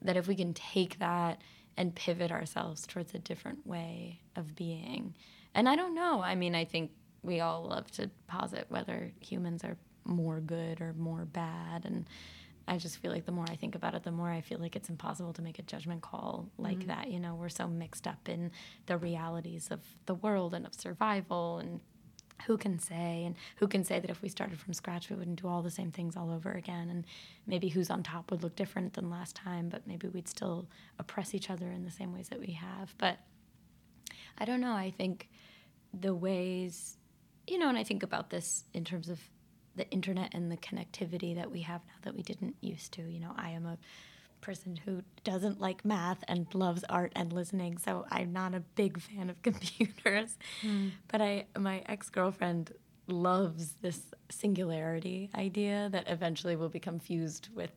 that 0.02 0.16
if 0.16 0.26
we 0.26 0.34
can 0.34 0.52
take 0.52 0.98
that 0.98 1.40
and 1.76 1.94
pivot 1.94 2.32
ourselves 2.32 2.86
towards 2.86 3.14
a 3.14 3.18
different 3.18 3.66
way 3.66 4.20
of 4.34 4.56
being. 4.56 5.14
And 5.54 5.68
i 5.68 5.76
don't 5.76 5.94
know. 5.94 6.22
I 6.22 6.34
mean 6.34 6.54
i 6.54 6.64
think 6.64 6.90
we 7.22 7.40
all 7.40 7.64
love 7.64 7.90
to 7.92 8.10
posit 8.26 8.66
whether 8.68 9.12
humans 9.20 9.64
are 9.64 9.76
more 10.04 10.40
good 10.40 10.80
or 10.80 10.92
more 10.96 11.24
bad 11.24 11.84
and 11.84 12.06
I 12.68 12.78
just 12.78 12.98
feel 12.98 13.12
like 13.12 13.26
the 13.26 13.32
more 13.32 13.46
I 13.48 13.56
think 13.56 13.74
about 13.74 13.94
it, 13.94 14.02
the 14.02 14.10
more 14.10 14.30
I 14.30 14.40
feel 14.40 14.58
like 14.58 14.74
it's 14.74 14.88
impossible 14.88 15.32
to 15.34 15.42
make 15.42 15.58
a 15.58 15.62
judgment 15.62 16.02
call 16.02 16.48
like 16.58 16.78
mm-hmm. 16.78 16.88
that. 16.88 17.10
You 17.10 17.20
know, 17.20 17.34
we're 17.34 17.48
so 17.48 17.68
mixed 17.68 18.06
up 18.06 18.28
in 18.28 18.50
the 18.86 18.96
realities 18.96 19.68
of 19.70 19.80
the 20.06 20.14
world 20.14 20.52
and 20.54 20.66
of 20.66 20.74
survival 20.74 21.58
and 21.58 21.80
who 22.46 22.58
can 22.58 22.78
say 22.78 23.24
and 23.24 23.34
who 23.56 23.66
can 23.66 23.82
say 23.82 23.98
that 23.98 24.10
if 24.10 24.20
we 24.20 24.28
started 24.28 24.60
from 24.60 24.74
scratch 24.74 25.08
we 25.08 25.16
wouldn't 25.16 25.40
do 25.40 25.48
all 25.48 25.62
the 25.62 25.70
same 25.70 25.90
things 25.90 26.16
all 26.16 26.30
over 26.30 26.52
again. 26.52 26.90
And 26.90 27.04
maybe 27.46 27.68
who's 27.68 27.90
on 27.90 28.02
top 28.02 28.30
would 28.30 28.42
look 28.42 28.56
different 28.56 28.94
than 28.94 29.10
last 29.10 29.36
time 29.36 29.68
but 29.68 29.86
maybe 29.86 30.08
we'd 30.08 30.28
still 30.28 30.68
oppress 30.98 31.34
each 31.34 31.50
other 31.50 31.70
in 31.70 31.84
the 31.84 31.90
same 31.90 32.12
ways 32.12 32.28
that 32.28 32.40
we 32.40 32.52
have. 32.52 32.94
But 32.98 33.18
i 34.38 34.44
don't 34.44 34.60
know. 34.60 34.72
I 34.72 34.90
think 34.90 35.28
the 35.94 36.14
ways 36.14 36.98
you 37.46 37.58
know 37.58 37.68
and 37.68 37.78
i 37.78 37.84
think 37.84 38.02
about 38.02 38.28
this 38.28 38.64
in 38.74 38.84
terms 38.84 39.08
of 39.08 39.20
the 39.76 39.88
internet 39.90 40.34
and 40.34 40.50
the 40.50 40.56
connectivity 40.56 41.34
that 41.34 41.50
we 41.50 41.62
have 41.62 41.82
now 41.86 41.94
that 42.02 42.14
we 42.14 42.22
didn't 42.22 42.56
used 42.60 42.92
to. 42.92 43.02
You 43.02 43.20
know 43.20 43.32
i 43.36 43.50
am 43.50 43.66
a 43.66 43.78
person 44.40 44.76
who 44.76 45.02
doesn't 45.24 45.60
like 45.60 45.84
math 45.84 46.22
and 46.28 46.46
loves 46.54 46.84
art 46.88 47.10
and 47.16 47.32
listening 47.32 47.78
so 47.78 48.06
i'm 48.10 48.32
not 48.32 48.54
a 48.54 48.60
big 48.60 49.00
fan 49.08 49.30
of 49.30 49.42
computers. 49.42 50.36
Hmm. 50.62 50.88
But 51.08 51.20
i 51.22 51.46
my 51.58 51.82
ex-girlfriend 51.86 52.72
loves 53.08 53.74
this 53.82 54.02
singularity 54.30 55.30
idea 55.34 55.88
that 55.92 56.08
eventually 56.08 56.56
will 56.56 56.68
become 56.68 56.98
fused 56.98 57.48
with 57.54 57.70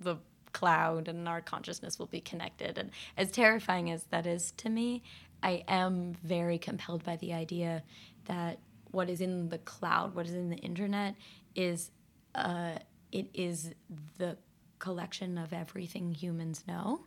the 0.00 0.16
cloud 0.52 1.06
and 1.08 1.28
our 1.28 1.40
consciousness 1.40 1.98
will 1.98 2.06
be 2.06 2.20
connected. 2.20 2.76
And 2.76 2.90
as 3.16 3.30
terrifying 3.30 3.90
as 3.90 4.04
that 4.10 4.26
is 4.26 4.52
to 4.58 4.68
me 4.68 5.02
i 5.42 5.64
am 5.68 6.14
very 6.22 6.58
compelled 6.58 7.04
by 7.04 7.16
the 7.16 7.32
idea 7.32 7.82
that 8.26 8.58
what 8.90 9.08
is 9.08 9.20
in 9.20 9.48
the 9.48 9.58
cloud 9.58 10.14
what 10.14 10.26
is 10.26 10.34
in 10.34 10.50
the 10.50 10.56
internet 10.56 11.14
is 11.54 11.90
uh, 12.34 12.72
it 13.10 13.28
is 13.34 13.72
the 14.18 14.36
collection 14.78 15.38
of 15.38 15.52
everything 15.52 16.12
humans 16.12 16.64
know. 16.66 17.04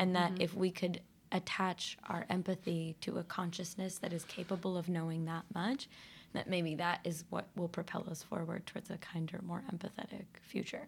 And 0.00 0.14
that 0.16 0.32
if 0.40 0.54
we 0.54 0.70
could 0.70 1.00
attach 1.32 1.96
our 2.08 2.26
empathy 2.30 2.96
to 3.00 3.18
a 3.18 3.24
consciousness 3.24 3.98
that 3.98 4.12
is 4.12 4.24
capable 4.24 4.76
of 4.76 4.88
knowing 4.88 5.24
that 5.24 5.44
much 5.54 5.88
that 6.34 6.48
maybe 6.48 6.74
that 6.74 7.00
is 7.04 7.24
what 7.30 7.48
will 7.56 7.68
propel 7.68 8.04
us 8.10 8.22
forward 8.22 8.66
towards 8.66 8.90
a 8.90 8.98
kinder 8.98 9.40
more 9.42 9.62
empathetic 9.72 10.26
future. 10.42 10.86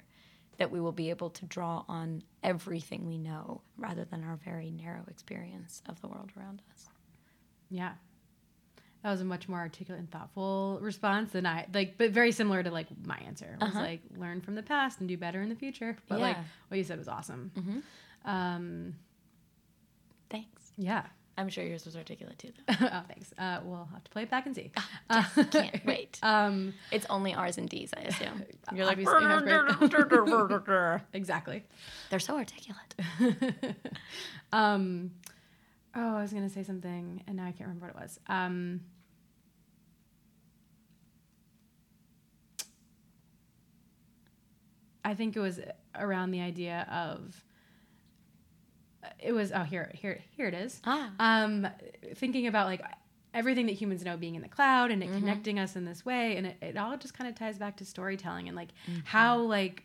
That 0.58 0.70
we 0.70 0.80
will 0.80 0.92
be 0.92 1.10
able 1.10 1.30
to 1.30 1.44
draw 1.46 1.84
on 1.88 2.22
everything 2.42 3.06
we 3.06 3.18
know 3.18 3.60
rather 3.76 4.04
than 4.04 4.24
our 4.24 4.36
very 4.36 4.70
narrow 4.70 5.04
experience 5.08 5.82
of 5.88 6.00
the 6.00 6.08
world 6.08 6.32
around 6.36 6.62
us. 6.72 6.88
Yeah. 7.70 7.92
That 9.06 9.12
was 9.12 9.20
a 9.20 9.24
much 9.24 9.48
more 9.48 9.60
articulate 9.60 10.00
and 10.00 10.10
thoughtful 10.10 10.80
response 10.82 11.30
than 11.30 11.46
I 11.46 11.66
like, 11.72 11.96
but 11.96 12.10
very 12.10 12.32
similar 12.32 12.64
to 12.64 12.72
like 12.72 12.88
my 13.06 13.16
answer. 13.24 13.56
Was 13.60 13.70
Uh-huh. 13.70 13.80
like 13.80 14.00
learn 14.16 14.40
from 14.40 14.56
the 14.56 14.64
past 14.64 14.98
and 14.98 15.08
do 15.08 15.16
better 15.16 15.40
in 15.42 15.48
the 15.48 15.54
future. 15.54 15.96
But 16.08 16.18
like 16.18 16.36
what 16.66 16.76
you 16.76 16.82
said 16.82 16.98
was 16.98 17.06
awesome. 17.06 17.52
Um, 18.24 18.96
thanks 20.28 20.72
yeah. 20.76 21.04
i'm 21.38 21.48
sure 21.48 21.62
yours 21.62 21.84
was 21.84 21.94
articulate 21.96 22.36
too 22.40 22.50
though 22.66 22.74
oh, 22.80 23.02
thanks. 23.06 23.32
Uh, 23.38 23.60
we'll 23.62 23.88
have 23.92 24.02
to 24.02 24.10
play 24.10 24.22
it 24.24 24.30
back 24.30 24.44
and 24.46 24.56
see. 24.56 24.72
can't 25.52 25.86
wait 25.86 26.18
Um, 26.24 26.74
it's 26.90 27.06
only 27.08 27.32
r's 27.32 27.58
and 27.58 27.68
d's 27.68 27.92
i 27.96 28.00
assume 28.00 28.42
you're 28.74 28.86
like 28.86 28.98
exactly. 31.12 31.62
they're 32.10 32.18
so 32.18 32.36
articulate 32.36 32.96
Um, 34.52 35.12
oh, 35.94 36.16
I 36.16 36.22
was 36.22 36.32
gonna 36.32 36.48
say 36.50 36.62
something, 36.64 37.22
and 37.26 37.36
now 37.36 37.44
I 37.44 37.52
can't 37.52 37.68
remember 37.68 37.86
what 37.86 37.96
it 37.96 38.00
was. 38.02 38.20
Um, 38.26 38.80
I 45.06 45.14
think 45.14 45.36
it 45.36 45.40
was 45.40 45.60
around 45.94 46.30
the 46.32 46.40
idea 46.40 46.86
of. 46.90 47.42
It 49.20 49.32
was 49.32 49.52
oh 49.54 49.62
here 49.62 49.90
here 49.94 50.20
here 50.36 50.48
it 50.48 50.54
is. 50.54 50.80
Ah. 50.84 51.10
Um, 51.20 51.66
thinking 52.16 52.46
about 52.48 52.66
like 52.66 52.82
everything 53.32 53.66
that 53.66 53.72
humans 53.72 54.04
know 54.04 54.16
being 54.16 54.34
in 54.34 54.42
the 54.42 54.48
cloud 54.48 54.90
and 54.90 55.02
it 55.02 55.06
Mm-hmm. 55.08 55.18
connecting 55.20 55.58
us 55.58 55.76
in 55.76 55.84
this 55.84 56.04
way, 56.04 56.36
and 56.36 56.46
it, 56.48 56.56
it 56.60 56.76
all 56.76 56.96
just 56.96 57.14
kind 57.14 57.28
of 57.28 57.36
ties 57.36 57.56
back 57.58 57.76
to 57.78 57.84
storytelling 57.84 58.48
and 58.48 58.56
like 58.56 58.70
Mm-hmm. 58.90 59.00
how 59.04 59.38
like 59.40 59.84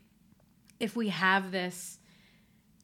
if 0.80 0.96
we 0.96 1.10
have 1.10 1.52
this 1.52 2.00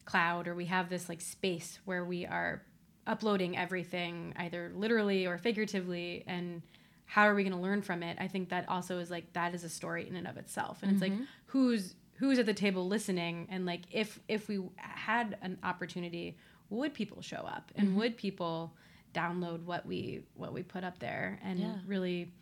cloud 0.04 0.46
or 0.48 0.54
we 0.54 0.66
have 0.66 0.88
this 0.88 1.08
like 1.08 1.20
space 1.20 1.80
where 1.84 2.04
we 2.04 2.24
are 2.24 2.62
uploading 3.06 3.56
everything 3.56 4.32
either 4.36 4.70
literally 4.76 5.26
or 5.26 5.38
figuratively 5.38 6.22
and 6.26 6.62
how 7.06 7.22
are 7.24 7.34
we 7.34 7.42
going 7.42 7.54
to 7.54 7.60
learn 7.60 7.82
from 7.82 8.02
it 8.02 8.16
i 8.20 8.26
think 8.28 8.48
that 8.50 8.66
also 8.68 8.98
is 8.98 9.10
like 9.10 9.30
that 9.32 9.54
is 9.54 9.64
a 9.64 9.68
story 9.68 10.06
in 10.08 10.14
and 10.16 10.26
of 10.26 10.36
itself 10.36 10.78
and 10.82 10.92
it's 10.92 11.00
like 11.02 11.12
who's 11.46 11.94
who's 12.18 12.38
at 12.38 12.46
the 12.46 12.54
table 12.54 12.86
listening 12.86 13.46
and 13.50 13.66
like 13.66 13.82
if 13.90 14.20
if 14.28 14.48
we 14.48 14.60
had 14.76 15.36
an 15.42 15.58
opportunity 15.62 16.36
would 16.70 16.92
people 16.94 17.22
show 17.22 17.38
up 17.38 17.72
and 17.76 17.88
mm-hmm. 17.88 17.98
would 17.98 18.16
people 18.16 18.74
download 19.14 19.64
what 19.64 19.86
we 19.86 20.22
what 20.34 20.52
we 20.52 20.62
put 20.62 20.84
up 20.84 20.98
there 20.98 21.38
and 21.42 21.58
Yeah. 21.58 21.74
really 21.86 22.32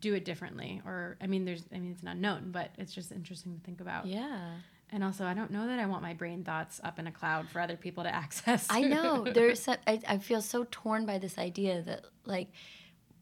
do 0.00 0.14
it 0.14 0.24
differently 0.24 0.82
or 0.84 1.16
i 1.20 1.26
mean 1.26 1.44
there's 1.44 1.64
i 1.72 1.78
mean 1.78 1.92
it's 1.92 2.02
an 2.02 2.08
unknown 2.08 2.50
but 2.50 2.70
it's 2.76 2.92
just 2.92 3.10
interesting 3.10 3.54
to 3.58 3.64
think 3.64 3.80
about 3.80 4.06
yeah 4.06 4.50
and 4.90 5.02
also, 5.02 5.24
I 5.24 5.34
don't 5.34 5.50
know 5.50 5.66
that 5.66 5.80
I 5.80 5.86
want 5.86 6.02
my 6.02 6.14
brain 6.14 6.44
thoughts 6.44 6.80
up 6.84 7.00
in 7.00 7.08
a 7.08 7.10
cloud 7.10 7.48
for 7.48 7.58
other 7.58 7.76
people 7.76 8.04
to 8.04 8.14
access. 8.14 8.68
I 8.70 8.82
know. 8.82 9.24
There's 9.24 9.60
so, 9.60 9.74
I, 9.88 10.00
I 10.06 10.18
feel 10.18 10.40
so 10.40 10.68
torn 10.70 11.04
by 11.04 11.18
this 11.18 11.36
idea 11.36 11.82
that 11.82 12.04
like 12.24 12.52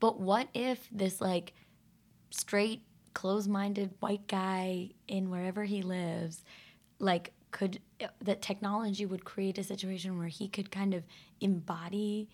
but 0.02 0.18
what 0.18 0.48
if 0.52 0.88
this 0.90 1.20
like 1.20 1.54
straight 2.30 2.82
closed-minded 3.14 3.90
white 4.00 4.26
guy 4.26 4.90
in 5.08 5.30
wherever 5.30 5.64
he 5.64 5.82
lives 5.82 6.44
like 6.98 7.32
could 7.50 7.80
that 8.20 8.40
technology 8.42 9.04
would 9.04 9.24
create 9.24 9.58
a 9.58 9.64
situation 9.64 10.18
where 10.18 10.28
he 10.28 10.48
could 10.48 10.70
kind 10.70 10.94
of 10.94 11.04
embody 11.40 12.28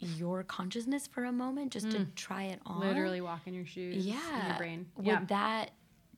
your 0.00 0.42
consciousness 0.44 1.06
for 1.06 1.24
a 1.24 1.32
moment 1.32 1.72
just 1.72 1.90
to 1.90 2.04
try 2.14 2.44
it 2.44 2.60
on. 2.66 2.80
Literally 2.80 3.20
walk 3.20 3.40
in 3.46 3.54
your 3.54 3.66
shoes. 3.66 4.06
yeah. 4.06 4.40
In 4.40 4.46
your 4.46 4.56
brain. 4.56 4.86
Would 4.96 5.06
yeah. 5.06 5.24
that 5.28 5.70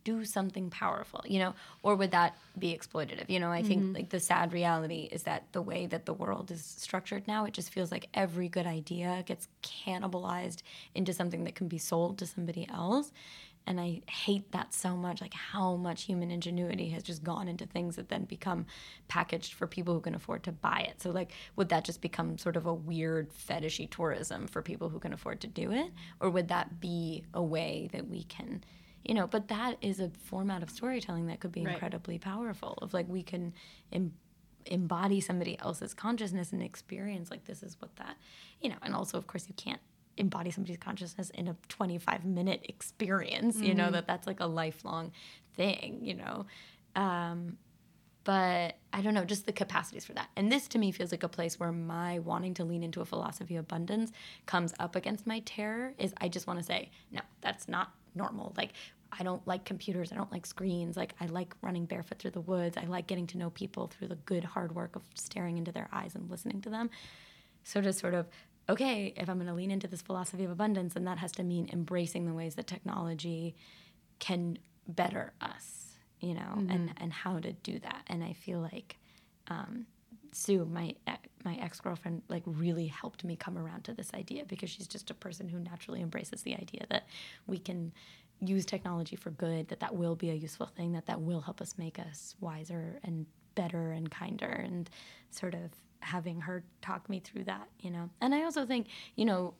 do 0.04 0.24
something 0.24 0.70
powerful, 0.70 1.22
you 1.26 1.38
know, 1.38 1.54
or 1.82 1.94
would 1.94 2.10
that 2.10 2.36
be 2.58 2.76
exploitative? 2.76 3.28
You 3.28 3.40
know, 3.40 3.50
I 3.50 3.62
think 3.62 3.82
Mm-hmm. 3.82 3.94
like 3.94 4.08
the 4.10 4.20
sad 4.20 4.52
reality 4.52 5.08
is 5.12 5.22
that 5.24 5.44
the 5.52 5.62
way 5.62 5.86
that 5.86 6.06
the 6.06 6.14
world 6.14 6.50
is 6.50 6.64
structured 6.64 7.26
now, 7.28 7.44
it 7.44 7.52
just 7.52 7.70
feels 7.70 7.90
like 7.90 8.08
every 8.14 8.48
good 8.48 8.66
idea 8.66 9.22
gets 9.26 9.48
cannibalized 9.62 10.62
into 10.94 11.12
something 11.12 11.44
that 11.44 11.54
can 11.54 11.68
be 11.68 11.78
sold 11.78 12.18
to 12.18 12.26
somebody 12.26 12.66
else. 12.70 13.12
And 13.66 13.80
I 13.80 14.02
hate 14.08 14.50
that 14.52 14.74
so 14.74 14.96
much, 14.96 15.20
like 15.20 15.34
how 15.34 15.76
much 15.76 16.04
human 16.04 16.30
ingenuity 16.30 16.88
has 16.90 17.02
just 17.02 17.22
gone 17.22 17.46
into 17.46 17.66
things 17.66 17.96
that 17.96 18.08
then 18.08 18.24
become 18.24 18.66
packaged 19.06 19.52
for 19.54 19.66
people 19.66 19.94
who 19.94 20.00
can 20.00 20.14
afford 20.14 20.42
to 20.44 20.52
buy 20.52 20.86
it. 20.88 21.00
So, 21.00 21.10
like, 21.10 21.30
would 21.56 21.68
that 21.68 21.84
just 21.84 22.00
become 22.00 22.36
sort 22.38 22.56
of 22.56 22.66
a 22.66 22.74
weird 22.74 23.30
fetishy 23.30 23.88
tourism 23.88 24.48
for 24.48 24.60
people 24.62 24.88
who 24.88 24.98
can 24.98 25.12
afford 25.12 25.40
to 25.42 25.46
do 25.46 25.70
it? 25.70 25.90
Or 26.20 26.30
would 26.30 26.48
that 26.48 26.80
be 26.80 27.22
a 27.32 27.42
way 27.42 27.88
that 27.92 28.08
we 28.08 28.24
can 28.24 28.64
you 29.02 29.14
know 29.14 29.26
but 29.26 29.48
that 29.48 29.76
is 29.80 29.98
a 29.98 30.10
format 30.24 30.62
of 30.62 30.68
storytelling 30.68 31.26
that 31.28 31.40
could 31.40 31.52
be 31.52 31.64
Right. 31.64 31.72
incredibly 31.72 32.18
powerful 32.18 32.74
of 32.82 32.92
like 32.92 33.08
we 33.08 33.22
can 33.22 33.54
em- 33.90 34.12
embody 34.66 35.22
somebody 35.22 35.58
else's 35.58 35.94
consciousness 35.94 36.52
and 36.52 36.62
experience 36.62 37.30
like 37.30 37.46
this 37.46 37.62
is 37.62 37.80
what 37.80 37.96
that 37.96 38.18
you 38.60 38.68
know 38.68 38.76
and 38.82 38.94
also 38.94 39.16
of 39.16 39.26
course 39.26 39.46
you 39.48 39.54
can't 39.54 39.80
embody 40.20 40.50
somebody's 40.50 40.76
consciousness 40.76 41.30
in 41.30 41.48
a 41.48 41.56
25 41.68 42.24
minute 42.24 42.64
experience 42.68 43.60
you 43.60 43.74
know 43.74 43.90
that 43.90 44.06
that's 44.06 44.26
like 44.26 44.40
a 44.40 44.46
lifelong 44.46 45.10
thing 45.56 45.98
you 46.02 46.14
know 46.14 46.46
um 46.94 47.56
but 48.24 48.76
I 48.92 49.00
don't 49.00 49.14
know, 49.14 49.24
just 49.24 49.46
the 49.46 49.52
capacities 49.52 50.04
for 50.04 50.12
that. 50.12 50.28
And 50.36 50.52
this 50.52 50.68
to 50.68 50.78
me 50.78 50.92
feels 50.92 51.10
like 51.10 51.22
a 51.22 51.28
place 51.28 51.58
where 51.58 51.72
my 51.72 52.18
wanting 52.18 52.54
to 52.54 52.64
lean 52.64 52.82
into 52.82 53.00
a 53.00 53.04
philosophy 53.04 53.56
of 53.56 53.64
abundance 53.64 54.12
comes 54.46 54.74
up 54.78 54.94
against 54.94 55.26
my 55.26 55.40
terror. 55.40 55.94
Is 55.98 56.12
I 56.18 56.28
just 56.28 56.46
want 56.46 56.58
to 56.58 56.64
say, 56.64 56.90
no, 57.10 57.22
that's 57.40 57.66
not 57.66 57.94
normal. 58.14 58.52
Like, 58.56 58.72
I 59.10 59.22
don't 59.22 59.44
like 59.46 59.64
computers. 59.64 60.12
I 60.12 60.16
don't 60.16 60.30
like 60.30 60.44
screens. 60.44 60.96
Like, 60.96 61.14
I 61.20 61.26
like 61.26 61.54
running 61.62 61.86
barefoot 61.86 62.18
through 62.18 62.32
the 62.32 62.42
woods. 62.42 62.76
I 62.76 62.84
like 62.84 63.06
getting 63.06 63.26
to 63.28 63.38
know 63.38 63.50
people 63.50 63.88
through 63.88 64.08
the 64.08 64.16
good, 64.16 64.44
hard 64.44 64.74
work 64.74 64.96
of 64.96 65.02
staring 65.14 65.56
into 65.56 65.72
their 65.72 65.88
eyes 65.92 66.14
and 66.14 66.30
listening 66.30 66.60
to 66.62 66.70
them. 66.70 66.90
So, 67.64 67.80
to 67.80 67.92
sort 67.92 68.14
of, 68.14 68.28
okay, 68.68 69.12
if 69.16 69.28
I'm 69.28 69.36
going 69.36 69.48
to 69.48 69.54
lean 69.54 69.70
into 69.70 69.88
this 69.88 70.02
philosophy 70.02 70.44
of 70.44 70.50
abundance, 70.50 70.94
then 70.94 71.04
that 71.04 71.18
has 71.18 71.32
to 71.32 71.42
mean 71.42 71.68
embracing 71.72 72.26
the 72.26 72.32
ways 72.32 72.54
that 72.54 72.66
technology 72.66 73.56
can 74.18 74.58
better 74.86 75.32
us, 75.40 75.96
you 76.20 76.34
know, 76.34 76.64
and 76.68 76.92
and 76.98 77.12
how 77.12 77.38
to 77.38 77.52
do 77.52 77.78
that. 77.80 78.02
And 78.06 78.22
I 78.22 78.32
feel 78.32 78.60
like 78.60 78.98
um, 79.48 79.86
Sue, 80.32 80.64
my 80.64 80.94
my 81.44 81.56
ex 81.56 81.80
girlfriend, 81.80 82.22
like 82.28 82.42
really 82.46 82.86
helped 82.86 83.24
me 83.24 83.36
come 83.36 83.58
around 83.58 83.84
to 83.84 83.94
this 83.94 84.10
idea 84.14 84.44
because 84.44 84.70
she's 84.70 84.86
just 84.86 85.10
a 85.10 85.14
person 85.14 85.48
who 85.48 85.58
naturally 85.58 86.00
embraces 86.02 86.42
the 86.42 86.54
idea 86.54 86.84
that 86.90 87.06
we 87.46 87.58
can 87.58 87.92
use 88.40 88.64
technology 88.64 89.16
for 89.16 89.30
good, 89.30 89.68
that 89.68 89.80
that 89.80 89.94
will 89.94 90.14
be 90.14 90.30
a 90.30 90.34
useful 90.34 90.66
thing, 90.66 90.92
that 90.92 91.06
that 91.06 91.20
will 91.20 91.40
help 91.40 91.60
us 91.60 91.74
make 91.76 91.98
us 91.98 92.34
wiser 92.40 92.98
and 93.04 93.26
better 93.54 93.92
and 93.92 94.10
kinder, 94.10 94.46
and 94.46 94.88
sort 95.30 95.54
of 95.54 95.70
having 96.00 96.40
her 96.40 96.64
talk 96.82 97.08
me 97.08 97.20
through 97.20 97.44
that, 97.44 97.68
you 97.80 97.90
know. 97.90 98.10
And 98.20 98.34
I 98.34 98.42
also 98.42 98.66
think, 98.66 98.88
you 99.16 99.24
know, 99.24 99.54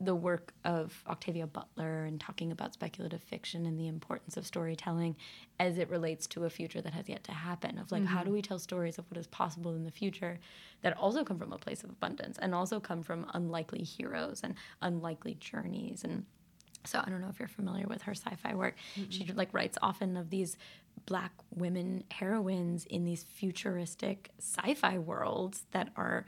the 0.00 0.14
work 0.14 0.52
of 0.64 1.02
Octavia 1.08 1.46
Butler 1.46 2.04
and 2.04 2.20
talking 2.20 2.52
about 2.52 2.72
speculative 2.72 3.20
fiction 3.22 3.66
and 3.66 3.78
the 3.78 3.88
importance 3.88 4.36
of 4.36 4.46
storytelling 4.46 5.16
as 5.58 5.76
it 5.76 5.90
relates 5.90 6.26
to 6.28 6.44
a 6.44 6.50
future 6.50 6.80
that 6.80 6.94
has 6.94 7.08
yet 7.08 7.24
to 7.24 7.32
happen 7.32 7.78
of 7.78 7.90
like 7.90 8.04
how 8.04 8.20
do 8.20 8.26
mm-hmm. 8.26 8.34
we 8.34 8.42
tell 8.42 8.60
stories 8.60 8.98
of 8.98 9.10
what 9.10 9.18
is 9.18 9.26
possible 9.26 9.74
in 9.74 9.84
the 9.84 9.90
future 9.90 10.38
that 10.82 10.96
also 10.96 11.24
come 11.24 11.38
from 11.38 11.52
a 11.52 11.58
place 11.58 11.82
of 11.82 11.90
abundance 11.90 12.38
and 12.38 12.54
also 12.54 12.78
come 12.78 13.02
from 13.02 13.26
unlikely 13.34 13.82
heroes 13.82 14.40
and 14.44 14.54
unlikely 14.82 15.34
journeys 15.40 16.04
and 16.04 16.24
so 16.84 17.02
I 17.04 17.10
don't 17.10 17.20
know 17.20 17.28
if 17.28 17.40
you're 17.40 17.48
familiar 17.48 17.86
with 17.86 18.02
her 18.02 18.12
sci-fi 18.12 18.54
work. 18.54 18.76
She 18.94 19.24
mm-hmm. 19.24 19.36
like 19.36 19.52
writes 19.52 19.76
often 19.82 20.16
of 20.16 20.30
these 20.30 20.56
black 21.08 21.32
women 21.54 22.04
heroines 22.10 22.84
in 22.84 23.04
these 23.04 23.24
futuristic 23.24 24.30
sci-fi 24.38 24.98
worlds 24.98 25.64
that 25.70 25.88
are 25.96 26.26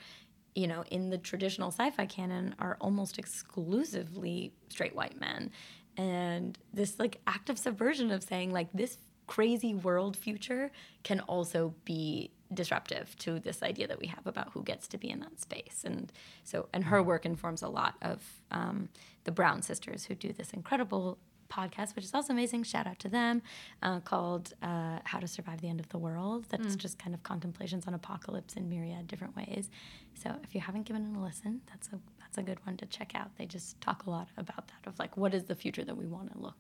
you 0.55 0.67
know, 0.67 0.83
in 0.91 1.11
the 1.11 1.19
traditional 1.19 1.71
sci-fi 1.71 2.07
canon 2.07 2.55
are 2.59 2.77
almost 2.81 3.19
exclusively 3.19 4.53
straight 4.69 4.97
white 4.97 5.19
men. 5.21 5.51
And 5.97 6.59
this 6.73 6.99
like 6.99 7.21
active 7.27 7.57
subversion 7.57 8.11
of 8.11 8.23
saying 8.23 8.51
like 8.51 8.69
this 8.73 8.99
crazy 9.27 9.75
world 9.75 10.17
future 10.17 10.73
can 11.05 11.21
also 11.21 11.73
be 11.85 12.33
disruptive 12.53 13.17
to 13.19 13.39
this 13.39 13.63
idea 13.63 13.87
that 13.87 14.01
we 14.01 14.09
have 14.09 14.27
about 14.27 14.51
who 14.53 14.63
gets 14.65 14.89
to 14.89 14.99
be 14.99 15.09
in 15.09 15.21
that 15.21 15.41
space. 15.41 15.83
And 15.85 16.13
so, 16.43 16.69
and 16.73 16.85
her 16.85 17.01
work 17.01 17.25
informs 17.25 17.63
a 17.63 17.69
lot 17.69 17.95
of 18.03 18.25
um, 18.51 18.89
the 19.23 19.31
Brown 19.31 19.63
sisters 19.63 20.05
who 20.05 20.17
do 20.17 20.33
this 20.33 20.51
incredible 20.53 21.17
podcast, 21.51 21.95
which 21.97 22.05
is 22.05 22.15
also 22.15 22.33
amazing. 22.33 22.63
Shout 22.63 22.87
out 22.87 22.99
to 23.01 23.09
them, 23.09 23.43
uh, 23.83 24.01
called 24.01 24.55
uh, 24.63 25.01
"How 25.05 25.19
to 25.19 25.27
Survive 25.29 25.61
the 25.61 25.69
End 25.69 25.81
of 25.81 25.89
the 25.91 25.99
World." 25.99 26.47
That's 26.49 26.77
just 26.77 26.99
kind 26.99 27.15
of 27.15 27.23
contemplations 27.23 27.87
on 27.87 27.95
apocalypse 27.95 28.55
in 28.55 28.69
myriad 28.69 29.07
different 29.09 29.37
ways. 29.37 29.69
So 30.15 30.35
if 30.43 30.55
you 30.55 30.61
haven't 30.61 30.85
given 30.87 31.03
it 31.15 31.19
a 31.19 31.21
listen, 31.21 31.61
that's 31.71 31.89
a 31.89 31.99
that's 32.21 32.39
a 32.39 32.43
good 32.43 32.65
one 32.65 32.77
to 32.79 32.87
check 32.87 33.13
out. 33.15 33.31
They 33.37 33.47
just 33.47 33.81
talk 33.81 34.07
a 34.07 34.11
lot 34.11 34.29
about 34.37 34.69
that 34.69 34.87
of 34.89 34.99
like 34.99 35.17
what 35.17 35.35
is 35.35 35.45
the 35.45 35.55
future 35.55 35.85
that 35.85 35.97
we 35.97 36.07
want 36.07 36.33
to 36.33 36.39
look 36.39 36.55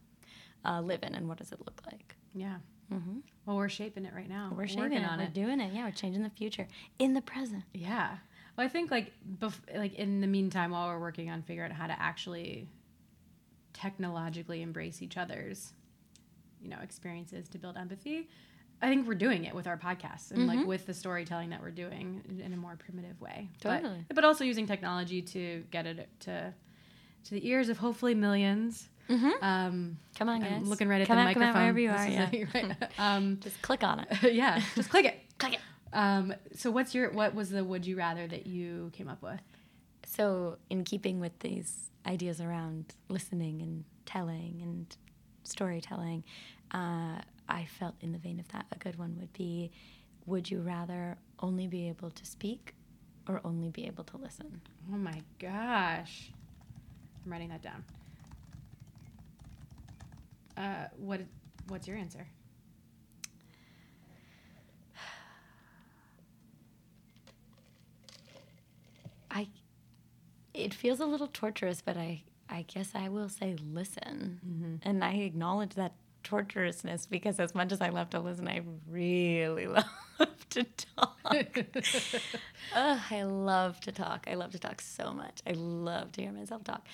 uh, 0.64 0.80
live 0.80 1.02
in, 1.02 1.14
and 1.14 1.28
what 1.28 1.38
does 1.38 1.52
it 1.52 1.60
look 1.60 1.80
like. 1.86 2.16
Yeah. 2.34 2.56
Well, 3.46 3.56
we're 3.56 3.68
shaping 3.68 4.04
it 4.04 4.12
right 4.12 4.28
now. 4.28 4.48
Mm-hmm. 4.48 4.56
We're 4.56 4.66
shaping 4.66 4.92
it. 4.94 5.08
on 5.08 5.18
We're 5.18 5.24
it. 5.26 5.32
doing 5.34 5.60
it. 5.60 5.72
Yeah, 5.72 5.84
we're 5.84 5.92
changing 5.92 6.24
the 6.24 6.30
future 6.30 6.66
in 6.98 7.14
the 7.14 7.20
present. 7.22 7.62
Yeah. 7.72 8.16
Well, 8.56 8.66
I 8.66 8.68
think 8.68 8.90
like 8.90 9.12
bef- 9.38 9.60
like 9.76 9.94
in 9.94 10.20
the 10.20 10.26
meantime, 10.26 10.72
while 10.72 10.88
we're 10.88 10.98
working 10.98 11.30
on 11.30 11.42
figuring 11.42 11.70
out 11.70 11.76
how 11.78 11.86
to 11.86 11.96
actually 12.00 12.68
technologically 13.72 14.62
embrace 14.62 15.02
each 15.02 15.16
other's, 15.16 15.72
you 16.62 16.68
know, 16.68 16.78
experiences 16.82 17.48
to 17.50 17.58
build 17.58 17.76
empathy, 17.76 18.28
I 18.82 18.88
think 18.88 19.06
we're 19.06 19.14
doing 19.14 19.44
it 19.44 19.54
with 19.54 19.66
our 19.66 19.76
podcasts 19.76 20.30
and 20.30 20.46
like 20.46 20.66
with 20.66 20.86
the 20.86 20.94
storytelling 20.94 21.50
that 21.50 21.60
we're 21.60 21.70
doing 21.70 22.22
in- 22.44 22.52
a 22.52 22.56
more 22.56 22.76
primitive 22.76 23.20
way. 23.20 23.48
But- 23.62 23.80
Totally. 23.80 24.04
But, 24.14 24.24
also 24.24 24.44
using 24.44 24.66
technology 24.66 25.20
to 25.22 25.64
get 25.70 25.86
it 25.86 26.08
to 26.20 26.54
to 27.24 27.34
the 27.34 27.46
ears 27.46 27.68
of 27.68 27.76
hopefully 27.76 28.14
1000000s 28.14 28.88
Um, 29.42 29.98
Come 30.16 30.28
on, 30.30 30.42
I'm 30.42 30.60
guys. 30.60 30.66
looking 30.68 30.88
right 30.88 31.02
at 31.02 31.06
Come 31.06 31.16
the 31.16 31.22
out, 31.24 31.34
come 31.34 31.42
microphone. 31.42 31.56
out 31.56 31.62
wherever 31.74 31.78
you 31.80 31.90
are. 31.90 32.08
Yeah. 32.08 32.30
it, 32.32 32.48
right? 32.54 32.90
um, 32.98 33.38
Just 33.40 33.60
click 33.60 33.82
on 33.84 34.00
it. 34.00 34.08
yeah, 34.32 34.62
just 34.74 34.88
click 34.88 35.04
it. 35.04 35.20
click 35.38 35.54
it. 35.54 35.60
Um, 35.92 36.32
so 36.54 36.70
what's 36.70 36.94
your 36.94 37.10
what 37.10 37.34
was 37.34 37.50
the 37.50 37.62
would 37.64 37.84
you 37.84 37.96
rather 37.96 38.26
that 38.26 38.46
you 38.46 38.90
came 38.94 39.08
up 39.08 39.20
with? 39.22 39.40
So, 40.10 40.56
in 40.68 40.82
keeping 40.82 41.20
with 41.20 41.38
these 41.38 41.90
ideas 42.04 42.40
around 42.40 42.94
listening 43.08 43.62
and 43.62 43.84
telling 44.06 44.58
and 44.60 44.96
storytelling, 45.44 46.24
uh, 46.72 47.20
I 47.48 47.64
felt 47.78 47.94
in 48.00 48.10
the 48.10 48.18
vein 48.18 48.40
of 48.40 48.48
that, 48.48 48.66
a 48.72 48.78
good 48.78 48.98
one 48.98 49.16
would 49.20 49.32
be 49.32 49.70
Would 50.26 50.50
you 50.50 50.62
rather 50.62 51.16
only 51.38 51.68
be 51.68 51.88
able 51.88 52.10
to 52.10 52.26
speak 52.26 52.74
or 53.28 53.40
only 53.44 53.68
be 53.70 53.86
able 53.86 54.02
to 54.04 54.16
listen? 54.16 54.60
Oh 54.92 54.96
my 54.96 55.22
gosh. 55.38 56.32
I'm 57.24 57.30
writing 57.32 57.48
that 57.50 57.62
down. 57.62 57.84
Uh, 60.56 60.88
what 60.98 61.20
what's 61.68 61.86
your 61.86 61.96
answer? 61.96 62.26
I, 69.30 69.46
it 70.54 70.74
feels 70.74 71.00
a 71.00 71.06
little 71.06 71.28
torturous, 71.28 71.82
but 71.82 71.96
I, 71.96 72.22
I 72.48 72.62
guess 72.62 72.90
I 72.94 73.08
will 73.08 73.28
say 73.28 73.56
listen. 73.72 74.40
Mm-hmm. 74.46 74.88
And 74.88 75.04
I 75.04 75.12
acknowledge 75.14 75.74
that 75.74 75.94
torturousness 76.24 77.08
because 77.08 77.40
as 77.40 77.54
much 77.54 77.72
as 77.72 77.80
I 77.80 77.88
love 77.88 78.10
to 78.10 78.20
listen, 78.20 78.48
I 78.48 78.62
really 78.88 79.66
love 79.66 80.48
to 80.50 80.64
talk. 80.64 81.18
Ugh, 82.74 83.00
I 83.10 83.22
love 83.22 83.80
to 83.80 83.92
talk. 83.92 84.26
I 84.30 84.34
love 84.34 84.52
to 84.52 84.58
talk 84.58 84.80
so 84.80 85.12
much. 85.12 85.40
I 85.46 85.52
love 85.52 86.12
to 86.12 86.22
hear 86.22 86.32
myself 86.32 86.64
talk. 86.64 86.86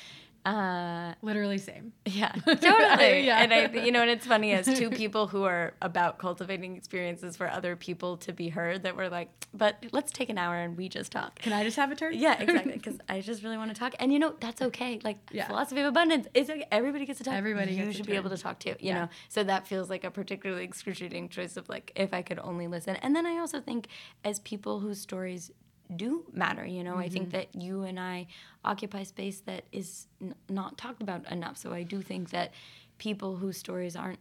Uh, 0.46 1.12
Literally 1.22 1.58
same. 1.58 1.92
yeah, 2.04 2.30
totally. 2.46 3.26
Yeah. 3.26 3.42
And 3.42 3.52
I, 3.52 3.66
you 3.84 3.90
know, 3.90 4.02
and 4.02 4.10
it's 4.10 4.24
funny 4.26 4.52
as 4.52 4.64
two 4.64 4.90
people 5.02 5.26
who 5.26 5.42
are 5.42 5.74
about 5.82 6.18
cultivating 6.18 6.76
experiences 6.76 7.36
for 7.36 7.48
other 7.50 7.74
people 7.74 8.16
to 8.18 8.32
be 8.32 8.48
heard 8.48 8.84
that 8.84 8.96
we're 8.96 9.08
like, 9.08 9.28
but 9.52 9.84
let's 9.90 10.12
take 10.12 10.28
an 10.28 10.38
hour 10.38 10.54
and 10.56 10.76
we 10.76 10.88
just 10.88 11.10
talk. 11.10 11.40
Can 11.40 11.52
I 11.52 11.64
just 11.64 11.76
have 11.76 11.90
a 11.90 11.96
turn? 11.96 12.14
Yeah, 12.14 12.38
exactly. 12.40 12.74
Because 12.74 12.96
I 13.08 13.20
just 13.22 13.42
really 13.42 13.56
want 13.56 13.74
to 13.74 13.78
talk, 13.78 13.94
and 13.98 14.12
you 14.12 14.20
know 14.20 14.34
that's 14.38 14.62
okay. 14.62 15.00
Like 15.02 15.18
Yeah. 15.32 15.48
philosophy 15.48 15.80
of 15.80 15.86
abundance, 15.86 16.28
it's 16.32 16.48
okay. 16.48 16.64
Everybody 16.70 17.06
gets 17.06 17.18
to 17.18 17.24
talk. 17.24 17.34
Everybody 17.34 17.72
you 17.74 17.92
should 17.92 18.06
be 18.06 18.14
able 18.14 18.30
to 18.30 18.38
talk 18.38 18.60
too. 18.60 18.70
You 18.78 18.88
Yeah. 18.88 18.94
know, 18.94 19.08
so 19.28 19.42
that 19.42 19.66
feels 19.66 19.90
like 19.90 20.04
a 20.04 20.12
particularly 20.12 20.62
excruciating 20.64 21.28
choice 21.30 21.56
of 21.56 21.68
like 21.68 21.90
if 21.96 22.14
I 22.14 22.22
could 22.22 22.38
only 22.38 22.68
listen. 22.68 22.94
And 22.96 23.16
then 23.16 23.26
I 23.26 23.38
also 23.38 23.60
think 23.60 23.88
as 24.24 24.38
people 24.40 24.78
whose 24.80 25.00
stories 25.00 25.50
do 25.94 26.24
matter, 26.32 26.64
you 26.66 26.82
know, 26.82 26.96
I 26.96 27.08
think 27.08 27.28
Mm-hmm. 27.28 27.36
that 27.38 27.54
you 27.54 27.82
and 27.82 27.98
I 28.00 28.26
occupy 28.64 29.02
space 29.04 29.40
that 29.42 29.64
is 29.72 30.06
n- 30.20 30.34
not 30.48 30.76
talked 30.78 31.00
about 31.02 31.30
enough. 31.30 31.56
So 31.56 31.72
I 31.72 31.82
do 31.82 32.02
think 32.02 32.30
that 32.30 32.52
people 32.98 33.36
whose 33.36 33.56
stories 33.58 33.94
aren't 33.96 34.18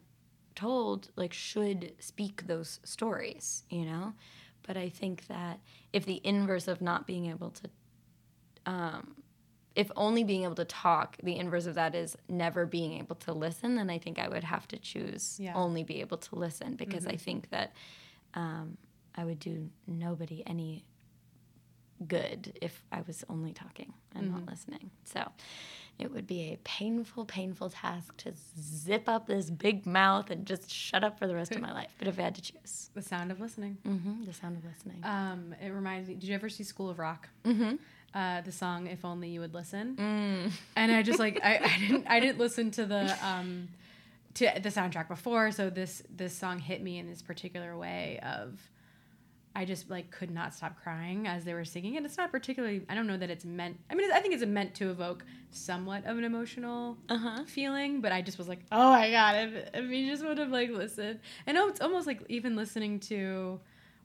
told 0.55 1.09
like 1.15 1.33
should 1.33 1.91
speak 1.99 2.47
those 2.47 2.79
stories 2.85 3.65
you 3.69 3.83
know 3.83 4.13
but 4.65 4.77
i 4.77 4.87
think 4.87 5.27
that 5.27 5.59
if 5.91 6.05
the 6.05 6.21
inverse 6.23 6.69
of 6.69 6.81
not 6.81 7.05
being 7.05 7.25
able 7.25 7.49
to 7.49 7.69
um, 8.65 9.15
if 9.75 9.91
only 9.97 10.23
being 10.23 10.43
able 10.43 10.55
to 10.55 10.63
talk, 10.65 11.17
the 11.21 11.35
inverse 11.37 11.65
of 11.65 11.75
that 11.75 11.93
is 11.93 12.15
never 12.29 12.65
being 12.65 12.93
able 12.93 13.15
to 13.17 13.33
listen, 13.33 13.75
then 13.75 13.89
I 13.89 13.97
think 13.97 14.17
I 14.19 14.29
would 14.29 14.43
have 14.45 14.67
to 14.69 14.77
choose 14.77 15.37
Yeah. 15.39 15.53
only 15.53 15.83
be 15.83 15.99
able 15.99 16.17
to 16.17 16.35
listen 16.35 16.75
because 16.75 17.05
I 17.05 17.17
think 17.17 17.49
that 17.49 17.73
um, 18.33 18.77
I 19.15 19.25
would 19.25 19.39
do 19.39 19.69
nobody 19.85 20.41
any 20.47 20.85
good 22.07 22.57
if 22.61 22.83
I 22.91 23.01
was 23.01 23.23
only 23.29 23.53
talking 23.53 23.93
and 24.13 24.31
not 24.31 24.45
listening. 24.45 24.91
So 25.05 25.21
it 25.97 26.11
would 26.11 26.27
be 26.27 26.51
a 26.53 26.57
painful, 26.65 27.23
painful 27.25 27.69
task 27.69 28.17
to 28.17 28.33
zip 28.59 29.07
up 29.07 29.27
this 29.27 29.49
big 29.49 29.85
mouth 29.85 30.29
and 30.29 30.45
just 30.45 30.69
shut 30.69 31.03
up 31.03 31.17
for 31.17 31.25
the 31.27 31.35
rest 31.35 31.55
of 31.55 31.61
my 31.61 31.71
life. 31.71 31.89
But 31.97 32.07
if 32.09 32.19
I 32.19 32.23
had 32.23 32.35
to 32.35 32.41
choose, 32.41 32.89
The 32.93 33.01
sound 33.01 33.31
of 33.31 33.39
listening. 33.39 33.77
hmm 33.85 34.25
the 34.25 34.33
sound 34.33 34.57
of 34.57 34.65
listening. 34.65 34.99
Um, 35.03 35.55
it 35.61 35.69
reminds 35.69 36.09
me. 36.09 36.15
Did 36.15 36.25
you 36.27 36.35
ever 36.35 36.49
see 36.49 36.63
School 36.63 36.89
of 36.89 36.99
Rock? 36.99 37.29
Mm-hmm. 37.45 37.75
Uh, 38.13 38.41
the 38.41 38.51
song 38.51 38.87
"If 38.87 39.03
Only 39.03 39.29
You 39.29 39.41
Would 39.41 39.53
Listen," 39.53 39.95
Mm. 39.97 40.51
and 40.77 40.91
I 40.91 41.01
just 41.03 41.19
like 41.19 41.39
I, 41.43 41.57
I 41.63 41.79
didn't 41.79 42.07
I 42.07 42.19
didn't 42.21 42.39
listen 42.39 42.71
to 42.71 42.85
the 42.85 43.17
um, 43.25 43.67
to 44.35 44.51
the 44.61 44.69
soundtrack 44.69 45.07
before, 45.09 45.51
so 45.51 45.69
this 45.69 46.01
this 46.09 46.33
song 46.37 46.59
hit 46.59 46.81
me 46.81 46.97
in 46.97 47.07
this 47.09 47.21
particular 47.21 47.77
way 47.77 48.19
of 48.23 48.57
I 49.55 49.63
just 49.65 49.89
like 49.89 50.11
could 50.11 50.31
not 50.31 50.53
stop 50.53 50.75
crying 50.83 51.27
as 51.27 51.45
they 51.45 51.53
were 51.53 51.63
singing, 51.65 51.95
and 51.97 52.05
it's 52.05 52.17
not 52.17 52.31
particularly 52.31 52.81
I 52.89 52.95
don't 52.95 53.07
know 53.07 53.17
that 53.17 53.29
it's 53.29 53.45
meant. 53.45 53.79
I 53.89 53.95
mean, 53.95 54.11
I 54.11 54.19
think 54.19 54.33
it's 54.33 54.45
meant 54.45 54.75
to 54.75 54.89
evoke 54.91 55.23
somewhat 55.51 56.05
of 56.05 56.17
an 56.17 56.23
emotional 56.25 56.97
Uh-huh. 57.09 57.43
feeling, 57.45 58.01
but 58.01 58.11
I 58.11 58.21
just 58.21 58.37
was 58.37 58.47
like, 58.49 58.59
oh 58.71 58.91
my 58.91 59.09
god, 59.11 59.35
if, 59.35 59.69
if 59.73 59.85
you 59.91 60.11
just 60.11 60.25
would 60.25 60.37
have 60.37 60.49
like 60.51 60.69
listened, 60.71 61.19
and 61.47 61.57
it's 61.57 61.79
almost 61.81 62.05
like 62.07 62.21
even 62.29 62.55
listening 62.55 62.99
to 63.11 63.59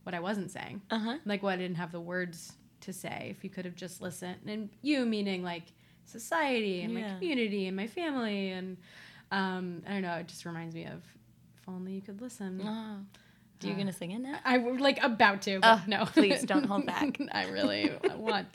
what 0.05 0.15
I 0.15 0.21
wasn't 0.21 0.51
saying 0.51 0.81
Uh-huh. 0.91 1.19
like 1.27 1.43
what 1.43 1.55
I 1.55 1.57
didn't 1.57 1.77
have 1.77 1.93
the 1.93 2.01
words 2.01 2.53
to 2.83 2.93
say. 2.93 3.29
If 3.37 3.43
you 3.45 3.51
could 3.51 3.65
have 3.65 3.75
just 3.77 4.01
listened, 4.01 4.39
and 4.47 4.71
you 4.83 5.05
meaning 5.05 5.43
like 5.43 5.65
society 6.05 6.83
and 6.83 6.95
my 6.95 7.03
community 7.19 7.67
and 7.67 7.77
my 7.77 7.87
family, 7.87 8.51
and 8.51 8.77
um, 9.33 9.83
I 9.87 9.91
don't 9.93 10.03
know. 10.03 10.15
It 10.15 10.29
just 10.29 10.45
reminds 10.45 10.75
me 10.75 10.85
of 10.87 11.03
if 11.59 11.69
only 11.69 11.93
you 11.95 12.01
could 12.03 12.21
listen. 12.21 12.61
Oh. 12.65 13.05
Do 13.61 13.69
you 13.69 13.75
Uh, 13.75 13.79
gonna 13.79 13.93
sing 13.93 14.11
it 14.13 14.19
now? 14.21 14.39
I 14.45 14.57
w- 14.59 14.79
like 14.83 15.03
about 15.03 15.43
to, 15.43 15.61
but 15.61 15.79
Oh, 15.79 15.83
no. 15.87 16.05
please 16.07 16.43
don't 16.43 16.65
hold 16.65 16.87
back. 16.95 17.19
I 17.33 17.47
really 17.49 17.93
want. 18.17 18.49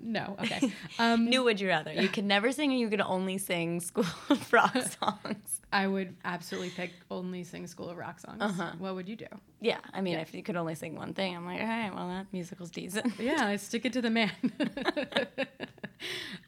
No. 0.00 0.36
Okay. 0.40 0.72
Um, 0.98 1.26
New 1.28 1.42
Would 1.44 1.60
You 1.60 1.68
Rather? 1.68 1.92
You 1.92 2.08
could 2.08 2.24
never 2.24 2.52
sing, 2.52 2.70
and 2.70 2.78
you 2.80 2.88
could 2.88 3.00
only 3.00 3.36
sing 3.38 3.80
School 3.80 4.04
of 4.30 4.52
Rock 4.52 4.76
songs. 5.00 5.60
I 5.72 5.86
would 5.88 6.14
absolutely 6.24 6.70
pick 6.70 6.92
only 7.10 7.42
sing 7.44 7.66
School 7.66 7.90
of 7.90 7.96
Rock 7.96 8.20
songs. 8.20 8.40
Uh-huh. 8.40 8.72
What 8.78 8.94
would 8.94 9.08
you 9.08 9.16
do? 9.16 9.26
Yeah, 9.60 9.78
I 9.92 10.00
mean, 10.02 10.18
if 10.18 10.32
you 10.34 10.42
could 10.42 10.56
only 10.56 10.74
sing 10.74 10.94
one 10.94 11.14
thing, 11.14 11.36
I'm 11.36 11.44
like, 11.44 11.60
all 11.60 11.66
right, 11.66 11.92
well, 11.94 12.08
that 12.08 12.26
musical's 12.32 12.70
decent. 12.70 13.18
Yeah, 13.18 13.44
I 13.46 13.56
stick 13.56 13.84
it 13.84 13.92
to 13.94 14.02
the 14.02 14.10
man. 14.10 14.30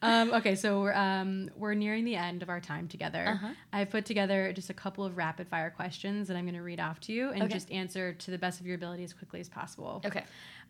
um, 0.03 0.32
okay, 0.34 0.55
so 0.55 0.80
we're 0.82 0.93
um, 0.95 1.51
we're 1.57 1.74
nearing 1.74 2.05
the 2.05 2.14
end 2.16 2.43
of 2.43 2.49
our 2.49 2.61
time 2.61 2.89
together. 2.89 3.26
Uh-huh. 3.28 3.49
I've 3.72 3.91
put 3.91 4.05
together 4.05 4.53
just 4.53 4.70
a 4.70 4.74
couple 4.74 5.05
of 5.05 5.16
rapid 5.16 5.49
fire 5.49 5.70
questions 5.70 6.28
that 6.28 6.37
I'm 6.37 6.45
going 6.45 6.55
to 6.55 6.62
read 6.62 6.80
off 6.80 7.01
to 7.01 7.12
you 7.12 7.30
and 7.30 7.43
Okay. 7.45 7.53
just 7.55 7.70
answer 7.72 8.12
to 8.12 8.30
the 8.30 8.39
best 8.39 8.61
of 8.61 8.66
your 8.66 8.76
ability 8.76 9.05
as 9.05 9.12
quickly 9.12 9.41
as 9.41 9.49
possible. 9.49 10.03
Okay. 10.05 10.24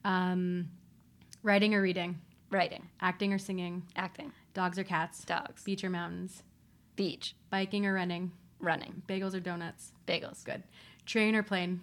Um, 0.04 0.68
writing 1.42 1.74
or 1.74 1.82
reading, 1.82 2.18
Writing, 2.50 2.88
acting 3.00 3.32
or 3.32 3.38
singing, 3.38 3.82
acting, 3.96 4.32
dogs 4.54 4.78
or 4.78 4.84
cats, 4.84 5.24
dogs, 5.24 5.64
beach 5.64 5.82
or 5.82 5.90
mountains, 5.90 6.42
beach, 6.94 7.34
biking 7.50 7.84
or 7.86 7.92
running, 7.94 8.30
running, 8.60 9.02
bagels 9.08 9.34
or 9.34 9.40
donuts. 9.40 9.92
bagels, 10.06 10.44
Good. 10.44 10.62
Train 11.06 11.34
or 11.34 11.42
plane, 11.42 11.80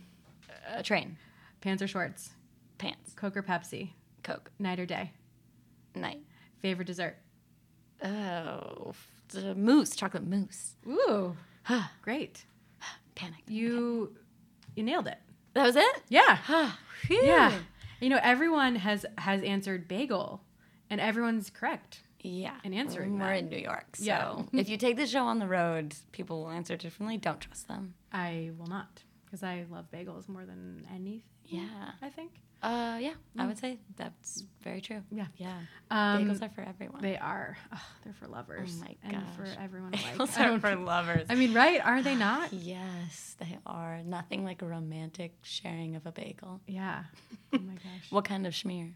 uh, 0.73 0.81
train, 0.81 1.17
pants 1.61 1.81
or 1.83 1.87
shorts, 1.87 2.29
pants, 2.77 3.13
Coke 3.13 3.35
or 3.37 3.43
Pepsi, 3.43 3.89
Coke, 4.23 4.51
night 4.59 4.79
or 4.79 4.85
day, 4.85 5.11
night. 5.95 6.19
favorite 6.61 6.85
dessert. 6.87 7.17
Oh, 8.03 8.93
the 9.29 9.55
mousse, 9.55 9.95
chocolate 9.95 10.25
mousse. 10.25 10.75
Ooh, 10.87 11.35
great. 12.01 12.45
Panic. 13.15 13.41
You 13.47 14.15
you 14.75 14.83
nailed 14.83 15.07
it. 15.07 15.17
That 15.53 15.65
was 15.65 15.75
it? 15.75 16.01
Yeah. 16.09 16.37
Yeah. 17.09 17.53
You 18.01 18.09
know, 18.09 18.19
everyone 18.23 18.75
has 18.75 19.05
has 19.17 19.41
answered 19.43 19.87
bagel 19.87 20.41
and 20.93 21.01
everyone's 21.01 21.49
correct. 21.49 22.01
Yeah. 22.21 22.53
In 22.63 22.73
answering 22.73 23.19
We're 23.19 23.25
that. 23.33 23.39
in 23.39 23.49
New 23.49 23.57
York. 23.57 23.95
So 23.97 24.03
Yeah. 24.05 24.43
if 24.61 24.69
you 24.69 24.77
take 24.77 24.95
the 24.95 25.07
show 25.07 25.25
on 25.25 25.39
the 25.39 25.47
road, 25.47 25.93
people 26.13 26.43
will 26.43 26.51
answer 26.51 26.77
differently. 26.77 27.17
Don't 27.17 27.41
trust 27.41 27.67
them. 27.67 27.95
I 28.13 28.51
will 28.57 28.67
not 28.67 29.01
because 29.25 29.43
I 29.43 29.65
love 29.69 29.85
bagels 29.91 30.29
more 30.29 30.45
than 30.45 30.87
anything. 30.93 31.21
Yeah. 31.45 31.91
I 32.01 32.09
think. 32.09 32.31
Uh, 32.61 32.97
yeah, 33.01 33.11
I 33.37 33.45
would 33.45 33.57
say 33.57 33.77
that's 33.97 34.41
very 34.63 34.79
true. 34.79 35.01
Yeah. 35.11 35.25
Yeah. 35.35 35.57
Um, 35.91 36.29
Bagels 36.29 36.41
are 36.41 36.47
for 36.49 36.61
everyone. 36.61 37.01
They 37.01 37.17
are. 37.17 37.57
Ugh, 37.73 37.79
they're 38.05 38.13
for 38.13 38.27
lovers. 38.27 38.77
Oh 38.77 38.85
my 38.85 38.95
gosh. 39.11 39.21
And 39.21 39.35
for 39.35 39.61
everyone 39.61 39.93
alike. 39.93 40.05
Bagels 40.29 40.39
are 40.39 40.59
for 40.61 40.75
lovers. 40.77 41.25
I 41.29 41.35
mean, 41.35 41.53
right? 41.53 41.85
Are 41.85 42.01
they 42.01 42.15
not? 42.29 42.53
yes, 42.53 43.35
they 43.37 43.57
are. 43.65 44.01
Nothing 44.05 44.45
like 44.45 44.61
a 44.61 44.65
romantic 44.65 45.33
sharing 45.41 45.97
of 45.97 46.05
a 46.05 46.13
bagel. 46.13 46.61
Yeah. 46.65 47.03
Oh 47.55 47.59
my 47.59 47.73
gosh. 47.73 48.09
What 48.11 48.23
kind 48.25 48.47
of 48.47 48.53
schmear? 48.53 48.93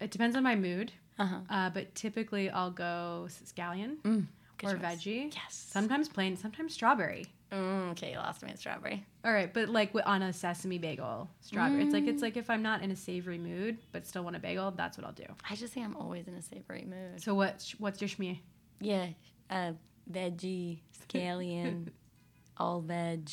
It 0.00 0.10
depends 0.10 0.36
on 0.36 0.42
my 0.42 0.56
mood, 0.56 0.92
Uh-huh. 1.18 1.36
uh, 1.50 1.70
but 1.70 1.94
typically 1.94 2.50
I'll 2.50 2.70
go 2.70 3.26
scallion 3.28 3.96
Mm, 4.02 4.26
or 4.62 4.72
choice. 4.72 4.80
veggie. 4.82 5.34
Yes. 5.34 5.54
Sometimes 5.70 6.08
plain, 6.08 6.36
sometimes 6.36 6.74
strawberry. 6.74 7.26
Mm, 7.52 7.92
okay, 7.92 8.10
you 8.12 8.16
lost 8.18 8.42
me 8.42 8.50
at 8.50 8.58
strawberry. 8.58 9.04
All 9.24 9.32
right, 9.32 9.52
but 9.54 9.68
like 9.68 9.92
on 10.04 10.22
a 10.22 10.32
sesame 10.32 10.78
bagel, 10.78 11.30
strawberry. 11.40 11.82
It's 11.84 11.92
like 11.94 12.06
it's 12.08 12.20
like 12.20 12.36
if 12.36 12.50
I'm 12.50 12.60
not 12.62 12.82
in 12.82 12.90
a 12.90 12.96
savory 12.96 13.38
mood 13.38 13.78
but 13.92 14.04
still 14.06 14.24
want 14.24 14.34
a 14.34 14.40
bagel, 14.40 14.72
that's 14.72 14.98
what 14.98 15.06
I'll 15.06 15.12
do. 15.12 15.26
I 15.48 15.54
just 15.54 15.72
think 15.72 15.86
I'm 15.86 15.96
always 15.96 16.26
in 16.26 16.34
a 16.34 16.42
savory 16.42 16.84
mood. 16.88 17.22
So 17.22 17.34
what 17.34 17.72
what's 17.78 18.00
your 18.00 18.08
schmear? 18.08 18.38
Yeah, 18.80 19.06
uh, 19.48 19.72
veggie, 20.10 20.80
scallion, 21.08 21.88
all 22.56 22.80
veg. 22.80 23.30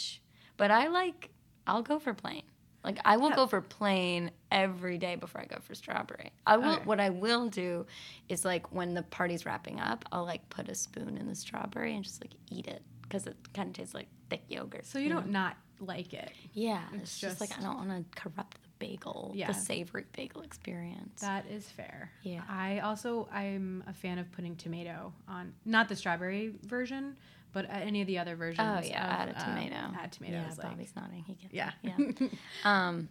But 0.57 0.70
I 0.70 0.88
like, 0.89 1.30
I'll 1.66 1.82
go 1.82 1.97
for 1.97 2.14
plain. 2.14 2.43
Like 2.84 2.99
I 3.03 3.18
will 3.18 3.30
Yeah. 3.30 3.36
go 3.38 3.47
for 3.47 3.61
plain 3.61 4.30
every 4.54 4.97
day 4.97 5.16
before 5.16 5.41
I 5.41 5.45
go 5.45 5.58
for 5.62 5.76
strawberry. 5.76 6.32
I 6.47 6.58
will. 6.58 6.76
Okay. 6.76 6.84
What 6.86 6.99
I 7.01 7.10
will 7.10 7.49
do 7.49 7.86
is 8.30 8.45
like 8.45 8.72
when 8.72 8.93
the 8.93 9.01
party's 9.04 9.45
wrapping 9.45 9.80
up, 9.82 10.06
I'll 10.12 10.24
like 10.24 10.47
put 10.49 10.70
a 10.70 10.76
spoon 10.76 11.18
in 11.18 11.28
the 11.28 11.36
strawberry 11.36 11.95
and 11.95 12.04
just 12.04 12.24
like 12.24 12.32
eat 12.49 12.68
it 12.68 12.84
because 13.01 13.28
it 13.28 13.36
kind 13.54 13.70
of 13.70 13.74
tastes 13.74 13.93
like 13.93 14.08
thick 14.30 14.43
yogurt. 14.47 14.86
So 14.86 14.99
you 14.99 15.10
don't 15.10 15.30
not 15.30 15.58
like 15.80 16.14
it. 16.14 16.32
Yeah, 16.54 16.84
It's 16.93 17.04
it's, 17.04 17.20
just, 17.20 17.41
like 17.41 17.58
I 17.58 17.62
don't 17.62 17.76
want 17.76 17.89
to 17.89 18.22
corrupt 18.22 18.62
the 18.62 18.70
bagel, 18.80 19.32
Yeah. 19.36 19.47
the 19.47 19.54
savory 19.54 20.06
bagel 20.14 20.41
experience. 20.43 21.22
That 21.22 21.45
is 21.49 21.68
fair. 21.68 22.12
Yeah. 22.22 22.41
I 22.47 22.80
also 22.80 23.28
I'm 23.34 23.84
a 23.88 23.93
fan 23.93 24.20
of 24.20 24.32
putting 24.32 24.56
tomato 24.56 25.12
on 25.28 25.54
not 25.66 25.89
the 25.89 25.95
strawberry 25.95 26.54
version, 26.64 27.18
but 27.54 27.66
uh, 27.66 27.74
any 27.74 28.01
of 28.01 28.08
the 28.08 28.20
other 28.20 28.36
versions. 28.36 28.60
Oh 28.60 28.88
yeah, 28.88 29.06
of, 29.06 29.30
add 29.30 29.36
a 29.36 29.41
um, 29.41 29.56
tomato. 29.56 29.97
add 29.99 30.12
tomato. 30.12 30.34
Yeah, 30.34 30.49
like- 30.49 30.62
Bobby's 30.62 30.93
nodding. 30.95 31.24
He 31.24 31.34
gets 31.34 31.54
yeah. 31.54 31.72
it. 31.84 32.18
Yeah. 32.22 32.28
um, 32.64 33.10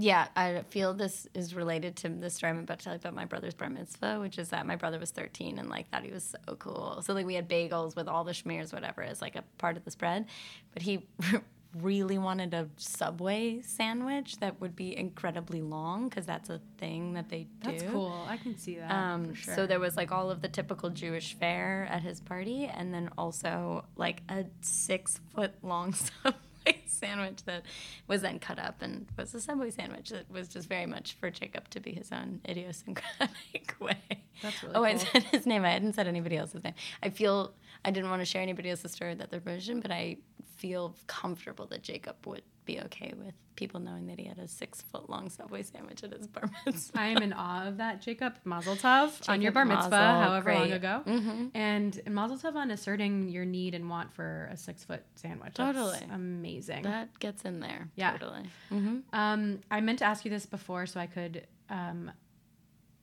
yeah, 0.00 0.28
I 0.34 0.62
feel 0.70 0.94
this 0.94 1.26
is 1.34 1.54
related 1.54 1.96
to 1.96 2.08
the 2.08 2.30
story 2.30 2.50
I'm 2.50 2.60
about 2.60 2.78
to 2.78 2.84
tell 2.84 2.94
you 2.94 2.98
about 2.98 3.14
my 3.14 3.26
brother's 3.26 3.54
bar 3.54 3.68
mitzvah, 3.68 4.18
which 4.18 4.38
is 4.38 4.48
that 4.48 4.66
my 4.66 4.76
brother 4.76 4.98
was 4.98 5.10
13 5.10 5.58
and 5.58 5.68
like 5.68 5.90
thought 5.90 6.04
he 6.04 6.10
was 6.10 6.34
so 6.46 6.56
cool. 6.56 7.02
So 7.02 7.12
like 7.12 7.26
we 7.26 7.34
had 7.34 7.48
bagels 7.48 7.94
with 7.94 8.08
all 8.08 8.24
the 8.24 8.32
schmears, 8.32 8.72
whatever, 8.72 9.02
as 9.02 9.20
like 9.20 9.36
a 9.36 9.44
part 9.58 9.76
of 9.76 9.84
the 9.84 9.90
spread, 9.90 10.26
but 10.72 10.82
he 10.82 11.06
really 11.78 12.18
wanted 12.18 12.54
a 12.54 12.68
Subway 12.76 13.60
sandwich 13.60 14.38
that 14.38 14.60
would 14.60 14.74
be 14.74 14.96
incredibly 14.96 15.60
long 15.60 16.08
because 16.08 16.26
that's 16.26 16.48
a 16.48 16.60
thing 16.78 17.12
that 17.12 17.28
they 17.28 17.46
do. 17.62 17.70
That's 17.70 17.82
cool. 17.84 18.24
I 18.26 18.38
can 18.38 18.56
see 18.56 18.76
that. 18.76 18.90
Um, 18.90 19.26
for 19.26 19.34
sure. 19.36 19.54
So 19.54 19.66
there 19.66 19.80
was 19.80 19.96
like 19.96 20.10
all 20.10 20.30
of 20.30 20.40
the 20.40 20.48
typical 20.48 20.90
Jewish 20.90 21.34
fare 21.34 21.86
at 21.90 22.02
his 22.02 22.20
party, 22.20 22.64
and 22.66 22.92
then 22.92 23.10
also 23.18 23.84
like 23.96 24.22
a 24.28 24.46
six 24.62 25.20
foot 25.34 25.52
long 25.62 25.92
Subway 26.24 26.38
sandwich 26.86 27.44
that 27.44 27.62
was 28.08 28.22
then 28.22 28.38
cut 28.38 28.58
up 28.58 28.82
and 28.82 29.06
was 29.16 29.34
a 29.34 29.40
Subway 29.40 29.70
sandwich 29.70 30.10
that 30.10 30.30
was 30.30 30.48
just 30.48 30.68
very 30.68 30.86
much 30.86 31.16
for 31.20 31.30
Jacob 31.30 31.68
to 31.70 31.80
be 31.80 31.92
his 31.92 32.12
own 32.12 32.40
idiosyncratic 32.48 33.74
way. 33.80 33.96
That's 34.42 34.62
really 34.62 34.74
oh, 34.74 34.84
I 34.84 34.96
said 34.96 35.22
his 35.24 35.46
name. 35.46 35.64
I 35.64 35.70
hadn't 35.70 35.94
said 35.94 36.06
anybody 36.06 36.36
else's 36.36 36.64
name. 36.64 36.74
I 37.02 37.10
feel 37.10 37.52
I 37.84 37.90
didn't 37.90 38.10
want 38.10 38.20
to 38.20 38.26
share 38.26 38.42
anybody 38.42 38.70
else's 38.70 38.92
story 38.92 39.14
their 39.30 39.40
version, 39.40 39.80
but 39.80 39.90
I 39.90 40.18
feel 40.60 40.94
comfortable 41.06 41.66
that 41.66 41.82
Jacob 41.82 42.16
would 42.26 42.42
be 42.66 42.78
okay 42.80 43.12
with 43.16 43.34
people 43.56 43.80
knowing 43.80 44.06
that 44.06 44.18
he 44.18 44.26
had 44.26 44.38
a 44.38 44.46
six 44.48 44.80
foot 44.92 45.10
long 45.10 45.28
Subway 45.28 45.62
sandwich 45.62 46.02
at 46.04 46.12
his 46.12 46.26
bar 46.26 46.48
mitzvah. 46.66 46.98
I 47.00 47.06
am 47.08 47.22
in 47.22 47.32
awe 47.36 47.66
of 47.66 47.78
that, 47.78 48.00
Jacob 48.00 48.34
Mazel 48.44 48.76
Tov 48.76 49.10
on 49.28 49.42
your 49.42 49.52
bar 49.52 49.64
mitzvah, 49.64 49.90
Mazel, 49.90 50.22
however 50.22 50.54
long 50.54 50.72
ago, 50.72 51.02
Mm-hmm. 51.06 51.46
and, 51.54 52.00
and 52.06 52.14
Mazel 52.14 52.38
Tov 52.38 52.54
on 52.54 52.70
asserting 52.70 53.28
your 53.28 53.44
need 53.44 53.74
and 53.74 53.90
want 53.90 54.12
for 54.12 54.48
a 54.52 54.56
six 54.56 54.84
foot 54.84 55.02
sandwich. 55.16 55.54
That's 55.56 55.76
Totally. 55.76 55.98
amazing. 56.12 56.82
That 56.84 57.18
gets 57.18 57.42
in 57.42 57.60
there. 57.60 57.88
Yeah. 57.96 58.12
Totally. 58.12 58.42
Mm-hmm. 58.70 58.98
Um, 59.12 59.60
I 59.70 59.80
meant 59.80 59.98
to 60.00 60.04
ask 60.04 60.24
you 60.24 60.30
this 60.30 60.46
before 60.46 60.86
so 60.86 61.00
I 61.00 61.06
could 61.06 61.46
um, 61.68 62.10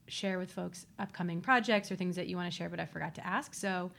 share 0.07 0.37
with 0.39 0.51
folks 0.51 0.85
upcoming 0.97 1.41
projects 1.41 1.91
or 1.91 1.95
things 1.95 2.15
that 2.15 2.27
you 2.27 2.35
want 2.37 2.49
to 2.51 2.55
share, 2.55 2.69
but 2.69 2.79
I 2.79 2.85
forgot 2.85 3.15
to 3.15 3.25
ask. 3.27 3.53
So, 3.53 3.91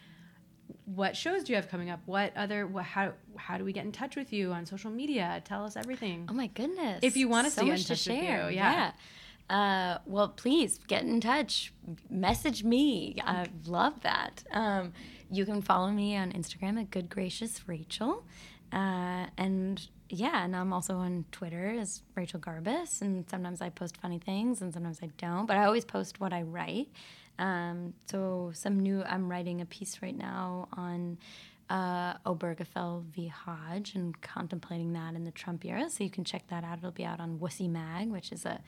what 0.85 1.17
shows 1.17 1.45
do 1.45 1.53
you 1.53 1.57
have 1.57 1.69
coming 1.69 1.91
up? 1.91 2.01
What 2.07 2.37
other? 2.37 2.67
What, 2.67 2.85
how 2.85 3.13
how 3.37 3.59
do 3.59 3.65
we 3.65 3.73
get 3.73 3.85
in 3.85 3.93
touch 3.93 4.17
with 4.17 4.33
you 4.33 4.53
on 4.53 4.67
social 4.67 4.91
media? 4.91 5.43
Tell 5.45 5.65
us 5.65 5.77
everything. 5.77 6.27
Oh 6.29 6.35
my 6.35 6.49
goodness. 6.49 7.01
If 7.03 7.17
you 7.17 7.29
want 7.29 7.47
us 7.47 7.55
so 7.55 7.63
to 7.63 7.67
get 7.67 7.79
in 7.79 7.85
touch 7.85 8.07
with 8.07 8.17
you, 8.17 8.23
share. 8.23 8.51
yeah. 8.51 8.93
Uh, 9.51 9.99
well, 10.05 10.29
please 10.29 10.79
get 10.89 11.05
in 11.05 11.21
touch. 11.21 11.73
Message 12.11 12.65
me. 12.65 13.17
I 13.25 13.47
love 13.67 14.01
that. 14.03 14.45
Um, 14.53 14.93
you 15.31 15.47
can 15.47 15.63
follow 15.63 15.91
me 15.91 16.17
on 16.17 16.33
Instagram 16.33 16.79
at 16.81 16.91
Good 16.91 17.09
Gracious 17.09 17.67
Rachel. 17.67 18.25
Uh, 18.73 19.27
and 19.39 19.89
yeah, 20.11 20.45
and 20.45 20.55
I'm 20.55 20.73
also 20.73 20.97
on 20.97 21.25
Twitter 21.33 21.75
as 21.79 22.03
Rachel 22.15 22.41
Garbus. 22.41 23.01
And 23.01 23.29
sometimes 23.31 23.63
I 23.63 23.71
post 23.71 23.97
funny 23.97 24.19
things 24.19 24.61
and 24.61 24.73
sometimes 24.73 24.99
I 25.03 25.09
don't, 25.17 25.47
but 25.47 25.57
I 25.57 25.65
always 25.65 25.85
post 25.85 26.21
what 26.21 26.33
I 26.33 26.43
write. 26.43 26.89
Um, 27.39 27.95
so 28.07 28.51
some 28.55 28.81
new, 28.81 29.03
I'm 29.05 29.31
writing 29.31 29.61
a 29.61 29.67
piece 29.67 30.01
right 30.03 30.17
now 30.17 30.69
on 30.73 31.19
uh, 31.71 32.15
Obergefell 32.27 33.05
v. 33.05 33.29
Hodge 33.29 33.95
and 33.95 34.19
contemplating 34.21 34.93
that 34.95 35.15
in 35.15 35.25
the 35.25 35.31
Trump 35.31 35.65
era. 35.65 35.89
So 35.91 36.05
you 36.05 36.11
can 36.11 36.25
check 36.25 36.47
that 36.49 36.65
out. 36.65 36.79
It'll 36.79 36.91
be 36.91 37.05
out 37.05 37.21
on 37.21 37.39
Wussy 37.39 37.69
Mag, 37.71 38.09
which 38.09 38.33
is 38.33 38.45
a, 38.45 38.61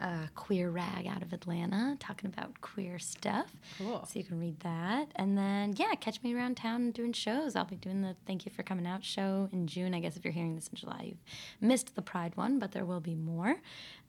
a 0.00 0.28
queer 0.34 0.70
rag 0.70 1.06
out 1.06 1.22
of 1.22 1.32
Atlanta 1.32 1.96
talking 1.98 2.28
about 2.28 2.60
queer 2.60 2.98
stuff. 2.98 3.52
Cool. 3.78 4.04
So 4.04 4.18
you 4.18 4.24
can 4.24 4.38
read 4.38 4.60
that. 4.60 5.08
And 5.16 5.36
then, 5.36 5.74
yeah, 5.76 5.94
catch 5.94 6.22
me 6.22 6.34
around 6.34 6.56
town 6.56 6.90
doing 6.90 7.12
shows. 7.12 7.56
I'll 7.56 7.64
be 7.64 7.76
doing 7.76 8.02
the 8.02 8.16
Thank 8.26 8.44
You 8.44 8.52
for 8.52 8.62
Coming 8.62 8.86
Out 8.86 9.04
show 9.04 9.48
in 9.52 9.66
June. 9.66 9.94
I 9.94 10.00
guess 10.00 10.16
if 10.16 10.24
you're 10.24 10.32
hearing 10.32 10.54
this 10.54 10.68
in 10.68 10.76
July, 10.76 11.04
you've 11.06 11.24
missed 11.60 11.94
the 11.94 12.02
Pride 12.02 12.36
one, 12.36 12.58
but 12.58 12.72
there 12.72 12.84
will 12.84 13.00
be 13.00 13.14
more. 13.14 13.56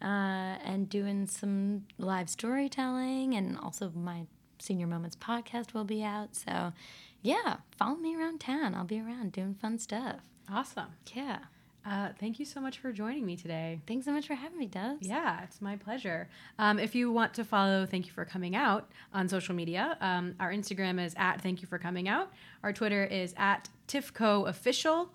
Uh, 0.01 0.57
and 0.63 0.89
doing 0.89 1.25
some 1.25 1.85
live 1.97 2.29
storytelling 2.29 3.35
and 3.35 3.57
also 3.57 3.91
my 3.95 4.25
Senior 4.59 4.87
Moments 4.87 5.15
podcast 5.15 5.73
will 5.73 5.83
be 5.85 6.03
out. 6.03 6.35
So, 6.35 6.73
yeah, 7.21 7.57
follow 7.77 7.95
me 7.95 8.15
around 8.15 8.39
town. 8.39 8.75
I'll 8.75 8.83
be 8.83 8.99
around 8.99 9.31
doing 9.31 9.55
fun 9.55 9.79
stuff. 9.79 10.17
Awesome. 10.51 10.87
Yeah. 11.13 11.39
Uh, 11.87 12.09
thank 12.19 12.37
you 12.37 12.43
so 12.43 12.59
much 12.59 12.79
for 12.79 12.91
joining 12.91 13.25
me 13.25 13.37
today. 13.37 13.79
Thanks 13.87 14.05
so 14.05 14.11
much 14.11 14.27
for 14.27 14.33
having 14.33 14.59
me, 14.59 14.65
Dubs. 14.65 15.07
Yeah, 15.07 15.41
it's 15.43 15.61
my 15.61 15.77
pleasure. 15.77 16.27
Um, 16.59 16.79
if 16.79 16.93
you 16.95 17.11
want 17.11 17.33
to 17.35 17.45
follow 17.45 17.85
Thank 17.85 18.07
You 18.07 18.11
for 18.11 18.25
Coming 18.25 18.57
Out 18.57 18.91
on 19.13 19.29
social 19.29 19.55
media, 19.55 19.97
um, 20.01 20.35
our 20.39 20.51
Instagram 20.51 21.03
is 21.03 21.15
at 21.17 21.41
Thank 21.41 21.61
You 21.61 21.67
for 21.67 21.77
Coming 21.79 22.09
Out. 22.09 22.29
Our 22.61 22.73
Twitter 22.73 23.05
is 23.05 23.33
at 23.37 23.69
TYFCO 23.87 24.49
Official. 24.49 25.13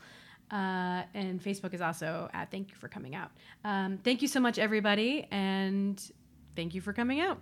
Uh, 0.51 1.03
and 1.15 1.43
Facebook 1.43 1.75
is 1.75 1.83
also 1.83 2.31
at 2.33 2.51
Thank 2.51 2.71
You 2.71 2.77
for 2.77 2.89
Coming 2.89 3.15
Out. 3.15 3.33
Um, 3.65 3.99
thank 3.99 4.23
you 4.23 4.29
so 4.29 4.41
much, 4.41 4.59
everybody, 4.59 5.27
and 5.31 6.03
thank 6.57 6.75
you 6.75 6.81
for 6.81 6.95
coming 6.95 7.21
out. 7.21 7.39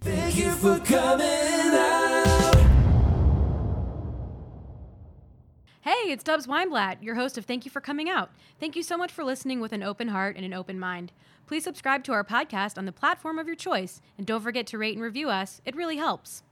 Thank 0.00 0.36
you 0.36 0.50
for 0.52 0.78
coming 0.80 1.26
out. 1.28 2.59
Hey, 5.82 6.12
it's 6.12 6.22
Dubs 6.22 6.46
Weinblatt, 6.46 7.02
your 7.02 7.14
host 7.14 7.38
of 7.38 7.46
Thank 7.46 7.64
You 7.64 7.70
for 7.70 7.80
Coming 7.80 8.10
Out. 8.10 8.30
Thank 8.58 8.76
you 8.76 8.82
so 8.82 8.98
much 8.98 9.10
for 9.10 9.24
listening 9.24 9.60
with 9.60 9.72
an 9.72 9.82
open 9.82 10.08
heart 10.08 10.36
and 10.36 10.44
an 10.44 10.52
open 10.52 10.78
mind. 10.78 11.10
Please 11.46 11.64
subscribe 11.64 12.04
to 12.04 12.12
our 12.12 12.22
podcast 12.22 12.76
on 12.76 12.84
the 12.84 12.92
platform 12.92 13.38
of 13.38 13.46
your 13.46 13.56
choice, 13.56 14.02
and 14.18 14.26
don't 14.26 14.42
forget 14.42 14.66
to 14.66 14.76
rate 14.76 14.92
and 14.94 15.02
review 15.02 15.30
us. 15.30 15.62
It 15.64 15.74
really 15.74 15.96
helps. 15.96 16.42